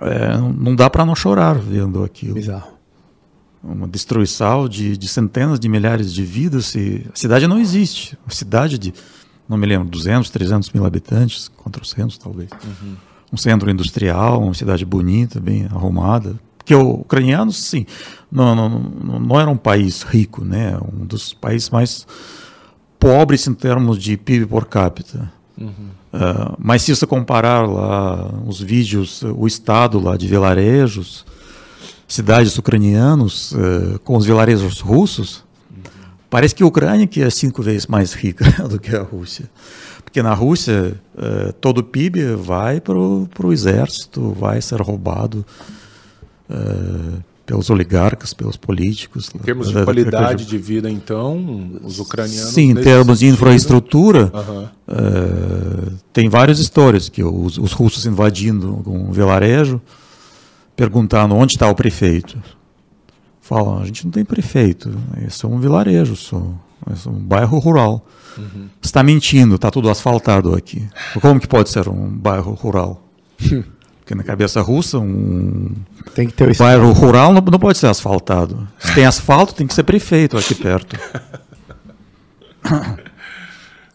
É, 0.00 0.36
não 0.36 0.74
dá 0.74 0.90
para 0.90 1.04
não 1.04 1.14
chorar 1.14 1.54
vendo 1.58 2.02
aquilo. 2.02 2.34
Bizarro. 2.34 2.72
Uma 3.62 3.86
destruição 3.86 4.68
de, 4.68 4.96
de 4.96 5.06
centenas 5.06 5.60
de 5.60 5.68
milhares 5.68 6.12
de 6.12 6.24
vidas. 6.24 6.74
E 6.74 7.06
a 7.12 7.16
cidade 7.16 7.46
não 7.46 7.58
existe. 7.58 8.18
A 8.26 8.30
cidade 8.30 8.76
de, 8.76 8.92
não 9.48 9.56
me 9.56 9.66
lembro, 9.66 9.88
200, 9.88 10.28
300 10.30 10.72
mil 10.72 10.84
habitantes, 10.84 11.48
400 11.48 12.18
talvez. 12.18 12.50
Uhum. 12.50 12.96
Um 13.32 13.36
centro 13.36 13.70
industrial, 13.70 14.42
uma 14.42 14.54
cidade 14.54 14.84
bonita, 14.84 15.40
bem 15.40 15.66
arrumada, 15.66 16.34
porque 16.58 16.74
o 16.74 17.00
ucraniano, 17.00 17.50
sim, 17.50 17.86
não, 18.32 18.54
não, 18.54 19.20
não 19.20 19.40
era 19.40 19.50
um 19.50 19.56
país 19.56 20.02
rico, 20.02 20.42
né? 20.42 20.78
Um 20.78 21.04
dos 21.04 21.34
países 21.34 21.68
mais 21.68 22.06
pobres 22.98 23.46
em 23.46 23.52
termos 23.52 23.98
de 23.98 24.16
PIB 24.16 24.46
por 24.46 24.66
capita. 24.66 25.30
Uhum. 25.60 25.68
Uh, 26.14 26.56
mas 26.58 26.82
se 26.82 26.94
você 26.94 27.06
comparar 27.06 27.68
lá 27.68 28.32
os 28.46 28.60
vídeos, 28.60 29.22
o 29.22 29.46
estado 29.46 30.00
lá 30.00 30.16
de 30.16 30.26
vilarejos, 30.26 31.26
cidades 32.08 32.56
ucranianos 32.56 33.52
uh, 33.52 33.98
com 34.04 34.16
os 34.16 34.24
vilarejos 34.24 34.80
russos, 34.80 35.44
uhum. 35.70 35.82
parece 36.30 36.54
que 36.54 36.62
a 36.62 36.66
Ucrânia 36.66 37.06
que 37.06 37.22
é 37.22 37.28
cinco 37.28 37.62
vezes 37.62 37.86
mais 37.86 38.14
rica 38.14 38.44
do 38.66 38.78
que 38.78 38.96
a 38.96 39.02
Rússia. 39.02 39.50
Porque 40.02 40.22
na 40.22 40.32
Rússia, 40.32 41.00
uh, 41.14 41.52
todo 41.54 41.78
o 41.78 41.82
PIB 41.82 42.34
vai 42.36 42.80
para 42.80 42.98
o 42.98 43.52
exército, 43.52 44.32
vai 44.32 44.60
ser 44.60 44.80
roubado 44.80 45.44
uh, 46.48 47.31
pelos 47.44 47.70
oligarcas, 47.70 48.32
pelos 48.32 48.56
políticos. 48.56 49.30
Em 49.34 49.38
termos 49.38 49.68
de 49.68 49.84
qualidade 49.84 50.46
de 50.46 50.58
vida, 50.58 50.90
então, 50.90 51.72
os 51.82 51.98
ucranianos. 51.98 52.52
Sim, 52.52 52.70
em 52.70 52.74
termos 52.74 53.18
de 53.18 53.26
infraestrutura, 53.26 54.32
uhum. 54.32 54.64
uh, 54.64 55.92
tem 56.12 56.28
várias 56.28 56.58
histórias 56.58 57.08
que 57.08 57.22
os, 57.22 57.58
os, 57.58 57.72
russos 57.72 58.06
invadindo 58.06 58.82
um 58.86 59.10
vilarejo, 59.10 59.80
perguntando 60.76 61.34
onde 61.34 61.54
está 61.54 61.68
o 61.68 61.74
prefeito. 61.74 62.40
Falam, 63.40 63.80
a 63.80 63.84
gente 63.84 64.04
não 64.04 64.12
tem 64.12 64.24
prefeito, 64.24 64.90
isso 65.26 65.46
é 65.46 65.50
um 65.50 65.58
vilarejo 65.58 66.14
só, 66.14 66.42
é 66.86 67.08
um 67.08 67.18
bairro 67.18 67.58
rural. 67.58 68.06
Uhum. 68.38 68.68
Está 68.80 69.02
mentindo, 69.02 69.56
está 69.56 69.70
tudo 69.70 69.90
asfaltado 69.90 70.54
aqui. 70.54 70.88
Como 71.20 71.38
que 71.38 71.48
pode 71.48 71.68
ser 71.68 71.88
um 71.88 72.08
bairro 72.08 72.54
rural? 72.54 73.02
Porque 74.02 74.16
na 74.16 74.24
cabeça 74.24 74.60
russa, 74.60 74.98
um 74.98 75.70
tem 76.12 76.26
que 76.26 76.34
ter 76.34 76.50
o 76.50 76.56
bairro 76.56 76.90
rural 76.92 77.32
não, 77.32 77.40
não 77.40 77.58
pode 77.58 77.78
ser 77.78 77.86
asfaltado. 77.86 78.68
Se 78.80 78.92
tem 78.94 79.06
asfalto, 79.06 79.54
tem 79.54 79.64
que 79.64 79.72
ser 79.72 79.84
prefeito 79.84 80.36
aqui 80.36 80.56
perto. 80.56 80.98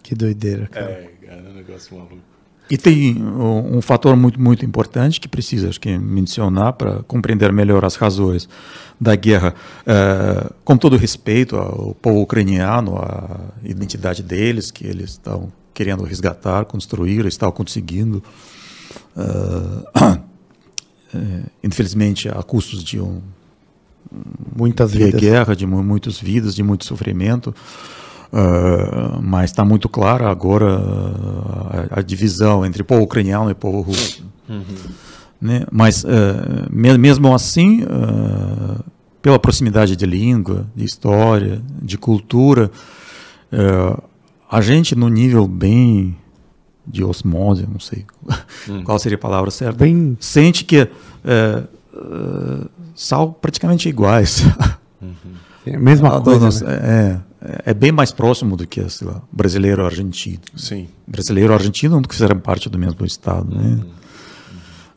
que 0.02 0.16
doideira, 0.16 0.68
cara. 0.68 0.86
É, 0.86 1.12
cara, 1.26 1.42
é 1.46 1.50
um 1.50 1.54
negócio 1.54 1.98
maluco. 1.98 2.18
E 2.70 2.78
tem 2.78 3.22
um, 3.22 3.78
um, 3.78 3.82
fator 3.82 4.16
muito, 4.16 4.40
muito 4.42 4.66
importante 4.66 5.22
que 5.22 5.28
precisa, 5.28 5.70
acho 5.70 5.80
que, 5.80 5.98
mencionar 5.98 6.74
para 6.74 7.04
compreender 7.04 7.52
melhor 7.52 7.84
as 7.84 7.96
razões 7.96 8.48
da 9.00 9.16
guerra. 9.16 9.54
É, 9.86 10.50
com 10.64 10.78
todo 10.78 10.96
respeito 10.98 11.58
ao 11.58 11.96
povo 11.96 12.22
ucraniano, 12.22 12.98
à 12.98 13.40
identidade 13.64 14.24
deles, 14.24 14.72
que 14.72 14.88
eles 14.88 15.12
estão 15.12 15.52
querendo 15.74 16.04
resgatar, 16.04 16.66
construir, 16.66 17.26
estão 17.26 17.52
conseguindo. 17.52 18.24
Uh, 19.18 20.22
infelizmente 21.64 22.30
a 22.30 22.44
custos 22.44 22.84
de 22.84 23.00
um 23.00 23.22
muitas 24.56 24.92
de 24.92 25.00
vidas. 25.00 25.20
guerra, 25.20 25.56
de 25.56 25.66
muitas 25.66 26.20
vidas, 26.20 26.56
de 26.56 26.64
muito 26.64 26.86
sofrimento. 26.86 27.54
Uh, 28.32 29.22
mas 29.22 29.52
está 29.52 29.64
muito 29.66 29.88
clara 29.88 30.30
agora 30.30 30.78
a, 31.92 32.00
a, 32.00 32.02
divisão 32.02 32.66
entre 32.66 32.84
povo 32.84 33.04
ucraniano 33.04 33.50
e 33.50 33.56
povo 33.56 33.82
russo. 33.82 34.24
Uhum. 34.48 34.64
Né? 35.42 35.66
Mas 35.72 36.04
uh, 36.04 36.08
mesmo 36.70 37.34
assim, 37.34 37.86
pela 39.22 39.40
proximidade 39.40 39.96
de 39.96 40.06
língua, 40.06 40.68
de 40.76 40.86
história, 40.86 41.62
de 41.82 41.98
cultura, 41.98 42.72
é, 43.52 44.02
a 44.50 44.62
gente 44.62 44.96
no 44.96 45.10
nível 45.10 45.48
bem 45.48 46.16
de 46.88 47.04
osmose, 47.04 47.68
não 47.68 47.80
sei 47.80 48.06
hum. 48.70 48.84
qual 48.84 48.98
seria 48.98 49.18
a 49.18 49.20
palavra 49.20 49.52
certa, 49.52 49.78
bem... 49.78 50.18
sente 50.20 50.64
que 50.64 50.78
é, 50.78 50.90
é, 51.26 51.64
são 52.96 53.32
praticamente 53.34 53.90
iguais. 53.90 54.44
Uhum. 55.02 55.14
É 55.66 55.76
a 55.76 55.80
mesma 55.80 56.22
coisa. 56.22 56.50
Né? 56.66 57.22
É, 57.42 57.72
é 57.72 57.74
bem 57.74 57.92
mais 57.92 58.12
próximo 58.12 58.56
do 58.56 58.66
que 58.66 58.88
sei 58.90 59.08
lá, 59.08 59.22
brasileiro 59.32 59.86
argentino. 59.86 60.42
Sim. 60.56 60.88
Brasileiro 61.06 61.54
argentino 61.54 61.96
não 61.96 62.04
fizeram 62.10 62.40
parte 62.40 62.70
do 62.70 62.80
mesmo 62.80 63.06
estado, 63.06 63.56
né? 63.56 63.64
Uhum. 63.64 63.98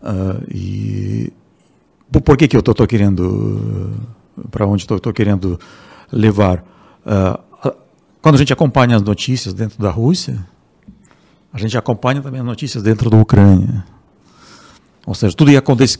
Uh, 0.02 0.44
e 0.50 1.32
por 2.24 2.36
que 2.36 2.48
que 2.48 2.56
eu 2.56 2.60
estou 2.60 2.86
querendo 2.86 3.92
para 4.50 4.66
onde 4.66 4.84
estou 4.84 5.12
querendo 5.12 5.60
levar? 6.10 6.64
Uh, 7.04 7.72
quando 8.22 8.36
a 8.36 8.38
gente 8.38 8.52
acompanha 8.52 8.96
as 8.96 9.02
notícias 9.02 9.52
dentro 9.54 9.78
da 9.78 9.90
Rússia, 9.90 10.46
a 11.52 11.58
gente 11.58 11.76
acompanha 11.76 12.20
também 12.22 12.40
as 12.40 12.46
notícias 12.46 12.82
dentro 12.82 13.10
da 13.10 13.16
Ucrânia. 13.16 13.84
Ou 15.06 15.14
seja, 15.14 15.34
tudo 15.34 15.50
que 15.50 15.56
acontece 15.56 15.98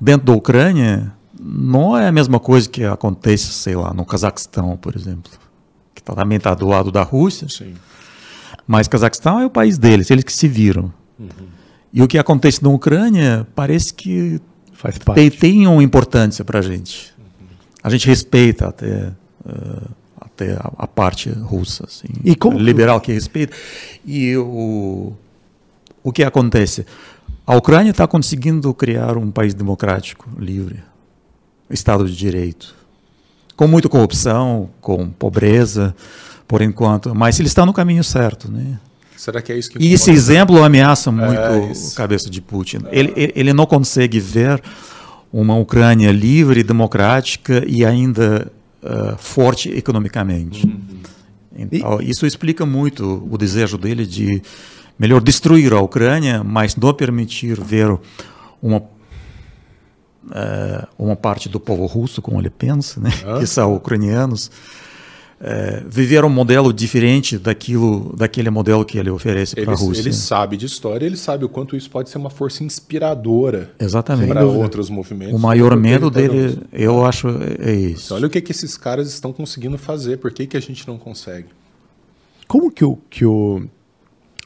dentro 0.00 0.26
da 0.26 0.32
Ucrânia 0.32 1.12
não 1.40 1.96
é 1.96 2.08
a 2.08 2.12
mesma 2.12 2.38
coisa 2.38 2.68
que 2.68 2.84
acontece, 2.84 3.52
sei 3.52 3.74
lá, 3.74 3.94
no 3.94 4.04
Cazaquistão, 4.04 4.76
por 4.76 4.94
exemplo, 4.94 5.32
que 5.94 6.02
também 6.02 6.36
está 6.36 6.54
do 6.54 6.66
lado 6.66 6.92
da 6.92 7.02
Rússia. 7.02 7.48
Sim. 7.48 7.74
Mas 8.66 8.86
Cazaquistão 8.86 9.40
é 9.40 9.46
o 9.46 9.50
país 9.50 9.78
deles, 9.78 10.10
eles 10.10 10.24
que 10.24 10.32
se 10.32 10.46
viram. 10.46 10.92
Uhum. 11.18 11.28
E 11.92 12.02
o 12.02 12.08
que 12.08 12.18
acontece 12.18 12.62
na 12.62 12.68
Ucrânia 12.68 13.46
parece 13.54 13.92
que 13.92 14.40
Faz 14.72 14.98
parte. 14.98 15.16
tem, 15.16 15.30
tem 15.30 15.66
uma 15.66 15.82
importância 15.82 16.44
para 16.44 16.58
a 16.58 16.62
gente. 16.62 17.12
Uhum. 17.18 17.46
A 17.82 17.90
gente 17.90 18.06
respeita 18.06 18.68
até. 18.68 19.12
Uh, 19.44 20.01
até 20.34 20.54
a, 20.54 20.72
a, 20.78 20.86
parte 20.86 21.30
russa, 21.30 21.84
assim, 21.86 22.08
e 22.24 22.34
como 22.34 22.58
liberal 22.58 23.00
que 23.00 23.12
respeita. 23.12 23.54
E 24.04 24.36
o, 24.36 25.12
o 26.02 26.12
que 26.12 26.22
acontece? 26.22 26.86
A 27.46 27.56
Ucrânia 27.56 27.90
está 27.90 28.06
conseguindo 28.06 28.72
criar 28.72 29.16
um 29.16 29.30
país 29.30 29.54
democrático, 29.54 30.28
livre, 30.38 30.82
Estado 31.70 32.08
de 32.08 32.16
Direito, 32.16 32.74
com 33.56 33.66
muita 33.66 33.88
corrupção, 33.88 34.70
com 34.80 35.10
pobreza, 35.10 35.94
por 36.46 36.62
enquanto, 36.62 37.14
mas 37.14 37.38
ele 37.38 37.48
está 37.48 37.64
no 37.64 37.72
caminho 37.72 38.04
certo, 38.04 38.50
né? 38.50 38.78
Será 39.16 39.40
que 39.40 39.52
é 39.52 39.56
isso 39.56 39.70
que 39.70 39.78
E 39.78 39.92
esse 39.92 40.10
exemplo 40.10 40.64
ameaça 40.64 41.12
muito 41.12 41.38
é 41.38 41.70
a 41.70 41.96
cabeça 41.96 42.28
de 42.28 42.40
Putin. 42.40 42.78
É. 42.90 42.98
Ele, 42.98 43.32
ele 43.36 43.52
não 43.52 43.66
consegue 43.66 44.18
ver 44.18 44.60
uma 45.32 45.54
Ucrânia 45.56 46.10
livre, 46.10 46.62
democrática 46.64 47.64
e 47.66 47.84
ainda 47.84 48.50
uh, 48.82 49.16
forte 49.16 49.70
economicamente. 49.70 50.66
Uhum. 50.66 50.80
Então, 51.56 52.00
e... 52.00 52.10
Isso 52.10 52.26
explica 52.26 52.64
muito 52.64 53.26
o 53.30 53.36
desejo 53.36 53.78
dele 53.78 54.06
de 54.06 54.42
melhor 54.98 55.20
destruir 55.20 55.72
a 55.72 55.80
Ucrânia, 55.80 56.44
mas 56.44 56.76
não 56.76 56.94
permitir 56.94 57.60
ver 57.60 57.98
uma 58.60 58.78
uh, 58.78 58.86
uma 60.98 61.16
parte 61.16 61.48
do 61.48 61.58
povo 61.58 61.86
russo, 61.86 62.22
como 62.22 62.40
ele 62.40 62.50
pensa, 62.50 63.00
né, 63.00 63.10
ah. 63.26 63.38
que 63.38 63.46
são 63.46 63.74
ucranianos, 63.74 64.50
é, 65.44 65.82
viver 65.88 66.24
um 66.24 66.28
modelo 66.28 66.72
diferente 66.72 67.36
daquilo, 67.36 68.14
daquele 68.16 68.48
modelo 68.48 68.84
que 68.84 68.96
ele 68.96 69.10
oferece 69.10 69.56
para 69.56 69.72
a 69.72 69.76
Rússia. 69.76 70.02
Ele 70.02 70.12
sabe 70.12 70.56
de 70.56 70.66
história, 70.66 71.04
ele 71.04 71.16
sabe 71.16 71.44
o 71.44 71.48
quanto 71.48 71.76
isso 71.76 71.90
pode 71.90 72.10
ser 72.10 72.18
uma 72.18 72.30
força 72.30 72.62
inspiradora 72.62 73.72
para 74.28 74.46
outros 74.46 74.88
movimentos. 74.88 75.34
O 75.34 75.38
maior 75.40 75.76
medo 75.76 76.08
dele, 76.08 76.60
eu 76.72 77.04
acho, 77.04 77.26
é 77.58 77.74
isso. 77.74 78.06
Então, 78.06 78.18
olha 78.18 78.28
o 78.28 78.30
que, 78.30 78.40
que 78.40 78.52
esses 78.52 78.76
caras 78.76 79.08
estão 79.08 79.32
conseguindo 79.32 79.76
fazer, 79.76 80.18
por 80.18 80.30
que, 80.30 80.46
que 80.46 80.56
a 80.56 80.60
gente 80.60 80.86
não 80.86 80.96
consegue? 80.96 81.48
Como 82.46 82.70
que 82.70 82.84
o, 82.84 82.96
que 83.10 83.24
o. 83.24 83.64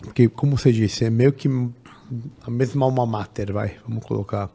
Porque, 0.01 0.29
como 0.29 0.57
você 0.57 0.73
disse, 0.73 1.05
é 1.05 1.11
meio 1.11 1.33
que 1.33 1.49
a 2.43 2.51
mesma 2.51 2.87
alma 2.87 3.05
mater, 3.05 3.53
vai, 3.53 3.75
vamos 3.87 4.03
colocar 4.03 4.51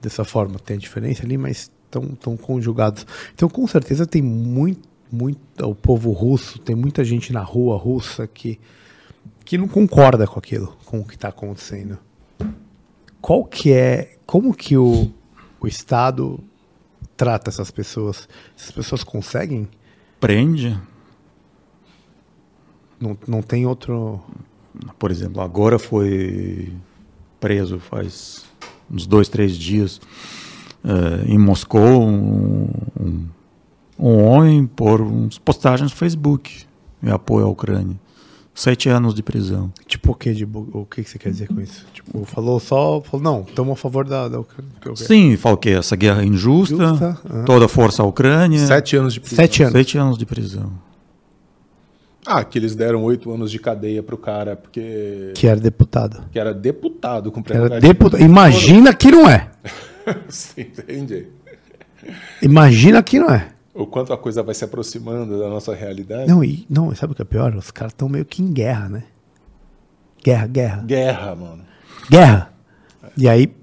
dessa 0.00 0.24
forma. 0.24 0.60
Tem 0.60 0.78
diferença 0.78 1.24
ali, 1.24 1.36
mas 1.36 1.72
estão 1.86 2.36
conjugados. 2.36 3.04
Então, 3.34 3.48
com 3.48 3.66
certeza, 3.66 4.06
tem 4.06 4.22
muito 4.22 4.95
muito, 5.10 5.40
o 5.62 5.74
povo 5.74 6.10
russo, 6.12 6.58
tem 6.58 6.74
muita 6.74 7.04
gente 7.04 7.32
na 7.32 7.42
rua 7.42 7.76
russa 7.76 8.26
que, 8.26 8.58
que 9.44 9.56
não 9.56 9.68
concorda 9.68 10.26
com 10.26 10.38
aquilo, 10.38 10.76
com 10.84 11.00
o 11.00 11.04
que 11.06 11.14
está 11.14 11.28
acontecendo. 11.28 11.98
Qual 13.20 13.44
que 13.44 13.72
é, 13.72 14.18
como 14.24 14.54
que 14.54 14.76
o, 14.76 15.10
o 15.60 15.66
Estado 15.66 16.38
trata 17.16 17.50
essas 17.50 17.70
pessoas? 17.70 18.28
Essas 18.56 18.70
pessoas 18.70 19.02
conseguem? 19.02 19.68
Prende. 20.20 20.78
Não, 23.00 23.16
não 23.26 23.42
tem 23.42 23.66
outro... 23.66 24.20
Por 24.98 25.10
exemplo, 25.10 25.40
agora 25.40 25.78
foi 25.78 26.72
preso 27.40 27.78
faz 27.78 28.44
uns 28.90 29.06
dois, 29.06 29.28
três 29.28 29.56
dias 29.56 30.00
uh, 30.84 31.24
em 31.26 31.38
Moscou 31.38 32.02
um, 32.02 32.68
um 32.98 33.26
um 33.98 34.24
homem 34.24 34.66
por 34.66 35.00
uns 35.00 35.38
postagens 35.38 35.90
no 35.90 35.96
Facebook 35.96 36.64
em 37.02 37.10
apoio 37.10 37.46
à 37.46 37.48
Ucrânia. 37.48 37.96
Sete 38.54 38.88
anos 38.88 39.14
de 39.14 39.22
prisão. 39.22 39.70
Tipo 39.86 40.12
o 40.12 40.14
que, 40.14 40.32
de, 40.32 40.44
o 40.44 40.86
que 40.90 41.04
você 41.04 41.18
quer 41.18 41.30
dizer 41.30 41.46
com 41.48 41.60
isso? 41.60 41.84
Tipo, 41.92 42.24
falou 42.24 42.58
só, 42.58 43.02
falou, 43.02 43.22
não, 43.22 43.40
estamos 43.46 43.74
a 43.74 43.76
favor 43.76 44.06
da, 44.06 44.28
da 44.28 44.40
Ucrânia. 44.40 44.72
Sim, 44.94 45.36
falou 45.36 45.58
que 45.58 45.68
essa 45.68 45.94
guerra 45.94 46.22
é 46.22 46.24
injusta, 46.24 46.88
Justa, 46.88 47.18
toda 47.44 47.66
a 47.66 47.68
força 47.68 48.02
à 48.02 48.06
Ucrânia. 48.06 48.58
Sete 48.58 48.96
anos 48.96 49.12
de 49.12 49.20
prisão. 49.20 49.36
Sete 49.36 49.62
anos. 49.62 49.72
Sete 49.72 49.98
anos 49.98 50.18
de 50.18 50.24
prisão. 50.24 50.72
Ah, 52.24 52.42
que 52.42 52.58
eles 52.58 52.74
deram 52.74 53.04
oito 53.04 53.30
anos 53.30 53.52
de 53.52 53.58
cadeia 53.58 54.02
pro 54.02 54.16
cara, 54.16 54.56
porque... 54.56 55.32
Que 55.34 55.46
era 55.46 55.60
deputado. 55.60 56.24
Que 56.32 56.38
era 56.38 56.52
deputado 56.52 57.30
com 57.30 57.42
era 57.48 57.78
deputado. 57.78 58.22
Imagina 58.22 58.92
que 58.94 59.10
não 59.10 59.28
é. 59.28 59.50
Sim, 60.28 60.62
entendi. 60.62 61.26
Imagina 62.42 63.02
que 63.02 63.18
não 63.18 63.30
é 63.30 63.55
o 63.76 63.86
quanto 63.86 64.12
a 64.12 64.18
coisa 64.18 64.42
vai 64.42 64.54
se 64.54 64.64
aproximando 64.64 65.38
da 65.38 65.48
nossa 65.48 65.74
realidade. 65.74 66.28
Não, 66.28 66.42
e 66.42 66.66
não, 66.68 66.94
sabe 66.94 67.12
o 67.12 67.16
que 67.16 67.22
é 67.22 67.24
pior? 67.24 67.54
Os 67.54 67.70
caras 67.70 67.92
estão 67.92 68.08
meio 68.08 68.24
que 68.24 68.42
em 68.42 68.52
guerra, 68.52 68.88
né? 68.88 69.04
Guerra, 70.24 70.46
guerra. 70.46 70.82
Guerra, 70.82 71.34
mano. 71.36 71.62
Guerra. 72.10 72.52
E 73.16 73.28
aí, 73.28 73.54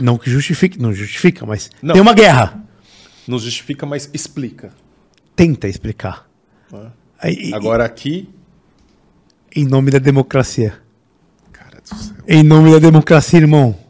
não 0.00 0.18
que 0.18 0.30
justifique, 0.30 0.80
não 0.80 0.92
justifica, 0.92 1.44
mas 1.44 1.70
não. 1.82 1.92
tem 1.92 2.02
uma 2.02 2.14
guerra. 2.14 2.64
Não 3.28 3.38
justifica, 3.38 3.84
mas 3.84 4.10
explica. 4.12 4.72
Tenta 5.34 5.68
explicar. 5.68 6.28
Ah. 6.72 6.90
Aí, 7.18 7.52
Agora 7.54 7.84
aqui. 7.84 8.28
Em 9.54 9.64
nome 9.64 9.90
da 9.90 9.98
democracia. 9.98 10.74
Cara 11.52 11.80
do 11.80 11.88
céu. 11.88 12.16
Em 12.26 12.42
nome 12.42 12.70
da 12.72 12.78
democracia, 12.78 13.38
irmão. 13.38 13.85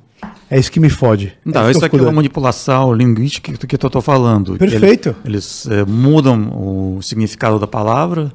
É 0.48 0.58
isso 0.58 0.70
que 0.70 0.78
me 0.78 0.88
fode. 0.88 1.36
Não, 1.44 1.66
é 1.66 1.70
isso 1.72 1.84
aqui 1.84 1.96
é 1.96 2.02
uma 2.02 2.12
manipulação 2.12 2.92
linguística 2.92 3.52
do 3.52 3.66
que 3.66 3.74
eu 3.74 3.88
estou 3.88 4.00
falando. 4.00 4.56
Perfeito. 4.56 5.14
Eles, 5.24 5.66
eles 5.66 5.80
é, 5.80 5.84
mudam 5.84 6.96
o 6.96 7.02
significado 7.02 7.58
da 7.58 7.66
palavra. 7.66 8.32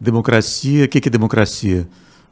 Democracia, 0.00 0.86
o 0.86 0.88
que, 0.88 1.00
que 1.00 1.08
é 1.08 1.10
democracia? 1.10 1.86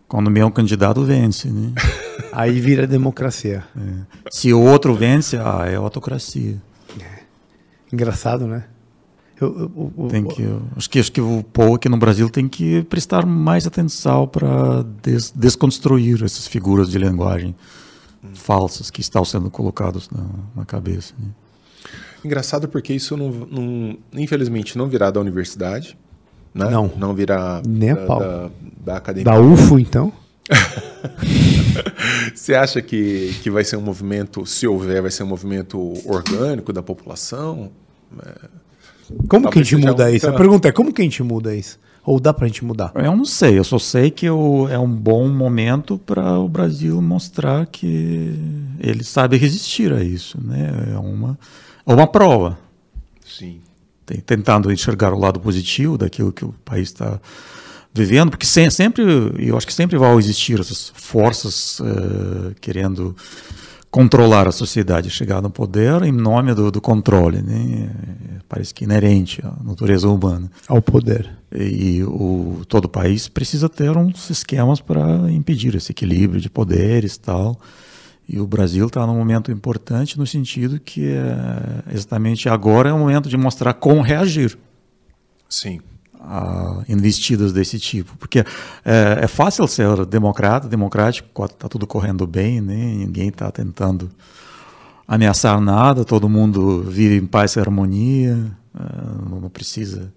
Quando 0.09 0.29
o 0.29 0.31
meu 0.31 0.51
candidato 0.51 1.05
vence, 1.05 1.49
né? 1.49 1.73
Aí 2.33 2.59
vira 2.59 2.87
democracia. 2.87 3.65
É. 3.77 4.21
Se 4.31 4.53
o 4.53 4.61
outro 4.61 4.95
vence, 4.95 5.37
ah, 5.37 5.67
é 5.67 5.77
autocracia. 5.77 6.57
É. 6.99 7.23
Engraçado, 7.93 8.47
né? 8.47 8.65
Eu, 9.39 9.71
eu, 9.77 9.93
eu, 9.99 10.09
tem 10.09 10.25
que, 10.25 10.47
acho, 10.77 10.89
que, 10.89 10.99
acho 11.01 11.13
que 11.13 11.21
o 11.21 11.45
povo 11.53 11.75
aqui 11.75 11.89
no 11.89 11.97
Brasil 11.97 12.31
tem 12.31 12.49
que 12.49 12.83
prestar 12.85 13.27
mais 13.27 13.67
atenção 13.67 14.27
para 14.27 14.85
des, 15.03 15.33
desconstruir 15.35 16.23
essas 16.23 16.47
figuras 16.47 16.89
de 16.91 16.97
linguagem 16.97 17.55
falsas 18.35 18.91
que 18.91 19.01
estão 19.01 19.25
sendo 19.25 19.51
colocadas 19.51 20.09
na, 20.11 20.25
na 20.55 20.65
cabeça. 20.65 21.15
Né? 21.19 21.29
Engraçado 22.25 22.69
porque 22.69 22.93
isso 22.93 23.17
não, 23.17 23.31
não, 23.31 23.99
infelizmente 24.13 24.79
não 24.79 24.89
virá 24.89 25.11
da 25.11 25.21
universidade, 25.21 25.99
né? 26.55 26.69
Não. 26.71 26.91
Não 26.97 27.15
virá 27.15 27.63
Nem 27.67 27.95
da. 27.95 28.05
Da, 28.07 28.51
da 28.85 28.97
academia. 28.97 29.25
Da 29.25 29.41
UFO, 29.41 29.79
então? 29.79 30.13
Você 32.35 32.55
acha 32.55 32.83
que, 32.83 33.35
que 33.43 33.51
vai 33.51 33.65
ser 33.65 33.77
um 33.77 33.81
movimento, 33.81 34.45
se 34.47 34.67
houver, 34.67 35.03
vai 35.03 35.11
ser 35.11 35.23
um 35.23 35.27
movimento 35.27 35.79
orgânico 36.07 36.73
da 36.73 36.83
população? 36.83 37.71
É... 38.25 38.33
Como 39.29 39.51
que 39.51 39.59
a 39.59 39.63
gente 39.63 39.77
muda 39.77 40.07
um... 40.07 40.09
isso? 40.09 40.29
A 40.29 40.33
pergunta 40.33 40.69
é 40.69 40.73
como 40.73 40.93
que 40.93 41.01
a 41.03 41.05
gente 41.05 41.23
muda 41.23 41.55
isso? 41.55 41.79
Ou 42.05 42.19
dá 42.19 42.35
para 42.35 42.47
a 42.47 42.49
gente 42.49 42.65
mudar? 42.65 42.91
Eu 42.97 43.17
não 43.17 43.25
sei, 43.25 43.59
eu 43.59 43.65
só 43.65 43.79
sei 43.79 44.11
que 44.11 44.27
eu, 44.27 44.67
é 44.69 44.79
um 44.79 44.93
bom 44.93 45.29
momento 45.29 45.97
para 45.99 46.39
o 46.39 46.49
Brasil 46.49 47.01
mostrar 47.01 47.67
que 47.67 48.35
ele 48.81 49.05
sabe 49.05 49.37
resistir 49.37 49.93
a 49.93 50.03
isso. 50.03 50.37
Né? 50.43 50.95
É 50.95 50.99
uma, 50.99 51.39
é 51.87 51.95
uma 51.95 52.07
prova. 52.07 52.59
Sim. 53.25 53.61
Tentando 54.27 54.73
enxergar 54.73 55.13
o 55.15 55.19
lado 55.19 55.39
positivo 55.39 55.97
daquilo 55.97 56.33
que 56.33 56.45
o 56.45 56.53
país 56.65 56.89
está 56.89 57.21
vivendo, 57.95 58.31
porque 58.31 58.47
sempre, 58.47 59.05
eu 59.39 59.57
acho 59.57 59.67
que 59.67 59.73
sempre 59.73 59.97
vão 59.97 60.19
existir 60.19 60.59
essas 60.59 60.93
forças 60.95 61.79
uh, 61.81 62.55
querendo 62.61 63.15
controlar 63.93 64.49
a 64.49 64.53
sociedade, 64.53 65.11
chegar 65.11 65.43
no 65.43 65.51
poder 65.51 66.03
em 66.03 66.11
nome 66.11 66.55
do, 66.55 66.71
do 66.71 66.81
controle. 66.81 67.43
Né? 67.43 67.91
parece 68.49 68.75
que 68.75 68.85
inerente 68.85 69.41
à 69.45 69.55
natureza 69.63 70.09
humana. 70.09 70.51
Ao 70.67 70.81
poder. 70.83 71.31
E 71.55 72.03
o, 72.03 72.63
todo 72.67 72.89
país 72.89 73.29
precisa 73.29 73.69
ter 73.69 73.97
uns 73.97 74.31
esquemas 74.31 74.81
para 74.81 75.31
impedir 75.31 75.75
esse 75.75 75.93
equilíbrio 75.93 76.41
de 76.41 76.51
poderes 76.51 77.15
e 77.15 77.21
tal. 77.21 77.61
E 78.27 78.41
o 78.41 78.47
Brasil 78.47 78.87
está 78.87 79.07
num 79.07 79.17
momento 79.17 79.53
importante 79.53 80.19
no 80.19 80.27
sentido 80.27 80.81
que 80.81 81.07
é, 81.07 81.95
exatamente 81.95 82.49
agora 82.49 82.89
é 82.89 82.93
o 82.93 82.99
momento 82.99 83.29
de 83.29 83.37
mostrar 83.37 83.75
como 83.75 84.01
reagir. 84.01 84.59
Sim. 85.49 85.81
A 86.25 86.85
investidas 86.89 87.53
desse 87.53 87.81
tipo. 87.81 88.17
Porque 88.17 88.45
é, 88.85 89.19
é 89.23 89.27
fácil 89.27 89.67
ser 89.67 90.07
democrata, 90.07 90.69
democrático, 90.69 91.45
está 91.45 91.69
tudo 91.69 91.85
correndo 91.87 92.27
bem, 92.27 92.61
né? 92.61 92.95
ninguém 92.99 93.29
está 93.29 93.51
tentando 93.51 94.09
ameaçar 95.07 95.61
nada, 95.61 96.05
todo 96.05 96.29
mundo 96.29 96.83
vive 96.83 97.17
em 97.17 97.27
paz 97.27 97.57
e 97.57 97.61
harmonia, 97.61 98.39
é, 98.75 99.31
não 99.31 99.51
precisa 99.51 100.13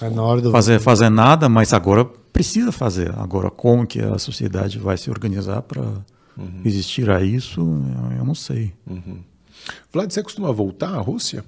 é 0.00 0.10
na 0.10 0.22
hora 0.22 0.40
do... 0.40 0.50
fazer, 0.50 0.80
fazer 0.80 1.08
nada, 1.08 1.48
mas 1.48 1.72
agora 1.72 2.04
precisa 2.04 2.72
fazer. 2.72 3.12
Agora, 3.18 3.50
como 3.50 3.86
que 3.86 4.00
a 4.00 4.18
sociedade 4.18 4.78
vai 4.78 4.96
se 4.96 5.10
organizar 5.10 5.62
para 5.62 5.82
uhum. 6.36 6.60
existir 6.64 7.10
a 7.10 7.22
isso, 7.22 7.60
eu 8.18 8.24
não 8.24 8.34
sei. 8.34 8.72
Uhum. 8.86 9.20
Vlad, 9.92 10.12
você 10.12 10.22
costuma 10.22 10.50
voltar 10.52 10.94
à 10.94 10.98
Rússia? 10.98 11.44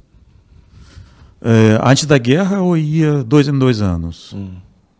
É, 1.48 1.78
antes 1.80 2.06
da 2.06 2.18
guerra, 2.18 2.56
eu 2.56 2.76
ia 2.76 3.22
dois 3.22 3.46
em 3.46 3.56
dois 3.56 3.80
anos. 3.80 4.32
Hum. 4.32 4.56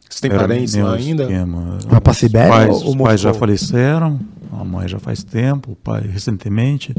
Você 0.08 0.20
tem 0.20 0.30
Era 0.30 0.46
parentes 0.46 0.76
lá 0.76 0.94
ainda? 0.94 1.24
Esquema. 1.24 1.78
Lá 1.90 2.00
para 2.00 2.14
Sibéria? 2.14 2.48
Pais, 2.48 2.82
os 2.84 2.94
pais 2.94 3.20
já 3.20 3.34
faleceram, 3.34 4.20
a 4.52 4.62
mãe 4.62 4.86
já 4.86 5.00
faz 5.00 5.24
tempo, 5.24 5.72
o 5.72 5.74
pai 5.74 6.02
recentemente. 6.06 6.94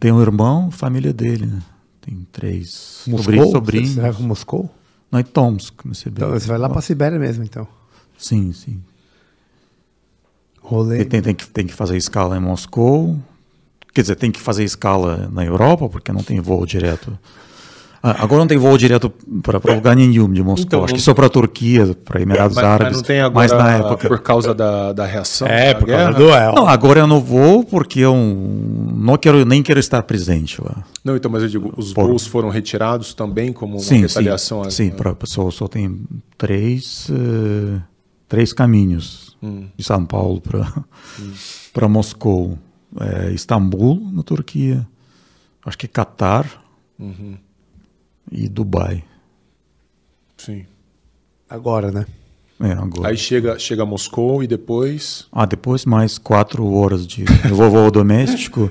Tem 0.00 0.10
um 0.10 0.22
irmão, 0.22 0.70
família 0.70 1.12
dele, 1.12 1.44
né? 1.44 1.58
Tem 2.00 2.26
três 2.32 3.02
Moscou? 3.06 3.50
sobrinhos. 3.50 3.90
Você 3.90 4.00
vai 4.00 4.12
para 4.14 4.24
Moscou? 4.24 4.70
Não, 5.12 5.20
em 5.20 5.24
Tomsk, 5.24 5.84
no 5.84 5.94
Sibéria. 5.94 6.28
Então, 6.28 6.40
você 6.40 6.48
vai 6.48 6.56
lá 6.56 6.70
para 6.70 6.80
Sibéria 6.80 7.18
mesmo, 7.18 7.44
então? 7.44 7.68
Sim, 8.16 8.54
sim. 8.54 8.80
Rolê. 10.62 11.04
Tem, 11.04 11.20
tem, 11.20 11.34
que, 11.34 11.46
tem 11.46 11.66
que 11.66 11.74
fazer 11.74 11.98
escala 11.98 12.38
em 12.38 12.40
Moscou. 12.40 13.18
Quer 13.92 14.00
dizer, 14.00 14.16
tem 14.16 14.32
que 14.32 14.40
fazer 14.40 14.64
escala 14.64 15.28
na 15.30 15.44
Europa, 15.44 15.90
porque 15.90 16.10
não 16.10 16.22
tem 16.22 16.40
voo 16.40 16.64
direto 16.64 17.18
agora 18.10 18.40
não 18.40 18.46
tem 18.46 18.58
voo 18.58 18.76
direto 18.76 19.12
para 19.42 19.74
lugar 19.74 19.96
nenhum 19.96 20.30
de 20.32 20.42
Moscou. 20.42 20.66
Então, 20.66 20.84
Acho 20.84 20.94
que 20.94 21.00
só 21.00 21.14
para 21.14 21.26
a 21.26 21.30
Turquia, 21.30 21.94
para 22.04 22.20
Emirados 22.20 22.54
mas, 22.54 22.64
Árabes. 22.64 22.86
Mas 22.86 22.96
não 22.96 23.02
tem 23.02 23.20
agora 23.20 23.34
mas 23.34 23.52
na 23.52 23.72
época. 23.72 24.08
por 24.08 24.20
causa 24.20 24.54
da, 24.54 24.92
da 24.92 25.06
reação? 25.06 25.48
É, 25.48 25.74
por 25.74 25.86
causa 25.86 26.12
do 26.12 26.18
duelo. 26.18 26.54
Não, 26.54 26.68
agora 26.68 27.00
eu 27.00 27.06
não 27.06 27.20
vou 27.20 27.64
porque 27.64 28.00
eu 28.00 28.14
não 28.14 29.16
quero, 29.16 29.44
nem 29.44 29.62
quero 29.62 29.80
estar 29.80 30.02
presente 30.02 30.60
lá. 30.62 30.84
Não, 31.04 31.16
então, 31.16 31.30
mas 31.30 31.42
eu 31.42 31.48
digo, 31.48 31.72
os 31.76 31.92
por... 31.92 32.06
voos 32.06 32.26
foram 32.26 32.48
retirados 32.48 33.14
também 33.14 33.52
como 33.52 33.74
uma 33.74 33.82
sim, 33.82 34.02
retaliação? 34.02 34.64
Sim, 34.64 34.70
sim 34.70 34.90
para 34.90 35.10
a 35.10 35.14
pessoa 35.14 35.50
só 35.50 35.66
tem 35.66 36.00
três, 36.36 37.08
uh, 37.08 37.80
três 38.28 38.52
caminhos 38.52 39.36
hum. 39.42 39.66
de 39.76 39.84
São 39.84 40.04
Paulo 40.04 40.40
para 40.40 41.86
hum. 41.86 41.88
Moscou. 41.88 42.58
É, 42.98 43.32
Istambul, 43.32 44.00
na 44.12 44.22
Turquia. 44.22 44.86
Acho 45.64 45.76
que 45.76 45.88
Catar. 45.88 46.46
Uhum 46.98 47.36
e 48.30 48.48
Dubai. 48.48 49.02
Sim. 50.36 50.64
Agora, 51.48 51.90
né? 51.90 52.06
É, 52.58 52.72
agora. 52.72 53.10
Aí 53.10 53.16
chega, 53.16 53.58
chega 53.58 53.82
a 53.82 53.86
Moscou 53.86 54.42
e 54.42 54.46
depois. 54.46 55.26
Ah, 55.30 55.44
depois 55.44 55.84
mais 55.84 56.16
quatro 56.16 56.66
horas 56.72 57.06
de 57.06 57.24
voo 57.52 57.90
doméstico. 57.90 58.70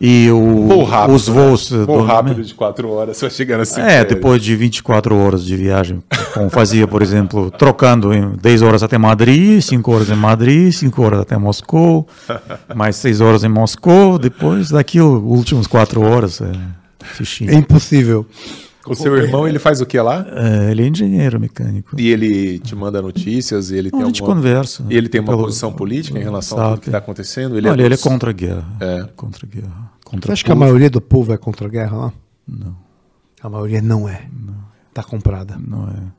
E 0.00 0.30
o, 0.30 0.84
rápido, 0.84 1.16
os 1.16 1.26
voos. 1.26 1.70
Né? 1.72 1.84
Voo 1.84 2.02
rápido 2.02 2.44
de 2.44 2.54
quatro 2.54 2.88
horas, 2.88 3.20
vai 3.20 3.30
chegar 3.30 3.58
assim. 3.58 3.80
É, 3.80 4.04
depois 4.04 4.40
de 4.40 4.54
24 4.54 5.16
horas 5.16 5.44
de 5.44 5.56
viagem. 5.56 6.00
Como 6.32 6.48
fazia, 6.48 6.86
por 6.86 7.02
exemplo, 7.02 7.50
trocando 7.50 8.14
em 8.14 8.36
10 8.36 8.62
horas 8.62 8.82
até 8.84 8.96
Madrid, 8.96 9.60
5 9.60 9.92
horas 9.92 10.10
em 10.10 10.14
Madrid, 10.14 10.72
5 10.72 11.02
horas 11.02 11.20
até 11.20 11.36
Moscou, 11.36 12.06
mais 12.76 12.94
6 12.96 13.20
horas 13.20 13.42
em 13.42 13.48
Moscou, 13.48 14.18
depois 14.18 14.70
daqui 14.70 15.00
os 15.00 15.20
últimos 15.20 15.66
4 15.66 16.00
horas. 16.00 16.40
É, 16.40 16.52
é 17.48 17.54
impossível. 17.54 18.24
O 18.92 18.94
seu 18.94 19.16
irmão, 19.16 19.46
ele 19.46 19.58
faz 19.58 19.80
o 19.80 19.86
que 19.86 19.98
lá? 20.00 20.26
É, 20.30 20.70
ele 20.70 20.82
é 20.82 20.86
engenheiro 20.86 21.38
mecânico. 21.38 21.98
E 21.98 22.08
ele 22.08 22.58
te 22.58 22.74
manda 22.74 23.00
notícias? 23.02 23.70
E 23.70 23.76
ele 23.76 23.90
Não, 23.90 23.98
tem 23.98 24.02
a 24.02 24.06
gente 24.06 24.22
alguma... 24.22 24.36
conversa. 24.36 24.84
E 24.88 24.96
ele 24.96 25.08
tem 25.08 25.20
uma 25.20 25.32
pelo... 25.32 25.44
posição 25.44 25.72
política 25.72 26.18
em 26.18 26.22
relação 26.22 26.58
Sabe. 26.58 26.68
a 26.68 26.70
tudo 26.72 26.80
que 26.82 26.88
está 26.88 26.98
acontecendo? 26.98 27.56
Ele, 27.56 27.68
Olha, 27.68 27.82
é, 27.82 27.84
ele 27.86 27.94
é 27.94 27.98
contra 27.98 28.30
a 28.30 28.32
guerra. 28.32 28.66
É. 28.80 29.08
Contra 29.14 29.46
a 29.46 29.48
guerra. 29.48 29.92
Contra 30.04 30.26
Você 30.26 30.32
acha 30.32 30.44
que 30.44 30.52
a 30.52 30.54
maioria 30.54 30.90
do 30.90 31.00
povo 31.00 31.32
é 31.32 31.36
contra 31.36 31.66
a 31.66 31.70
guerra 31.70 31.96
lá? 31.96 32.12
Não. 32.46 32.76
A 33.42 33.48
maioria 33.48 33.82
não 33.82 34.08
é. 34.08 34.26
Não. 34.32 34.56
Está 34.88 35.02
comprada. 35.02 35.58
Não 35.64 35.84
é. 35.88 36.17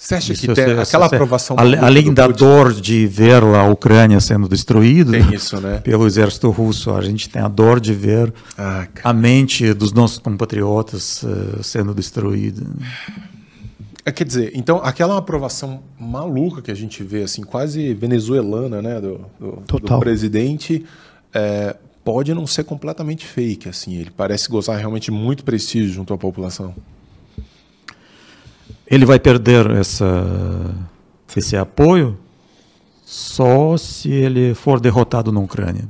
Você 0.00 0.14
acha 0.14 0.32
isso, 0.32 0.46
que 0.46 0.54
tem 0.54 0.78
aquela 0.78 1.06
aprovação... 1.06 1.56
Além 1.58 2.12
da 2.14 2.26
dor 2.26 2.72
de 2.72 3.06
ver 3.06 3.42
a 3.42 3.64
Ucrânia 3.64 4.18
sendo 4.18 4.48
destruída 4.48 5.18
isso, 5.18 5.60
né? 5.60 5.76
pelo 5.84 6.06
exército 6.06 6.48
russo, 6.48 6.90
a 6.90 7.02
gente 7.02 7.28
tem 7.28 7.42
a 7.42 7.48
dor 7.48 7.78
de 7.78 7.92
ver 7.92 8.32
ah, 8.56 8.88
a 9.04 9.12
mente 9.12 9.74
dos 9.74 9.92
nossos 9.92 10.16
compatriotas 10.16 11.22
uh, 11.22 11.62
sendo 11.62 11.92
destruída. 11.92 12.66
É, 14.02 14.10
quer 14.10 14.24
dizer, 14.24 14.52
então 14.54 14.80
aquela 14.82 15.18
aprovação 15.18 15.82
maluca 15.98 16.62
que 16.62 16.70
a 16.70 16.74
gente 16.74 17.02
vê, 17.02 17.24
assim, 17.24 17.42
quase 17.42 17.92
venezuelana, 17.92 18.80
né, 18.80 19.02
do, 19.02 19.20
do, 19.38 19.78
do 19.80 19.98
presidente, 20.00 20.82
é, 21.34 21.76
pode 22.02 22.32
não 22.32 22.46
ser 22.46 22.64
completamente 22.64 23.26
fake, 23.26 23.68
assim. 23.68 23.96
Ele 23.96 24.10
parece 24.10 24.48
gozar 24.48 24.78
realmente 24.78 25.10
muito 25.10 25.44
prestígio 25.44 25.92
junto 25.92 26.14
à 26.14 26.16
população. 26.16 26.74
Ele 28.90 29.06
vai 29.06 29.20
perder 29.20 29.70
essa, 29.70 30.74
esse 31.36 31.56
apoio 31.56 32.18
só 33.04 33.76
se 33.76 34.10
ele 34.10 34.54
for 34.54 34.80
derrotado 34.80 35.30
na 35.30 35.40
Ucrânia. 35.40 35.88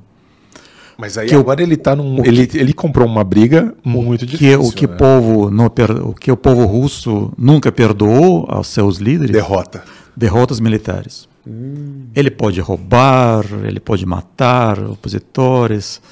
Mas 1.00 1.16
aí 1.16 1.28
que 1.28 1.34
agora 1.34 1.60
o, 1.60 1.62
ele 1.62 1.78
tá 1.78 1.96
num, 1.96 2.22
ele, 2.24 2.48
ele 2.52 2.74
comprou 2.74 3.06
uma 3.06 3.24
briga 3.24 3.74
muito 3.82 4.26
que, 4.26 4.32
difícil. 4.32 4.60
O 4.60 4.70
que, 4.70 4.86
né? 4.86 4.96
povo 4.96 5.50
não, 5.50 5.66
o 6.04 6.14
que 6.14 6.30
o 6.30 6.36
povo 6.36 6.66
russo 6.66 7.32
nunca 7.38 7.72
perdoou 7.72 8.44
aos 8.48 8.68
seus 8.68 8.98
líderes. 8.98 9.32
Derrota. 9.32 9.82
Derrotas 10.14 10.60
militares. 10.60 11.26
Hum. 11.46 12.08
Ele 12.14 12.30
pode 12.30 12.60
roubar, 12.60 13.46
ele 13.64 13.80
pode 13.80 14.04
matar 14.04 14.78
opositores, 14.78 16.02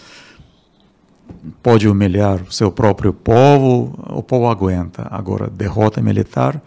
pode 1.63 1.89
humilhar 1.89 2.43
o 2.43 2.53
seu 2.53 2.71
próprio 2.71 3.13
povo, 3.13 3.99
o 4.09 4.23
povo 4.23 4.49
aguenta. 4.49 5.07
Agora, 5.11 5.49
derrota 5.49 6.01
militar, 6.01 6.61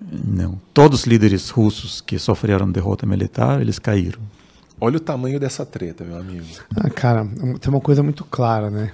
não. 0.00 0.60
Todos 0.72 1.00
os 1.00 1.06
líderes 1.06 1.50
russos 1.50 2.00
que 2.00 2.18
sofreram 2.18 2.70
derrota 2.70 3.06
militar, 3.06 3.60
eles 3.60 3.78
caíram. 3.78 4.20
Olha 4.80 4.96
o 4.96 5.00
tamanho 5.00 5.38
dessa 5.40 5.64
treta, 5.64 6.04
meu 6.04 6.18
amigo. 6.18 6.46
Ah, 6.76 6.90
cara, 6.90 7.26
tem 7.60 7.72
uma 7.72 7.80
coisa 7.80 8.02
muito 8.02 8.24
clara, 8.24 8.70
né? 8.70 8.92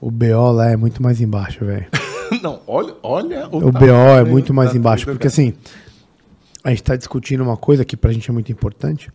O 0.00 0.10
BO 0.10 0.52
lá 0.52 0.70
é 0.70 0.76
muito 0.76 1.02
mais 1.02 1.20
embaixo, 1.20 1.64
velho. 1.64 1.86
Não, 2.42 2.60
olha, 2.66 2.94
olha 3.02 3.48
o, 3.48 3.68
o 3.68 3.72
BO 3.72 3.86
é 3.86 4.24
muito 4.24 4.52
mais 4.52 4.74
embaixo, 4.74 5.04
porque 5.04 5.26
assim, 5.26 5.54
a 6.62 6.70
gente 6.70 6.80
está 6.80 6.96
discutindo 6.96 7.42
uma 7.42 7.56
coisa 7.56 7.84
que 7.84 7.96
pra 7.96 8.12
gente 8.12 8.28
é 8.28 8.32
muito 8.32 8.50
importante, 8.50 9.10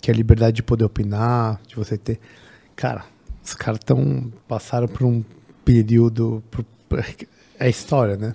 que 0.00 0.10
é 0.10 0.14
a 0.14 0.16
liberdade 0.16 0.56
de 0.56 0.62
poder 0.62 0.84
opinar, 0.84 1.60
de 1.66 1.74
você 1.74 1.96
ter. 1.96 2.20
Cara, 2.76 3.04
os 3.48 3.54
caras 3.54 3.80
estão 3.80 4.30
passaram 4.46 4.86
por 4.86 5.04
um 5.04 5.24
período. 5.64 6.42
Por, 6.50 6.64
é 7.58 7.68
história, 7.68 8.16
né? 8.16 8.34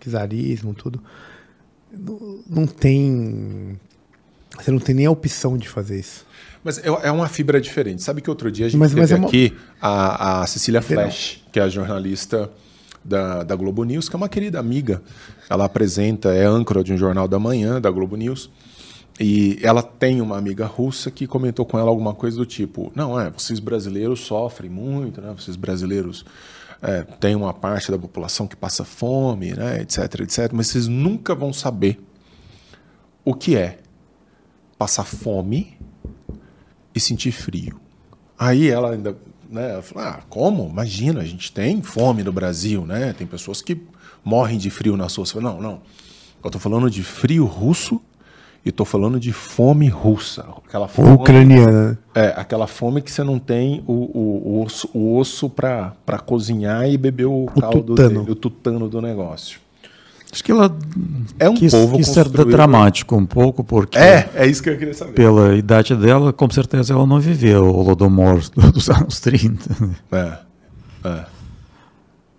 Czarismo, 0.00 0.74
tudo. 0.74 1.00
Não, 1.92 2.40
não 2.48 2.66
tem. 2.66 3.78
Você 4.58 4.70
não 4.70 4.78
tem 4.80 4.94
nem 4.94 5.06
a 5.06 5.10
opção 5.10 5.56
de 5.56 5.68
fazer 5.68 6.00
isso. 6.00 6.26
Mas 6.64 6.78
é, 6.78 6.88
é 6.88 7.12
uma 7.12 7.28
fibra 7.28 7.60
diferente. 7.60 8.02
Sabe 8.02 8.20
que 8.20 8.28
outro 8.28 8.50
dia 8.50 8.66
a 8.66 8.68
gente 8.68 8.78
mas, 8.78 8.90
teve 8.90 9.00
mas 9.00 9.12
é 9.12 9.16
uma... 9.16 9.28
aqui 9.28 9.56
a, 9.80 10.42
a 10.42 10.46
Cecília 10.46 10.82
Flash, 10.82 11.44
que 11.52 11.60
é 11.60 11.62
a 11.62 11.68
jornalista 11.68 12.50
da, 13.04 13.44
da 13.44 13.54
Globo 13.54 13.84
News, 13.84 14.08
que 14.08 14.16
é 14.16 14.18
uma 14.18 14.28
querida 14.28 14.58
amiga. 14.58 15.02
Ela 15.48 15.64
apresenta, 15.64 16.34
é 16.34 16.44
âncora 16.44 16.82
de 16.82 16.92
um 16.92 16.96
jornal 16.96 17.28
da 17.28 17.38
manhã 17.38 17.80
da 17.80 17.90
Globo 17.90 18.16
News. 18.16 18.50
E 19.20 19.58
ela 19.62 19.82
tem 19.82 20.20
uma 20.20 20.38
amiga 20.38 20.64
russa 20.64 21.10
que 21.10 21.26
comentou 21.26 21.66
com 21.66 21.78
ela 21.78 21.88
alguma 21.88 22.14
coisa 22.14 22.36
do 22.36 22.46
tipo: 22.46 22.92
não, 22.94 23.18
é, 23.18 23.30
vocês 23.30 23.58
brasileiros 23.58 24.20
sofrem 24.20 24.70
muito, 24.70 25.20
né? 25.20 25.34
Vocês 25.36 25.56
brasileiros 25.56 26.24
é, 26.80 27.02
têm 27.02 27.34
uma 27.34 27.52
parte 27.52 27.90
da 27.90 27.98
população 27.98 28.46
que 28.46 28.54
passa 28.54 28.84
fome, 28.84 29.52
né? 29.54 29.80
etc, 29.80 30.20
etc. 30.20 30.52
Mas 30.52 30.68
vocês 30.68 30.86
nunca 30.86 31.34
vão 31.34 31.52
saber 31.52 32.00
o 33.24 33.34
que 33.34 33.56
é 33.56 33.80
passar 34.78 35.04
fome 35.04 35.76
e 36.94 37.00
sentir 37.00 37.32
frio. 37.32 37.80
Aí 38.38 38.68
ela 38.68 38.92
ainda, 38.92 39.16
né? 39.50 39.82
Ah, 39.96 40.20
como? 40.28 40.68
Imagina, 40.68 41.20
a 41.22 41.24
gente 41.24 41.50
tem 41.50 41.82
fome 41.82 42.22
no 42.22 42.32
Brasil, 42.32 42.86
né? 42.86 43.12
Tem 43.12 43.26
pessoas 43.26 43.60
que 43.60 43.82
morrem 44.24 44.58
de 44.58 44.70
frio 44.70 44.96
nas 44.96 45.10
suas. 45.10 45.34
Não, 45.34 45.60
não. 45.60 45.82
Eu 46.42 46.48
estou 46.48 46.60
falando 46.60 46.88
de 46.88 47.02
frio 47.02 47.44
russo 47.44 48.00
E 48.68 48.72
tô 48.72 48.84
falando 48.84 49.18
de 49.18 49.32
fome 49.32 49.88
russa. 49.88 50.44
Aquela 50.66 50.86
fome, 50.86 51.12
Ucraniana. 51.12 51.98
É, 52.14 52.34
aquela 52.36 52.66
fome 52.66 53.00
que 53.00 53.10
você 53.10 53.24
não 53.24 53.38
tem 53.38 53.82
o, 53.86 53.92
o, 53.92 54.42
o 54.58 54.62
osso, 54.62 54.90
o 54.92 55.16
osso 55.16 55.48
para 55.48 55.94
cozinhar 56.26 56.86
e 56.86 56.98
beber 56.98 57.24
o, 57.24 57.46
caldo 57.58 57.82
tutano. 57.82 58.20
dele, 58.20 58.30
o 58.30 58.34
tutano 58.34 58.86
do 58.86 59.00
negócio. 59.00 59.58
Acho 60.30 60.44
que 60.44 60.52
ela 60.52 60.76
É 61.38 61.48
um 61.48 61.54
quis, 61.54 61.72
povo 61.72 61.96
quis 61.96 62.08
ser 62.08 62.28
dramático 62.28 63.16
um 63.16 63.24
pouco, 63.24 63.64
porque 63.64 63.96
É, 63.96 64.28
é 64.34 64.46
isso 64.46 64.62
que 64.62 64.68
eu 64.68 64.76
queria 64.76 64.92
saber. 64.92 65.14
pela 65.14 65.56
idade 65.56 65.96
dela, 65.96 66.30
com 66.30 66.50
certeza 66.50 66.92
ela 66.92 67.06
não 67.06 67.18
viveu 67.18 67.64
o 67.64 67.74
Holodomor 67.78 68.38
dos 68.74 68.90
anos 68.90 69.18
30. 69.20 69.86
né? 69.86 69.94
É, 71.04 71.08
é. 71.08 71.24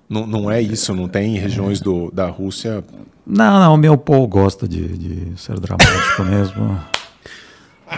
Não, 0.09 0.25
não 0.25 0.51
é 0.51 0.59
isso, 0.59 0.93
não 0.93 1.07
tem 1.07 1.37
regiões 1.37 1.79
do, 1.79 2.09
da 2.11 2.27
Rússia. 2.27 2.83
Não, 3.25 3.59
não, 3.59 3.75
o 3.75 3.77
meu 3.77 3.95
povo 3.95 4.27
gosta 4.27 4.67
de, 4.67 4.87
de 4.97 5.39
ser 5.39 5.59
dramático 5.59 6.23
mesmo. 6.23 6.79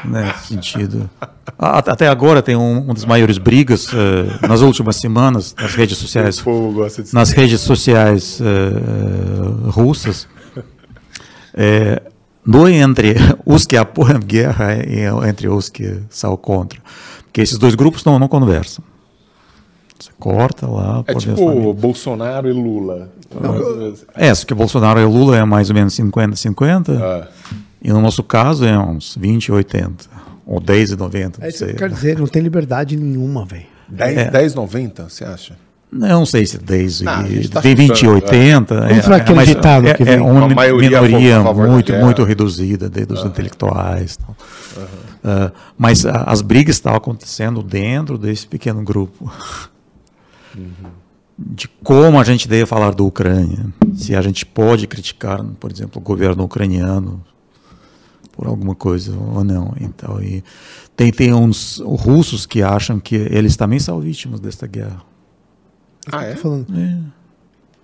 Nesse 0.04 0.48
sentido. 0.48 1.10
Até 1.58 2.08
agora 2.08 2.42
tem 2.42 2.56
um, 2.56 2.82
uma 2.82 2.94
das 2.94 3.06
maiores 3.06 3.38
brigas 3.38 3.88
eh, 3.94 4.48
nas 4.48 4.62
últimas 4.62 4.98
semanas 4.98 5.54
nas 5.58 5.76
redes 5.76 5.98
sociais. 5.98 6.40
O 6.40 6.44
povo 6.46 6.72
gosta 6.72 7.04
de 7.04 7.14
nas 7.14 7.32
redes 7.32 7.60
sociais 7.62 8.40
eh, 8.42 9.70
russas, 9.70 10.28
no 12.46 12.70
entre 12.70 13.16
os 13.46 13.66
que 13.66 13.76
apoiam 13.76 14.16
a 14.16 14.20
guerra 14.20 14.76
e 14.76 15.02
entre 15.28 15.50
os 15.50 15.70
que 15.70 16.00
são 16.10 16.36
contra. 16.38 16.82
Porque 17.26 17.42
esses 17.42 17.58
dois 17.58 17.76
grupos 17.76 18.04
não, 18.04 18.18
não 18.18 18.28
conversam. 18.28 18.84
Você 20.02 20.10
corta 20.20 20.68
lá. 20.68 21.04
É 21.08 21.14
pode 21.14 21.26
tipo 21.26 21.50
ver 21.50 21.74
Bolsonaro 21.74 22.50
e 22.50 22.54
Lula. 22.54 23.10
É, 24.16 24.34
se 24.34 24.46
que 24.46 24.54
Bolsonaro 24.54 25.00
e 25.00 25.06
Lula 25.06 25.38
é 25.38 25.44
mais 25.46 25.70
ou 25.70 25.76
menos 25.76 25.96
50-50, 25.96 26.90
Ah, 27.02 27.28
e 27.82 27.90
no 27.92 28.02
nosso 28.02 28.24
caso 28.24 28.66
é 28.66 28.78
uns 28.78 29.18
20-80, 29.18 30.08
ou 30.46 30.60
10-90. 30.60 31.36
É 31.42 31.50
isso 31.50 31.66
que 31.66 31.72
eu 31.72 31.76
quero 31.76 31.94
dizer, 31.94 32.18
não 32.20 32.28
tem 32.28 32.42
liberdade 32.42 32.96
nenhuma, 32.98 33.46
velho. 33.46 33.66
10, 33.90 34.18
É. 34.18 34.32
10,90, 34.32 35.10
você 35.10 35.24
acha? 35.24 35.56
Não 35.92 36.26
sei 36.26 36.46
se 36.46 36.58
10 36.58 37.02
Não, 37.02 37.12
a 37.12 37.28
e 37.30 37.48
tá 37.50 37.62
tem 37.62 37.76
20 37.76 37.92
e 37.92 37.96
chutando, 37.98 38.14
80. 38.14 38.82
Vamos 38.88 39.04
falar 39.04 39.16
aquele 39.18 39.36
mas 39.36 39.48
ditado 39.50 39.88
é, 39.90 39.94
que 39.94 40.04
é 40.04 40.06
vem. 40.06 40.20
uma 40.22 40.46
Uma 40.46 40.56
maioria 40.56 41.00
a 41.00 41.02
minoria 41.02 41.40
muito, 41.54 41.94
muito 41.96 42.24
reduzida 42.24 42.90
de, 42.90 43.06
dos 43.06 43.26
intelectuais. 43.26 44.16
Tal. 44.16 44.36
Ah, 45.22 45.52
mas 45.78 46.06
a- 46.06 46.24
as 46.28 46.42
brigas 46.42 46.78
estavam 46.78 46.98
acontecendo 46.98 47.62
dentro 47.62 48.18
desse 48.18 48.48
pequeno 48.48 48.82
grupo. 48.84 49.30
De 51.38 51.68
como 51.84 52.20
a 52.20 52.24
gente 52.24 52.48
deve 52.48 52.66
falar 52.66 52.94
da 52.94 53.04
Ucrânia. 53.04 53.66
Se 53.94 54.16
a 54.16 54.22
gente 54.22 54.46
pode 54.46 54.88
criticar, 54.88 55.44
por 55.60 55.72
exemplo, 55.72 56.00
o 56.00 56.04
governo 56.04 56.44
ucraniano 56.44 57.24
por 58.32 58.48
alguma 58.48 58.76
coisa 58.76 59.16
ou 59.16 59.44
não. 59.44 59.74
Então, 59.80 60.22
e 60.22 60.44
tem, 60.96 61.12
tem 61.12 61.34
uns 61.34 61.82
russos 61.84 62.46
que 62.46 62.62
acham 62.62 63.00
que 63.00 63.16
eles 63.16 63.56
também 63.56 63.80
são 63.80 64.00
vítimas 64.00 64.40
desta 64.40 64.68
guerra. 64.68 65.02
Ah, 66.12 66.24
é? 66.24 66.34
Tô 66.34 66.42
falando. 66.42 66.68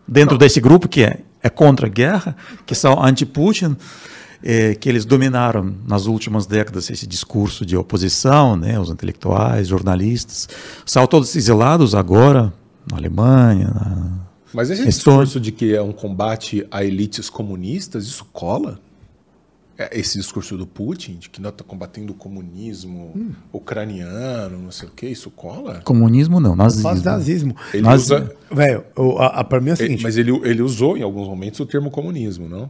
Dentro 0.08 0.38
desse 0.38 0.60
grupo 0.60 0.88
que 0.88 1.04
é, 1.04 1.20
é 1.44 1.50
contra 1.50 1.88
a 1.88 1.90
guerra, 1.90 2.36
que 2.66 2.74
são 2.74 3.04
anti-Putin, 3.04 3.76
eh, 4.44 4.76
que 4.76 4.88
eles 4.90 5.06
dominaram 5.06 5.76
nas 5.88 6.06
últimas 6.06 6.46
décadas 6.46 6.90
esse 6.90 7.06
discurso 7.08 7.66
de 7.66 7.76
oposição, 7.78 8.56
né, 8.56 8.80
os 8.80 8.90
intelectuais, 8.90 9.68
jornalistas, 9.68 10.48
são 10.86 11.06
todos 11.08 11.36
exilados 11.36 11.94
agora 11.96 12.54
na 12.90 12.98
Alemanha. 12.98 13.68
na- 13.74 14.28
Mas 14.54 14.70
esse 14.70 14.88
Estou- 14.88 15.14
discurso 15.14 15.40
de 15.40 15.52
que 15.52 15.76
é 15.76 15.82
um 15.82 15.92
combate 15.92 16.66
a 16.72 16.84
elites 16.84 17.30
comunistas, 17.30 18.06
isso 18.06 18.26
cola? 18.32 18.80
É 19.80 20.00
Esse 20.00 20.18
discurso 20.18 20.58
do 20.58 20.66
Putin, 20.66 21.18
de 21.20 21.30
que 21.30 21.40
não 21.40 21.50
está 21.52 21.64
combatendo 21.64 22.12
o 22.12 22.16
comunismo 22.16 23.14
ucraniano, 23.54 24.58
não 24.58 24.72
sei 24.72 24.88
o 24.88 24.92
que, 24.92 25.06
isso 25.08 25.30
cola? 25.30 25.82
Comunismo 25.84 26.40
não, 26.40 26.56
nazismo. 26.56 26.84
Faz 26.84 27.04
nazismo. 27.04 27.56
Ele 27.74 27.84
Mas- 27.84 28.04
usa, 28.04 28.32
Velho, 28.52 28.84
o- 28.96 29.20
a, 29.20 29.28
a, 29.28 29.44
pra 29.44 29.60
mim 29.60 29.70
é 29.70 29.74
o 29.74 29.76
ele- 29.76 29.78
seguinte. 29.84 30.04
mas 30.04 30.18
ele, 30.18 30.32
ele 30.44 30.62
usou 30.64 30.98
em 30.98 31.04
alguns 31.04 31.28
momentos 31.28 31.60
o 31.60 31.66
termo 31.66 31.92
comunismo, 31.92 32.48
não? 32.50 32.70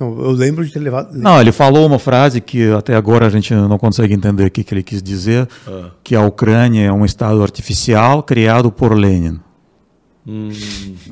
Eu 0.00 0.30
lembro 0.30 0.64
de 0.64 0.72
ter 0.72 0.78
levado. 0.78 1.16
Não, 1.16 1.40
ele 1.40 1.52
falou 1.52 1.86
uma 1.86 1.98
frase 1.98 2.40
que 2.40 2.70
até 2.72 2.94
agora 2.94 3.26
a 3.26 3.30
gente 3.30 3.54
não 3.54 3.78
consegue 3.78 4.14
entender 4.14 4.46
o 4.46 4.50
que, 4.50 4.64
que 4.64 4.74
ele 4.74 4.82
quis 4.82 5.02
dizer, 5.02 5.48
que 6.02 6.14
a 6.14 6.22
Ucrânia 6.22 6.86
é 6.86 6.92
um 6.92 7.04
estado 7.04 7.42
artificial 7.42 8.22
criado 8.22 8.70
por 8.72 8.96
Lenin. 8.96 9.40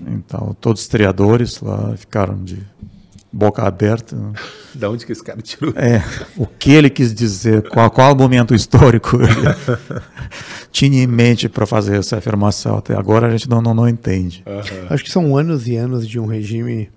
Então, 0.06 0.56
todos 0.60 0.80
os 0.80 0.84
historiadores 0.84 1.60
lá 1.60 1.94
ficaram 1.96 2.42
de 2.42 2.64
boca 3.32 3.62
aberta. 3.62 4.16
Da 4.74 4.90
onde 4.90 5.06
que 5.06 5.12
esse 5.12 5.22
cara 5.22 5.40
tirou? 5.40 5.72
É, 5.76 6.02
o 6.36 6.46
que 6.46 6.72
ele 6.72 6.90
quis 6.90 7.14
dizer, 7.14 7.68
qual, 7.68 7.90
qual 7.90 8.14
momento 8.14 8.54
histórico 8.54 9.16
ele 9.16 10.02
tinha 10.72 11.02
em 11.02 11.06
mente 11.06 11.48
para 11.48 11.66
fazer 11.66 11.98
essa 11.98 12.16
afirmação. 12.16 12.76
Até 12.78 12.96
agora 12.96 13.28
a 13.28 13.30
gente 13.30 13.48
não, 13.48 13.60
não, 13.60 13.74
não 13.74 13.88
entende. 13.88 14.44
Acho 14.88 15.04
que 15.04 15.10
são 15.10 15.36
anos 15.36 15.68
e 15.68 15.76
anos 15.76 16.08
de 16.08 16.18
um 16.18 16.26
regime 16.26 16.90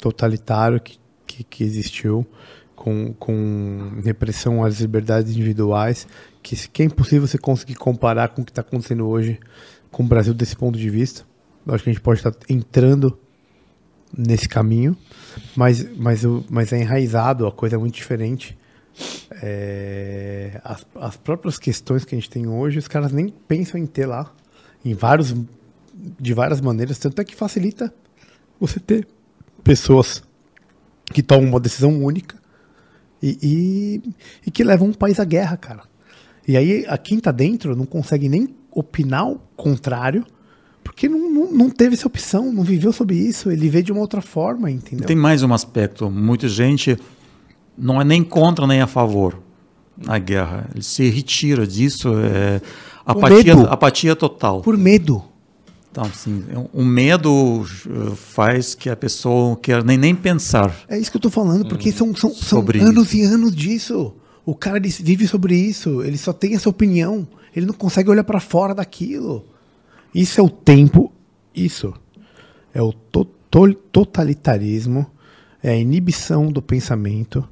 totalitário 0.00 0.80
que, 0.80 0.98
que, 1.44 1.64
existiu, 1.64 2.26
com, 2.74 3.12
com 3.14 4.00
repressão 4.04 4.64
às 4.64 4.80
liberdades 4.80 5.32
individuais, 5.32 6.06
que, 6.42 6.56
que 6.68 6.82
é 6.82 6.86
impossível 6.86 7.26
você 7.26 7.38
conseguir 7.38 7.76
comparar 7.76 8.28
com 8.28 8.42
o 8.42 8.44
que 8.44 8.50
está 8.50 8.60
acontecendo 8.60 9.06
hoje 9.06 9.38
com 9.90 10.02
o 10.02 10.06
Brasil 10.06 10.34
desse 10.34 10.56
ponto 10.56 10.78
de 10.78 10.90
vista. 10.90 11.24
Eu 11.66 11.74
acho 11.74 11.84
que 11.84 11.90
a 11.90 11.92
gente 11.92 12.02
pode 12.02 12.18
estar 12.18 12.34
entrando 12.48 13.16
nesse 14.16 14.48
caminho, 14.48 14.96
mas, 15.56 15.86
mas, 15.96 16.22
mas 16.50 16.72
é 16.72 16.80
enraizado, 16.80 17.46
a 17.46 17.52
coisa 17.52 17.76
é 17.76 17.78
muito 17.78 17.94
diferente. 17.94 18.58
É, 19.40 20.60
as, 20.64 20.84
as 20.96 21.16
próprias 21.16 21.58
questões 21.58 22.04
que 22.04 22.14
a 22.14 22.18
gente 22.18 22.28
tem 22.28 22.46
hoje, 22.46 22.78
os 22.78 22.88
caras 22.88 23.12
nem 23.12 23.28
pensam 23.28 23.80
em 23.80 23.86
ter 23.86 24.06
lá, 24.06 24.34
em 24.84 24.92
vários, 24.92 25.34
de 25.94 26.34
várias 26.34 26.60
maneiras, 26.60 26.98
tanto 26.98 27.20
é 27.20 27.24
que 27.24 27.34
facilita 27.34 27.94
você 28.60 28.78
ter 28.80 29.06
pessoas 29.62 30.22
que 31.12 31.22
tomam 31.22 31.48
uma 31.48 31.60
decisão 31.60 32.02
única 32.02 32.36
e, 33.22 33.38
e, 33.42 34.02
e 34.46 34.50
que 34.50 34.64
levam 34.64 34.88
um 34.88 34.92
país 34.92 35.20
à 35.20 35.24
guerra, 35.24 35.56
cara. 35.56 35.82
E 36.46 36.56
aí, 36.56 36.84
a 36.88 36.98
quem 36.98 37.20
tá 37.20 37.30
dentro 37.30 37.76
não 37.76 37.86
consegue 37.86 38.28
nem 38.28 38.48
opinar 38.70 39.28
o 39.28 39.38
contrário, 39.56 40.24
porque 40.82 41.08
não, 41.08 41.30
não, 41.30 41.52
não 41.52 41.70
teve 41.70 41.94
essa 41.94 42.06
opção, 42.08 42.52
não 42.52 42.64
viveu 42.64 42.92
sobre 42.92 43.14
isso, 43.14 43.50
ele 43.50 43.68
vê 43.68 43.82
de 43.82 43.92
uma 43.92 44.00
outra 44.00 44.20
forma, 44.20 44.70
entendeu? 44.70 45.06
Tem 45.06 45.14
mais 45.14 45.42
um 45.42 45.54
aspecto. 45.54 46.10
Muita 46.10 46.48
gente 46.48 46.98
não 47.78 48.00
é 48.00 48.04
nem 48.04 48.24
contra 48.24 48.66
nem 48.66 48.80
a 48.80 48.86
favor 48.86 49.40
da 49.96 50.18
guerra. 50.18 50.68
Ele 50.74 50.82
se 50.82 51.08
retira 51.08 51.66
disso. 51.66 52.12
É, 52.16 52.60
apatia, 53.06 53.54
apatia 53.62 54.16
total. 54.16 54.62
Por 54.62 54.76
medo. 54.76 55.22
Então, 55.92 56.10
é 56.50 56.58
um- 56.58 56.68
o 56.72 56.84
medo 56.84 57.64
eh, 57.86 58.14
faz 58.16 58.74
que 58.74 58.88
a 58.88 58.96
pessoa 58.96 59.50
não 59.50 59.56
quer 59.56 59.84
nem, 59.84 59.98
nem 59.98 60.14
pensar. 60.14 60.74
É 60.88 60.98
isso 60.98 61.10
que 61.10 61.18
eu 61.18 61.20
tô 61.20 61.28
falando, 61.30 61.68
porque 61.68 61.92
são, 61.92 62.16
são, 62.16 62.30
são 62.30 62.58
Sobre 62.60 62.80
anos 62.80 63.12
e 63.12 63.20
anos 63.22 63.54
disso. 63.54 64.14
O 64.44 64.54
cara 64.54 64.80
vive 64.80 65.28
sobre 65.28 65.54
isso, 65.54 66.02
ele 66.02 66.16
só 66.16 66.32
tem 66.32 66.54
essa 66.54 66.68
opinião, 66.68 67.28
ele 67.54 67.66
não 67.66 67.74
consegue 67.74 68.08
olhar 68.10 68.24
pra 68.24 68.40
fora 68.40 68.74
daquilo. 68.74 69.44
Isso 70.14 70.40
é 70.40 70.42
o 70.42 70.48
tempo, 70.48 71.12
isso 71.54 71.92
é 72.74 72.80
o 72.82 72.92
to- 72.92 73.26
to- 73.50 73.74
totalitarismo, 73.92 75.06
é 75.62 75.72
a 75.72 75.76
inibição 75.76 76.50
do 76.50 76.62
pensamento. 76.62 77.46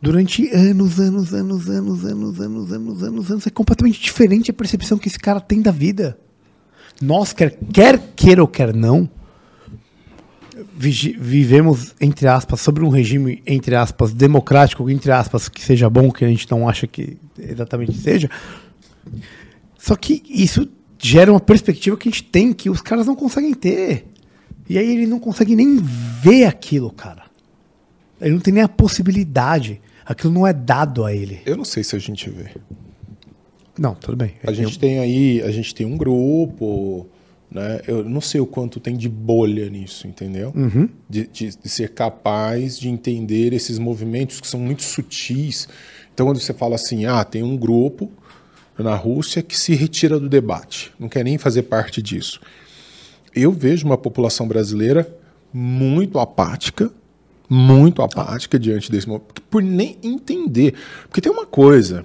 Durante 0.00 0.48
anos, 0.50 1.00
anos, 1.00 1.34
anos, 1.34 1.68
anos, 1.68 2.04
anos, 2.04 2.40
anos, 2.40 2.70
anos, 2.72 3.02
anos, 3.02 3.30
anos, 3.30 3.46
é 3.46 3.50
completamente 3.50 4.00
diferente 4.00 4.50
a 4.50 4.54
percepção 4.54 4.96
que 4.96 5.08
esse 5.08 5.18
cara 5.18 5.40
tem 5.40 5.60
da 5.60 5.70
vida. 5.72 6.16
Nós, 7.00 7.32
quer, 7.32 7.58
quer 7.72 7.98
queira 8.14 8.40
ou 8.40 8.48
quer 8.48 8.74
não, 8.74 9.08
vivemos, 10.76 11.94
entre 12.00 12.28
aspas, 12.28 12.60
sobre 12.60 12.84
um 12.84 12.88
regime, 12.88 13.42
entre 13.46 13.74
aspas, 13.74 14.12
democrático, 14.12 14.88
entre 14.88 15.10
aspas, 15.10 15.48
que 15.48 15.62
seja 15.62 15.90
bom, 15.90 16.10
que 16.10 16.24
a 16.24 16.28
gente 16.28 16.48
não 16.50 16.68
acha 16.68 16.86
que 16.86 17.18
exatamente 17.38 17.94
seja. 17.94 18.30
Só 19.78 19.96
que 19.96 20.22
isso 20.28 20.68
gera 20.98 21.30
uma 21.30 21.40
perspectiva 21.40 21.96
que 21.96 22.08
a 22.08 22.10
gente 22.10 22.24
tem 22.24 22.52
que 22.52 22.70
os 22.70 22.80
caras 22.80 23.06
não 23.06 23.16
conseguem 23.16 23.52
ter. 23.52 24.06
E 24.68 24.78
aí 24.78 24.92
ele 24.92 25.06
não 25.06 25.18
consegue 25.18 25.54
nem 25.54 25.76
ver 26.22 26.46
aquilo, 26.46 26.90
cara. 26.90 27.24
Ele 28.20 28.34
não 28.34 28.40
tem 28.40 28.54
nem 28.54 28.62
a 28.62 28.68
possibilidade. 28.68 29.80
Aquilo 30.06 30.32
não 30.32 30.46
é 30.46 30.52
dado 30.52 31.04
a 31.04 31.12
ele. 31.12 31.42
Eu 31.44 31.56
não 31.56 31.64
sei 31.64 31.84
se 31.84 31.94
a 31.94 31.98
gente 31.98 32.30
vê. 32.30 32.50
Não, 33.78 33.94
tudo 33.94 34.16
bem. 34.16 34.32
A 34.44 34.52
gente 34.52 34.78
tem 34.78 34.98
aí, 34.98 35.42
a 35.42 35.50
gente 35.50 35.74
tem 35.74 35.84
um 35.86 35.96
grupo, 35.96 37.06
né? 37.50 37.80
Eu 37.86 38.04
não 38.04 38.20
sei 38.20 38.40
o 38.40 38.46
quanto 38.46 38.78
tem 38.80 38.96
de 38.96 39.08
bolha 39.08 39.68
nisso, 39.68 40.06
entendeu? 40.06 40.52
De, 41.08 41.26
de- 41.26 41.56
de 41.56 41.68
ser 41.68 41.90
capaz 41.90 42.78
de 42.78 42.88
entender 42.88 43.52
esses 43.52 43.78
movimentos 43.78 44.40
que 44.40 44.46
são 44.46 44.60
muito 44.60 44.82
sutis. 44.82 45.68
Então, 46.12 46.26
quando 46.26 46.38
você 46.40 46.52
fala 46.54 46.76
assim, 46.76 47.06
ah, 47.06 47.24
tem 47.24 47.42
um 47.42 47.56
grupo 47.56 48.10
na 48.78 48.94
Rússia 48.94 49.42
que 49.42 49.56
se 49.58 49.74
retira 49.74 50.18
do 50.20 50.28
debate, 50.28 50.92
não 50.98 51.08
quer 51.08 51.24
nem 51.24 51.38
fazer 51.38 51.62
parte 51.64 52.00
disso. 52.02 52.40
Eu 53.34 53.50
vejo 53.52 53.84
uma 53.86 53.98
população 53.98 54.46
brasileira 54.46 55.12
muito 55.52 56.18
apática, 56.20 56.90
muito 57.50 58.02
apática 58.02 58.58
diante 58.58 58.90
desse 58.90 59.08
momento, 59.08 59.42
por 59.50 59.62
nem 59.62 59.96
entender. 60.02 60.74
Porque 61.08 61.20
tem 61.20 61.30
uma 61.32 61.46
coisa, 61.46 62.04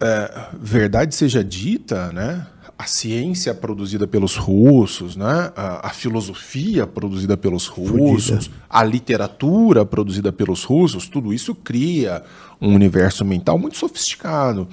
é, 0.00 0.48
verdade 0.54 1.14
seja 1.14 1.44
dita, 1.44 2.12
né? 2.12 2.46
A 2.78 2.86
ciência 2.86 3.54
produzida 3.54 4.06
pelos 4.06 4.36
russos, 4.36 5.14
né? 5.14 5.52
a, 5.54 5.88
a 5.88 5.90
filosofia 5.90 6.86
produzida 6.86 7.36
pelos 7.36 7.66
russos, 7.66 8.46
Fudida. 8.46 8.56
a 8.70 8.82
literatura 8.82 9.84
produzida 9.84 10.32
pelos 10.32 10.64
russos, 10.64 11.06
tudo 11.06 11.34
isso 11.34 11.54
cria 11.54 12.22
um 12.58 12.74
universo 12.74 13.22
mental 13.22 13.58
muito 13.58 13.76
sofisticado. 13.76 14.66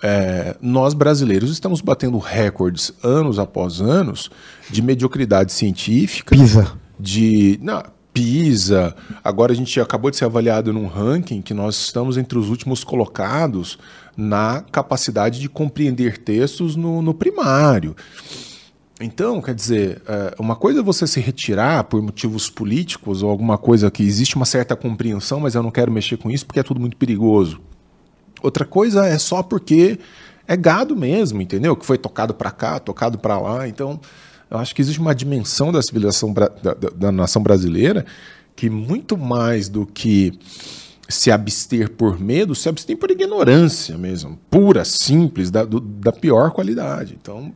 É, 0.00 0.56
nós 0.60 0.94
brasileiros 0.94 1.50
estamos 1.50 1.80
batendo 1.80 2.18
recordes 2.18 2.92
anos 3.02 3.40
após 3.40 3.80
anos 3.80 4.30
de 4.70 4.80
mediocridade 4.80 5.52
científica. 5.52 6.36
Pisa. 6.36 6.72
De. 6.98 7.58
Não, 7.60 7.82
PISA. 8.16 8.96
Agora 9.22 9.52
a 9.52 9.54
gente 9.54 9.78
acabou 9.78 10.10
de 10.10 10.16
ser 10.16 10.24
avaliado 10.24 10.72
num 10.72 10.86
ranking 10.86 11.42
que 11.42 11.52
nós 11.52 11.76
estamos 11.76 12.16
entre 12.16 12.38
os 12.38 12.48
últimos 12.48 12.82
colocados 12.82 13.78
na 14.16 14.64
capacidade 14.72 15.38
de 15.38 15.50
compreender 15.50 16.16
textos 16.16 16.76
no, 16.76 17.02
no 17.02 17.12
primário. 17.12 17.94
Então, 18.98 19.42
quer 19.42 19.54
dizer, 19.54 20.00
é, 20.08 20.34
uma 20.38 20.56
coisa 20.56 20.80
é 20.80 20.82
você 20.82 21.06
se 21.06 21.20
retirar 21.20 21.84
por 21.84 22.00
motivos 22.00 22.48
políticos 22.48 23.22
ou 23.22 23.28
alguma 23.28 23.58
coisa 23.58 23.90
que 23.90 24.02
existe 24.02 24.34
uma 24.36 24.46
certa 24.46 24.74
compreensão, 24.74 25.40
mas 25.40 25.54
eu 25.54 25.62
não 25.62 25.70
quero 25.70 25.92
mexer 25.92 26.16
com 26.16 26.30
isso 26.30 26.46
porque 26.46 26.60
é 26.60 26.62
tudo 26.62 26.80
muito 26.80 26.96
perigoso. 26.96 27.60
Outra 28.42 28.64
coisa 28.64 29.04
é 29.04 29.18
só 29.18 29.42
porque 29.42 29.98
é 30.48 30.56
gado 30.56 30.96
mesmo, 30.96 31.42
entendeu? 31.42 31.76
Que 31.76 31.84
foi 31.84 31.98
tocado 31.98 32.32
para 32.32 32.50
cá, 32.50 32.78
tocado 32.78 33.18
para 33.18 33.38
lá. 33.38 33.68
Então, 33.68 34.00
eu 34.50 34.58
acho 34.58 34.74
que 34.74 34.80
existe 34.80 35.00
uma 35.00 35.14
dimensão 35.14 35.72
da 35.72 35.82
civilização 35.82 36.32
da, 36.32 36.48
da, 36.48 36.74
da 36.74 37.12
nação 37.12 37.42
brasileira 37.42 38.04
que 38.54 38.70
muito 38.70 39.16
mais 39.16 39.68
do 39.68 39.84
que 39.84 40.32
se 41.08 41.30
abster 41.30 41.90
por 41.90 42.18
medo, 42.18 42.54
se 42.54 42.68
abstém 42.68 42.96
por 42.96 43.10
ignorância 43.10 43.96
mesmo, 43.96 44.38
pura, 44.50 44.84
simples, 44.84 45.50
da, 45.50 45.64
do, 45.64 45.78
da 45.78 46.10
pior 46.10 46.50
qualidade. 46.50 47.16
Então, 47.20 47.52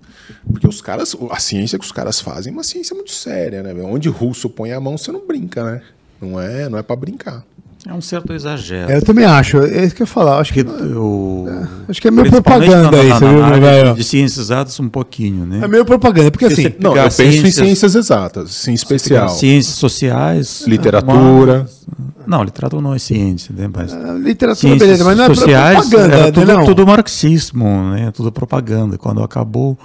porque 0.53 0.69
os 0.69 0.81
caras, 0.81 1.17
a 1.31 1.41
ciência 1.41 1.79
que 1.79 1.85
os 1.85 1.91
caras 1.91 2.21
fazem 2.21 2.53
é 2.53 2.55
uma 2.55 2.62
ciência 2.62 2.95
muito 2.95 3.11
séria, 3.11 3.62
né? 3.62 3.75
Onde 3.83 4.09
russo 4.09 4.49
põe 4.49 4.73
a 4.73 4.81
mão, 4.81 4.97
você 4.97 5.11
não 5.11 5.27
brinca, 5.27 5.65
né? 5.65 5.83
Não 6.21 6.41
é, 6.41 6.69
não 6.69 6.79
é 6.79 6.83
para 6.83 6.95
brincar. 6.95 7.45
É 7.86 7.94
um 7.94 8.01
certo 8.01 8.35
exagero. 8.35 8.93
É, 8.93 8.98
eu 8.98 9.02
também 9.02 9.24
acho. 9.24 9.57
É 9.59 9.86
isso 9.86 9.94
que 9.94 10.02
eu 10.02 10.05
ia 10.05 10.12
falar. 10.12 10.39
Acho 10.39 10.52
que, 10.52 10.61
eu, 10.61 11.47
é, 11.48 11.90
acho 11.90 12.01
que 12.01 12.09
é 12.09 12.11
meio 12.11 12.31
propaganda 12.31 13.02
isso, 13.02 13.19
viu, 13.19 13.47
meu 13.47 13.61
velho? 13.61 13.94
De 13.94 14.05
ciências 14.05 14.47
exatas, 14.47 14.78
um 14.78 14.89
pouquinho, 14.89 15.47
né? 15.47 15.61
É 15.62 15.69
meio 15.69 15.85
propaganda, 15.85 16.31
porque 16.31 16.44
assim. 16.44 16.74
Não, 16.78 16.94
eu 16.94 17.05
penso 17.05 17.47
em 17.47 17.51
ciências 17.51 17.94
exatas, 17.94 18.52
sim, 18.52 18.74
especial. 18.74 19.31
Ciências 19.31 19.77
sociais. 19.77 20.65
Literatura. 20.66 21.66
Não, 22.27 22.44
literatura 22.44 22.82
não 22.82 22.94
é 22.94 22.98
ciência, 22.98 23.55
né? 23.57 23.69
Mas 23.74 23.93
uh, 23.93 24.19
literatura, 24.19 24.55
ciências 24.55 24.78
beleza, 24.78 25.05
mas 25.05 25.16
não 25.16 25.24
é 25.24 25.27
sociais, 25.28 25.89
propaganda. 25.89 26.16
Era 26.16 26.32
tudo, 26.32 26.47
não. 26.47 26.65
tudo 26.65 26.86
marxismo, 26.86 27.90
né? 27.90 28.11
Tudo 28.12 28.31
propaganda. 28.31 28.98
Quando 28.98 29.23
acabou 29.23 29.77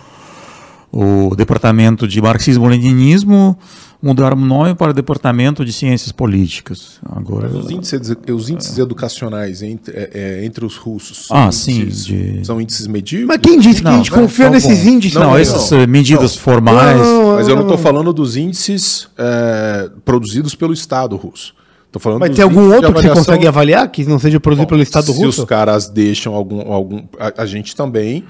o 0.91 1.33
departamento 1.35 2.07
de 2.07 2.21
marxismo-leninismo 2.21 3.57
mudaram 4.01 4.37
o 4.37 4.45
nome 4.45 4.75
para 4.75 4.91
o 4.91 4.93
Departamento 4.93 5.63
de 5.65 5.73
Ciências 5.73 6.11
Políticas. 6.11 6.99
Agora, 7.15 7.47
os 7.47 7.69
índices, 7.71 8.15
os 8.31 8.49
índices 8.49 8.77
educacionais 8.77 9.61
entre, 9.61 9.95
é, 9.95 10.09
é, 10.13 10.45
entre 10.45 10.65
os 10.65 10.75
russos 10.75 11.27
ah, 11.31 11.51
sim, 11.51 11.85
de... 11.85 12.45
são 12.45 12.59
índices 12.59 12.87
medíocres? 12.87 13.27
Mas 13.27 13.37
quem 13.39 13.59
disse 13.59 13.79
que 13.79 13.85
não, 13.85 13.93
a 13.93 13.97
gente 13.97 14.11
confia 14.11 14.49
nesses 14.49 14.83
bom. 14.83 14.89
índices? 14.89 15.15
Não, 15.15 15.31
não 15.31 15.37
essas 15.37 15.71
não, 15.71 15.87
medidas 15.87 16.35
formais. 16.35 16.97
mas 17.35 17.47
eu 17.47 17.55
não 17.55 17.63
estou 17.63 17.77
falando 17.77 18.13
dos 18.13 18.35
índices 18.35 19.07
é, 19.17 19.89
produzidos 20.03 20.55
pelo 20.55 20.73
Estado 20.73 21.15
russo. 21.15 21.53
Tô 21.95 21.99
falando 21.99 22.19
Mas 22.19 22.35
tem 22.35 22.43
algum 22.43 22.73
outro 22.73 22.93
que 22.93 23.01
você 23.01 23.09
consegue 23.09 23.47
avaliar 23.47 23.87
que 23.89 24.03
não 24.03 24.19
seja 24.19 24.37
produzido 24.37 24.65
Bom, 24.65 24.71
pelo 24.71 24.81
Estado 24.81 25.05
se 25.05 25.11
russo? 25.13 25.31
Se 25.31 25.39
os 25.39 25.45
caras 25.45 25.87
deixam 25.87 26.35
algum. 26.35 26.69
algum 26.73 27.03
a, 27.17 27.43
a 27.43 27.45
gente 27.45 27.73
também 27.73 28.25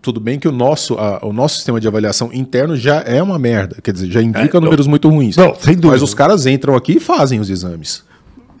tudo 0.00 0.18
bem 0.20 0.38
que 0.38 0.48
o 0.48 0.52
nosso, 0.52 0.96
o 1.22 1.32
nosso 1.32 1.56
sistema 1.56 1.80
de 1.80 1.86
avaliação 1.86 2.30
interno 2.32 2.76
já 2.76 3.00
é 3.00 3.22
uma 3.22 3.38
merda, 3.38 3.76
quer 3.82 3.92
dizer, 3.92 4.10
já 4.10 4.22
indica 4.22 4.58
é, 4.58 4.60
números 4.60 4.86
não, 4.86 4.90
muito 4.90 5.08
ruins. 5.08 5.36
Não, 5.36 5.54
sem 5.54 5.74
dúvida. 5.74 5.88
Mas 5.92 6.02
os 6.02 6.14
caras 6.14 6.46
entram 6.46 6.74
aqui 6.74 6.96
e 6.96 7.00
fazem 7.00 7.40
os 7.40 7.50
exames. 7.50 8.02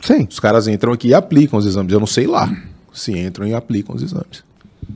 Sim. 0.00 0.26
Os 0.30 0.38
caras 0.38 0.68
entram 0.68 0.92
aqui 0.92 1.08
e 1.08 1.14
aplicam 1.14 1.58
os 1.58 1.64
exames. 1.64 1.92
Eu 1.92 2.00
não 2.00 2.06
sei 2.06 2.26
lá 2.26 2.54
se 2.92 3.18
entram 3.18 3.46
e 3.46 3.54
aplicam 3.54 3.94
os 3.94 4.02
exames. 4.02 4.44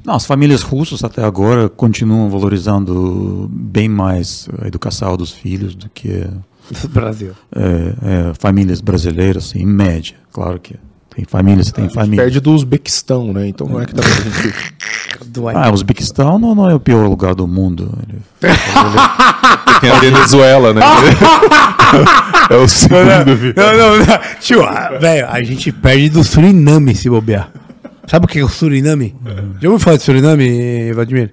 Não, 0.04 0.14
as 0.14 0.26
famílias 0.26 0.62
russas 0.62 1.02
até 1.02 1.24
agora 1.24 1.68
continuam 1.68 2.28
valorizando 2.28 3.48
bem 3.50 3.88
mais 3.88 4.48
a 4.60 4.66
educação 4.66 5.16
dos 5.16 5.32
filhos 5.32 5.74
do 5.74 5.88
que 5.88 6.26
Brasil. 6.90 7.32
É, 7.54 8.30
é, 8.30 8.34
famílias 8.38 8.80
brasileiras, 8.80 9.54
em 9.54 9.66
média, 9.66 10.16
claro 10.30 10.60
que 10.60 10.76
tem 11.18 11.24
famílias, 11.24 11.72
tem 11.72 11.88
família. 11.88 12.22
Perde 12.22 12.38
do 12.38 12.52
Uzbequistão, 12.52 13.32
né? 13.32 13.48
Então 13.48 13.66
não 13.66 13.82
é 13.82 13.86
que 13.86 13.92
dá 13.92 14.02
pra 14.02 14.12
gente. 14.12 14.54
Ah, 15.54 15.70
o 15.70 15.74
Uzbequistão 15.74 16.38
não, 16.38 16.54
não 16.54 16.70
é 16.70 16.74
o 16.74 16.80
pior 16.80 17.06
lugar 17.06 17.34
do 17.34 17.46
mundo. 17.46 17.92
Ele... 18.08 18.18
tem 19.80 19.90
a 19.90 19.98
Venezuela, 19.98 20.72
né? 20.72 20.80
é 22.50 22.56
o 22.56 22.66
segundo. 22.66 23.04
Não, 23.56 23.76
não, 23.76 23.98
não. 23.98 24.20
Tio, 24.40 24.64
velho, 25.00 25.28
a 25.28 25.42
gente 25.42 25.70
perde 25.70 26.08
do 26.08 26.24
Suriname 26.24 26.94
se 26.94 27.08
bobear. 27.08 27.50
Sabe 28.06 28.24
o 28.24 28.28
que 28.28 28.38
é 28.38 28.44
o 28.44 28.48
Suriname? 28.48 29.14
Uhum. 29.24 29.54
Já 29.60 29.68
ouviu 29.68 29.78
falar 29.78 29.96
de 29.96 30.02
Suriname, 30.02 30.92
Vladimir? 30.92 31.32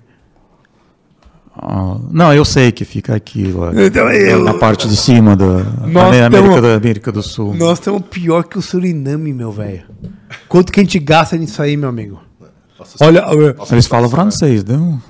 Ah, 1.57 1.97
não, 2.11 2.33
eu 2.33 2.43
sei 2.43 2.71
que 2.71 2.83
fica 2.83 3.15
aqui, 3.15 3.45
lá, 3.51 3.71
então, 3.73 4.11
eu, 4.11 4.43
na 4.43 4.53
parte 4.53 4.89
de 4.89 4.95
cima 4.97 5.37
da 5.37 5.45
América, 5.83 6.29
tamo, 6.29 6.61
da 6.61 6.75
América 6.75 7.11
do 7.13 7.23
Sul. 7.23 7.55
Nós 7.55 7.79
estamos 7.79 8.03
pior 8.09 8.43
que 8.43 8.57
o 8.57 8.61
Suriname, 8.61 9.33
meu 9.33 9.51
velho. 9.53 9.83
Quanto 10.49 10.71
que 10.71 10.81
a 10.81 10.83
gente 10.83 10.99
gasta 10.99 11.37
nisso 11.37 11.61
aí, 11.61 11.77
meu 11.77 11.87
amigo? 11.87 12.19
Nossa, 12.77 12.97
Olha, 13.05 13.53
nossa, 13.53 13.73
eles 13.73 13.87
falam 13.87 14.09
francês, 14.09 14.63
não? 14.67 15.01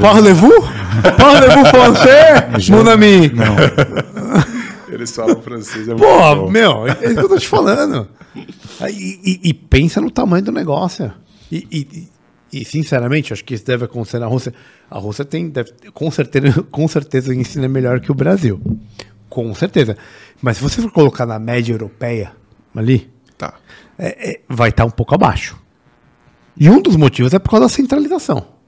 Parlez-vous? 0.00 0.64
Parlez-vous 1.18 1.66
français, 1.70 2.70
mon 2.70 2.88
ami? 2.88 3.28
Não. 3.30 3.56
Eles 4.88 5.10
falam 5.10 5.42
francês. 5.42 5.88
É 5.88 5.94
Pô, 5.94 6.48
meu, 6.48 6.86
é 6.86 6.92
isso 6.92 7.14
que 7.14 7.20
eu 7.20 7.28
tô 7.28 7.38
te 7.38 7.48
falando. 7.48 8.06
E, 8.88 9.40
e, 9.44 9.48
e 9.50 9.54
pensa 9.54 10.00
no 10.00 10.10
tamanho 10.10 10.44
do 10.44 10.52
negócio. 10.52 11.12
E, 11.50 11.66
e, 11.70 12.08
e, 12.52 12.64
sinceramente, 12.64 13.32
acho 13.32 13.44
que 13.44 13.54
isso 13.54 13.64
deve 13.64 13.84
acontecer 13.84 14.18
na 14.18 14.26
Rússia. 14.26 14.52
A 14.90 14.98
Rússia 14.98 15.24
tem, 15.24 15.48
deve, 15.48 15.72
com 15.92 16.10
certeza, 16.10 16.62
com 16.70 16.88
certeza 16.88 17.34
ensina 17.34 17.68
melhor 17.68 18.00
que 18.00 18.10
o 18.10 18.14
Brasil. 18.14 18.60
Com 19.28 19.54
certeza. 19.54 19.96
Mas 20.42 20.56
se 20.56 20.62
você 20.62 20.82
for 20.82 20.90
colocar 20.90 21.26
na 21.26 21.38
média 21.38 21.72
europeia, 21.72 22.32
ali, 22.74 23.10
tá. 23.38 23.54
É, 23.98 24.30
é, 24.30 24.40
vai 24.48 24.70
estar 24.70 24.82
tá 24.82 24.86
um 24.86 24.90
pouco 24.90 25.14
abaixo. 25.14 25.56
E 26.56 26.68
um 26.68 26.82
dos 26.82 26.96
motivos 26.96 27.32
é 27.32 27.38
por 27.38 27.50
causa 27.50 27.66
da 27.66 27.68
centralização. 27.68 28.59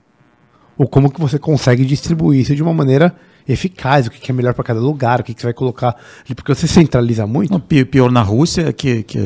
Ou 0.82 0.88
como 0.88 1.08
que 1.08 1.20
você 1.20 1.38
consegue 1.38 1.84
distribuir 1.84 2.40
isso 2.40 2.56
de 2.56 2.62
uma 2.62 2.74
maneira 2.74 3.14
eficaz, 3.48 4.08
o 4.08 4.10
que 4.10 4.32
é 4.32 4.34
melhor 4.34 4.52
para 4.52 4.64
cada 4.64 4.80
lugar, 4.80 5.20
o 5.20 5.22
que 5.22 5.32
você 5.32 5.44
vai 5.44 5.52
colocar. 5.52 5.94
Porque 6.34 6.52
você 6.52 6.66
centraliza 6.66 7.24
muito. 7.24 7.60
pior 7.60 8.10
na 8.10 8.20
Rússia 8.20 8.62
é 8.62 8.72
que, 8.72 9.04
que 9.04 9.18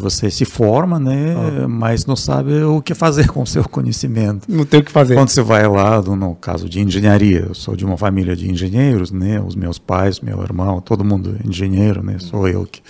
você 0.00 0.28
se 0.28 0.44
forma, 0.44 0.98
né? 0.98 1.36
Ah. 1.36 1.68
Mas 1.68 2.04
não 2.04 2.16
sabe 2.16 2.64
o 2.64 2.82
que 2.82 2.94
fazer 2.94 3.28
com 3.30 3.42
o 3.42 3.46
seu 3.46 3.62
conhecimento. 3.62 4.48
Não 4.48 4.64
tem 4.64 4.80
o 4.80 4.82
que 4.82 4.90
fazer. 4.90 5.14
Quando 5.14 5.28
você 5.28 5.40
vai 5.40 5.68
lá, 5.68 6.02
no 6.02 6.34
caso 6.34 6.68
de 6.68 6.80
engenharia, 6.80 7.46
eu 7.48 7.54
sou 7.54 7.76
de 7.76 7.84
uma 7.84 7.96
família 7.96 8.34
de 8.34 8.50
engenheiros, 8.50 9.12
né? 9.12 9.40
Os 9.40 9.54
meus 9.54 9.78
pais, 9.78 10.18
meu 10.18 10.42
irmão, 10.42 10.80
todo 10.80 11.04
mundo 11.04 11.36
é 11.40 11.48
engenheiro, 11.48 12.02
né? 12.02 12.16
Sou 12.18 12.48
eu 12.48 12.66
que 12.66 12.82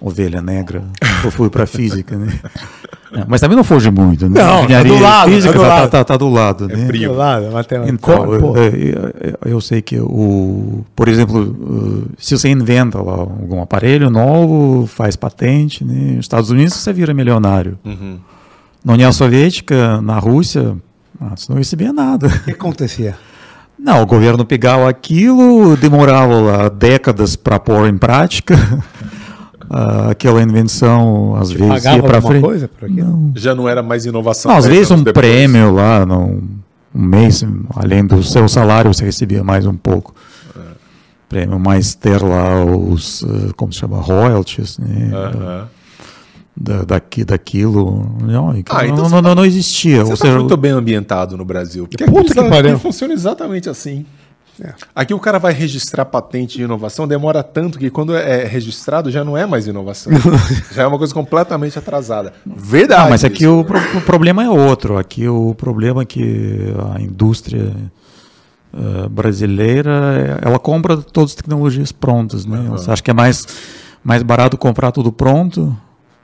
ovelha 0.00 0.42
negra, 0.42 0.84
eu 1.24 1.30
fui 1.30 1.48
para 1.50 1.66
física, 1.66 2.16
né? 2.16 2.38
É, 3.12 3.24
mas 3.26 3.40
também 3.40 3.56
não 3.56 3.64
foge 3.64 3.90
muito, 3.90 4.28
né? 4.28 4.42
Não, 4.42 4.64
Engenharia 4.64 4.92
tá 4.92 4.98
do 4.98 5.02
lado, 5.02 5.30
física 5.30 5.52
tá 5.52 5.58
do, 5.58 5.64
tá, 5.64 5.88
tá, 5.88 6.04
tá 6.04 6.16
do 6.16 6.28
lado, 6.28 6.64
é 6.70 6.76
né? 6.76 6.86
Frio. 6.86 7.12
Do 7.12 7.16
lado, 7.16 7.50
matemática. 7.52 7.94
Então, 7.94 8.34
eu, 8.34 8.56
eu, 8.56 9.38
eu, 9.44 9.60
sei 9.60 9.80
que 9.80 9.98
o, 9.98 10.84
por 10.94 11.08
exemplo, 11.08 12.06
se 12.18 12.36
você 12.36 12.48
inventa 12.48 13.00
lá 13.00 13.12
algum 13.12 13.62
aparelho 13.62 14.10
novo, 14.10 14.86
faz 14.86 15.16
patente, 15.16 15.84
né? 15.84 16.16
Nos 16.16 16.24
Estados 16.24 16.50
Unidos 16.50 16.74
você 16.74 16.92
vira 16.92 17.14
milionário. 17.14 17.78
Uhum. 17.84 18.18
Na 18.84 18.92
União 18.92 19.12
Soviética, 19.12 20.00
na 20.00 20.18
Rússia, 20.18 20.76
você 21.34 21.50
não 21.50 21.58
recebia 21.58 21.92
nada. 21.92 22.26
O 22.26 22.44
que 22.44 22.50
acontecia? 22.50 23.16
Não, 23.78 24.02
o 24.02 24.06
governo 24.06 24.44
pegava 24.44 24.88
aquilo, 24.88 25.76
demorava 25.76 26.34
lá 26.40 26.68
décadas 26.68 27.36
para 27.36 27.58
pôr 27.58 27.88
em 27.88 27.98
prática. 27.98 28.56
Uh, 29.68 30.10
aquela 30.10 30.42
invenção 30.42 31.34
às 31.36 31.50
Você 31.50 31.58
vezes 31.58 31.84
ia 31.84 32.02
para 32.02 32.22
frente. 32.22 32.42
Coisa 32.42 32.68
por 32.68 32.88
não. 32.88 33.32
Já 33.34 33.54
não 33.54 33.68
era 33.68 33.82
mais 33.82 34.06
inovação. 34.06 34.50
Não, 34.50 34.58
às 34.58 34.66
vezes 34.66 34.90
um 34.90 35.02
depois. 35.02 35.26
prêmio 35.26 35.72
lá, 35.72 36.06
não, 36.06 36.40
um 36.94 37.02
mês, 37.02 37.44
além 37.74 38.06
do 38.06 38.22
seu 38.22 38.48
salário, 38.48 38.92
você 38.92 39.04
recebia 39.04 39.42
mais 39.42 39.66
um 39.66 39.74
pouco. 39.74 40.14
É. 40.56 40.60
Prêmio, 41.28 41.58
mais 41.58 41.94
ter 41.94 42.22
lá 42.22 42.64
os, 42.64 43.22
uh, 43.22 43.52
como 43.56 43.72
se 43.72 43.80
chama, 43.80 44.00
royalties, 44.00 44.78
né? 44.78 45.10
Uh 45.10 45.38
-huh. 45.38 45.64
Da, 46.58 46.84
daqui, 46.84 47.22
daquilo. 47.22 48.16
Não, 48.22 48.50
ah, 48.70 48.86
então 48.86 49.10
não, 49.10 49.20
não, 49.20 49.34
não, 49.34 49.44
existia. 49.44 50.02
Você 50.04 50.26
está 50.26 50.38
muito 50.38 50.56
bem 50.56 50.70
ambientado 50.70 51.36
no 51.36 51.44
Brasil. 51.44 51.86
Porque 51.86 52.06
Puta 52.06 52.32
que 52.32 52.48
pariu. 52.48 52.78
funciona 52.78 53.12
exatamente 53.12 53.68
assim. 53.68 54.06
É. 54.62 54.72
Aqui 54.94 55.12
o 55.12 55.20
cara 55.20 55.38
vai 55.38 55.52
registrar 55.52 56.04
patente 56.04 56.56
de 56.56 56.64
inovação, 56.64 57.06
demora 57.06 57.42
tanto 57.42 57.78
que 57.78 57.90
quando 57.90 58.16
é 58.16 58.44
registrado 58.44 59.10
já 59.10 59.24
não 59.24 59.36
é 59.36 59.46
mais 59.46 59.66
inovação. 59.66 60.12
já 60.72 60.82
é 60.82 60.86
uma 60.86 60.98
coisa 60.98 61.12
completamente 61.12 61.78
atrasada. 61.78 62.32
Verdade. 62.44 63.02
Não, 63.02 63.10
mas 63.10 63.24
aqui 63.24 63.44
isso, 63.44 63.60
o, 63.60 63.64
pro, 63.64 63.78
o, 63.78 64.00
problema 64.00 64.44
é 64.44 64.48
outro. 64.48 64.96
Aqui 64.96 65.28
o 65.28 65.54
problema 65.54 66.02
é 66.02 66.04
que 66.04 66.74
a 66.94 67.00
indústria 67.00 67.72
uh, 68.72 69.08
brasileira 69.08 70.38
ela 70.42 70.58
compra 70.58 70.96
todas 70.96 71.30
as 71.30 71.36
tecnologias 71.36 71.92
prontas. 71.92 72.46
Né? 72.46 72.58
Uhum. 72.58 72.70
Você 72.70 72.90
acha 72.90 73.02
que 73.02 73.10
é 73.10 73.14
mais, 73.14 73.46
mais 74.02 74.22
barato 74.22 74.56
comprar 74.56 74.90
tudo 74.90 75.12
pronto 75.12 75.76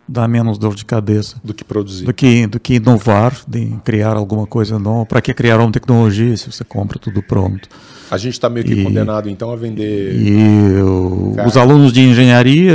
dá 0.07 0.27
menos 0.27 0.59
dor 0.59 0.75
de 0.75 0.85
cabeça 0.85 1.37
do 1.43 1.55
que 1.55 1.65
produzir, 1.65 2.05
do 2.05 2.13
que 2.13 2.47
do 2.47 2.61
que 2.61 2.75
inovar, 2.75 3.41
de 3.47 3.77
criar 3.85 4.17
alguma 4.17 4.47
coisa 4.47 4.79
nova. 4.79 5.07
Para 5.07 5.21
que 5.21 5.33
criar 5.33 5.61
uma 5.61 5.71
tecnologia 5.71 6.37
se 6.37 6.51
você 6.51 6.65
compra 6.65 6.99
tudo 6.99 7.23
pronto? 7.23 7.69
A 8.11 8.19
gente 8.19 8.35
está 8.35 8.49
meio 8.51 8.67
que 8.67 8.75
e, 8.75 8.85
condenado 8.85 9.31
então 9.31 9.51
a 9.51 9.57
vender. 9.57 10.15
E 10.15 10.83
o, 10.83 11.35
os 11.47 11.57
alunos 11.57 11.93
de 11.93 12.01
engenharia 12.01 12.75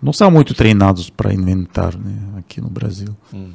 não 0.00 0.12
são 0.12 0.30
muito 0.30 0.54
treinados 0.54 1.10
para 1.10 1.32
inventar, 1.32 1.96
né, 1.96 2.14
aqui 2.38 2.60
no 2.60 2.68
Brasil. 2.68 3.14
Hum. 3.32 3.52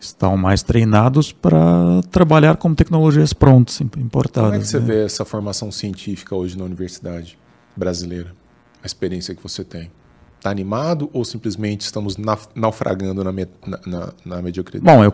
Estão 0.00 0.36
mais 0.36 0.62
treinados 0.62 1.30
para 1.30 2.00
trabalhar 2.10 2.56
com 2.56 2.74
tecnologias 2.74 3.32
prontas, 3.32 3.80
importadas. 3.80 4.50
Como 4.50 4.54
é 4.54 4.58
que 4.58 4.66
você 4.66 4.80
né? 4.80 4.86
vê 4.86 5.04
essa 5.04 5.24
formação 5.24 5.70
científica 5.70 6.34
hoje 6.34 6.56
na 6.56 6.64
universidade 6.64 7.38
brasileira? 7.76 8.32
A 8.82 8.86
experiência 8.86 9.34
que 9.34 9.42
você 9.42 9.62
tem? 9.62 9.90
Está 10.40 10.48
animado 10.48 11.10
ou 11.12 11.22
simplesmente 11.22 11.82
estamos 11.82 12.16
naufragando 12.54 13.22
na, 13.22 13.30
na, 13.30 14.08
na, 14.24 14.40
mediocridade? 14.40 14.82
Bom, 14.82 15.04
eu, 15.04 15.12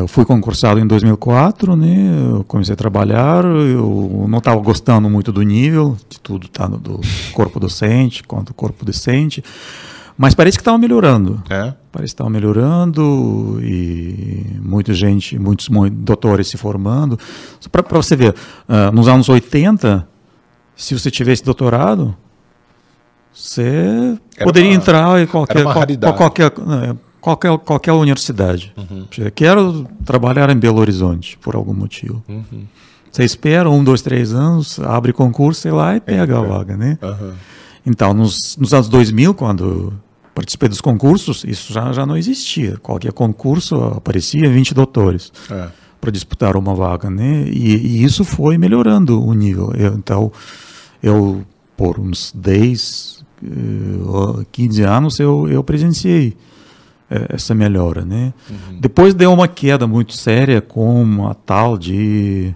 eu, 0.00 0.06
fui 0.06 0.22
concursado 0.26 0.78
em 0.78 0.86
2004, 0.86 1.74
né? 1.74 1.96
Eu 2.30 2.44
comecei 2.44 2.74
a 2.74 2.76
trabalhar, 2.76 3.42
eu 3.46 4.26
não 4.28 4.36
estava 4.36 4.60
gostando 4.60 5.08
muito 5.08 5.32
do 5.32 5.40
nível, 5.40 5.96
de 6.10 6.20
tudo 6.20 6.46
tá 6.46 6.66
do 6.66 7.00
corpo 7.32 7.58
docente 7.58 8.22
quanto 8.22 8.52
corpo 8.52 8.84
docente, 8.84 9.42
mas 10.14 10.34
parece 10.34 10.58
que 10.58 10.60
estava 10.60 10.76
melhorando. 10.76 11.42
É? 11.48 11.72
Parece 11.90 12.10
que 12.10 12.16
estava 12.16 12.28
melhorando 12.28 13.58
e 13.62 14.58
muita 14.60 14.92
gente, 14.92 15.38
muitos, 15.38 15.70
muitos 15.70 15.98
doutores 16.00 16.48
se 16.48 16.58
formando. 16.58 17.18
Para 17.72 17.82
você 17.96 18.14
ver, 18.14 18.34
uh, 18.68 18.92
nos 18.92 19.08
anos 19.08 19.26
80, 19.30 20.06
se 20.76 20.92
você 20.92 21.10
tivesse 21.10 21.42
doutorado, 21.42 22.14
você 23.38 24.18
era 24.36 24.44
poderia 24.44 24.70
uma, 24.70 24.76
entrar 24.76 25.22
em 25.22 25.26
qualquer, 25.26 25.62
qual, 25.62 26.14
qualquer, 26.14 26.58
né, 26.58 26.96
qualquer, 27.20 27.58
qualquer 27.58 27.92
universidade. 27.92 28.74
Uhum. 28.76 29.06
Quero 29.32 29.86
trabalhar 30.04 30.50
em 30.50 30.56
Belo 30.56 30.80
Horizonte, 30.80 31.38
por 31.38 31.54
algum 31.54 31.72
motivo. 31.72 32.22
Uhum. 32.28 32.64
Você 33.12 33.24
espera 33.24 33.70
um, 33.70 33.82
dois, 33.84 34.02
três 34.02 34.34
anos, 34.34 34.80
abre 34.80 35.12
concurso, 35.12 35.60
sei 35.60 35.70
lá 35.70 35.96
e 35.96 36.00
pega 36.00 36.34
é, 36.34 36.36
a 36.36 36.40
vaga, 36.40 36.76
né? 36.76 36.98
Uhum. 37.00 37.32
Então, 37.86 38.12
nos, 38.12 38.56
nos 38.56 38.74
anos 38.74 38.88
2000, 38.88 39.32
quando 39.34 39.92
participei 40.34 40.68
dos 40.68 40.80
concursos, 40.80 41.44
isso 41.44 41.72
já, 41.72 41.92
já 41.92 42.04
não 42.04 42.16
existia. 42.16 42.76
Qualquer 42.78 43.12
concurso 43.12 43.76
aparecia 43.84 44.50
20 44.50 44.74
doutores 44.74 45.32
é. 45.50 45.68
para 46.00 46.10
disputar 46.10 46.56
uma 46.56 46.74
vaga, 46.74 47.08
né? 47.08 47.44
E, 47.48 47.76
e, 47.76 48.04
isso 48.04 48.24
foi 48.24 48.58
melhorando 48.58 49.24
o 49.24 49.32
nível. 49.32 49.72
Eu, 49.74 49.94
então, 49.94 50.30
eu, 51.02 51.44
por 51.76 51.98
uns 51.98 52.32
10, 52.36 53.24
15 54.52 54.82
anos 54.82 55.18
eu, 55.18 55.48
eu 55.48 55.62
presenciei 55.62 56.36
é, 57.10 57.34
essa 57.34 57.54
melhora, 57.54 58.04
né? 58.04 58.34
Uhum. 58.50 58.80
Depois 58.80 59.14
deu 59.14 59.32
uma 59.32 59.48
queda 59.48 59.86
muito 59.86 60.12
séria 60.12 60.60
com 60.60 61.26
a 61.26 61.34
tal 61.34 61.78
de 61.78 62.54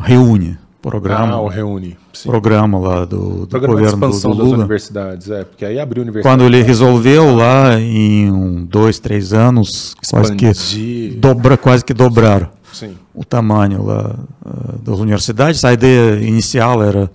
Reúne, 0.00 0.58
programa. 0.82 1.34
Ah, 1.34 1.40
o 1.40 1.48
Reúne. 1.48 1.96
Sim. 2.12 2.28
Programa 2.30 2.78
lá 2.78 3.04
do, 3.04 3.40
do 3.40 3.46
programa 3.46 3.74
governo 3.74 4.00
de 4.00 4.06
expansão 4.06 4.30
do, 4.32 4.38
Lula. 4.38 4.50
das 4.50 4.58
universidades, 4.58 5.30
é, 5.30 5.44
porque 5.44 5.64
aí 5.64 5.78
abriu 5.78 6.02
universidade. 6.02 6.36
Quando 6.36 6.46
ele 6.46 6.62
resolveu 6.62 7.34
lá 7.34 7.78
em 7.78 8.30
um, 8.30 8.64
dois, 8.64 8.98
três 8.98 9.32
anos, 9.32 9.94
quase 10.10 10.34
que, 10.34 11.16
dobra, 11.16 11.56
quase 11.56 11.84
que 11.84 11.94
dobraram 11.94 12.50
Sim. 12.72 12.96
o 13.14 13.24
tamanho 13.24 13.84
lá 13.84 14.18
uh, 14.44 14.78
das 14.82 14.98
universidades. 14.98 15.64
A 15.64 15.72
ideia 15.72 16.20
inicial 16.20 16.82
era 16.82 17.10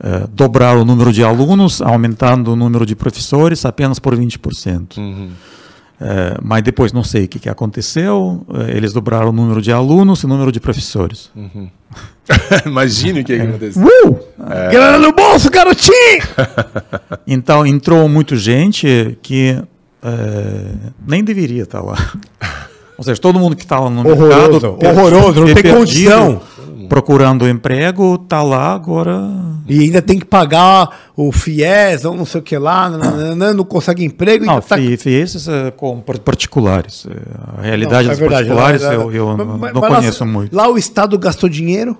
é, 0.00 0.26
dobrar 0.32 0.76
o 0.76 0.84
número 0.84 1.12
de 1.12 1.24
alunos, 1.24 1.82
aumentando 1.82 2.52
o 2.52 2.56
número 2.56 2.86
de 2.86 2.94
professores 2.94 3.64
apenas 3.64 3.98
por 3.98 4.16
20%. 4.16 4.96
Uhum. 4.96 5.30
É, 6.00 6.38
mas 6.40 6.62
depois 6.62 6.92
não 6.92 7.02
sei 7.02 7.24
o 7.24 7.28
que, 7.28 7.40
que 7.40 7.48
aconteceu, 7.48 8.46
é, 8.54 8.76
eles 8.76 8.92
dobraram 8.92 9.30
o 9.30 9.32
número 9.32 9.60
de 9.60 9.72
alunos 9.72 10.20
e 10.20 10.26
o 10.26 10.28
número 10.28 10.52
de 10.52 10.60
professores. 10.60 11.30
Uhum. 11.34 11.68
Imagine 12.64 13.20
o 13.20 13.24
que, 13.24 13.36
que 13.36 13.42
aconteceu. 13.42 13.82
Uh! 13.84 14.18
É. 14.48 14.70
Grana 14.70 14.98
no 14.98 15.12
bolso, 15.12 15.50
garotinho! 15.50 16.22
então 17.26 17.66
entrou 17.66 18.08
muita 18.08 18.36
gente 18.36 19.18
que 19.20 19.60
é, 20.00 20.74
nem 21.04 21.24
deveria 21.24 21.64
estar 21.64 21.80
lá. 21.80 21.96
Ou 22.96 23.04
seja, 23.04 23.20
todo 23.20 23.38
mundo 23.38 23.56
que 23.56 23.62
estava 23.62 23.90
no 23.90 24.08
horroroso, 24.08 24.72
mercado... 24.72 24.98
Horroroso, 24.98 25.46
não 25.46 25.54
tem 25.54 25.72
condição 25.72 26.40
procurando 26.88 27.48
emprego, 27.48 28.18
tá 28.18 28.42
lá 28.42 28.74
agora. 28.74 29.18
E 29.68 29.80
ainda 29.80 30.00
tem 30.00 30.18
que 30.18 30.24
pagar 30.24 31.10
o 31.14 31.30
FIES 31.30 32.04
ou 32.04 32.14
não 32.14 32.24
sei 32.24 32.40
o 32.40 32.44
que 32.44 32.56
lá, 32.56 32.88
não, 32.88 33.54
não 33.54 33.64
consegue 33.64 34.04
emprego. 34.04 34.44
Não, 34.44 34.60
tá... 34.60 34.76
FIES 34.76 35.46
é 35.48 35.70
com 35.70 36.00
particulares. 36.00 37.06
A 37.58 37.62
realidade 37.62 38.06
não, 38.06 38.12
é 38.12 38.16
dos 38.16 38.18
verdade, 38.18 38.48
particulares 38.48 38.82
lá, 38.82 38.94
eu, 38.94 39.12
eu 39.12 39.36
mas, 39.36 39.74
não 39.74 39.80
mas 39.80 39.96
conheço 39.96 40.24
lá, 40.24 40.30
muito. 40.30 40.56
Lá 40.56 40.68
o 40.68 40.78
Estado 40.78 41.18
gastou 41.18 41.48
dinheiro 41.48 41.96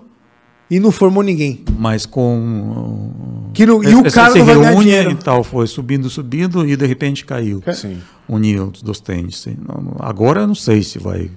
e 0.70 0.78
não 0.78 0.90
formou 0.90 1.22
ninguém. 1.22 1.64
Mas 1.78 2.06
com. 2.06 3.10
Que 3.52 3.66
no, 3.66 3.82
e 3.82 3.94
o 3.94 4.10
cara 4.10 4.32
se 4.32 4.40
reúne 4.40 4.90
e 4.90 5.14
tal, 5.16 5.42
foi 5.42 5.66
subindo, 5.66 6.08
subindo 6.08 6.66
e 6.66 6.76
de 6.76 6.86
repente 6.86 7.24
caiu. 7.24 7.62
Sim. 7.72 7.98
O 8.26 8.38
nível 8.38 8.70
dos 8.70 8.82
docentes. 8.82 9.46
Agora 9.98 10.42
eu 10.42 10.46
não 10.46 10.54
sei 10.54 10.82
se 10.82 10.98
vai 10.98 11.30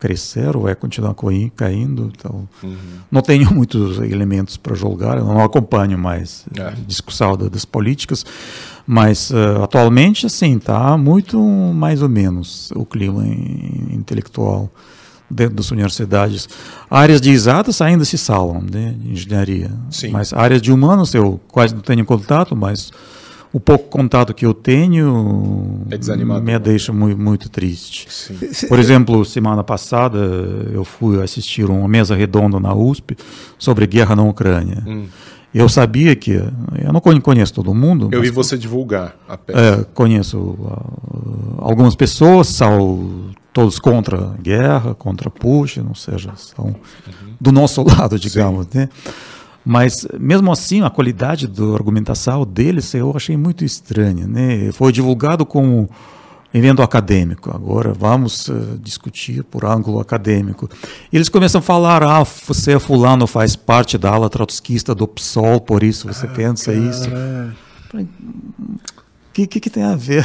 crescer 0.00 0.56
ou 0.56 0.62
vai 0.62 0.74
continuar 0.74 1.14
caindo. 1.54 2.10
Então, 2.16 2.48
uhum. 2.62 2.76
Não 3.10 3.20
tenho 3.20 3.48
muitos 3.54 3.98
elementos 3.98 4.56
para 4.56 4.74
julgar, 4.74 5.18
eu 5.18 5.24
não 5.24 5.44
acompanho 5.44 5.98
mais 5.98 6.46
é. 6.56 6.62
a 6.62 6.70
discussão 6.70 7.36
das 7.36 7.64
políticas, 7.64 8.24
mas 8.86 9.30
uh, 9.30 9.62
atualmente, 9.62 10.26
assim, 10.26 10.56
está 10.56 10.96
muito 10.96 11.38
mais 11.38 12.02
ou 12.02 12.08
menos 12.08 12.72
o 12.74 12.84
clima 12.84 13.24
intelectual 13.92 14.70
dentro 15.30 15.54
das 15.54 15.70
universidades. 15.70 16.48
Áreas 16.90 17.20
de 17.20 17.30
exatas 17.30 17.80
ainda 17.80 18.04
se 18.04 18.18
salvam, 18.18 18.62
né, 18.62 18.96
de 18.98 19.12
engenharia, 19.12 19.70
Sim. 19.90 20.10
mas 20.10 20.32
áreas 20.32 20.60
de 20.60 20.72
humanos 20.72 21.14
eu 21.14 21.38
quase 21.48 21.74
não 21.74 21.82
tenho 21.82 22.04
contato, 22.04 22.56
mas 22.56 22.90
o 23.52 23.58
pouco 23.58 23.88
contato 23.88 24.32
que 24.32 24.46
eu 24.46 24.54
tenho 24.54 25.82
é 25.90 26.40
me 26.40 26.58
deixa 26.58 26.92
muito, 26.92 27.20
muito 27.20 27.48
triste. 27.48 28.06
Sim. 28.08 28.66
Por 28.68 28.78
exemplo, 28.78 29.24
semana 29.24 29.64
passada 29.64 30.18
eu 30.72 30.84
fui 30.84 31.20
assistir 31.22 31.64
uma 31.64 31.88
mesa 31.88 32.14
redonda 32.14 32.60
na 32.60 32.72
USP 32.72 33.16
sobre 33.58 33.86
guerra 33.86 34.14
na 34.14 34.22
Ucrânia. 34.22 34.82
Hum. 34.86 35.06
Eu 35.52 35.68
sabia 35.68 36.14
que 36.14 36.30
eu 36.30 36.92
não 36.92 37.00
conheço 37.00 37.52
todo 37.52 37.74
mundo. 37.74 38.08
Eu 38.12 38.22
vi 38.22 38.30
você 38.30 38.56
divulgar 38.56 39.16
a 39.28 39.36
peça. 39.36 39.58
É, 39.58 39.84
conheço 39.94 40.38
uh, 40.38 41.56
algumas 41.58 41.96
pessoas, 41.96 42.46
são 42.46 43.32
todos 43.52 43.80
contra 43.80 44.16
a 44.16 44.36
guerra, 44.40 44.94
contra 44.94 45.28
Putin, 45.28 45.86
ou 45.88 45.94
seja, 45.96 46.30
são 46.36 46.66
uhum. 46.66 46.74
do 47.40 47.50
nosso 47.50 47.82
lado, 47.86 48.16
digamos, 48.16 48.66
Sim. 48.70 48.78
né? 48.78 48.88
Mas, 49.64 50.06
mesmo 50.18 50.50
assim, 50.50 50.82
a 50.82 50.90
qualidade 50.90 51.46
da 51.46 51.64
argumentação 51.74 52.44
deles 52.46 52.94
eu 52.94 53.14
achei 53.14 53.36
muito 53.36 53.64
estranha. 53.64 54.26
Né? 54.26 54.72
Foi 54.72 54.90
divulgado 54.90 55.44
como 55.44 55.88
evento 56.52 56.82
acadêmico. 56.82 57.54
Agora 57.54 57.92
vamos 57.92 58.48
uh, 58.48 58.78
discutir 58.82 59.44
por 59.44 59.64
ângulo 59.64 60.00
acadêmico. 60.00 60.68
Eles 61.12 61.28
começam 61.28 61.60
a 61.60 61.62
falar: 61.62 62.02
ah, 62.02 62.24
você, 62.24 62.78
fulano, 62.78 63.26
faz 63.26 63.54
parte 63.56 63.96
da 63.96 64.10
ala 64.10 64.28
trotskista 64.28 64.94
do 64.94 65.06
PSOL, 65.06 65.60
por 65.60 65.82
isso 65.82 66.08
você 66.08 66.26
ah, 66.26 66.30
pensa 66.30 66.72
cara. 66.72 66.84
isso. 66.84 67.08
O 67.94 69.32
que, 69.32 69.46
que, 69.46 69.60
que 69.60 69.70
tem 69.70 69.82
a 69.82 69.96
ver? 69.96 70.24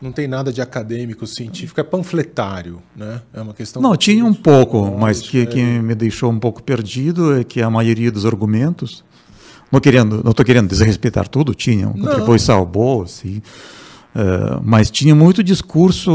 Não 0.00 0.12
tem 0.12 0.28
nada 0.28 0.52
de 0.52 0.60
acadêmico, 0.60 1.26
científico, 1.26 1.80
é 1.80 1.82
panfletário, 1.82 2.80
né? 2.94 3.20
É 3.32 3.40
uma 3.40 3.52
questão. 3.52 3.82
Não, 3.82 3.96
tinha 3.96 4.24
um 4.24 4.34
pouco, 4.34 4.96
mas 4.98 5.20
que, 5.20 5.44
que 5.46 5.60
é. 5.60 5.82
me 5.82 5.94
deixou 5.94 6.30
um 6.30 6.38
pouco 6.38 6.62
perdido 6.62 7.38
é 7.38 7.44
que 7.44 7.60
a 7.60 7.68
maioria 7.68 8.10
dos 8.10 8.24
argumentos, 8.24 9.04
não 9.72 9.80
querendo, 9.80 10.22
não 10.22 10.30
estou 10.30 10.44
querendo 10.44 10.68
desrespeitar 10.68 11.28
tudo, 11.28 11.54
tinha 11.54 11.88
uma 11.88 12.06
contribuição 12.06 12.64
boa, 12.64 13.06
sim. 13.06 13.42
Uh, 14.14 14.60
mas 14.64 14.90
tinha 14.90 15.14
muito 15.14 15.44
discurso 15.44 16.10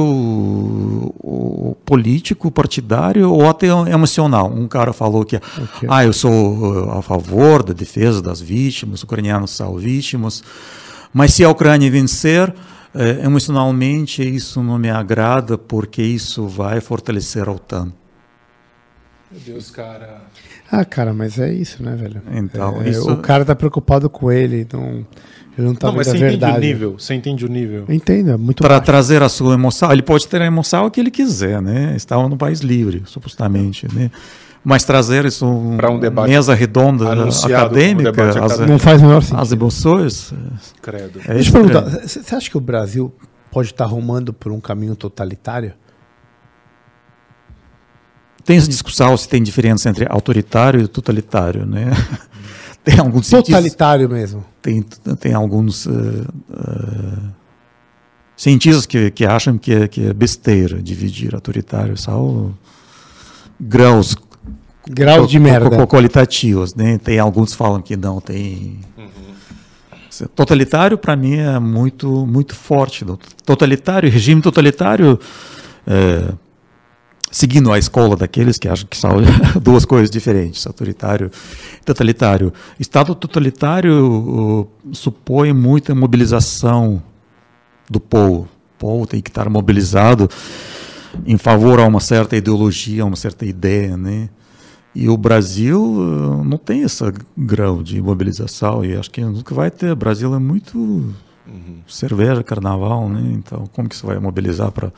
político, 1.86 2.50
partidário 2.52 3.32
ou 3.32 3.48
até 3.48 3.68
emocional. 3.68 4.52
Um 4.52 4.68
cara 4.68 4.92
falou 4.92 5.24
que, 5.24 5.36
okay. 5.36 5.88
ah, 5.88 6.04
eu 6.04 6.12
sou 6.12 6.90
a 6.92 7.02
favor 7.02 7.64
da 7.64 7.72
defesa 7.72 8.22
das 8.22 8.42
vítimas, 8.42 9.00
os 9.00 9.04
ucranianos 9.04 9.52
são 9.52 9.78
vítimas, 9.78 10.44
mas 11.14 11.34
se 11.34 11.44
a 11.44 11.50
Ucrânia 11.50 11.90
vencer, 11.90 12.54
é, 12.96 13.26
emocionalmente 13.26 14.22
isso 14.24 14.62
não 14.64 14.78
me 14.78 14.90
agrada 14.90 15.58
porque 15.58 16.02
isso 16.02 16.48
vai 16.48 16.80
fortalecer 16.82 17.48
a 17.48 17.52
OTAN. 17.52 17.92
Meu 19.32 19.42
Deus, 19.42 19.72
cara. 19.72 20.22
Ah, 20.72 20.86
cara, 20.86 21.14
mas 21.14 21.40
é 21.40 21.52
isso, 21.54 21.82
né, 21.84 21.96
velho? 21.96 22.22
Então, 22.32 22.82
É, 22.82 22.90
isso- 22.90 23.12
O 23.12 23.18
cara 23.18 23.44
tá 23.44 23.56
preocupado 23.56 24.10
com 24.10 24.32
ele, 24.32 24.68
não, 24.72 25.06
ele 25.58 25.68
não 25.68 25.76
tá 25.76 25.88
não, 25.88 25.96
mas 25.96 26.08
você 26.08 26.14
a 26.14 26.18
entende 26.18 26.30
verdade. 26.32 26.58
o 26.58 26.62
nível. 26.62 26.96
Você 27.00 27.14
entende 27.16 27.46
o 27.46 27.50
nível. 27.50 27.86
Eu 27.88 27.94
entendo, 27.96 28.32
é 28.32 28.38
muito 28.38 28.62
Para 28.62 28.80
trazer 28.80 29.22
a 29.24 29.30
sua 29.30 29.54
emoção, 29.56 29.92
ele 29.92 30.02
pode 30.04 30.28
ter 30.28 30.42
a 30.42 30.46
emoção 30.46 30.90
que 30.90 31.00
ele 31.00 31.12
quiser, 31.12 31.62
né? 31.62 31.94
Estava 31.96 32.28
no 32.30 32.38
país 32.38 32.60
livre, 32.62 33.02
supostamente, 33.06 33.88
né? 33.94 34.12
Mas 34.64 34.84
trazer 34.86 35.26
isso 35.26 35.46
Pra 35.76 35.92
um 35.92 36.00
debate 36.00 36.30
mesa 36.30 36.54
redonda 36.54 37.12
acadêmica, 37.46 38.12
debate 38.12 38.40
as. 38.40 38.60
Não 38.60 38.80
faz 38.80 39.02
menor 39.02 39.22
sentido. 39.22 39.42
as 39.42 39.52
emoções, 39.52 40.34
Credo. 40.82 41.20
é 41.26 41.34
Deixa 41.34 41.50
eu 41.50 41.54
perguntar, 41.54 42.08
você 42.08 42.36
acha 42.36 42.50
que 42.50 42.58
o 42.58 42.62
Brasil 42.62 43.14
pode 43.52 43.72
estar 43.72 43.86
rumando 43.86 44.32
por 44.34 44.52
um 44.52 44.62
caminho 44.62 44.96
totalitário? 44.96 45.74
Tem 48.46 48.58
essa 48.58 48.68
discussão 48.68 49.16
se 49.16 49.28
tem 49.28 49.42
diferença 49.42 49.90
entre 49.90 50.06
autoritário 50.10 50.82
e 50.82 50.88
totalitário, 50.88 51.66
né? 51.66 51.92
tem 52.84 53.00
alguns 53.00 53.30
Totalitário 53.30 54.10
mesmo. 54.10 54.46
tem, 54.62 54.82
tem 54.82 55.34
alguns 55.34 55.88
eh, 55.88 55.92
eh, 55.92 57.20
cientistas 58.36 58.86
que, 58.86 59.12
que 59.12 59.26
acham 59.26 59.58
que 59.58 59.74
é, 59.74 59.88
que 59.88 60.08
é 60.08 60.14
besteira 60.14 60.82
dividir 60.82 61.34
autoritário, 61.34 61.96
são 61.96 62.54
graus 63.58 64.14
Grau 64.90 65.26
de 65.26 65.40
merda. 65.40 65.88
qualitativos, 65.88 66.76
né? 66.76 66.98
Tem 66.98 67.20
alguns 67.20 67.54
falam 67.54 67.82
que 67.82 67.96
não 67.96 68.20
tem. 68.20 68.80
Esse 70.10 70.28
Totalitário 70.28 70.98
para 70.98 71.16
mim 71.16 71.38
é 71.38 71.58
muito 71.58 72.26
muito 72.28 72.56
forte. 72.56 73.06
Totalitário, 73.46 74.10
regime 74.12 74.42
totalitário, 74.42 75.20
é, 75.88 76.34
seguindo 77.32 77.72
a 77.72 77.80
escola 77.80 78.16
daqueles 78.16 78.60
que 78.60 78.68
acham 78.68 78.88
que 78.88 78.98
são 78.98 79.12
duas 79.62 79.86
coisas 79.86 80.10
diferentes, 80.10 80.68
autoritário 80.68 81.32
e 81.82 81.86
totalitário. 81.86 82.54
Estado 82.80 83.16
totalitário 83.16 84.68
uh, 84.86 84.94
supõe 84.94 85.54
muita 85.54 85.96
mobilização 85.96 87.02
do 87.90 88.00
povo. 88.00 88.50
O 88.76 88.78
povo 88.78 89.08
tem 89.08 89.22
que 89.22 89.30
estar 89.30 89.50
mobilizado 89.50 90.30
em 91.26 91.38
favor 91.38 91.80
a 91.80 91.88
uma 91.88 92.02
certa 92.02 92.36
ideologia, 92.36 93.04
a 93.04 93.06
uma 93.06 93.16
certa 93.16 93.46
ideia, 93.46 93.96
né? 93.96 94.30
E 94.96 95.10
o 95.10 95.18
Brasil 95.18 95.82
uh, 95.82 96.44
não 96.44 96.58
tem 96.58 96.82
esse 96.82 97.04
grau 97.38 97.82
de 97.82 98.02
mobilização 98.02 98.86
e 98.86 98.96
acho 98.96 99.10
que 99.10 99.22
nunca 99.22 99.56
vai 99.56 99.72
ter. 99.72 99.92
O 99.92 99.96
Brasil 99.96 100.34
é 100.36 100.40
muito 100.40 101.14
cerveja, 101.88 102.44
carnaval, 102.44 103.10
né? 103.10 103.22
Então, 103.34 103.66
como 103.74 103.90
que 103.90 103.96
você 103.96 104.06
vai 104.06 104.20
mobilizar 104.20 104.72
para 104.72 104.92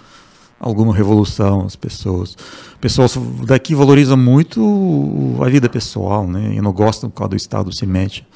alguma 0.59 0.93
revolução 0.93 1.65
as 1.65 1.75
pessoas? 1.75 2.35
Pessoas 2.79 3.17
daqui 3.45 3.73
valorizam 3.73 4.17
muito 4.17 5.37
a 5.41 5.49
vida 5.49 5.69
pessoal, 5.69 6.27
né? 6.27 6.55
E 6.55 6.61
não 6.61 6.73
gostam 6.73 7.09
quando 7.09 7.33
o 7.33 7.37
Estado 7.37 7.73
se 7.73 7.85
mete 7.85 8.27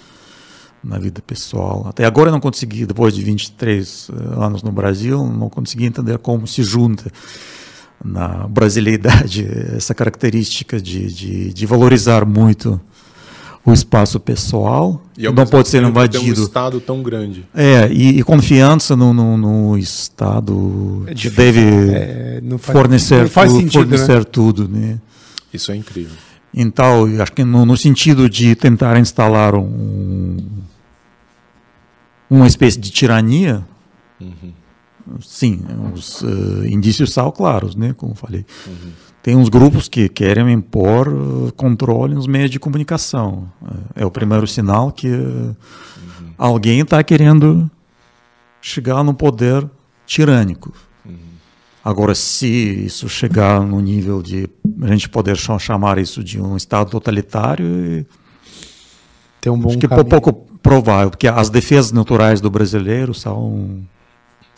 na 0.84 0.98
vida 0.98 1.22
pessoal. 1.22 1.88
Até 1.88 2.06
agora 2.06 2.30
eu 2.30 2.34
não 2.34 2.40
consegui, 2.40 2.86
depois 2.86 3.14
de 3.14 3.22
23 3.22 4.12
anos 4.38 4.64
no 4.64 4.72
Brasil, 4.72 5.26
não 5.26 5.50
consegui 5.50 5.86
entender 5.86 6.18
como 6.20 6.48
se 6.48 6.64
junta 6.64 7.12
na 8.04 8.48
brasileidade 8.48 9.46
essa 9.76 9.94
característica 9.94 10.80
de, 10.82 11.08
de, 11.14 11.54
de 11.54 11.66
valorizar 11.66 12.26
muito 12.26 12.80
o 13.66 13.74
espaço 13.74 14.20
pessoal, 14.20 15.04
E 15.18 15.30
não 15.30 15.46
pode 15.46 15.68
ser 15.68 15.84
invadido. 15.84 16.42
um 16.42 16.46
estado 16.46 16.80
tão 16.80 17.04
grande. 17.04 17.46
É, 17.54 17.92
e, 17.92 18.18
e 18.20 18.24
confiança 18.24 18.96
no, 18.96 19.14
no, 19.14 19.38
no 19.38 19.78
Estado 19.78 21.04
É 21.08 21.14
que 21.14 21.30
deve 21.30 21.60
é, 21.60 22.40
não 22.42 22.58
faz- 22.58 22.78
fornecer, 22.80 23.22
não 23.24 23.30
faz 23.30 23.52
sentido, 23.52 23.72
fornecer 23.74 24.26
tudo, 24.26 24.68
né? 24.68 24.98
Isso 25.54 25.72
é 25.72 25.76
incrível. 25.76 26.16
Então, 26.54 27.08
eu 27.08 27.22
acho 27.22 27.34
que 27.34 27.44
no, 27.44 27.66
no 27.66 27.76
sentido 27.78 28.30
de 28.30 28.56
tentar 28.56 28.98
instalar 28.98 29.54
um, 29.54 30.38
uma 32.30 32.48
espécie 32.48 32.80
de 32.80 32.90
tirania, 32.90 33.64
sim, 35.22 35.62
os 35.94 36.24
eh, 36.24 36.70
indícios 36.70 37.12
são 37.14 37.32
claros, 37.32 37.76
né, 37.76 37.94
como 37.98 38.14
falei. 38.16 38.46
Tem 39.22 39.36
uns 39.36 39.50
grupos 39.50 39.88
que 39.90 40.08
querem 40.10 40.52
impor 40.54 41.08
eh, 41.08 41.52
controle 41.56 42.16
nos 42.16 42.28
meios 42.28 42.50
de 42.52 42.60
comunicação. 42.60 43.50
Eh, 43.96 44.02
É 44.02 44.06
o 44.06 44.12
primeiro 44.12 44.46
sinal 44.48 44.92
que 44.92 45.08
eh, 45.08 45.56
alguém 46.38 46.80
está 46.82 47.04
querendo 47.04 47.70
chegar 48.62 49.04
no 49.04 49.14
poder 49.14 49.70
tirânico. 50.06 50.74
Agora, 51.84 52.14
se 52.14 52.46
isso 52.86 53.08
chegar 53.08 53.62
no 53.62 53.80
nível 53.80 54.22
de 54.22 54.50
a 54.82 54.88
gente 54.88 55.08
poder 55.08 55.38
cha- 55.38 55.58
chamar 55.58 55.98
isso 55.98 56.22
de 56.24 56.40
um 56.40 56.58
Estado 56.58 56.90
totalitário, 56.92 58.06
Tem 59.42 59.52
um 59.52 59.58
bom 59.58 59.70
acho 59.70 59.78
que 59.78 59.86
é 59.86 59.90
caminho. 59.90 60.06
pouco 60.10 60.34
provável, 60.62 61.10
porque 61.10 61.28
as 61.28 61.50
defesas 61.50 61.94
naturais 61.94 62.42
do 62.42 62.50
brasileiro 62.50 63.14
são 63.14 63.80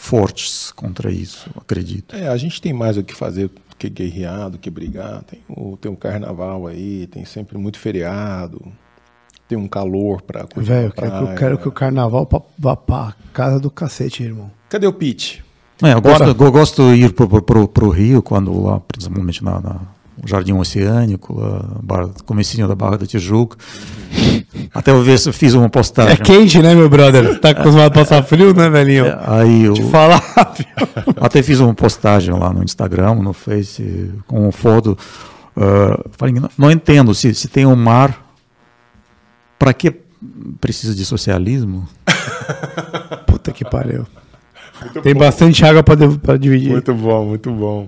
fortes 0.02 0.72
contra 0.72 1.12
isso, 1.12 1.48
acredito. 1.56 2.16
É, 2.16 2.28
a 2.28 2.36
gente 2.36 2.60
tem 2.60 2.74
mais 2.74 2.98
o 2.98 3.04
que 3.04 3.14
fazer 3.14 3.50
do 3.50 3.76
que 3.78 3.88
guerrear, 3.88 4.50
do 4.50 4.58
que 4.58 4.68
brigar. 4.70 5.22
Tem 5.24 5.40
o, 5.48 5.78
tem 5.78 5.92
o 5.92 5.96
carnaval 5.96 6.66
aí, 6.66 7.06
tem 7.06 7.24
sempre 7.24 7.56
muito 7.60 7.78
feriado, 7.78 8.60
tem 9.48 9.56
um 9.58 9.68
calor 9.68 10.24
pra 10.24 10.46
curtir 10.46 10.70
Velho, 10.70 10.88
eu 10.88 10.92
quero, 10.92 11.12
que- 11.12 11.18
eu 11.32 11.36
quero 11.36 11.58
que 11.60 11.68
o 11.68 11.72
carnaval 11.72 12.28
vá 12.58 12.76
pra 12.76 13.14
casa 13.32 13.60
do 13.60 13.70
cacete, 13.70 14.24
irmão. 14.24 14.50
Cadê 14.70 14.88
o 14.88 14.94
Pete? 14.94 15.44
É, 15.84 15.94
eu, 15.94 16.02
gosto, 16.02 16.24
eu 16.24 16.52
gosto 16.52 16.96
de 16.96 17.02
ir 17.04 17.14
pro, 17.14 17.28
pro, 17.30 17.42
pro, 17.44 17.68
pro 17.68 17.90
Rio, 17.90 18.24
quando 18.24 18.60
lá, 18.60 18.80
principalmente 18.80 19.44
na, 19.44 19.60
na 19.62 19.82
Jardim 20.26 20.54
Oceânico, 20.54 21.40
lá, 21.42 22.10
comecinho 22.26 22.68
da 22.68 22.76
Barra 22.76 22.98
da 23.00 23.06
Tijuca. 23.06 23.58
Até 24.74 24.92
eu 24.92 25.02
ver 25.04 25.18
se 25.18 25.30
eu 25.30 25.34
fiz 25.34 25.54
uma 25.54 25.66
É 25.66 25.70
postagem. 25.70 26.18
quente, 26.18 26.62
né, 26.62 26.76
meu 26.76 26.90
brother? 26.90 27.40
Tá 27.40 27.50
acostumado 27.52 27.88
a 27.88 27.92
passar 27.92 28.22
frio, 28.24 28.54
né, 28.54 28.70
velhinho? 28.70 29.06
É, 29.06 29.20
Aí 29.26 29.64
eu 29.64 29.74
Te 29.74 29.84
falar, 29.90 30.22
até 31.20 31.42
fiz 31.42 31.60
uma 31.60 31.74
postagem 31.74 32.34
lá 32.38 32.52
no 32.54 32.64
Instagram, 32.64 33.16
no 33.16 33.34
Face, 33.34 34.12
com 34.28 34.42
uma 34.44 34.52
foto. 34.52 34.98
ah, 35.58 36.00
falei, 36.12 36.34
não, 36.36 36.50
não 36.58 36.72
entendo 36.72 37.14
se, 37.16 37.34
se 37.34 37.48
tem 37.48 37.66
um 37.66 37.76
mar, 37.76 38.26
para 39.58 39.74
que 39.74 39.94
precisa 40.60 40.94
de 40.94 41.04
socialismo? 41.06 41.88
Puta 43.28 43.52
que 43.52 43.64
pariu. 43.66 44.06
Tem 45.04 45.14
bastante 45.16 45.64
água 45.66 45.84
pra, 45.84 45.96
de- 45.96 46.18
pra 46.20 46.38
dividir. 46.38 46.72
Muito 46.72 46.94
bom, 46.94 47.26
muito 47.26 47.52
bom. 47.52 47.88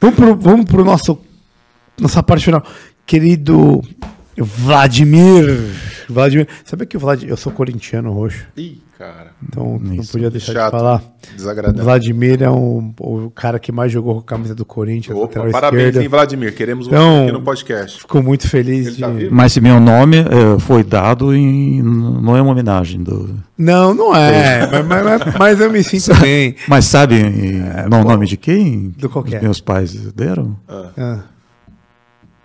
Vamos 0.00 0.16
pro, 0.16 0.36
vamos 0.36 0.66
pro 0.66 0.84
nosso 0.84 1.18
nossa 2.00 2.22
parte 2.22 2.44
final. 2.44 2.62
Querido 3.06 3.82
Vladimir. 4.36 5.60
Vladimir. 6.08 6.48
Sabe 6.64 6.86
que 6.86 6.96
o 6.96 7.00
Vladimir. 7.00 7.30
Eu 7.32 7.36
sou 7.36 7.52
corintiano 7.52 8.12
roxo. 8.12 8.44
Ih, 8.56 8.78
cara. 8.98 9.32
Então 9.42 9.78
não 9.80 9.94
Isso. 9.94 10.12
podia 10.12 10.30
deixar 10.30 10.52
Chato. 10.52 10.72
de 10.72 10.78
falar. 10.78 11.02
Desagradável. 11.36 11.84
Vladimir 11.84 12.42
é 12.42 12.50
um, 12.50 12.92
o 13.00 13.30
cara 13.30 13.58
que 13.58 13.70
mais 13.72 13.90
jogou 13.92 14.14
com 14.14 14.20
a 14.20 14.24
camisa 14.24 14.54
do 14.54 14.64
Corinthians. 14.64 15.16
Opa, 15.16 15.48
parabéns, 15.50 15.84
esquerdo. 15.88 16.02
hein, 16.02 16.08
Vladimir? 16.08 16.54
Queremos 16.54 16.86
Então- 16.86 17.16
você 17.18 17.22
aqui 17.24 17.32
no 17.32 17.42
podcast. 17.42 18.00
Ficou 18.00 18.22
muito 18.22 18.48
feliz 18.48 18.86
Ele 18.86 18.96
de. 18.96 19.00
tá? 19.00 19.08
Mas 19.30 19.52
se 19.52 19.60
meu 19.60 19.78
nome 19.80 20.18
eh, 20.18 20.58
foi 20.60 20.82
dado 20.82 21.34
em. 21.34 21.80
não 21.82 22.36
é 22.36 22.42
uma 22.42 22.52
homenagem 22.52 23.02
do. 23.02 23.36
Não, 23.56 23.94
não 23.94 24.14
é. 24.14 24.66
mas, 24.82 24.86
mas- 24.86 25.04
mas- 25.04 25.34
mas 25.38 25.60
eu 25.60 25.70
me 25.70 25.82
sinto 25.84 26.14
bem. 26.20 26.54
Mas 26.68 26.84
sabe 26.86 27.16
eh, 27.20 27.86
não, 27.90 28.00
o 28.02 28.04
nome 28.04 28.26
de 28.26 28.36
quem? 28.36 28.90
Do 28.98 29.08
qual 29.08 29.24
que 29.24 29.34
é? 29.34 29.38
Os 29.38 29.42
meus 29.44 29.60
pais 29.60 29.94
deram? 30.12 30.56
Ah, 30.68 31.20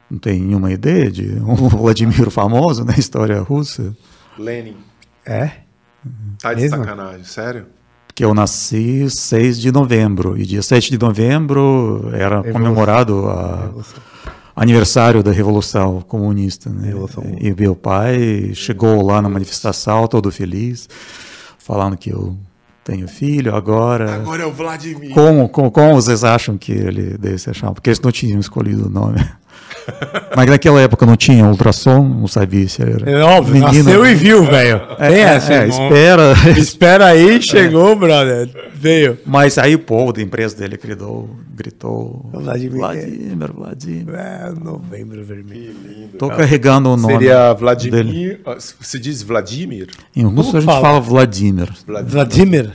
Não 0.10 0.18
tem 0.18 0.42
nenhuma 0.42 0.72
ideia 0.72 1.12
de 1.12 1.28
um 1.42 1.56
Vladimir 1.70 2.30
famoso 2.32 2.84
na 2.84 2.94
história 2.96 3.40
russa? 3.42 3.96
Lenin. 4.38 4.78
é? 5.26 5.52
Tá 6.42 6.54
de 6.54 6.62
Mesmo? 6.62 6.78
sacanagem, 6.78 7.24
sério? 7.26 7.66
que 8.16 8.26
eu 8.26 8.34
nasci 8.34 9.10
6 9.10 9.58
de 9.62 9.72
novembro 9.72 10.38
e 10.38 10.46
dia 10.46 10.62
7 10.62 10.92
de 10.92 10.98
novembro 10.98 12.10
era 12.14 12.42
Revolução. 12.42 12.52
comemorado 12.54 13.16
o 13.26 13.82
aniversário 14.56 15.24
da 15.24 15.32
Revolução 15.32 16.02
Comunista. 16.02 16.70
Né? 16.70 16.88
Revolução. 16.88 17.24
E 17.40 17.54
meu 17.54 17.76
pai 17.76 18.52
chegou 18.54 19.02
lá 19.06 19.22
na 19.22 19.30
manifestação 19.30 20.06
todo 20.08 20.30
feliz, 20.34 20.90
falando 21.58 21.96
que 21.96 22.10
eu 22.10 22.36
tenho 22.84 23.08
filho 23.08 23.56
agora. 23.56 24.16
Agora 24.16 24.44
é 24.44 24.46
o 24.46 24.52
Vladimir. 24.52 25.14
Como, 25.14 25.48
como, 25.48 25.72
como 25.72 25.96
vocês 25.96 26.22
acham 26.24 26.58
que 26.58 26.74
ele 26.74 27.18
deve 27.18 27.38
se 27.38 27.50
achar? 27.50 27.72
Porque 27.72 27.90
eles 27.90 28.02
não 28.02 28.12
tinham 28.12 28.40
escolhido 28.40 28.88
o 28.88 28.90
nome. 28.90 29.20
Mas 30.36 30.50
naquela 30.50 30.80
época 30.82 31.06
não 31.06 31.16
tinha 31.16 31.46
ultrassom, 31.46 32.04
não 32.04 32.28
sabia 32.28 32.68
se 32.68 32.82
era. 32.82 33.10
É 33.10 33.24
óbvio, 33.24 33.54
menino. 33.56 33.84
nasceu 33.84 34.06
e 34.06 34.14
viu, 34.14 34.44
velho. 34.44 34.82
Essa, 35.00 35.54
É, 35.54 35.64
irmão. 35.66 35.88
espera. 35.88 36.34
Espera 36.60 37.06
aí, 37.08 37.42
chegou, 37.42 37.96
brother. 37.96 38.50
Veio. 38.74 39.18
Mas 39.26 39.58
aí 39.58 39.76
o 39.76 39.80
povo 39.80 40.14
da 40.14 40.22
empresa 40.22 40.56
dele 40.56 40.78
gritou, 40.82 41.30
gritou 41.56 42.30
Vladimir. 42.32 42.78
Vladimir, 42.78 43.54
Vladimir. 43.54 44.16
É, 44.16 44.52
novembro 44.64 45.24
vermelho. 45.24 45.76
Tô 46.18 46.30
carregando 46.30 46.90
o 46.90 46.96
nome. 46.98 47.14
Seria 47.14 47.54
dele. 47.54 47.60
Vladimir. 47.60 48.40
Se 48.60 49.00
diz 49.00 49.22
Vladimir? 49.24 49.90
Em 50.16 50.24
russo 50.24 50.56
a 50.56 50.60
gente 50.62 50.70
fala? 50.70 50.82
fala 50.82 51.00
Vladimir. 51.02 51.70
Vladimir. 52.06 52.72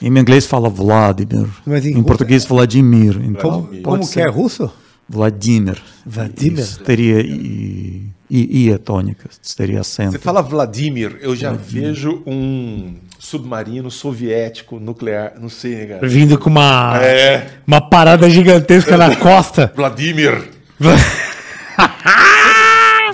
Em 0.00 0.06
inglês 0.16 0.46
fala 0.46 0.68
Vladimir. 0.68 1.48
Mas 1.66 1.84
em 1.84 1.98
em 1.98 2.02
português 2.02 2.44
Vladimir. 2.44 3.20
Então 3.24 3.50
Como, 3.62 3.82
como 3.82 4.08
que 4.08 4.20
é 4.20 4.28
russo? 4.28 4.70
Vladimir. 5.08 5.80
Vladimir? 6.04 6.58
Isso, 6.60 6.80
teria 6.80 7.20
I, 7.20 8.12
I, 8.30 8.66
I 8.66 8.70
é 8.72 8.78
tônica, 8.78 9.28
teria 9.56 9.80
acento. 9.80 10.12
Você 10.12 10.18
fala 10.18 10.42
Vladimir, 10.42 11.16
eu 11.20 11.34
já 11.34 11.52
vejo 11.52 12.22
um 12.26 12.94
submarino 13.18 13.90
soviético 13.90 14.78
nuclear, 14.78 15.32
não 15.40 15.48
sei, 15.48 15.74
né, 15.76 15.86
cara? 15.86 16.06
Vindo 16.08 16.38
com 16.38 16.50
uma, 16.50 16.98
É. 17.02 17.48
uma 17.66 17.80
parada 17.80 18.28
gigantesca 18.28 18.96
na 18.96 19.14
costa. 19.16 19.72
Vladimir. 19.74 20.50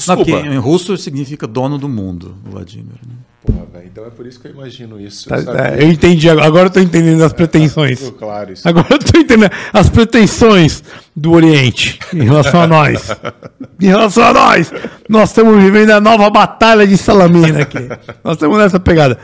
Não, 0.06 0.16
porque 0.16 0.32
Desculpa. 0.32 0.54
em 0.54 0.58
russo 0.58 0.96
significa 0.98 1.46
dono 1.46 1.78
do 1.78 1.88
mundo, 1.88 2.36
Vladimir. 2.44 2.96
né? 3.06 3.14
Porra, 3.46 3.66
velho, 3.72 3.86
então 3.92 4.06
é 4.06 4.10
por 4.10 4.26
isso 4.26 4.40
que 4.40 4.46
eu 4.48 4.52
imagino 4.52 4.98
isso. 4.98 5.28
Tá, 5.28 5.42
tá, 5.42 5.74
eu 5.76 5.88
entendi, 5.90 6.30
agora 6.30 6.66
eu 6.68 6.70
tô 6.70 6.80
entendendo 6.80 7.22
as 7.22 7.32
pretensões. 7.32 7.98
Ficou 7.98 8.12
claro 8.18 8.52
isso. 8.52 8.66
Agora 8.66 8.86
eu 8.90 8.98
tô 8.98 9.18
entendendo 9.18 9.50
as 9.72 9.88
pretensões 9.90 10.82
do 11.14 11.32
Oriente 11.32 11.98
em 12.14 12.22
relação 12.22 12.62
a 12.62 12.66
nós. 12.66 13.10
Em 13.80 13.86
relação 13.86 14.24
a 14.24 14.32
nós. 14.32 14.72
Nós 15.08 15.28
estamos 15.28 15.62
vivendo 15.62 15.90
a 15.90 16.00
nova 16.00 16.30
batalha 16.30 16.86
de 16.86 16.96
Salamina 16.96 17.60
aqui. 17.62 17.78
Nós 18.24 18.34
estamos 18.36 18.56
nessa 18.56 18.80
pegada. 18.80 19.18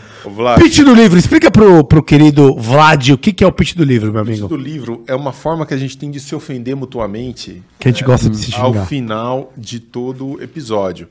Pitch 0.58 0.80
do 0.80 0.94
livro. 0.94 1.18
Explica 1.18 1.50
pro, 1.50 1.82
pro 1.82 2.02
querido 2.02 2.54
Vlad 2.56 3.08
o 3.12 3.16
que, 3.18 3.32
que 3.32 3.42
é 3.42 3.46
o 3.46 3.52
pitch 3.52 3.74
do 3.74 3.84
livro, 3.84 4.12
meu 4.12 4.22
O 4.22 4.26
amigo. 4.26 4.48
do 4.48 4.56
livro 4.56 5.02
é 5.06 5.14
uma 5.14 5.32
forma 5.32 5.64
que 5.64 5.72
a 5.72 5.78
gente 5.78 5.96
tem 5.96 6.10
de 6.10 6.20
se 6.20 6.34
ofender 6.34 6.76
mutuamente 6.76 7.62
Que 7.78 7.88
a 7.88 7.90
gente 7.90 8.04
gosta 8.04 8.28
de 8.28 8.36
se 8.36 8.54
ao 8.54 8.72
xingar. 8.72 8.86
final 8.86 9.52
de 9.56 9.80
todo 9.80 10.42
episódio. 10.42 11.08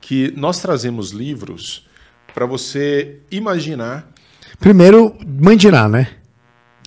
Que 0.00 0.32
nós 0.36 0.60
trazemos 0.60 1.10
livros 1.10 1.84
para 2.34 2.46
você 2.46 3.18
imaginar. 3.30 4.10
Primeiro, 4.58 5.16
mandinar, 5.26 5.88
né? 5.88 6.08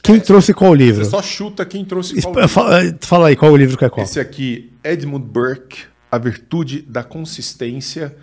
Quem 0.04 0.20
trouxe 0.20 0.54
qual 0.54 0.74
livro? 0.74 1.04
Você 1.04 1.12
só 1.12 1.22
chuta 1.22 1.66
quem 1.66 1.84
trouxe 1.84 2.22
qual 2.22 2.34
livro. 2.34 2.48
Fala, 2.50 2.80
fala 3.02 3.28
aí, 3.28 3.36
qual 3.36 3.52
o 3.52 3.58
livro 3.58 3.78
que 3.78 3.84
é 3.86 3.90
qual? 3.90 4.06
Esse 4.06 4.20
aqui, 4.20 4.72
Edmund 4.84 5.26
Burke, 5.26 5.80
A 6.12 6.18
Virtude 6.18 6.82
da 6.82 7.04
Consistência, 7.04 8.16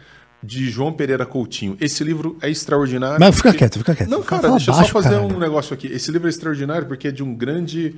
de 0.42 0.68
João 0.70 0.92
Pereira 0.92 1.24
Coutinho. 1.24 1.76
Esse 1.80 2.04
livro 2.04 2.36
é 2.42 2.50
extraordinário. 2.50 3.18
Mas 3.18 3.34
fica 3.36 3.48
porque- 3.48 3.58
quieto, 3.58 3.78
fica 3.78 3.94
quieto. 3.94 4.08
Não, 4.10 4.22
Fala 4.22 4.42
cara, 4.42 4.54
deixa 4.56 4.70
eu 4.70 4.74
só 4.74 4.84
fazer 4.86 5.10
caralho. 5.10 5.34
um 5.34 5.38
negócio 5.38 5.72
aqui. 5.72 5.86
Esse 5.88 6.10
livro 6.10 6.26
é 6.28 6.30
extraordinário 6.30 6.86
porque 6.86 7.08
é 7.08 7.10
de 7.10 7.22
um 7.22 7.34
grande 7.34 7.94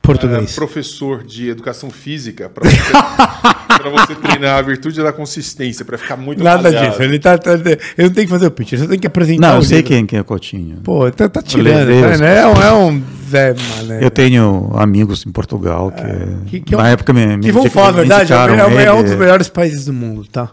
Português. 0.00 0.52
é, 0.52 0.54
professor 0.54 1.24
de 1.24 1.48
educação 1.48 1.90
física 1.90 2.48
para 3.82 3.90
você, 3.90 4.06
pra 4.06 4.14
você 4.14 4.20
treinar 4.28 4.58
a 4.58 4.62
virtude 4.62 5.02
da 5.02 5.12
consistência, 5.12 5.84
para 5.84 5.98
ficar 5.98 6.16
muito 6.16 6.42
Nada 6.42 6.62
malhado. 6.62 6.90
disso. 6.90 7.02
Ele 7.02 7.18
tá, 7.18 7.36
tá- 7.36 7.52
Eu 7.96 8.04
não 8.04 8.10
tenho 8.10 8.26
que 8.26 8.32
fazer 8.32 8.46
o 8.46 8.50
pitch, 8.50 8.72
você 8.74 8.86
tem 8.86 8.98
que 8.98 9.06
apresentar 9.06 9.48
Não, 9.48 9.54
o 9.56 9.58
eu 9.58 9.62
sei 9.62 9.78
livro. 9.78 9.88
quem, 9.92 10.06
quem 10.06 10.18
é 10.18 10.22
Coutinho. 10.22 10.76
Pô, 10.82 11.10
tá, 11.10 11.28
tá 11.28 11.42
tirando. 11.42 11.88
Tá, 12.00 12.18
né? 12.18 12.38
É, 12.40 12.46
um, 12.46 12.62
é 12.62 12.72
um 12.72 13.02
Zé 13.28 13.54
Mané. 13.76 14.04
Eu 14.04 14.10
tenho 14.10 14.70
amigos 14.74 15.26
em 15.26 15.32
Portugal 15.32 15.90
que, 15.92 16.50
que, 16.50 16.60
que 16.60 16.74
é 16.74 16.78
um- 16.78 16.80
na 16.80 16.88
época 16.90 17.12
me, 17.12 17.26
me 17.36 17.42
que 17.42 17.48
indica- 17.50 17.70
falar 17.70 17.88
a 17.88 17.92
verdade, 17.92 18.32
é, 18.32 18.36
é- 18.36 18.84
é 18.86 18.92
um 18.92 19.02
dos 19.02 19.14
melhores 19.14 19.48
países 19.48 19.84
do 19.86 19.92
mundo, 19.92 20.24
tá? 20.30 20.50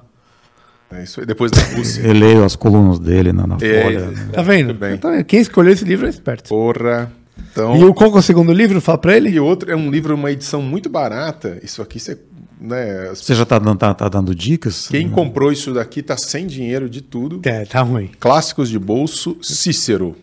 É 0.91 1.03
isso 1.03 1.19
aí, 1.19 1.25
depois 1.25 1.51
da 1.51 1.61
Rússia. 1.61 2.01
Eu 2.01 2.13
leio 2.13 2.43
as 2.43 2.55
colunas 2.55 2.97
dele 2.97 3.31
na, 3.31 3.45
na 3.45 3.57
É, 3.61 3.83
folha. 3.83 4.09
é. 4.31 4.33
Tá 4.33 4.41
vendo? 4.41 4.73
Bem. 4.73 4.97
Tá 4.97 5.11
vendo? 5.11 5.23
Quem 5.23 5.39
escolheu 5.39 5.71
esse 5.71 5.85
livro 5.85 6.07
é 6.07 6.09
esperto. 6.09 6.49
Porra. 6.49 7.11
Então, 7.51 7.75
E 7.75 7.83
o, 7.83 7.93
qual 7.93 8.09
que 8.11 8.17
é 8.17 8.19
o 8.19 8.23
segundo 8.23 8.51
livro? 8.51 8.81
Fala 8.81 8.97
pra 8.97 9.15
ele. 9.15 9.29
e 9.29 9.39
outro 9.39 9.71
é 9.71 9.75
um 9.75 9.89
livro, 9.91 10.15
uma 10.15 10.31
edição 10.31 10.61
muito 10.63 10.89
barata. 10.89 11.59
Isso 11.63 11.81
aqui, 11.81 11.99
você, 11.99 12.17
né, 12.59 13.09
Você 13.13 13.33
já 13.35 13.43
está 13.43 13.57
dando, 13.59 13.77
tá, 13.77 13.93
tá 13.93 14.09
dando 14.09 14.33
dicas? 14.35 14.87
quem 14.87 15.09
comprou 15.09 15.51
isso 15.51 15.73
daqui 15.73 16.01
tá 16.03 16.17
sem 16.17 16.45
dinheiro 16.47 16.89
de 16.89 17.01
tudo. 17.01 17.39
É, 17.43 17.65
tá 17.65 17.81
ruim. 17.81 18.09
Clássicos 18.19 18.69
de 18.69 18.77
bolso, 18.79 19.37
Cícero. 19.41 20.15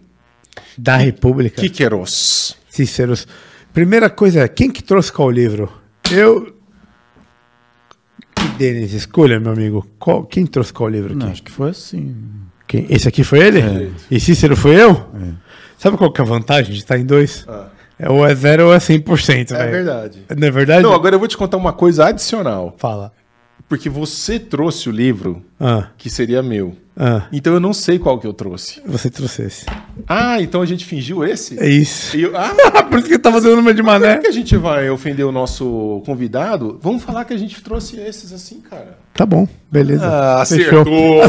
Da 0.77 0.97
República. 0.97 1.61
Quíqueros. 1.61 2.57
Cíceros. 2.69 3.27
Primeira 3.73 4.09
coisa 4.11 4.41
é, 4.41 4.49
quem 4.49 4.71
que 4.71 4.83
trouxe 4.83 5.13
qual 5.13 5.31
livro? 5.31 5.71
Eu... 6.11 6.55
E 8.43 8.49
Denis, 8.59 8.93
escolha, 8.93 9.41
meu 9.41 9.53
amigo. 9.53 9.87
Qual- 9.99 10.25
quem 10.25 10.47
trouxe 10.47 10.73
qual 10.73 10.89
livro 10.89 11.11
aqui? 11.15 11.19
Não, 11.25 11.31
acho 11.31 11.43
que 11.43 11.51
foi 11.51 11.71
assim. 11.71 12.15
Quem- 12.67 12.87
Esse 12.91 13.09
aqui 13.09 13.25
foi 13.25 13.41
ele? 13.41 13.93
E 14.11 14.19
Cícero 14.21 14.57
foi 14.57 14.81
eu? 14.81 15.09
Sabe 15.79 15.97
qual 15.97 16.13
que 16.13 16.21
é 16.21 16.25
a 16.25 16.27
vantagem 16.27 16.73
de 16.73 16.79
estar 16.81 16.99
em 16.99 17.05
dois? 17.05 17.47
É 17.99 18.11
ou 18.11 18.27
é 18.27 18.35
zero 18.35 18.67
ou 18.67 18.75
é 18.75 18.79
100%, 18.79 19.53
É 19.53 19.57
velho. 19.59 19.71
verdade. 19.71 20.23
Não 20.37 20.49
é 20.49 20.51
verdade? 20.51 20.83
Não, 20.83 20.93
agora 20.93 21.15
eu 21.15 21.19
vou 21.19 21.29
te 21.29 21.37
contar 21.37 21.57
uma 21.57 21.73
coisa 21.73 22.07
adicional. 22.07 22.75
Fala. 22.77 23.13
Porque 23.69 23.89
você 23.89 24.39
trouxe 24.39 24.89
o 24.89 24.93
livro 24.93 25.43
Ah, 25.59 25.89
que 25.99 26.09
seria 26.09 26.41
meu. 26.43 26.77
ah, 26.97 27.27
Então 27.33 27.53
eu 27.55 27.59
não 27.59 27.73
sei 27.73 27.99
qual 27.99 28.17
que 28.21 28.27
eu 28.27 28.33
trouxe. 28.33 28.81
você 28.87 29.11
trouxe 29.11 29.43
esse. 29.43 29.67
Ah, 30.07 30.41
então 30.41 30.63
a 30.63 30.67
gente 30.67 30.85
fingiu 30.85 31.25
esse? 31.25 31.59
É 31.59 31.69
isso. 31.69 32.17
Eu- 32.17 32.37
ah, 32.37 32.55
Por 32.89 32.99
isso 33.01 33.09
que 33.09 33.15
eu 33.15 33.19
tava 33.19 33.41
dando 33.41 33.59
uma 33.61 33.75
de 33.75 33.83
como 33.83 33.91
é 33.97 33.99
mané. 33.99 34.19
que 34.19 34.27
a 34.29 34.31
gente 34.33 34.57
vai 34.57 34.89
ofender 34.89 35.27
o 35.27 35.33
nosso 35.33 36.01
convidado? 36.07 36.79
Vamos 36.81 37.03
falar 37.03 37.25
que 37.25 37.33
a 37.35 37.37
gente 37.39 37.61
trouxe 37.61 37.97
esses 37.99 38.33
assim, 38.33 38.61
cara. 38.61 38.99
Tá 39.17 39.25
bom, 39.25 39.49
beleza. 39.73 40.05
Ah, 40.07 40.45
Fechou. 40.45 40.83
acertou. 40.83 41.23
Ah, 41.23 41.29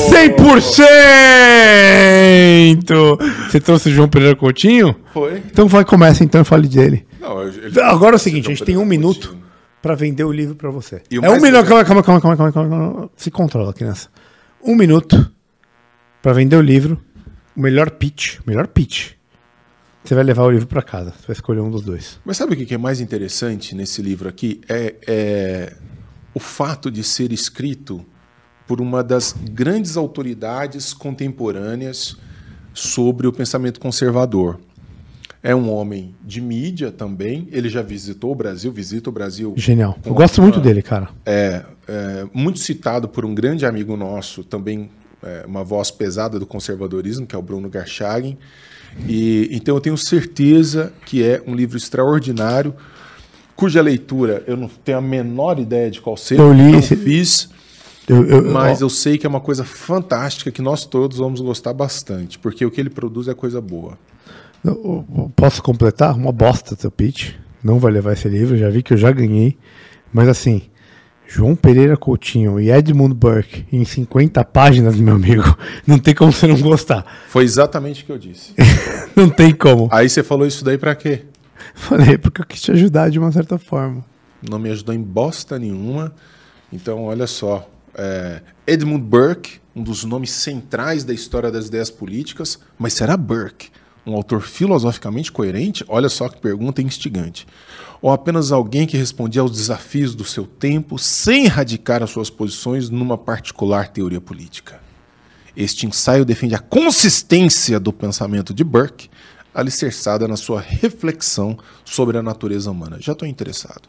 100%! 2.77 3.18
Você 3.49 3.59
trouxe 3.59 3.89
o 3.89 3.91
João 3.93 4.09
Pereira 4.09 4.35
Coutinho? 4.35 4.95
Foi? 5.14 5.38
Então 5.38 5.68
vai, 5.68 5.85
começa 5.85 6.23
então 6.23 6.41
e 6.41 6.43
fale 6.43 6.68
dele. 6.68 7.05
Não, 7.19 7.41
ele- 7.47 7.80
Agora 7.81 8.15
é 8.15 8.18
o 8.18 8.19
seguinte, 8.19 8.47
a 8.47 8.49
gente 8.49 8.64
tem 8.65 8.77
um 8.77 8.85
minuto 8.85 9.38
pra 9.81 9.95
vender 9.95 10.23
o 10.23 10.31
livro 10.31 10.55
pra 10.55 10.69
você. 10.69 11.01
O 11.11 11.26
É 11.26 11.30
um 11.30 11.39
minuto, 11.41 11.65
calma, 11.65 11.84
calma, 11.85 12.03
calma, 12.03 12.35
calma, 12.35 12.51
calma. 12.51 13.09
Se 13.15 13.31
controla, 13.31 13.73
criança. 13.73 14.09
Um 14.64 14.76
minuto 14.76 15.31
pra 16.22 16.34
vender 16.34 16.55
o 16.57 16.61
livro. 16.61 16.99
O 17.55 17.61
melhor 17.61 17.89
pitch, 17.91 18.39
o 18.39 18.43
melhor 18.49 18.68
pitch. 18.68 19.11
Você 20.03 20.14
vai 20.14 20.23
levar 20.23 20.43
o 20.43 20.51
livro 20.51 20.68
pra 20.68 20.81
casa. 20.81 21.11
Você 21.11 21.27
vai 21.27 21.34
escolher 21.34 21.59
um 21.61 21.72
dos 21.72 21.84
dois. 21.84 22.19
Mas 22.23 22.38
sabe 22.38 22.53
o 22.53 22.57
que 22.57 22.65
que 22.65 22.73
é 22.73 22.77
mais 22.77 23.01
interessante 23.01 23.73
nesse 23.76 24.01
livro 24.01 24.30
aqui? 24.30 24.61
É, 24.69 24.93
é 25.07 25.73
o 26.38 26.39
fato 26.39 26.91
de 26.91 27.03
ser 27.03 27.31
escrito 27.31 28.05
por 28.68 28.80
uma 28.80 29.03
das 29.03 29.34
grandes 29.51 29.97
autoridades 29.97 30.93
contemporâneas 30.93 32.15
sobre 32.76 33.26
o 33.26 33.34
pensamento 33.34 33.80
conservador. 33.80 34.59
É 35.41 35.55
um 35.55 35.72
homem 35.72 36.15
de 36.23 36.39
mídia 36.39 36.91
também. 36.91 37.47
Ele 37.51 37.69
já 37.69 37.81
visitou 37.81 38.31
o 38.31 38.35
Brasil, 38.35 38.72
visita 38.72 39.09
o 39.09 39.14
Brasil. 39.14 39.53
Genial. 39.57 39.97
Eu 40.05 40.14
gosto 40.14 40.38
uma- 40.39 40.43
muito 40.43 40.59
dele, 40.59 40.81
cara. 40.84 41.09
É, 41.26 41.64
é, 41.88 42.27
muito 42.34 42.59
citado 42.59 43.07
por 43.07 43.26
um 43.26 43.34
grande 43.34 43.65
amigo 43.65 43.95
nosso, 43.97 44.43
também 44.43 44.89
é, 45.23 45.43
uma 45.47 45.64
voz 45.64 45.89
pesada 45.89 46.38
do 46.38 46.45
conservadorismo, 46.45 47.26
que 47.26 47.35
é 47.35 47.39
o 47.39 47.41
Bruno 47.41 47.68
Garchagen. 47.69 48.38
E, 49.07 49.47
então 49.51 49.73
eu 49.76 49.81
tenho 49.81 49.97
certeza 49.97 50.93
que 51.05 51.23
é 51.23 51.41
um 51.47 51.55
livro 51.55 51.77
extraordinário, 51.77 52.76
cuja 53.58 53.82
leitura 53.82 54.44
eu 54.48 54.56
não 54.56 54.70
tenho 54.70 55.00
a 55.00 55.02
menor 55.02 55.60
ideia 55.60 55.92
de 55.92 56.00
qual 56.00 56.16
seja, 56.16 56.42
Eu 56.42 56.54
li 56.54 56.72
não 56.72 56.82
fiz, 56.82 57.50
Eu, 58.08 58.24
eu- 58.26 58.52
mas 58.52 58.82
ó, 58.82 58.86
eu 58.86 58.90
sei 58.90 59.18
que 59.18 59.26
é 59.26 59.30
uma 59.30 59.42
coisa 59.42 59.66
fantástica 59.66 60.50
que 60.52 60.62
nós 60.62 60.86
todos 60.86 61.18
vamos 61.18 61.42
gostar 61.42 61.74
bastante, 61.74 62.40
porque 62.40 62.66
o 62.66 62.72
que 62.72 62.80
ele 62.80 62.90
produz 62.90 63.28
é 63.28 63.34
coisa 63.34 63.60
boa. 63.60 63.98
posso 65.36 65.62
completar? 65.62 66.16
Uma 66.16 66.32
bosta 66.32 66.76
seu 66.78 66.90
pitch. 66.92 67.32
Não 67.64 67.80
vai 67.80 67.92
levar 67.92 68.14
esse 68.14 68.30
livro, 68.30 68.56
já 68.58 68.70
vi 68.70 68.82
que 68.84 68.94
eu 68.94 68.98
já 68.98 69.12
ganhei. 69.12 69.58
Mas 70.14 70.28
assim, 70.30 70.62
João 71.28 71.56
Pereira 71.56 71.98
Coutinho 71.98 72.60
e 72.60 72.72
Edmund 72.72 73.14
Burke 73.14 73.66
em 73.72 73.84
50 73.84 74.44
páginas, 74.46 74.96
meu 74.96 75.16
amigo. 75.16 75.44
Não 75.86 76.00
tem 76.00 76.14
como 76.16 76.32
você 76.32 76.48
não 76.48 76.60
gostar. 76.62 77.06
Foi 77.28 77.44
exatamente 77.44 78.04
o 78.04 78.06
que 78.06 78.12
eu 78.12 78.18
disse. 78.18 78.54
Não 79.16 79.28
tem 79.30 79.54
como. 79.54 79.90
Aí 79.92 80.08
você 80.08 80.24
falou 80.24 80.48
isso 80.48 80.64
daí 80.64 80.78
pra 80.78 80.96
quê? 80.96 81.24
Falei, 81.76 82.18
porque 82.18 82.41
eu 82.41 82.45
quis 82.45 82.61
te 82.61 82.72
ajudar 82.72 83.10
de 83.10 83.19
uma 83.19 83.31
certa 83.31 83.57
forma. 83.57 84.03
não 84.48 84.60
me 84.60 84.69
ajudou 84.69 84.94
em 84.94 85.02
bosta 85.02 85.57
nenhuma. 85.57 86.14
Então, 86.72 87.06
olha 87.06 87.27
só. 87.27 87.69
é, 87.95 88.41
Edmund 88.65 89.03
Burke, 89.03 89.60
um 89.76 89.84
dos 89.84 90.03
nomes 90.03 90.31
centrais 90.31 91.03
da 91.03 91.14
história 91.14 91.52
das 91.52 91.68
ideias 91.68 91.89
políticas, 91.89 92.60
mas 92.77 92.94
será 92.94 93.15
Burke 93.15 93.69
um 94.07 94.15
autor 94.15 94.41
filosoficamente 94.41 95.31
coerente? 95.31 95.84
Olha 95.88 96.10
só 96.10 96.30
que 96.30 96.39
pergunta 96.39 96.81
instigante. 96.81 97.45
Ou 98.02 98.11
apenas 98.11 98.52
alguém 98.52 98.88
que 98.88 98.95
respondia 98.95 99.41
aos 99.41 99.52
desafios 99.52 100.15
do 100.15 100.23
seu 100.23 100.45
tempo 100.45 100.98
sem 100.98 101.48
radicar 101.48 102.02
as 102.02 102.10
suas 102.10 102.30
posições 102.30 102.89
numa 102.89 103.18
particular 103.18 103.89
teoria 103.89 104.22
política? 104.22 104.80
Este 105.56 105.88
ensaio 105.88 106.23
defende 106.23 106.56
a 106.56 106.60
consistência 106.60 107.80
do 107.80 107.91
pensamento 107.91 108.53
de 108.53 108.64
Burke, 108.64 109.10
alicerçada 109.60 110.28
na 110.28 110.38
sua 110.38 110.62
reflexão 110.62 111.58
sobre 111.84 112.18
a 112.18 112.22
natureza 112.24 112.70
humana. 112.72 112.98
Já 113.00 113.14
estou 113.14 113.28
interessado. 113.28 113.82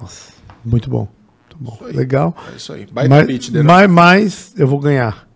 Nossa, 0.00 0.32
muito 0.64 0.88
bom. 0.88 1.08
Muito 1.50 1.56
bom. 1.58 1.86
aí. 1.86 1.92
Legal. 1.92 2.34
É 2.52 2.56
isso 2.56 2.72
aí. 2.72 2.86
Baita 2.86 3.08
Mas, 3.10 3.26
pitch, 3.26 3.50
mas, 3.64 3.90
mas 3.90 4.54
eu 4.56 4.66
vou 4.68 4.78
ganhar. 4.78 5.28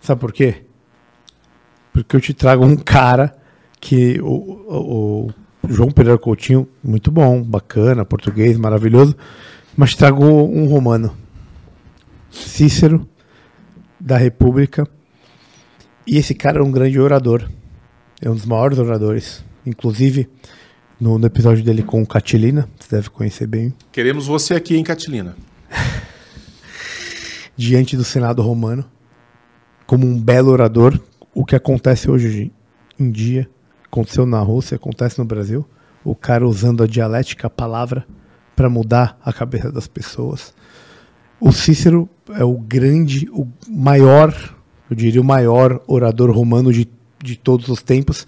Sabe 0.00 0.20
por 0.20 0.32
quê? 0.32 0.62
Porque 1.92 2.14
eu 2.16 2.20
te 2.20 2.32
trago 2.34 2.64
um 2.64 2.76
cara 2.76 3.34
que 3.80 4.20
o, 4.20 4.26
o- 4.26 5.30
o 5.62 5.68
João 5.68 5.90
Pereira 5.90 6.18
Coutinho, 6.18 6.68
muito 6.82 7.10
bom, 7.10 7.42
bacana, 7.42 8.04
português, 8.04 8.56
maravilhoso, 8.58 9.16
mas 9.76 9.90
te 9.90 9.96
trago 9.98 10.24
um 10.24 10.66
romano. 10.66 11.16
Cícero, 12.30 13.08
da 13.98 14.16
República. 14.16 14.86
E 16.06 16.18
esse 16.18 16.34
cara 16.34 16.58
é 16.58 16.62
um 16.62 16.70
grande 16.70 17.00
orador. 17.00 17.48
É 18.20 18.30
um 18.30 18.34
dos 18.34 18.46
maiores 18.46 18.78
oradores. 18.78 19.44
Inclusive, 19.66 20.28
no, 21.00 21.18
no 21.18 21.26
episódio 21.26 21.64
dele 21.64 21.82
com 21.82 22.04
Catilina, 22.06 22.68
você 22.78 22.96
deve 22.96 23.10
conhecer 23.10 23.46
bem. 23.46 23.74
Queremos 23.90 24.26
você 24.26 24.54
aqui, 24.54 24.76
hein, 24.76 24.84
Catilina? 24.84 25.36
Diante 27.56 27.96
do 27.96 28.04
Senado 28.04 28.42
romano, 28.42 28.84
como 29.86 30.06
um 30.06 30.20
belo 30.20 30.50
orador, 30.50 30.98
o 31.34 31.44
que 31.44 31.56
acontece 31.56 32.10
hoje 32.10 32.52
em 32.98 33.10
dia, 33.10 33.48
aconteceu 33.86 34.26
na 34.26 34.40
Rússia, 34.40 34.76
acontece 34.76 35.18
no 35.18 35.24
Brasil, 35.24 35.66
o 36.04 36.14
cara 36.14 36.46
usando 36.46 36.82
a 36.82 36.86
dialética, 36.86 37.46
a 37.46 37.50
palavra, 37.50 38.06
para 38.54 38.68
mudar 38.68 39.18
a 39.24 39.32
cabeça 39.32 39.70
das 39.70 39.88
pessoas. 39.88 40.54
O 41.40 41.52
Cícero 41.52 42.08
é 42.30 42.44
o 42.44 42.56
grande, 42.56 43.28
o 43.30 43.46
maior, 43.68 44.32
eu 44.88 44.96
diria 44.96 45.20
o 45.20 45.24
maior 45.24 45.82
orador 45.86 46.30
romano 46.30 46.72
de, 46.72 46.88
de 47.24 47.36
todos 47.36 47.68
os 47.68 47.82
tempos. 47.82 48.26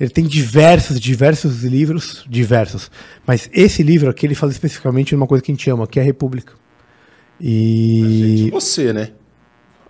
Ele 0.00 0.10
tem 0.10 0.24
diversos, 0.24 1.00
diversos 1.00 1.64
livros, 1.64 2.24
diversos. 2.28 2.90
Mas 3.26 3.50
esse 3.52 3.82
livro 3.82 4.08
aqui 4.08 4.26
ele 4.26 4.34
fala 4.34 4.52
especificamente 4.52 5.08
de 5.08 5.16
uma 5.16 5.26
coisa 5.26 5.42
que 5.42 5.50
a 5.50 5.54
gente 5.54 5.68
ama, 5.68 5.86
que 5.86 5.98
é 5.98 6.02
a 6.02 6.04
República. 6.04 6.52
E 7.40 8.36
Gente, 8.36 8.50
você, 8.50 8.92
né? 8.92 9.10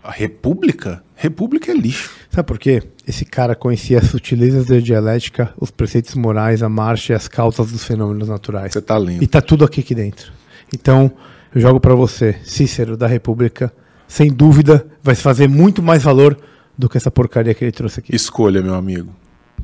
A 0.02 0.10
República? 0.10 1.02
República 1.14 1.72
é 1.72 1.74
lixo. 1.74 2.10
sabe 2.30 2.46
por 2.46 2.58
quê? 2.58 2.82
Esse 3.06 3.24
cara 3.24 3.54
conhecia 3.54 3.98
as 3.98 4.06
sutilezas 4.06 4.66
da 4.66 4.78
dialética, 4.78 5.52
os 5.58 5.70
preceitos 5.70 6.14
morais, 6.14 6.62
a 6.62 6.68
marcha 6.68 7.12
e 7.12 7.16
as 7.16 7.28
causas 7.28 7.72
dos 7.72 7.84
fenômenos 7.84 8.28
naturais. 8.28 8.72
Você 8.72 8.80
tá 8.80 8.96
lendo. 8.96 9.22
E 9.22 9.26
tá 9.26 9.40
tudo 9.40 9.64
aqui, 9.64 9.80
aqui 9.80 9.94
dentro. 9.94 10.32
Então, 10.72 11.10
eu 11.54 11.60
jogo 11.60 11.80
pra 11.80 11.94
você, 11.94 12.36
Cícero 12.44 12.96
da 12.96 13.06
República, 13.06 13.72
sem 14.06 14.32
dúvida, 14.32 14.86
vai 15.02 15.14
fazer 15.14 15.48
muito 15.48 15.82
mais 15.82 16.02
valor 16.02 16.38
do 16.78 16.88
que 16.88 16.96
essa 16.96 17.10
porcaria 17.10 17.52
que 17.52 17.64
ele 17.64 17.72
trouxe 17.72 17.98
aqui. 17.98 18.14
Escolha, 18.14 18.62
meu 18.62 18.74
amigo. 18.74 19.10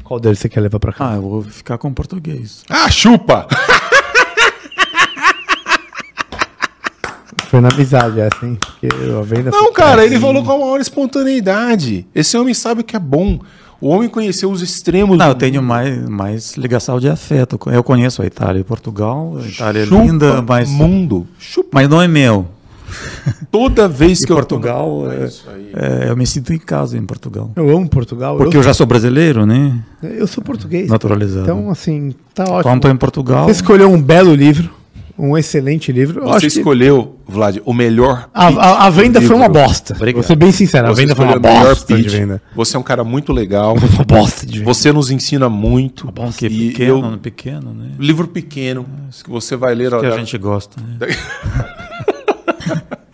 Qual 0.02 0.18
deles 0.18 0.40
você 0.40 0.48
quer 0.48 0.60
levar 0.60 0.80
pra 0.80 0.92
cá? 0.92 1.12
Ah, 1.12 1.14
eu 1.14 1.22
vou 1.22 1.42
ficar 1.42 1.78
com 1.78 1.92
português. 1.94 2.64
Ah, 2.68 2.90
chupa! 2.90 3.46
Foi 7.48 7.60
na 7.60 7.68
amizade 7.68 8.18
essa, 8.18 8.44
hein? 8.44 8.58
Porque 8.60 8.88
a 8.88 9.22
venda 9.22 9.50
Não, 9.52 9.72
cara, 9.72 10.04
ele 10.04 10.18
falou 10.18 10.42
com 10.42 10.50
a 10.50 10.58
maior 10.58 10.80
espontaneidade. 10.80 12.04
Esse 12.12 12.36
homem 12.36 12.52
sabe 12.52 12.80
o 12.80 12.84
que 12.84 12.96
é 12.96 12.98
bom. 12.98 13.38
O 13.80 13.88
homem 13.88 14.08
conheceu 14.08 14.50
os 14.50 14.60
extremos. 14.60 15.16
Não, 15.16 15.26
do 15.26 15.30
eu 15.30 15.34
tenho 15.36 15.62
mais, 15.62 16.08
mais 16.08 16.56
ligação 16.56 16.98
de 16.98 17.08
afeto. 17.08 17.58
Eu 17.66 17.84
conheço 17.84 18.22
a 18.22 18.26
Itália 18.26 18.60
e 18.60 18.64
Portugal. 18.64 19.36
A 19.38 19.46
Itália 19.46 19.82
é 19.82 19.86
Chupa 19.86 20.02
linda, 20.02 20.42
mas, 20.42 20.68
mundo. 20.68 21.28
Chupa. 21.38 21.68
mas 21.72 21.88
não 21.88 22.02
é 22.02 22.08
meu. 22.08 22.48
Toda 23.50 23.88
vez 23.88 24.20
E 24.22 24.26
que 24.26 24.32
Portugal, 24.32 25.04
eu 25.04 25.10
tô... 25.18 25.22
é, 25.24 25.26
isso 25.26 25.44
aí. 25.52 25.70
é, 25.74 26.10
eu 26.10 26.16
me 26.16 26.26
sinto 26.26 26.52
em 26.52 26.58
casa 26.58 26.96
em 26.98 27.04
Portugal. 27.04 27.50
Eu 27.56 27.68
amo 27.76 27.88
Portugal. 27.88 28.36
Porque 28.36 28.56
eu, 28.56 28.60
eu 28.60 28.64
já 28.64 28.74
sou 28.74 28.86
brasileiro, 28.86 29.46
né? 29.46 29.80
eu 30.02 30.26
sou 30.26 30.42
português. 30.44 30.88
Naturalizado. 30.88 31.42
Então, 31.44 31.70
assim, 31.70 32.14
tá 32.34 32.44
ótimo. 32.44 32.62
Quando 32.62 32.76
estou 32.76 32.90
em 32.90 32.96
Portugal, 32.96 33.44
Você 33.46 33.52
escolheu 33.52 33.90
um 33.90 34.00
belo 34.02 34.34
livro, 34.34 34.70
um 35.18 35.38
excelente 35.38 35.92
livro. 35.92 36.20
Eu 36.20 36.24
Você 36.26 36.46
acho 36.46 36.54
que 36.54 36.58
escolheu, 36.58 37.16
Vlad, 37.26 37.58
o 37.64 37.72
melhor. 37.72 38.28
a, 38.34 38.48
a, 38.48 38.86
a 38.86 38.90
venda 38.90 39.20
foi 39.22 39.34
uma 39.36 39.48
bosta. 39.48 39.94
Obrigado. 39.94 40.20
Vou 40.20 40.26
ser 40.26 40.36
bem 40.36 40.50
sincero, 40.52 40.88
a 40.88 40.90
Você 40.94 41.02
venda 41.02 41.14
foi 41.14 41.24
uma 41.24 41.36
escolheu 41.36 41.64
bosta 41.66 41.96
de 41.96 42.02
pitch. 42.02 42.12
venda. 42.12 42.42
Você 42.56 42.76
é 42.76 42.80
um 42.80 42.82
cara 42.82 43.04
muito 43.04 43.32
legal. 43.32 43.74
Uma 43.78 44.04
bosta 44.04 44.44
de 44.44 44.58
venda. 44.58 44.74
Você 44.74 44.92
nos 44.92 45.10
ensina 45.10 45.48
muito. 45.48 46.12
que 46.36 46.46
é 46.46 46.48
E 46.50 46.68
pequeno, 46.70 47.12
eu- 47.12 47.18
pequeno, 47.18 47.72
né? 47.72 47.90
livro 47.98 48.26
pequeno 48.28 48.84
que 49.22 49.30
você 49.30 49.54
vai 49.56 49.74
ler. 49.74 49.90
Que 49.98 50.06
a 50.06 50.16
gente 50.18 50.36
gosta, 50.36 50.80
né? 50.82 51.06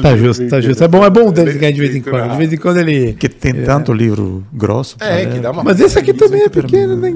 Tá 0.00 0.16
justo, 0.16 0.46
tá 0.48 0.60
justo. 0.60 0.84
É 0.84 0.88
bom, 0.88 1.04
é 1.04 1.10
bom 1.10 1.28
o 1.28 1.32
Denis 1.32 1.56
ganhar 1.56 1.72
de 1.72 1.80
vez 1.80 1.94
em 1.96 2.00
quando. 2.00 2.30
De 2.30 2.36
vez 2.36 2.52
em 2.52 2.56
quando 2.56 2.76
ele. 2.78 3.12
Porque 3.12 3.28
tem 3.28 3.52
tanto 3.64 3.92
livro 3.92 4.46
grosso. 4.52 4.96
É, 5.00 5.26
que 5.26 5.40
dá 5.40 5.50
uma. 5.50 5.64
Mas 5.64 5.80
esse 5.80 5.98
aqui 5.98 6.14
também 6.14 6.42
é 6.42 6.48
pequeno, 6.48 6.96
né? 6.96 7.12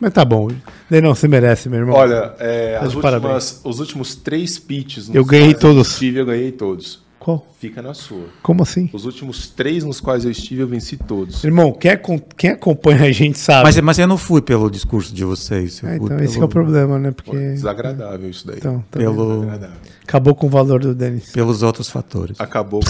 Mas 0.00 0.12
tá 0.12 0.24
bom. 0.24 0.48
Não, 0.90 1.14
você 1.14 1.26
merece, 1.28 1.68
meu 1.68 1.80
irmão. 1.80 1.94
Olha, 1.94 2.32
é, 2.38 2.78
Tá 2.78 2.86
últimas, 2.86 3.60
os 3.64 3.80
últimos 3.80 4.14
três 4.14 4.58
pitches. 4.58 5.10
Eu 5.12 5.24
ganhei 5.24 5.54
todos. 5.54 5.90
estive, 5.90 6.20
eu 6.20 6.26
ganhei 6.26 6.52
todos. 6.52 7.02
Qual? 7.28 7.46
Fica 7.60 7.82
na 7.82 7.92
sua. 7.92 8.24
Como 8.42 8.62
assim? 8.62 8.88
Os 8.90 9.04
últimos 9.04 9.48
três 9.48 9.84
nos 9.84 10.00
quais 10.00 10.24
eu 10.24 10.30
estive, 10.30 10.62
eu 10.62 10.66
venci 10.66 10.96
todos. 10.96 11.44
Irmão, 11.44 11.72
quem, 11.72 11.90
quem 12.38 12.50
acompanha 12.52 13.02
a 13.04 13.12
gente 13.12 13.38
sabe. 13.38 13.64
Mas, 13.64 13.78
mas 13.80 13.98
eu 13.98 14.06
não 14.06 14.16
fui 14.16 14.40
pelo 14.40 14.70
discurso 14.70 15.14
de 15.14 15.26
vocês. 15.26 15.82
Eu 15.82 15.90
É, 15.90 15.96
fui 15.98 16.06
então, 16.06 16.18
esse 16.20 16.32
pelo, 16.32 16.42
é 16.42 16.46
o 16.46 16.48
problema, 16.48 16.98
né? 16.98 17.10
Porque. 17.10 17.36
Desagradável 17.36 18.30
isso 18.30 18.46
daí. 18.46 18.56
Então, 18.56 18.82
tá 18.90 18.98
pelo, 18.98 19.40
Desagradável. 19.40 19.76
acabou 20.04 20.34
com 20.34 20.46
o 20.46 20.48
valor 20.48 20.80
do 20.80 20.94
Denis. 20.94 21.30
pelos 21.30 21.62
outros 21.62 21.90
fatores. 21.90 22.40
Acabou. 22.40 22.80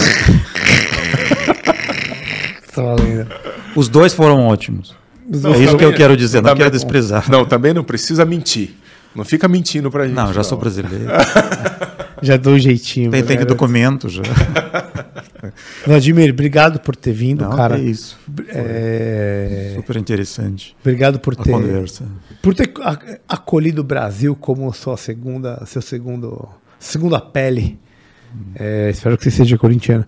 Tá 2.71 2.83
valendo. 2.83 3.27
Os 3.75 3.89
dois 3.89 4.13
foram 4.13 4.47
ótimos. 4.47 4.95
Os 5.27 5.43
É 5.43 5.57
isso 5.57 5.75
que 5.75 5.83
eu 5.83 5.93
quero 5.93 6.15
dizer, 6.15 6.39
não 6.41 6.55
quero 6.55 6.71
desprezar. 6.71 7.29
Não, 7.29 7.43
também 7.43 7.73
não 7.73 7.83
precisa 7.83 8.23
mentir. 8.23 8.75
Não 9.13 9.25
fica 9.25 9.47
mentindo 9.47 9.89
pra 9.89 10.05
gente. 10.05 10.15
Não, 10.15 10.31
já 10.31 10.43
sou 10.43 10.57
brasileiro. 10.57 11.07
Já 12.21 12.37
dou 12.37 12.53
um 12.53 12.59
jeitinho. 12.59 13.11
Tem, 13.11 13.23
tem 13.23 13.37
que 13.37 13.45
documento 13.45 14.09
já. 14.09 14.23
Vladimir, 15.85 16.31
obrigado 16.31 16.79
por 16.79 16.95
ter 16.95 17.13
vindo, 17.13 17.43
Não, 17.45 17.55
cara. 17.55 17.77
é 17.77 17.81
isso. 17.81 18.17
É, 18.49 19.73
Super 19.75 19.95
interessante 19.97 20.75
Obrigado 20.81 21.19
por 21.19 21.33
a 21.39 21.43
ter, 21.43 21.51
conversa. 21.51 22.05
por 22.41 22.53
ter 22.53 22.71
a- 22.81 22.99
acolhido 23.27 23.81
o 23.81 23.83
Brasil 23.83 24.35
como 24.35 24.71
sua 24.73 24.97
segunda, 24.97 25.63
seu 25.65 25.81
segundo, 25.81 26.47
segunda 26.77 27.19
pele. 27.21 27.79
É, 28.55 28.89
espero 28.89 29.17
que 29.17 29.23
você 29.23 29.31
seja 29.31 29.57
corintiano. 29.57 30.05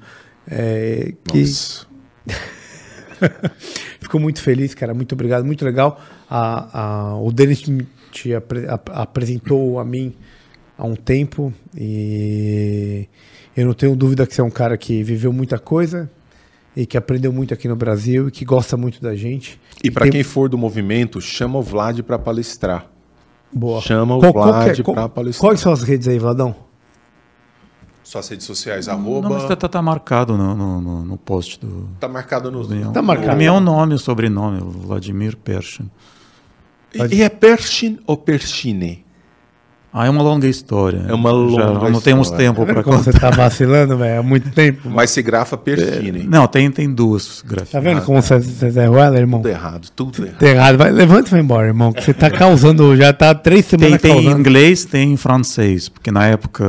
É, 0.47 1.13
que 1.27 1.39
Nossa. 1.41 1.87
Fico 3.99 4.19
muito 4.19 4.41
feliz, 4.41 4.73
cara. 4.73 4.93
Muito 4.93 5.13
obrigado, 5.13 5.45
muito 5.45 5.63
legal. 5.63 5.99
A, 6.29 7.11
a- 7.13 7.15
o 7.17 7.31
Denis 7.31 7.63
te 8.11 8.33
apre- 8.33 8.67
ap- 8.67 8.89
apresentou 8.91 9.79
a 9.79 9.85
mim 9.85 10.13
há 10.81 10.85
um 10.85 10.95
tempo 10.95 11.53
e 11.77 13.07
eu 13.55 13.67
não 13.67 13.73
tenho 13.73 13.95
dúvida 13.95 14.25
que 14.25 14.33
você 14.33 14.41
é 14.41 14.43
um 14.43 14.49
cara 14.49 14.75
que 14.77 15.03
viveu 15.03 15.31
muita 15.31 15.59
coisa 15.59 16.09
e 16.75 16.87
que 16.87 16.97
aprendeu 16.97 17.31
muito 17.31 17.53
aqui 17.53 17.67
no 17.67 17.75
Brasil 17.75 18.29
e 18.29 18.31
que 18.31 18.43
gosta 18.43 18.75
muito 18.75 18.99
da 18.99 19.15
gente. 19.15 19.59
E 19.83 19.91
pra 19.91 20.03
Tem- 20.03 20.11
quem 20.11 20.23
for 20.23 20.49
do 20.49 20.57
movimento, 20.57 21.21
chama 21.21 21.59
o 21.59 21.61
Vlad 21.61 21.99
pra 22.01 22.17
palestrar. 22.17 22.87
Boa. 23.53 23.79
Chama 23.81 24.15
o 24.15 24.19
Qual- 24.19 24.33
Vlad 24.33 24.79
é- 24.79 24.83
pra 24.83 25.07
palestrar. 25.07 25.49
Quais 25.51 25.59
são 25.59 25.71
as 25.71 25.83
redes 25.83 26.07
aí, 26.07 26.17
Vladão? 26.17 26.55
Suas 28.03 28.27
redes 28.29 28.45
sociais, 28.47 28.87
Não, 28.87 28.95
arroba. 28.95 29.29
mas 29.29 29.45
tá, 29.47 29.55
tá- 29.55 29.69
tá 29.69 29.81
marcado 29.81 30.35
no, 30.35 30.55
no, 30.55 30.81
no- 30.81 31.03
no 31.05 31.17
post 31.17 31.59
do. 31.59 31.87
Tá 31.99 32.07
marcado 32.07 32.49
no. 32.51 32.65
do 32.65 32.91
Tá 32.91 33.01
marcado. 33.01 33.33
O 33.35 33.37
meu 33.37 33.59
nome, 33.61 33.93
o 33.93 33.99
sobrenome, 33.99 34.59
Vladimir 34.59 35.37
Pershin. 35.37 35.89
E 36.93 37.17
e 37.17 37.21
é 37.21 37.29
Pershin 37.29 37.99
ou 38.07 38.17
Pershine? 38.17 39.05
Ah, 39.93 40.05
é 40.05 40.09
uma 40.09 40.21
longa 40.23 40.47
história. 40.47 41.03
É 41.07 41.13
uma 41.13 41.31
longa 41.31 41.83
Já 41.83 41.89
não 41.89 41.99
temos 41.99 42.27
história. 42.27 42.47
tempo 42.47 42.59
Tá 42.59 42.65
para 42.65 42.73
vendo 42.75 42.83
como 42.85 42.97
você 43.03 43.11
tá 43.11 43.29
vacilando, 43.29 43.97
velho? 43.97 44.19
Há 44.21 44.23
muito 44.23 44.49
tempo. 44.51 44.89
Mas 44.89 45.11
se 45.11 45.21
grafa 45.21 45.57
Pershine. 45.57 46.23
Não, 46.23 46.47
tem, 46.47 46.71
tem 46.71 46.89
duas 46.89 47.43
grafistas. 47.45 47.71
Tá 47.73 47.79
vendo 47.81 48.01
como 48.03 48.21
você, 48.21 48.39
você 48.39 48.79
é 48.79 48.85
Ruela, 48.85 49.17
irmão? 49.17 49.41
Tudo 49.41 49.49
errado, 49.51 49.87
tudo 49.93 50.23
errado. 50.23 50.37
Tá 50.39 50.47
errado. 50.47 50.77
Vai, 50.77 50.91
levanta 50.91 51.27
e 51.27 51.31
vai 51.31 51.39
embora, 51.41 51.67
irmão. 51.67 51.91
que 51.91 52.03
Você 52.05 52.13
tá 52.13 52.29
causando, 52.31 52.95
já 52.95 53.11
tá 53.11 53.31
há 53.31 53.35
três 53.35 53.65
Tem, 53.67 53.79
semanas 53.79 54.01
tem 54.01 54.11
em 54.11 54.15
causando. 54.23 54.39
inglês, 54.39 54.85
tem 54.85 55.11
em 55.11 55.17
francês, 55.17 55.89
porque 55.89 56.09
na 56.09 56.25
época 56.25 56.63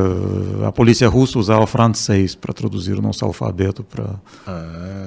a 0.67 0.73
polícia 0.73 1.09
russa 1.09 1.39
usava 1.39 1.65
francês 1.67 2.35
para 2.35 2.53
traduzir 2.53 2.95
o 2.99 3.03
nosso 3.03 3.25
alfabeto 3.25 3.85
para 3.85 4.05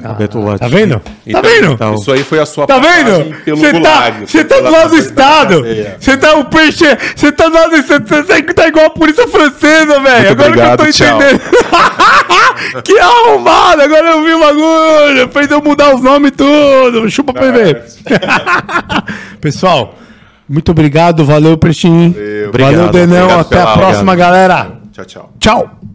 alfabeto 0.02 0.40
latino. 0.40 0.60
Tá 0.60 0.68
vendo? 0.70 1.02
Então, 1.28 1.42
tá 1.42 1.48
vendo? 1.50 1.72
Então, 1.74 1.96
Isso 1.96 2.12
aí 2.14 2.24
foi 2.24 2.40
a 2.40 2.46
sua 2.46 2.66
Tá 2.66 2.80
vendo? 2.80 3.36
Você 3.58 3.72
tá, 3.74 3.78
Gulag. 3.78 4.20
você 4.28 4.44
tá 4.46 4.58
do 4.62 4.72
lado 4.72 4.90
do 4.92 4.98
Estado. 4.98 5.66
Você 6.00 6.18
tá 6.18 6.38
o 6.38 6.46
peixe. 6.46 6.86
Você 7.16 7.32
tá 7.32 7.48
do 7.50 7.54
lado. 7.54 7.76
Você 7.76 8.00
você 8.08 8.44
tá 8.44 8.68
igual 8.68 8.86
a 8.86 8.90
polícia 8.90 9.28
francesa, 9.28 10.00
velho. 10.00 10.30
Agora 10.32 10.50
obrigado, 10.50 10.78
que 10.78 10.84
eu 10.84 10.86
tô 10.88 10.92
tchau. 10.94 11.18
entendendo. 11.22 11.42
que 12.84 13.00
arrumado. 13.00 13.82
Agora 13.82 14.08
eu 14.12 14.24
vi 14.24 14.34
o 14.34 14.40
bagulho. 14.40 15.30
Fez 15.30 15.52
eu 15.52 15.62
mudar 15.62 15.94
os 15.96 16.02
nomes 16.02 16.30
e 16.30 16.32
tudo. 16.32 17.10
Chupa 17.10 17.34
pra 17.34 17.52
ver. 17.52 17.84
Pessoal, 19.42 19.96
muito 20.48 20.72
obrigado. 20.72 21.26
Valeu, 21.26 21.58
Prestinho. 21.58 22.12
Valeu. 22.12 22.24
Valeu, 22.24 22.50
Obrigado. 22.50 22.92
Denão. 22.92 23.24
Obrigado 23.24 23.42
Até 23.42 23.62
a 23.62 23.68
próxima, 23.74 24.12
obrigado. 24.14 24.18
galera. 24.18 24.72
Tchau, 24.94 25.06
tchau. 25.06 25.34
Tchau. 25.40 25.95